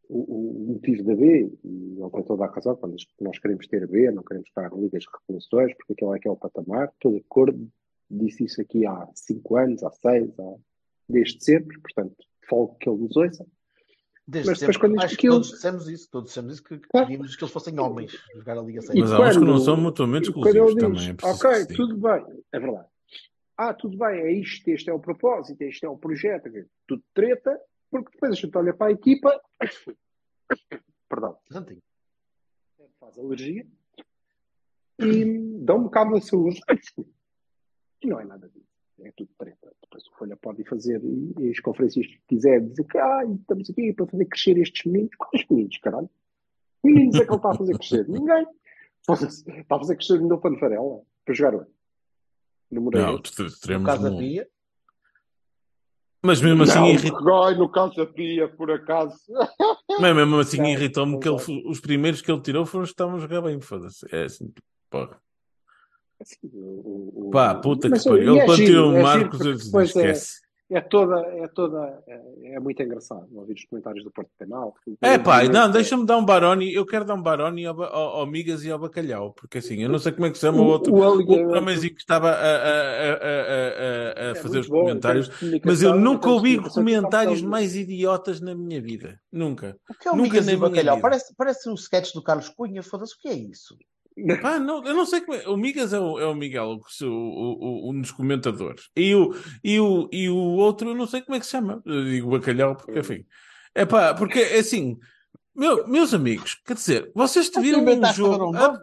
o, 0.07 0.19
o 0.19 0.73
motivo 0.73 1.03
da 1.03 1.15
B, 1.15 1.51
e 1.63 1.97
ele 1.99 2.09
tem 2.11 2.23
toda 2.23 2.45
a 2.45 2.51
razão, 2.51 2.75
quando 2.75 2.95
nós 3.21 3.39
queremos 3.39 3.67
ter 3.67 3.83
a 3.83 3.87
B, 3.87 4.11
não 4.11 4.23
queremos 4.23 4.47
estar 4.49 4.71
em 4.71 4.81
ligas 4.81 5.03
de 5.03 5.09
revoluções, 5.19 5.73
porque 5.75 5.93
aquele 5.93 6.15
é 6.15 6.19
que 6.19 6.27
é 6.27 6.31
o 6.31 6.37
patamar, 6.37 6.89
estou 6.93 7.11
de 7.11 7.17
acordo, 7.19 7.67
disse 8.09 8.43
isso 8.45 8.61
aqui 8.61 8.85
há 8.85 9.09
cinco 9.15 9.55
anos, 9.57 9.83
há 9.83 9.89
seis, 9.91 10.29
há, 10.39 10.55
desde 11.11 11.43
sempre, 11.43 11.79
portanto, 11.79 12.15
falo 12.49 12.75
que 12.75 12.89
ele 12.89 12.99
nos 12.99 13.15
ouça. 13.15 13.45
Desde 14.27 14.49
Mas 14.49 14.59
depois 14.59 14.77
quando 14.77 14.97
acho 14.99 15.07
que 15.09 15.13
aquilo- 15.15 15.33
todos 15.35 15.49
dissemos 15.51 15.89
isso, 15.89 16.09
todos 16.09 16.29
dissemos 16.29 16.53
isso, 16.53 16.63
que 16.63 16.79
Claro. 16.79 17.07
queríamos 17.07 17.35
que 17.35 17.43
eles 17.43 17.51
fossem 17.53 17.79
homens 17.79 18.11
jogar 18.35 18.57
a 18.57 18.61
Liga 18.61 18.79
E 18.79 18.83
6. 18.83 18.99
Mas 18.99 19.11
há 19.11 19.19
uns 19.19 19.33
que 19.33 19.39
não 19.39 19.45
quando- 19.53 19.65
são 19.65 19.77
mutuamente 19.77 20.31
quando 20.31 20.47
exclusivos 20.47 20.73
diz, 20.95 21.07
também. 21.07 21.17
É 21.21 21.33
ok, 21.33 21.75
tudo 21.75 21.97
bem, 21.97 22.43
é 22.51 22.59
verdade. 22.59 22.87
Ah, 23.57 23.73
tudo 23.73 23.97
bem, 23.97 24.19
é 24.21 24.31
isto, 24.31 24.67
este 24.69 24.89
é 24.89 24.93
o 24.93 24.99
propósito, 24.99 25.61
este 25.61 25.85
é 25.85 25.89
o 25.89 25.97
projeto, 25.97 26.49
tudo 26.87 27.03
treta, 27.13 27.59
porque 27.89 28.11
depois 28.11 28.31
a 28.31 28.35
gente 28.35 28.57
olha 28.57 28.73
para 28.73 28.87
a 28.87 28.91
equipa, 28.91 29.41
perdão, 31.09 31.37
Santinho. 31.51 31.81
faz 32.99 33.17
alergia 33.19 33.65
e 34.99 35.57
dá 35.63 35.75
um 35.75 35.83
bocado 35.83 36.11
da 36.13 36.21
saúde. 36.21 36.59
E 38.03 38.07
não 38.07 38.19
é 38.19 38.25
nada 38.25 38.49
disso. 38.49 38.65
É 39.01 39.11
tudo 39.15 39.29
treta. 39.37 39.71
Depois 39.91 40.07
o 40.07 40.11
Folha 40.17 40.37
pode 40.37 40.61
ir 40.61 40.65
fazer 40.69 41.03
e, 41.03 41.33
e 41.37 41.49
as 41.51 41.59
conferências 41.59 42.07
que 42.07 42.21
quiser 42.29 42.61
dizer 42.61 42.85
que 42.85 42.97
ah, 42.97 43.23
estamos 43.25 43.69
aqui 43.69 43.91
para 43.91 44.07
fazer 44.07 44.25
crescer 44.25 44.57
estes 44.57 44.85
meninos. 44.85 45.11
Quais 45.17 45.45
meninos, 45.49 45.77
caralho? 45.79 46.09
Que 46.81 46.87
meninos 46.89 47.15
é 47.15 47.25
que 47.25 47.29
ele 47.29 47.35
está 47.35 47.51
a 47.51 47.57
fazer 47.57 47.77
crescer? 47.77 48.07
Ninguém. 48.09 48.45
Está 49.01 49.75
a 49.75 49.79
fazer 49.79 49.95
crescer 49.97 50.13
o 50.13 50.21
Nilton 50.23 50.57
Farela 50.57 51.01
para 51.25 51.33
jogar 51.35 51.55
hoje. 51.55 51.69
No 52.71 52.81
Moreira. 52.81 53.07
Não, 53.11 53.21
te- 53.21 53.41
No 53.43 53.51
teremos 53.59 53.85
caso 53.85 54.07
um- 54.07 54.17
Pia, 54.17 54.47
Mas 56.23 56.39
mesmo 56.41 56.63
assim, 56.63 56.79
não, 56.79 56.87
irrit... 56.87 57.13
ai, 57.43 57.55
no 57.57 57.69
caso 57.69 57.95
da 57.97 58.05
Pia, 58.05 58.47
por 58.47 58.71
acaso. 58.71 59.17
mas 59.99 60.15
mesmo 60.15 60.39
assim 60.39 60.57
Não, 60.57 60.67
irritou-me 60.69 61.11
não 61.13 61.19
que 61.19 61.27
ele, 61.27 61.63
os 61.67 61.81
primeiros 61.81 62.21
que 62.21 62.31
ele 62.31 62.41
tirou 62.41 62.65
foram 62.65 62.83
os 62.83 62.91
que 62.91 62.93
estavam 62.93 63.15
a 63.15 63.19
jogar 63.19 63.41
bem. 63.41 63.59
Foda-se. 63.59 64.05
É 64.15 64.23
assim, 64.23 64.53
porra. 64.89 65.19
Assim, 66.21 66.37
o- 66.53 67.27
o- 67.27 67.31
Pá, 67.31 67.55
puta 67.55 67.87
que 67.87 67.95
Mas, 67.95 68.03
pariu. 68.03 68.35
e 68.35 68.39
Ele 68.39 68.39
é 68.39 68.47
giro, 68.55 68.65
tirou 68.67 68.85
é 68.85 68.89
o 68.89 68.91
giro 68.93 69.03
Marcos, 69.03 69.39
eu 69.41 69.57
depois 69.57 69.95
é- 69.95 69.99
esquece. 70.11 70.41
É 70.73 70.79
toda, 70.79 71.19
é 71.19 71.49
toda, 71.49 72.01
é, 72.07 72.53
é 72.55 72.59
muito 72.61 72.81
engraçado 72.81 73.27
ouvir 73.33 73.55
os 73.55 73.65
comentários 73.65 74.05
do 74.05 74.11
Porto 74.11 74.29
Penal. 74.39 74.73
É 75.01 75.17
pá, 75.17 75.43
não, 75.43 75.65
É- 75.65 75.69
deixa-me 75.69 76.05
dar 76.05 76.15
um 76.17 76.23
Baroni. 76.23 76.73
Eu 76.73 76.85
quero 76.85 77.03
dar 77.03 77.13
um 77.15 77.21
Baroni 77.21 77.65
ao, 77.65 77.83
ao, 77.83 78.19
ao 78.19 78.25
Migas 78.25 78.63
e 78.63 78.71
ao 78.71 78.79
Bacalhau, 78.79 79.33
porque 79.33 79.57
assim, 79.57 79.83
eu 79.83 79.89
não 79.89 79.99
sei 79.99 80.13
como 80.13 80.27
é 80.27 80.29
que 80.29 80.37
se 80.37 80.41
chama 80.45 80.61
o 80.61 80.65
outro. 80.67 80.93
o 80.93 80.97
O 80.99 81.01
outro 81.03 81.57
homenzinho 81.57 81.93
que 81.93 81.99
estava 81.99 82.29
a, 82.29 82.33
a, 82.33 82.37
a, 82.37 84.27
a, 84.27 84.29
é 84.31 84.35
fazer 84.35 84.47
muito 84.49 84.59
os 84.61 84.67
bom, 84.69 84.79
comentários. 84.79 85.29
Mas 85.65 85.81
eu 85.81 85.93
nunca 85.95 86.29
ouvi 86.29 86.57
comentários 86.57 87.41
mais 87.41 87.75
idiotas 87.75 88.39
na 88.39 88.55
minha 88.55 88.81
vida. 88.81 89.19
Nunca. 89.29 89.75
o 89.89 89.93
que 89.93 90.07
é 90.07 90.11
o 90.11 90.15
Nunca 90.15 90.29
Migas 90.29 90.47
e 90.47 90.55
Bacalhau? 90.55 90.95
vida. 90.95 91.01
Parece, 91.01 91.35
parece 91.35 91.69
um 91.69 91.73
sketch 91.73 92.13
do 92.13 92.23
Carlos 92.23 92.47
Cunha, 92.47 92.81
foda-se, 92.81 93.13
o 93.13 93.17
que 93.19 93.27
é 93.27 93.33
isso? 93.33 93.75
Pá, 94.41 94.59
não, 94.59 94.83
eu 94.85 94.93
não 94.93 95.05
sei 95.05 95.21
como 95.21 95.37
é. 95.37 95.47
O 95.47 95.55
Migas 95.55 95.93
é 95.93 95.99
o, 95.99 96.19
é 96.19 96.25
o 96.25 96.35
Miguel, 96.35 96.77
o, 97.01 97.05
o, 97.07 97.87
o, 97.87 97.91
um 97.91 98.01
dos 98.01 98.11
comentadores. 98.11 98.89
E 98.95 99.15
o, 99.15 99.33
e, 99.63 99.79
o, 99.79 100.09
e 100.11 100.29
o 100.29 100.35
outro, 100.35 100.89
eu 100.89 100.95
não 100.95 101.07
sei 101.07 101.21
como 101.21 101.35
é 101.35 101.39
que 101.39 101.45
se 101.45 101.51
chama. 101.53 101.81
Eu 101.85 102.03
digo 102.05 102.29
bacalhau, 102.29 102.75
porque 102.75 102.99
enfim. 102.99 103.25
É 103.73 103.85
pá, 103.85 104.13
porque 104.13 104.39
é 104.39 104.59
assim, 104.59 104.97
meu, 105.55 105.87
meus 105.87 106.13
amigos, 106.13 106.55
quer 106.65 106.73
dizer, 106.73 107.09
vocês 107.15 107.49
te 107.49 107.53
viram 107.61 107.79
um 107.79 108.01
jogo. 108.13 108.35
ah, 108.57 108.79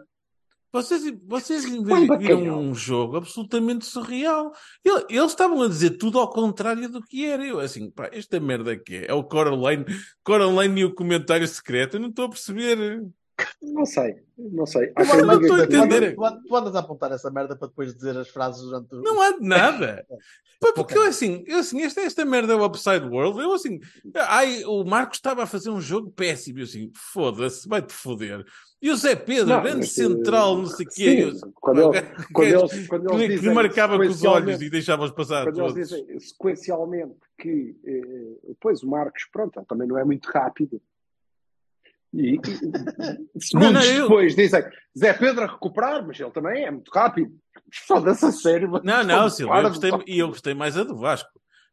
vocês, 0.71 1.01
vocês 1.27 1.63
viram 1.65 2.59
um 2.59 2.75
jogo 2.75 3.17
absolutamente 3.17 3.85
surreal. 3.85 4.51
Ele- 4.83 5.05
Eles 5.09 5.31
estavam 5.31 5.61
a 5.63 5.67
dizer 5.67 5.91
tudo 5.97 6.19
ao 6.19 6.29
contrário 6.29 6.89
do 6.89 7.01
que 7.01 7.25
era. 7.25 7.43
Eu, 7.45 7.59
assim, 7.59 7.89
pá, 7.91 8.09
esta 8.11 8.39
merda 8.39 8.71
aqui 8.73 8.97
é, 8.97 9.05
é 9.09 9.13
o 9.13 9.23
Coraline, 9.23 9.85
Coraline 10.23 10.81
e 10.81 10.85
o 10.85 10.93
comentário 10.93 11.47
secreto. 11.47 11.95
Eu 11.97 12.01
não 12.01 12.09
estou 12.09 12.25
a 12.25 12.29
perceber. 12.29 13.03
Não 13.61 13.85
sei, 13.85 14.15
não 14.37 14.65
sei. 14.65 14.91
Há 14.95 15.03
não 15.03 15.39
diga 15.39 15.41
estou 15.41 15.55
a 15.63 15.67
que- 15.67 15.75
entender. 15.75 16.15
Tu 16.15 16.25
andas- 16.25 16.43
tu 16.47 16.55
andas 16.55 16.75
a 16.75 16.79
apontar 16.79 17.11
essa 17.11 17.29
merda 17.31 17.55
para 17.55 17.67
depois 17.67 17.93
dizer 17.93 18.17
as 18.17 18.29
frases 18.29 18.61
durante 18.61 18.95
o. 18.95 19.01
Não 19.01 19.21
há 19.21 19.31
de 19.37 19.47
nada. 19.47 20.05
Pá, 20.61 20.73
porque 20.75 20.97
eu 20.97 21.03
assim, 21.03 21.41
eu 21.47 21.59
assim, 21.59 21.81
esta, 21.83 22.01
esta 22.01 22.25
merda 22.25 22.51
é 22.51 22.55
o 22.57 22.65
Upside 22.65 23.05
World. 23.05 23.39
Eu 23.39 23.53
assim, 23.53 23.79
ai, 24.13 24.61
o 24.65 24.83
Marcos 24.83 25.17
estava 25.17 25.43
a 25.43 25.47
fazer 25.47 25.69
um 25.69 25.79
jogo 25.79 26.11
péssimo. 26.11 26.59
Eu 26.59 26.63
assim, 26.65 26.91
foda-se, 26.93 27.65
vai-te 27.65 27.93
foder. 27.93 28.43
E 28.81 28.91
o 28.91 28.95
Zé 28.97 29.15
Pedro, 29.15 29.47
Não, 29.47 29.61
grande 29.61 29.77
mas, 29.79 29.91
central, 29.93 30.57
não 30.57 30.65
sei 30.65 30.85
o 30.85 30.89
quê. 30.89 31.31
sim, 31.31 31.39
Eu 31.45 31.51
quando 31.53 31.91
quando 32.33 32.47
eles- 32.47 32.87
quando 32.89 33.09
eles 33.09 33.21
que, 33.21 33.27
que 33.29 33.35
dizem 33.35 33.53
marcava 33.53 33.95
com 33.97 34.03
os 34.03 34.23
olhos 34.25 34.61
e 34.61 34.69
deixava-os 34.69 35.11
passar 35.11 35.45
Quando 35.45 35.59
eles 35.61 35.73
todos. 35.73 35.89
dizem 35.89 36.19
sequencialmente 36.19 37.15
que 37.37 37.77
eh, 37.85 38.47
depois 38.49 38.83
o 38.83 38.87
Marcos, 38.89 39.23
pronto, 39.31 39.63
também 39.65 39.87
não 39.87 39.97
é 39.97 40.03
muito 40.03 40.25
rápido. 40.29 40.81
E, 42.13 42.35
e 43.35 43.43
segundos 43.43 43.53
Não, 43.53 43.71
não, 43.73 43.83
eu- 43.83 44.01
depois 44.03 44.35
dizem 44.35 44.63
Zé 44.97 45.13
Pedro 45.13 45.43
a 45.43 45.47
recuperar, 45.47 46.05
mas 46.05 46.19
ele 46.19 46.31
também 46.31 46.65
é 46.65 46.71
muito 46.71 46.89
rápido. 46.91 47.31
Foda-se 47.87 48.25
a 48.25 48.31
sério. 48.31 48.69
Não, 48.83 49.03
não, 49.03 49.29
Silvio, 49.29 49.55
eu 49.55 49.69
gostei, 49.69 49.91
e 50.07 50.19
eu 50.19 50.27
gostei 50.29 50.53
mais 50.53 50.75
a 50.77 50.83
do 50.83 50.95
Vasco. 50.95 51.29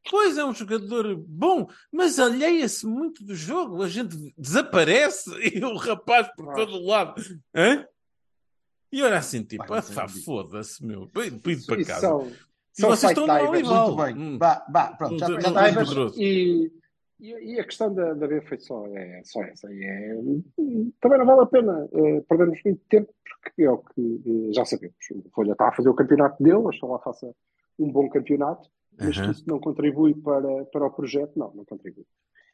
Pois 0.09 0.39
é 0.39 0.45
um 0.45 0.55
jogador 0.55 1.17
bom, 1.27 1.67
mas 1.91 2.19
alheia-se 2.21 2.87
muito 2.87 3.25
do 3.25 3.35
jogo. 3.35 3.83
A 3.83 3.89
gente 3.89 4.15
desaparece 4.39 5.31
e 5.57 5.65
o 5.65 5.77
rapaz 5.77 6.29
por 6.37 6.55
todo 6.55 6.75
o 6.77 6.87
lado. 6.87 7.21
Hã? 7.55 7.85
E 8.93 9.03
olha 9.03 9.19
assim, 9.19 9.43
tipo, 9.43 9.65
ah, 9.73 9.83
foda-se, 10.25 10.85
meu. 10.85 11.09
Pedido 11.09 11.67
para 11.67 11.85
casa. 11.85 12.01
são, 12.03 12.31
E 12.79 12.83
vocês 12.83 13.11
estão 13.11 13.27
no 13.27 13.35
timers. 13.35 13.51
Olival. 13.69 13.97
Muito 13.97 14.03
bem. 14.15 14.23
Hum. 14.35 14.39
Vá, 14.39 14.67
vá, 14.71 14.87
pronto, 14.97 15.19
já, 15.19 15.29
Não- 15.29 15.41
já 15.41 15.51
não- 15.51 16.13
E, 17.19 17.55
e, 17.55 17.61
a 17.61 17.65
questão 17.65 17.93
da, 17.95 18.13
da 18.13 18.27
B 18.27 18.41
foi 18.43 18.59
só, 18.59 18.87
é, 18.89 19.23
só 19.25 19.43
essa. 19.43 19.73
E 19.73 19.83
é, 19.85 20.15
também 21.01 21.19
não 21.19 21.25
vale 21.27 21.41
a 21.43 21.47
pena 21.47 21.89
eh, 21.93 22.21
perdermos 22.29 22.61
muito 22.65 22.81
tempo, 22.91 23.13
porque 23.43 23.63
é 23.63 23.71
o 23.71 23.79
que 23.79 24.23
eh, 24.27 24.53
já 24.53 24.65
sabemos. 24.67 24.97
O 25.25 25.31
Folha 25.31 25.53
está 25.53 25.69
a 25.69 25.73
fazer 25.73 25.89
o 25.89 25.95
campeonato 25.95 26.43
dele, 26.43 26.57
oxalá 26.57 26.99
faça 26.99 27.35
um 27.79 27.91
bom 27.91 28.09
campeonato, 28.11 28.69
mas 28.99 29.19
que 29.19 29.31
isso 29.31 29.45
não 29.47 29.59
contribui 29.59 30.15
para, 30.15 30.65
para 30.67 30.87
o 30.87 30.91
projeto, 30.91 31.33
não, 31.39 31.53
não 31.55 31.65
contribui. 31.65 32.05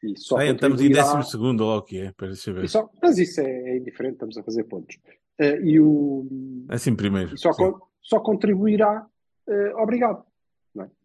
E 0.01 0.17
só 0.17 0.37
Ah, 0.37 0.45
estamos 0.45 0.81
em 0.81 0.89
12 0.91 1.29
segundo, 1.31 1.61
ou 1.61 1.69
lá 1.69 1.77
o 1.77 1.81
que 1.81 1.97
é. 1.99 2.13
Ver. 2.51 2.63
e 2.63 2.67
só- 2.67 2.89
mas 3.01 3.17
isso 3.17 3.41
é, 3.41 3.45
é 3.71 3.77
indiferente, 3.77 4.15
estamos 4.15 4.37
a 4.37 4.43
fazer 4.43 4.63
pontos. 4.65 4.97
Eh, 5.39 5.59
e 5.61 5.79
o, 5.79 6.25
Assim 6.69 6.95
primeiro. 6.95 7.37
só, 7.37 7.51
só 8.01 8.19
contribuirá, 8.19 9.05
eh, 9.47 9.73
obrigado. 9.75 10.23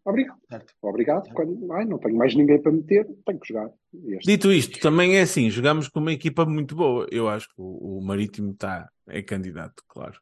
É? 0.09 0.11
Obrigado. 0.11 0.39
Certo. 0.49 0.75
Obrigado. 0.83 1.33
Quando, 1.35 1.73
ai, 1.73 1.85
não 1.85 1.99
tenho 1.99 2.17
mais 2.17 2.35
ninguém 2.35 2.61
para 2.61 2.73
meter, 2.73 3.07
tenho 3.27 3.39
que 3.41 3.49
jogar. 3.49 3.71
Este- 4.05 4.27
Dito 4.27 4.53
isto, 4.53 4.81
também 4.81 5.17
é 5.17 5.23
assim, 5.23 5.51
jogamos 5.51 5.89
com 5.89 6.01
uma 6.01 6.13
equipa 6.13 6.45
muito 6.47 6.75
boa. 6.75 7.07
Eu 7.11 7.29
acho 7.29 7.49
que 7.49 7.55
o, 7.61 7.99
o 7.99 8.05
Marítimo 8.05 8.53
está, 8.53 8.89
é 9.09 9.23
candidato, 9.23 9.83
claro, 9.89 10.19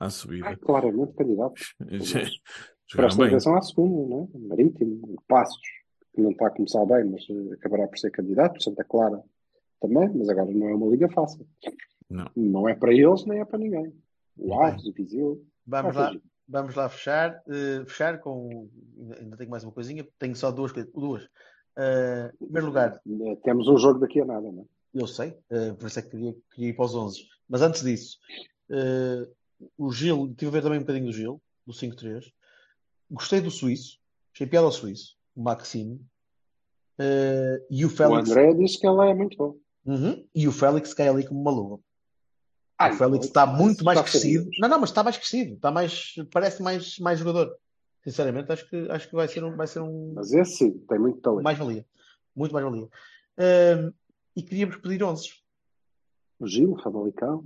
à 0.00 0.08
subida. 0.10 0.48
Ai, 0.48 0.56
claramente 0.56 1.12
candidato. 1.14 1.54
Presta 2.92 3.24
atenção 3.26 3.56
à 3.56 3.62
segunda, 3.62 4.08
não 4.08 4.30
é? 4.34 4.38
Marítimo, 4.48 5.22
Passos, 5.26 5.60
que 6.14 6.20
não 6.22 6.30
está 6.30 6.46
a 6.46 6.50
começar 6.50 6.84
bem, 6.86 7.04
mas 7.04 7.26
eh, 7.28 7.54
acabará 7.54 7.88
por 7.88 7.98
ser 7.98 8.10
candidato. 8.10 8.62
Santa 8.62 8.84
Clara 8.84 9.22
também, 9.80 10.08
mas 10.14 10.28
agora 10.28 10.50
não 10.52 10.68
é 10.68 10.74
uma 10.74 10.86
liga 10.86 11.08
fácil. 11.08 11.46
Não. 12.08 12.30
Não 12.36 12.68
é 12.68 12.74
para 12.74 12.94
eles, 12.94 13.24
nem 13.26 13.40
é 13.40 13.44
para 13.44 13.58
ninguém. 13.58 13.92
O 14.38 14.54
Uhum. 14.54 14.62
Aves, 14.62 14.86
o 14.86 14.92
Viseu. 14.92 15.44
Vamos 15.66 15.94
vai 15.94 16.04
lá, 16.04 16.08
fugir. 16.12 16.22
Vamos 16.48 16.74
lá 16.74 16.88
fechar. 16.88 17.42
eh, 17.48 17.84
fechar 17.86 18.18
com. 18.20 18.68
Ainda 19.20 19.36
tenho 19.36 19.50
mais 19.50 19.64
uma 19.64 19.72
coisinha. 19.72 20.06
Tenho 20.18 20.34
só 20.36 20.50
duas 20.50 20.72
coisas. 20.72 20.90
Duas. 20.92 21.28
Eh, 21.76 22.30
em 22.40 22.44
primeiro 22.44 22.66
lugar, 22.68 23.00
Temos 23.44 23.68
um 23.68 23.76
jogo 23.78 24.00
daqui 24.00 24.20
a 24.20 24.24
nada, 24.24 24.50
não 24.50 24.62
é? 24.62 24.66
eu 24.98 25.06
sei, 25.06 25.36
eh, 25.50 25.72
por 25.74 25.86
isso 25.88 25.98
é 25.98 26.02
que 26.02 26.08
queria, 26.10 26.34
queria 26.54 26.70
ir 26.70 26.72
para 26.74 26.86
os 26.86 26.94
11. 26.94 27.26
Mas 27.48 27.60
antes 27.60 27.82
disso, 27.82 28.18
o 29.76 29.92
Gil, 29.92 30.26
estive 30.30 30.48
a 30.48 30.52
ver 30.52 30.62
também 30.62 30.78
um 30.78 30.82
bocadinho 30.82 31.06
do 31.06 31.12
Gil, 31.12 31.40
do 31.66 31.72
5-3. 31.74 32.32
Gostei 33.10 33.40
do 33.40 33.50
Suíço, 33.50 33.98
achei 34.34 34.46
piada 34.46 34.66
ao 34.66 34.72
Suíço, 34.72 35.16
o 35.34 35.42
Maxime. 35.42 36.00
E 37.70 37.84
o 37.84 37.88
O 37.88 37.90
Félix. 37.90 38.30
André 38.30 38.54
diz 38.54 38.76
que 38.78 38.86
ele 38.86 39.10
é 39.10 39.14
muito 39.14 39.36
bom. 39.36 39.56
Uhum, 39.84 40.26
e 40.34 40.48
o 40.48 40.52
Félix 40.52 40.92
cai 40.94 41.08
ali 41.08 41.26
como 41.26 41.40
uma 41.40 41.50
luva. 41.52 41.78
Ah, 42.78 42.90
o 42.90 42.92
Félix 42.94 43.26
está 43.26 43.46
muito 43.46 43.84
mais 43.84 43.98
já 43.98 44.04
crescido. 44.04 44.50
Não, 44.58 44.68
não, 44.68 44.80
mas 44.80 44.90
está 44.90 45.02
mais 45.02 45.16
crescido. 45.16 45.54
Está 45.54 45.70
mais, 45.70 46.14
parece 46.30 46.62
mais, 46.62 46.98
mais 46.98 47.18
jogador. 47.18 47.56
Sinceramente, 48.04 48.52
acho 48.52 48.68
que, 48.68 48.76
acho 48.90 49.08
que 49.08 49.14
vai 49.16 49.26
ser 49.28 49.42
um, 49.42 49.56
vai 49.56 49.66
ser 49.66 49.80
um 49.80 50.12
Mas 50.14 50.32
esse 50.32 50.56
sim, 50.56 50.78
tem 50.88 50.98
muito 50.98 51.20
talento. 51.20 51.42
mais-valia. 51.42 51.84
Muito 52.34 52.52
mais-valia. 52.52 52.88
Ahm, 53.38 53.92
e 54.36 54.42
queríamos 54.42 54.76
pedir 54.76 55.02
11. 55.02 55.30
O 56.38 56.46
Gil, 56.46 56.72
o 56.74 56.82
Famalicão. 56.82 57.44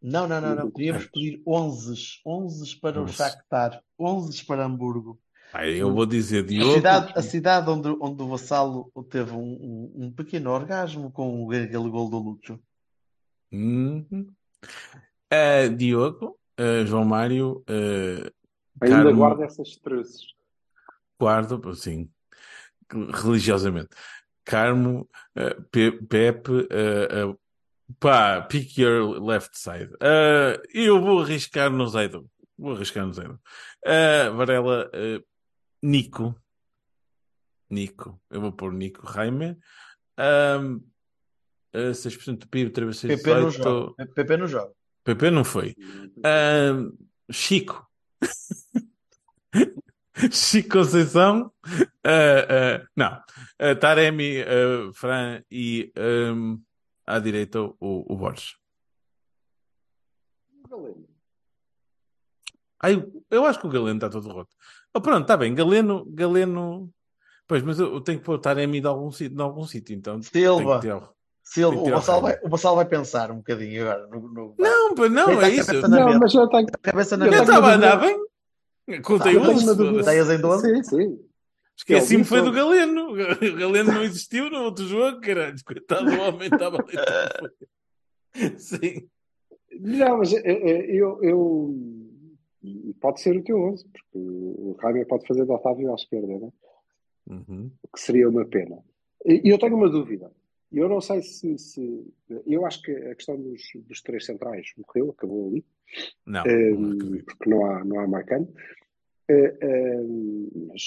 Não, 0.00 0.26
não, 0.26 0.40
não, 0.40 0.56
não. 0.56 0.70
Queríamos 0.70 1.06
pedir 1.06 1.42
11. 1.46 1.94
11 2.26 2.76
para 2.80 2.98
o 3.00 3.04
Onze. 3.04 3.12
Shakhtar. 3.12 3.82
11 3.98 4.44
para 4.44 4.64
Hamburgo. 4.64 5.20
Ah, 5.52 5.66
eu 5.68 5.92
vou 5.92 6.06
dizer 6.06 6.44
A 6.44 6.46
Diogo. 6.46 6.72
cidade, 6.72 7.12
a 7.14 7.22
cidade 7.22 7.70
onde, 7.70 7.88
onde 8.00 8.22
o 8.22 8.26
Vassalo 8.28 8.90
teve 9.10 9.32
um, 9.32 9.52
um, 9.52 9.92
um 10.06 10.10
pequeno 10.10 10.50
orgasmo 10.50 11.10
com 11.12 11.44
o- 11.44 11.90
gol 11.90 12.08
do 12.08 12.18
Lucho. 12.18 12.58
Uhum. 13.52 14.32
Ah, 15.30 15.68
Diogo, 15.68 16.38
ah, 16.58 16.84
João 16.84 17.04
Mário, 17.04 17.64
ah, 17.68 18.30
Ainda 18.82 18.96
Carmo- 19.04 19.16
guarda 19.16 19.44
essas 19.44 19.76
truzes. 19.76 20.22
guardo, 21.20 21.74
sim, 21.74 22.10
religiosamente. 22.92 23.90
Carmo, 24.44 25.08
ah, 25.36 25.54
Pe- 25.70 26.02
Pepe, 26.06 26.68
ah, 26.70 27.36
pá, 28.00 28.42
pick 28.42 28.76
your 28.78 29.20
left 29.22 29.56
side. 29.56 29.90
Eu 30.74 31.00
vou 31.00 31.20
arriscar 31.20 31.70
no 31.70 31.86
Zaido. 31.86 32.28
Vou 32.58 32.74
arriscar 32.74 33.06
no 33.06 33.12
Zaido. 33.12 33.40
Varela, 34.36 34.90
Nico. 35.82 36.34
Nico. 37.70 38.20
Eu 38.30 38.40
vou 38.40 38.52
pôr 38.52 38.72
Nico 38.72 39.06
Raime. 39.06 39.58
Um, 40.18 40.82
6% 41.74 42.38
do 42.38 42.48
PIB, 42.48 42.70
3 42.70 43.00
PP 43.00 43.34
não 43.34 43.50
joga. 43.50 43.94
PP 44.14 44.36
não 44.36 44.46
joga. 44.46 44.72
PP 45.04 45.30
não 45.30 45.44
foi. 45.44 45.74
Ahm, 46.24 46.90
Chico. 47.30 47.86
Chico 50.30 50.68
Conceição. 50.78 51.52
Ah, 52.04 52.84
não. 52.96 53.22
Ah, 53.58 53.74
Taremi, 53.78 54.36
Fran 54.94 55.42
e 55.50 55.92
ahm, 55.96 56.58
à 57.06 57.18
direita 57.18 57.60
o, 57.60 57.74
o 57.80 58.16
Borges. 58.16 58.54
Galeno. 60.68 61.08
Ai, 62.84 63.04
eu- 63.30 63.44
acho 63.46 63.60
que 63.60 63.66
o 63.66 63.70
Galeno 63.70 63.96
está 63.96 64.10
todo 64.10 64.28
roto. 64.28 64.54
Oh, 64.94 65.00
pronto, 65.00 65.22
está 65.22 65.36
bem. 65.36 65.54
Galeno, 65.54 66.04
Galeno. 66.10 66.92
Pois, 67.46 67.62
mas 67.62 67.78
eu, 67.78 67.92
eu 67.94 68.00
tenho 68.00 68.18
que 68.18 68.24
pôr 68.24 68.38
Taremi 68.38 68.80
de 68.80 68.86
algum 68.86 69.10
sítio, 69.10 69.36
de 69.36 69.42
algum 69.42 69.64
sítio, 69.66 69.94
então. 69.94 70.20
Silva. 70.22 70.80
Tem 71.54 71.64
que 71.70 71.76
O 71.76 71.82
o 71.82 71.98
Raime. 71.98 72.22
vai, 72.22 72.38
o 72.44 72.48
Vassalo 72.48 72.76
vai 72.76 72.84
pensar 72.86 73.30
um 73.30 73.36
bocadinho 73.38 73.82
agora. 73.90 74.06
No, 74.06 74.20
no- 74.28 74.54
Não, 74.58 74.94
não, 75.08 75.40
a 75.40 75.48
é 75.48 75.54
isso. 75.54 75.88
Não, 75.88 76.18
mas 76.18 76.34
eu 76.34 76.48
tenho, 76.48 76.66
Cabeça 76.82 77.16
na 77.16 77.26
Eu 77.26 77.32
estava 77.42 77.68
a 77.68 77.74
andar 77.74 77.96
bem. 78.00 78.16
Contei 79.02 79.32
Tá, 79.34 79.38
eu 79.38 79.42
tenho 79.42 79.54
11. 79.56 79.64
uma 79.64 79.74
dúvida. 79.74 80.00
Ideias 80.02 80.30
em 80.30 80.40
12? 80.40 80.68
Sim, 80.68 80.82
sim. 80.82 81.20
Esqueci-me 81.76 82.20
Ele 82.20 82.24
foi 82.28 82.42
do 82.42 82.52
Galeno. 82.52 83.10
O 83.12 83.56
Galeno 83.56 83.92
não 83.92 84.02
existiu 84.02 84.48
no 84.50 84.62
outro 84.62 84.84
jogo, 84.86 85.20
caralho. 85.20 85.54
Coitado 85.64 86.04
do 86.10 86.20
homem, 86.20 86.48
estava 86.52 86.76
ali. 86.78 86.92
Sim. 88.58 89.08
Não, 89.80 90.18
mas 90.18 90.32
eh, 90.32 90.42
eh, 90.44 90.86
eu, 90.96 91.18
eu. 91.22 91.74
e 92.62 92.94
Pode 93.00 93.20
ser 93.20 93.36
o 93.36 93.42
teu 93.42 93.58
11, 93.58 93.84
porque 93.88 94.08
o 94.14 94.76
Rainer 94.80 95.06
pode 95.06 95.26
fazer 95.26 95.44
de 95.44 95.52
Otávio 95.52 95.90
à 95.92 95.94
esquerda, 95.94 96.38
né? 96.38 96.52
Uhum. 97.28 97.70
que 97.94 98.00
seria 98.00 98.28
uma 98.28 98.44
pena. 98.44 98.78
E 99.24 99.48
eu 99.48 99.58
tenho 99.58 99.76
uma 99.76 99.88
dúvida. 99.88 100.30
Eu 100.72 100.88
não 100.88 101.00
sei 101.00 101.20
se. 101.22 101.58
se- 101.58 102.06
eu 102.46 102.64
acho 102.64 102.82
que 102.82 102.90
a 102.90 103.14
questão 103.14 103.40
dos, 103.40 103.62
dos 103.86 104.00
três 104.02 104.24
centrais 104.24 104.72
morreu, 104.76 105.10
acabou 105.10 105.48
ali, 105.48 105.64
Não, 106.26 106.44
eh, 106.46 106.70
não 106.70 106.92
acredito. 106.92 107.24
porque 107.26 107.50
não 107.50 107.66
há, 107.66 107.84
não 107.84 108.00
há 108.00 108.06
marcante. 108.08 108.52
Eh, 109.28 109.56
eh, 109.60 110.00
mas 110.68 110.82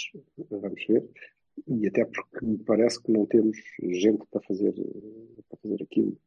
vamos 0.50 0.86
ver. 0.88 1.04
E 1.68 1.88
até 1.88 2.04
porque 2.06 2.46
me 2.46 2.58
parece 2.58 3.02
que 3.02 3.12
não 3.12 3.26
temos 3.26 3.58
gente 3.82 4.26
para 4.30 4.42
fazer, 4.42 4.74
para 4.74 5.58
fazer 5.62 5.82
aquilo 5.84 6.18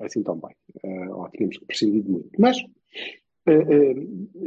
assim 0.00 0.22
tão 0.22 0.38
bem. 0.40 0.56
Eh, 0.82 1.08
ou 1.10 1.28
tínhamos 1.30 1.58
que 1.58 1.66
prescindir 1.66 2.02
de 2.02 2.10
muito. 2.10 2.30
Mas 2.40 2.56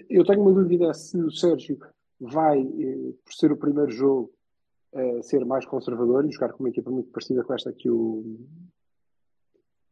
eu 0.09 0.23
tenho 0.25 0.41
uma 0.41 0.53
dúvida 0.53 0.93
se 0.93 1.17
o 1.17 1.31
Sérgio 1.31 1.77
vai, 2.19 2.63
por 2.63 3.33
ser 3.33 3.51
o 3.51 3.57
primeiro 3.57 3.91
jogo, 3.91 4.31
eh, 4.93 5.21
ser 5.21 5.45
mais 5.45 5.65
conservador 5.65 6.25
e 6.25 6.31
jogar 6.31 6.53
com 6.53 6.63
uma 6.63 6.69
equipa 6.69 6.91
muito 6.91 7.09
parecida 7.11 7.43
com 7.43 7.53
esta 7.53 7.71
que 7.73 7.89
o, 7.89 8.23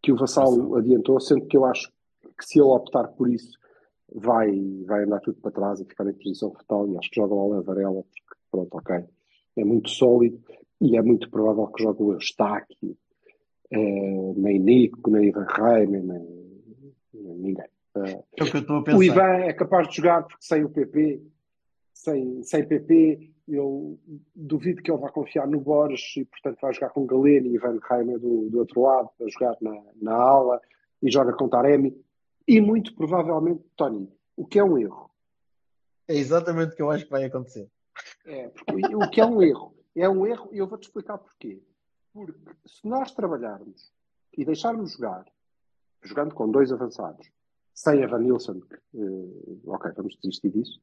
que 0.02 0.12
o 0.12 0.16
Vassalo 0.16 0.76
adiantou, 0.76 1.20
sendo 1.20 1.46
que 1.48 1.58
eu 1.58 1.66
acho 1.66 1.92
que 2.38 2.46
se 2.46 2.60
ele 2.60 2.68
optar 2.70 3.08
por 3.10 3.30
isso, 3.30 3.58
vai, 4.14 4.52
vai 4.86 5.04
andar 5.04 5.20
tudo 5.20 5.40
para 5.42 5.52
trás 5.52 5.80
e 5.80 5.86
ficar 5.86 6.08
em 6.08 6.14
posição 6.14 6.52
fetal 6.54 6.88
e 6.88 6.98
acho 6.98 7.10
que 7.10 7.20
joga 7.20 7.34
lá 7.36 7.58
a 7.58 7.62
Varela, 7.62 8.04
porque 8.04 8.42
pronto, 8.52 8.78
ok, 8.78 9.04
é 9.58 9.64
muito 9.64 9.90
sólido 9.90 10.42
e 10.80 10.98
é 10.98 11.02
muito 11.02 11.30
provável 11.30 11.68
que 11.68 11.84
jogue 11.84 12.04
o 12.04 12.14
Eustáquio, 12.14 12.98
eh, 13.72 14.34
nem 14.36 14.60
Nico, 14.60 15.10
nem 15.10 15.30
Ivan 15.30 15.46
Reimer, 15.48 16.04
nem, 16.04 16.20
nem 17.14 17.38
ninguém. 17.38 17.66
Eh, 17.96 18.24
É 18.38 18.44
o 18.44 18.52
que 18.52 18.58
eu 18.58 18.62
estou 18.62 18.78
a 18.78 18.80
o 18.80 18.84
pensar. 18.84 19.04
Ivan 19.04 19.46
é 19.46 19.54
capaz 19.54 19.88
de 19.88 19.96
jogar 19.98 20.24
porque 20.24 20.44
sem 20.44 20.64
o 20.64 20.70
PP, 20.70 21.22
sem, 21.94 22.44
sem 22.44 22.68
PP, 22.68 23.32
eu 23.54 24.00
duvido 24.36 24.82
que 24.82 24.92
ele 24.92 25.00
vá 25.00 25.10
confiar 25.10 25.48
no 25.48 25.60
Borges 25.60 26.16
e, 26.18 26.26
portanto, 26.26 26.60
vai 26.62 26.74
jogar 26.74 26.90
com 26.90 27.06
Galeno 27.06 27.48
e 27.48 27.56
Ivan 27.56 27.80
Reimer 27.90 28.20
do, 28.20 28.50
do 28.50 28.60
outro 28.60 28.82
lado, 28.82 29.10
a 29.20 29.28
jogar 29.28 29.58
na, 29.62 29.82
na 30.02 30.14
ala 30.14 30.62
e 31.02 31.12
joga 31.12 31.34
com 31.34 31.50
Taremi 31.50 31.96
e 32.48 32.62
muito 32.62 32.96
provavelmente 32.96 33.64
Tony, 33.76 34.12
o 34.36 34.46
que 34.46 34.60
é 34.60 34.64
um 34.64 34.78
erro. 34.78 35.10
É 36.08 36.16
exatamente 36.16 36.74
o 36.74 36.76
que 36.76 36.82
eu 36.82 36.92
acho 36.92 37.06
que 37.06 37.12
vai 37.12 37.24
acontecer. 37.24 37.70
É, 38.26 38.50
porque 38.50 38.96
o 38.96 39.10
que 39.10 39.22
é 39.22 39.26
um 39.26 39.42
erro? 39.42 39.76
É 39.96 40.10
um 40.10 40.26
erro 40.26 40.50
e 40.52 40.58
eu 40.58 40.68
vou-te 40.68 40.84
explicar 40.84 41.18
porquê. 41.18 41.62
Porque 42.14 42.40
se 42.66 42.88
nós 42.88 43.12
trabalharmos 43.12 43.92
e 44.38 44.46
deixarmos 44.46 44.94
jogar, 44.94 45.26
jogando 46.04 46.34
com 46.34 46.50
dois 46.50 46.72
avançados, 46.72 47.30
sem 47.74 48.02
Evan 48.02 48.20
Nilsson, 48.20 48.60
que, 48.60 48.76
eh, 48.76 49.60
ok, 49.68 49.92
vamos 49.96 50.18
desistir 50.22 50.50
disso, 50.50 50.82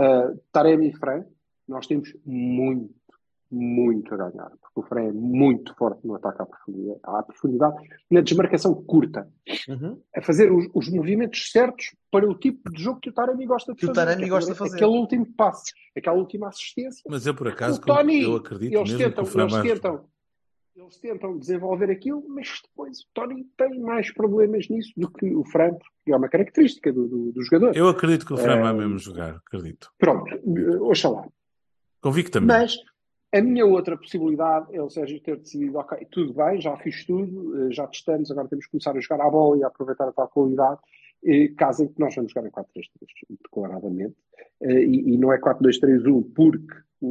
uh, 0.00 0.36
Taremi 0.52 0.88
e 0.88 0.92
Fran, 0.92 1.24
nós 1.70 1.86
temos 1.86 2.14
muito, 2.26 2.90
muito 3.50 4.12
a 4.14 4.16
ganhar. 4.16 4.50
Porque 4.60 4.80
o 4.80 4.82
Fran 4.82 5.02
é 5.08 5.12
muito 5.12 5.74
forte 5.76 6.06
no 6.06 6.14
ataque 6.14 6.42
à 6.42 6.46
profundidade, 6.46 7.00
à 7.02 7.22
profundidade 7.22 7.76
na 8.10 8.20
desmarcação 8.20 8.74
curta. 8.74 9.28
Uhum. 9.68 10.00
A 10.14 10.22
fazer 10.22 10.52
os, 10.52 10.68
os 10.74 10.88
movimentos 10.88 11.50
certos 11.50 11.94
para 12.10 12.28
o 12.28 12.34
tipo 12.34 12.70
de 12.70 12.82
jogo 12.82 13.00
que 13.00 13.08
o 13.10 13.12
Taremi 13.12 13.46
gosta 13.46 13.72
de 13.72 13.78
Que 13.78 13.84
o 13.86 13.88
fazer. 13.88 14.00
Taremi 14.00 14.22
que 14.22 14.26
é 14.28 14.30
gosta 14.30 14.52
de 14.52 14.58
fazer. 14.58 14.76
Aquele 14.76 14.90
último 14.98 15.26
passe, 15.34 15.72
aquela 15.96 16.16
última 16.16 16.48
assistência. 16.48 17.02
Mas 17.08 17.26
eu, 17.26 17.34
por 17.34 17.48
acaso, 17.48 17.80
O 17.80 17.84
Tony, 17.84 18.22
eu 18.22 18.36
acredito 18.36 18.72
eles 18.76 18.90
mesmo 18.92 18.98
tentam, 19.08 19.24
que 19.24 19.36
o 19.36 19.40
eles 19.40 19.52
vai- 19.52 19.62
tentam, 19.62 20.04
eles 20.76 20.96
tentam 20.98 21.38
desenvolver 21.38 21.90
aquilo, 21.90 22.24
mas 22.28 22.48
depois 22.62 23.00
o 23.00 23.06
Tony 23.12 23.44
tem 23.56 23.80
mais 23.80 24.12
problemas 24.14 24.68
nisso 24.68 24.92
do 24.96 25.10
que 25.10 25.34
o 25.34 25.44
Fran, 25.44 25.70
porque 25.74 26.12
é 26.12 26.16
uma 26.16 26.28
característica 26.28 26.92
do, 26.92 27.06
do, 27.08 27.32
do 27.32 27.42
jogador. 27.42 27.76
Eu 27.76 27.88
acredito 27.88 28.24
que 28.24 28.32
o 28.32 28.36
Fran 28.36 28.56
É. 28.58 28.62
vai 28.62 28.72
mesmo 28.74 28.98
jogar, 28.98 29.36
acredito. 29.44 29.90
Pronto, 29.98 30.32
eh, 30.32 30.76
oxalá. 30.80 31.26
Convictamente. 32.00 32.48
Mas 32.48 32.76
a 33.32 33.40
minha 33.40 33.64
outra 33.66 33.96
possibilidade 33.96 34.74
é 34.74 34.82
o 34.82 34.90
Sérgio 34.90 35.20
ter 35.20 35.36
decidido, 35.38 35.78
ok, 35.78 36.06
tudo 36.10 36.32
bem, 36.34 36.60
já 36.60 36.76
fiz 36.78 37.04
tudo, 37.04 37.66
eh, 37.68 37.72
já 37.72 37.86
testamos, 37.86 38.30
agora 38.30 38.48
temos 38.48 38.64
que 38.66 38.70
começar 38.72 38.96
a 38.96 39.00
jogar 39.00 39.24
à 39.24 39.30
bola 39.30 39.58
e 39.58 39.62
a 39.62 39.68
aproveitar 39.68 40.08
a 40.08 40.12
tal 40.12 40.28
qualidade, 40.28 40.80
eh, 41.24 41.48
caso 41.56 41.84
em 41.84 41.88
que 41.88 42.00
nós 42.00 42.14
vamos 42.14 42.32
jogar 42.32 42.46
em 42.46 42.50
4-3-3, 42.50 42.88
declaradamente. 43.42 44.16
Eh, 44.62 44.82
E, 44.84 45.14
e 45.14 45.18
não 45.18 45.32
é 45.32 45.38
4-2-3-1 45.38 46.24
porque 46.34 46.74
o, 47.00 47.06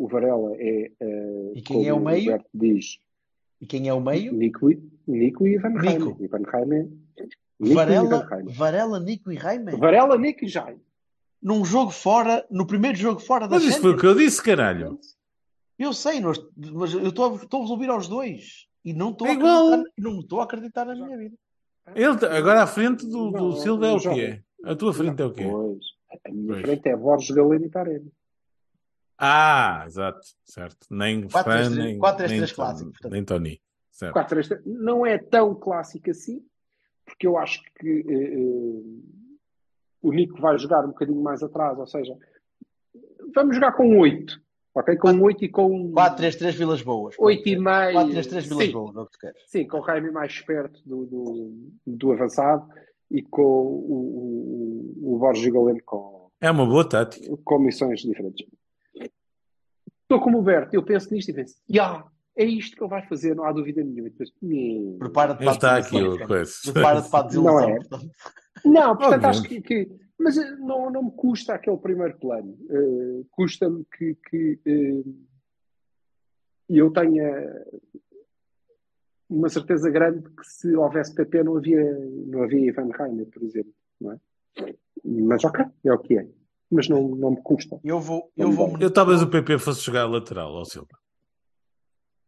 o, 0.00 0.04
o 0.04 0.08
Varela 0.08 0.52
é, 0.58 0.90
E 1.54 1.62
quem 1.62 1.86
é 1.86 1.92
o 1.94 2.00
meio? 2.00 2.24
Roberto 2.32 2.48
diz, 2.52 2.98
E 3.60 3.66
quem 3.66 3.88
é 3.88 3.94
o 3.94 4.00
meio? 4.00 4.32
Nico, 4.32 4.70
e- 4.70 4.82
Nico 5.06 5.46
e 5.46 5.54
Ivan 5.54 5.68
Nico. 5.70 5.82
Reimer. 5.86 6.16
Ivan 6.22 6.42
Reimer. 6.50 6.84
Nico 6.86 7.30
e 7.60 7.70
Ivan 7.70 7.74
Varela. 7.74 8.26
Varela, 8.56 9.00
Nico 9.00 9.30
e 9.30 9.36
Reimer. 9.36 9.76
Varela, 9.76 10.18
Nico 10.18 10.44
e 10.44 10.48
Jaime. 10.48 10.80
Num 11.42 11.64
jogo 11.64 11.90
fora, 11.90 12.46
no 12.50 12.66
primeiro 12.66 12.96
jogo 12.96 13.20
fora 13.20 13.48
da 13.48 13.56
Mas 13.56 13.64
isso 13.64 13.80
foi 13.80 13.92
o 13.92 13.96
que 13.98 14.06
eu 14.06 14.14
disse, 14.14 14.40
caralho. 14.42 14.98
Eu 15.78 15.92
sei, 15.92 16.20
nós- 16.20 16.38
mas 16.56 16.92
eu 16.94 17.08
estou 17.08 17.24
a- 17.24 17.66
a 17.66 17.70
ouvir 17.70 17.90
aos 17.90 18.06
dois. 18.06 18.68
E 18.84 18.92
não 18.92 19.10
estou 19.10 19.26
a 19.26 19.30
É 19.32 19.36
não 19.98 20.20
estou 20.20 20.40
a 20.40 20.44
acreditar 20.44 20.84
na 20.84 20.94
minha 20.94 21.16
vida. 21.16 21.36
Ele, 21.96 22.16
tá- 22.16 22.32
agora 22.36 22.62
à 22.62 22.66
frente 22.66 23.04
do, 23.06 23.30
do 23.30 23.48
Não, 23.48 23.56
Silva 23.56 23.88
é 23.88 23.92
o 23.92 24.00
quê? 24.00 24.42
A 24.64 24.76
tua 24.76 24.94
frente 24.94 25.20
é 25.20 25.24
o 25.24 25.32
quê? 25.32 25.42
Pois. 25.50 25.84
A 26.24 26.30
minha 26.30 26.46
Pois. 26.46 26.60
frente 26.62 26.88
é 26.88 26.96
Borges, 26.96 27.30
Galeno 27.34 27.64
e 27.64 27.68
Taremi. 27.70 28.12
Ah, 29.18 29.84
exato, 29.86 30.20
certo. 30.44 30.86
Nem 30.90 31.22
Quatro, 31.28 31.42
Fran, 31.52 31.58
três, 31.60 31.68
três, 31.72 31.84
nem, 31.86 31.98
quatro, 31.98 32.16
três, 32.18 32.30
nem, 32.30 32.38
três 32.40 32.52
Tony- 32.52 32.66
clássico, 32.68 32.90
portanto. 32.92 33.12
nem 33.12 33.24
Tony. 33.24 33.62
Certo. 33.90 34.12
4-3-3 34.14 34.62
não 34.64 35.04
é 35.06 35.18
tão 35.18 35.54
clássico 35.54 36.10
assim, 36.10 36.44
porque 37.04 37.26
eu 37.26 37.36
acho 37.36 37.62
que 37.78 38.04
eh, 38.08 38.82
o 40.02 40.12
Nico 40.12 40.40
vai 40.40 40.58
jogar 40.58 40.84
um 40.84 40.88
bocadinho 40.88 41.22
mais 41.22 41.42
atrás, 41.42 41.78
ou 41.78 41.86
seja, 41.86 42.16
vamos 43.34 43.54
jogar 43.54 43.72
com 43.72 43.98
8, 43.98 44.40
ok? 44.74 44.96
Com 44.96 45.08
Quatro- 45.08 45.22
8 45.24 45.44
e 45.44 45.48
com 45.48 45.92
4-3-3 45.92 46.54
Vilas 46.56 46.82
Boas. 46.82 47.14
8 47.18 47.48
e 47.48 47.56
meio. 47.58 47.92
4-3-3 47.94 48.46
Vilas 48.48 48.66
Sim, 48.66 48.72
Boas, 48.72 48.96
é 48.96 49.00
o 49.00 49.06
que 49.06 49.12
tu 49.12 49.18
queres. 49.18 49.42
sim, 49.46 49.66
com 49.66 49.80
o 49.80 49.84
Jaime 49.86 50.10
mais 50.10 50.40
perto 50.40 50.80
do, 50.84 51.06
do, 51.06 51.52
do 51.86 52.12
avançado 52.12 52.66
e 53.10 53.22
com 53.22 53.42
o, 53.42 54.94
o, 55.04 55.14
o 55.14 55.18
Borges 55.18 55.52
Galeno 55.52 55.80
com, 55.84 56.28
É 56.40 56.50
uma 56.50 56.66
boa 56.66 56.88
tática. 56.88 57.36
com 57.44 57.58
missões 57.58 58.00
diferentes. 58.00 58.46
Estou 60.02 60.20
como 60.20 60.38
o 60.38 60.42
Berto, 60.42 60.74
eu 60.74 60.82
penso 60.84 61.12
nisto 61.14 61.30
e 61.30 61.34
penso, 61.34 61.54
"Ya, 61.70 62.04
é 62.36 62.44
isto 62.44 62.76
que 62.76 62.82
ele 62.82 62.90
vai 62.90 63.06
fazer, 63.06 63.34
não 63.34 63.44
há 63.44 63.52
dúvida 63.52 63.82
nenhuma. 63.82 64.10
Prepara-te 64.98 65.42
Ele 65.42 65.44
para 65.44 65.50
a 65.50 65.54
está 65.54 65.76
aqui, 65.78 65.90
desilusão. 65.96 66.26
coisa. 66.26 66.52
Prepara-te 66.72 67.10
para 67.10 67.20
a 67.24 67.26
desilusão. 67.28 67.54
Não 67.60 67.68
é? 67.70 67.78
Não, 68.64 68.96
portanto, 68.96 69.24
acho 69.24 69.40
Obviamente. 69.40 69.66
que, 69.66 69.86
que- 69.86 70.02
Mas 70.18 70.36
eh, 70.38 70.56
não, 70.56 70.90
não 70.90 71.02
me 71.04 71.10
custa 71.12 71.54
aquele 71.54 71.76
primeiro 71.78 72.16
plano. 72.18 72.56
Eh, 72.70 73.24
Custa-me 73.30 73.84
que, 73.96 74.14
que 74.28 74.60
eh, 74.64 75.04
eu 76.68 76.90
tenha 76.92 77.64
uma 79.28 79.48
certeza 79.48 79.90
grande 79.90 80.22
que 80.30 80.44
se 80.46 80.74
houvesse 80.76 81.14
PP 81.14 81.42
não 81.42 81.56
havia, 81.56 81.82
não 82.26 82.42
havia 82.42 82.68
Ivan 82.68 82.90
Reiner, 82.90 83.26
por 83.30 83.42
exemplo. 83.42 83.72
Não 84.00 84.12
é? 84.12 84.20
Mas 85.04 85.42
ok, 85.44 85.64
é 85.84 85.92
o 85.92 85.98
que 85.98 86.18
é. 86.18 86.28
Mas 86.70 86.88
não, 86.88 87.08
não 87.08 87.30
me 87.32 87.42
custa. 87.42 87.78
Eu 87.84 88.00
vou, 88.00 88.30
eu 88.36 88.50
vou 88.52 88.78
Eu 88.78 88.90
talvez 88.92 89.20
o 89.22 89.28
PP 89.30 89.58
fosse 89.58 89.82
jogar 89.82 90.06
lateral 90.06 90.54
ao 90.56 90.64
Silva. 90.64 90.98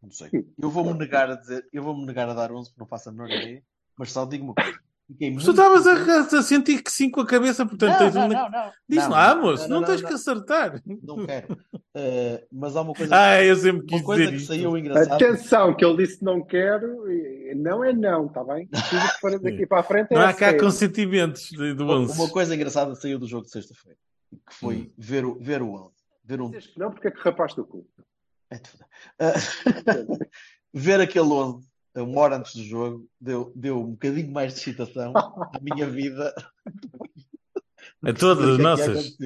Não 0.01 0.11
sei. 0.11 0.29
Eu 0.61 0.69
vou-me 0.69 0.93
negar 0.93 1.31
a 1.31 1.35
dizer, 1.35 1.67
eu 1.73 1.81
vou-me 1.81 2.05
negar 2.05 2.29
a 2.29 2.33
dar 2.33 2.51
11 2.51 2.69
porque 2.69 2.79
não 2.79 2.87
faço 2.87 3.09
a 3.09 3.11
menor 3.11 3.27
ideia, 3.29 3.63
mas 3.97 4.11
só 4.11 4.23
digo 4.25 4.43
uma 4.45 4.53
coisa. 4.53 4.79
Muito 5.07 5.45
tu 5.45 5.51
estavas 5.51 5.85
a, 5.85 6.37
a 6.39 6.41
sentir 6.41 6.81
que 6.81 6.91
sim 6.91 7.11
com 7.11 7.21
a 7.21 7.27
cabeça, 7.27 7.63
portanto 7.63 7.91
Não, 7.91 7.97
tens 7.99 8.15
não, 8.15 8.25
um- 8.25 8.29
não, 8.29 8.49
não. 8.49 8.71
Diz 8.89 9.03
Não, 9.03 9.09
lá, 9.11 9.35
não, 9.35 9.41
moço, 9.43 9.69
não, 9.69 9.79
não, 9.81 9.87
tens 9.87 10.01
não, 10.01 10.07
que 10.09 10.15
acertar. 10.15 10.81
Não 11.03 11.25
quero. 11.27 11.57
Eh, 11.93 12.47
mas 12.51 12.75
há 12.75 12.81
uma 12.81 12.93
coisa, 12.93 13.15
Ah, 13.15 13.43
eu 13.43 13.55
sempre 13.55 13.81
uma 13.81 13.85
quis 13.87 14.01
coisa 14.01 14.23
dizer 14.23 14.31
que 14.35 14.41
isto. 14.41 14.47
saiu 14.47 14.75
engraçada. 14.77 15.15
Atenção, 15.15 15.75
que 15.75 15.85
ele 15.85 15.97
disse 16.05 16.23
não 16.23 16.43
quero, 16.43 17.03
não 17.55 17.83
é 17.83 17.93
não, 17.93 18.25
está 18.25 18.43
bem? 18.43 18.67
Tudo 18.67 18.81
que 19.13 19.19
for 19.21 19.39
daqui 19.39 19.67
para 19.67 19.79
a 19.79 19.83
frente 19.83 20.07
é 20.11 20.15
Não 20.15 20.21
há 20.23 20.33
cá 20.33 20.45
sério. 20.47 20.59
consentimentos 20.61 21.49
de- 21.51 21.73
do 21.75 21.83
Uma, 21.83 21.93
11. 21.99 22.19
uma 22.19 22.29
coisa 22.29 22.55
engraçada 22.55 22.95
saiu 22.95 23.19
do 23.19 23.27
jogo 23.27 23.45
de 23.45 23.51
sexta-feira, 23.51 23.99
que 24.31 24.55
foi 24.55 24.75
Hum. 24.75 24.91
ver 24.97 25.23
o, 25.23 25.35
ver 25.39 25.61
o 25.61 25.71
11. 25.71 25.93
Ver 26.25 26.41
um, 26.41 26.49
Dizes 26.49 26.67
que 26.67 26.79
Não, 26.79 26.91
porque 26.91 27.09
é 27.09 27.11
que 27.11 27.19
rapaste 27.19 27.59
o 27.61 27.65
cu. 27.65 27.87
É 28.49 28.57
de 28.57 28.69
foder. 28.69 28.87
Ah, 29.19 29.33
ver 30.73 30.99
aquele 30.99 31.27
11 31.27 31.67
uma 32.03 32.21
hora 32.21 32.37
antes 32.37 32.55
do 32.55 32.63
jogo 32.63 33.07
deu, 33.19 33.51
deu 33.55 33.79
um 33.81 33.91
bocadinho 33.91 34.31
mais 34.31 34.53
de 34.53 34.59
excitação 34.59 35.13
à 35.15 35.59
minha 35.61 35.89
vida. 35.89 36.33
A 38.03 38.13
todas 38.13 38.43
as 38.49 38.55
é 38.55 38.61
ia 38.61 38.63
nossas. 38.63 39.17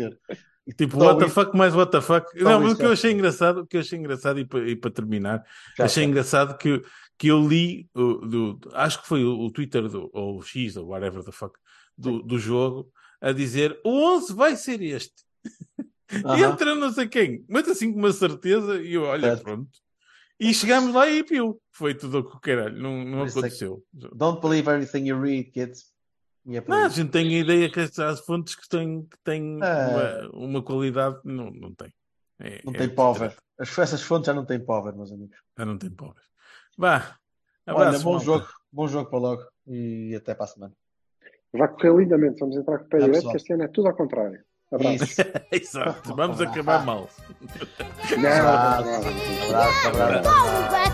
Tipo, 0.77 0.97
what 1.03 1.19
the 1.19 1.29
fuck 1.29 1.57
mais 1.57 1.73
what 1.73 1.91
the 1.91 1.99
fuck. 2.01 2.27
Não, 2.39 2.59
mas 2.61 2.73
o 2.73 2.75
que 2.75 2.83
eu 2.83 2.87
já 2.87 2.93
achei 2.93 3.11
engraçado, 3.11 3.61
o 3.61 3.67
que 3.67 3.75
eu 3.77 3.81
achei 3.81 3.97
engraçado, 3.97 4.39
e 4.39 4.45
para, 4.45 4.69
e 4.69 4.75
para 4.75 4.91
terminar, 4.91 5.43
Já 5.77 5.85
achei 5.85 6.03
sei. 6.03 6.09
engraçado 6.09 6.57
que, 6.59 6.81
que 7.17 7.27
eu 7.27 7.45
li, 7.47 7.89
o- 7.95 8.17
do, 8.25 8.59
acho 8.73 9.01
que 9.01 9.07
foi 9.07 9.23
o, 9.23 9.39
o 9.39 9.51
Twitter, 9.51 9.87
do, 9.87 10.09
ou 10.13 10.37
o 10.37 10.43
X, 10.43 10.77
ou 10.77 10.87
whatever 10.89 11.23
the 11.23 11.31
fuck, 11.31 11.57
do, 11.97 12.21
do 12.21 12.37
jogo, 12.37 12.91
a 13.19 13.31
dizer 13.31 13.79
o 13.83 13.89
11 14.15 14.33
vai 14.33 14.55
ser 14.55 14.79
este. 14.83 15.15
Aham. 16.25 16.51
Entra 16.53 16.75
não 16.75 16.91
sei 16.91 17.07
quem, 17.07 17.43
mas 17.49 17.67
assim 17.67 17.91
com 17.91 17.97
uma 17.99 18.11
certeza, 18.13 18.79
e 18.81 18.93
eu, 18.93 19.03
olha, 19.03 19.29
Certo. 19.29 19.43
pronto. 19.43 19.69
E 20.39 20.53
chegámos 20.53 20.93
lá 20.93 21.09
e 21.09 21.23
piu. 21.23 21.59
Foi 21.71 21.93
tudo 21.93 22.19
o 22.19 22.23
que 22.31 22.39
caralho, 22.39 22.77
não, 22.81 23.03
não 23.03 23.25
é 23.25 23.29
aconteceu. 23.29 23.83
Don't 23.93 24.39
believe 24.41 24.69
everything 24.69 25.05
you 25.07 25.19
read, 25.19 25.51
kids. 25.51 25.91
É 26.49 26.61
por 26.61 26.69
Não, 26.69 26.85
a 26.85 26.89
gente 26.89 27.11
tem 27.11 27.27
a 27.35 27.39
ideia 27.39 27.69
que 27.71 27.79
as- 27.81 28.19
fontes 28.21 28.55
que 28.55 28.67
têm, 28.67 29.03
que 29.03 29.17
têm 29.23 29.59
Ah. 29.61 30.29
uma, 30.31 30.45
uma 30.47 30.63
qualidade, 30.63 31.19
não, 31.25 31.51
não 31.51 31.73
tem. 31.75 31.93
É- 32.39 32.61
Não 32.63 32.73
é 32.73 32.77
tem 32.77 32.89
power. 32.89 33.15
direto. 33.17 33.41
As, 33.59 33.77
essas 33.77 34.01
fontes 34.01 34.27
já 34.27 34.33
não 34.33 34.45
têm 34.45 34.59
power, 34.59 34.95
meus 34.95 35.11
amigos. 35.11 35.37
Já 35.57 35.65
não 35.65 35.77
tem 35.77 35.89
pobres. 35.91 36.23
Vá. 36.77 37.17
Olha, 37.67 37.99
bom 37.99 38.11
malta. 38.13 38.25
jogo. 38.25 38.47
Bom 38.71 38.87
jogo 38.87 39.09
para 39.09 39.19
logo. 39.19 39.43
E 39.67 40.15
até 40.15 40.33
para 40.33 40.45
a 40.45 40.47
semana. 40.47 40.73
Vai 41.51 41.67
correr 41.67 41.93
lindamente, 41.97 42.39
vamos 42.39 42.55
entrar 42.55 42.79
com 42.79 42.85
o 42.85 42.87
pé 42.89 42.97
direito, 42.97 43.15
pessoal. 43.15 43.31
que 43.33 43.37
este 43.37 43.53
ano 43.53 43.63
é 43.63 43.67
tudo 43.67 43.87
ao 43.89 43.95
contrário. 43.95 44.41
Exato. 45.51 46.15
Vamos 46.15 46.39
acabar 46.41 46.85
mal. 46.85 47.09
Não, 48.11 48.19
não, 48.19 49.01
não. 49.01 49.49
Abraço, 49.49 49.87
abraço. 49.87 50.88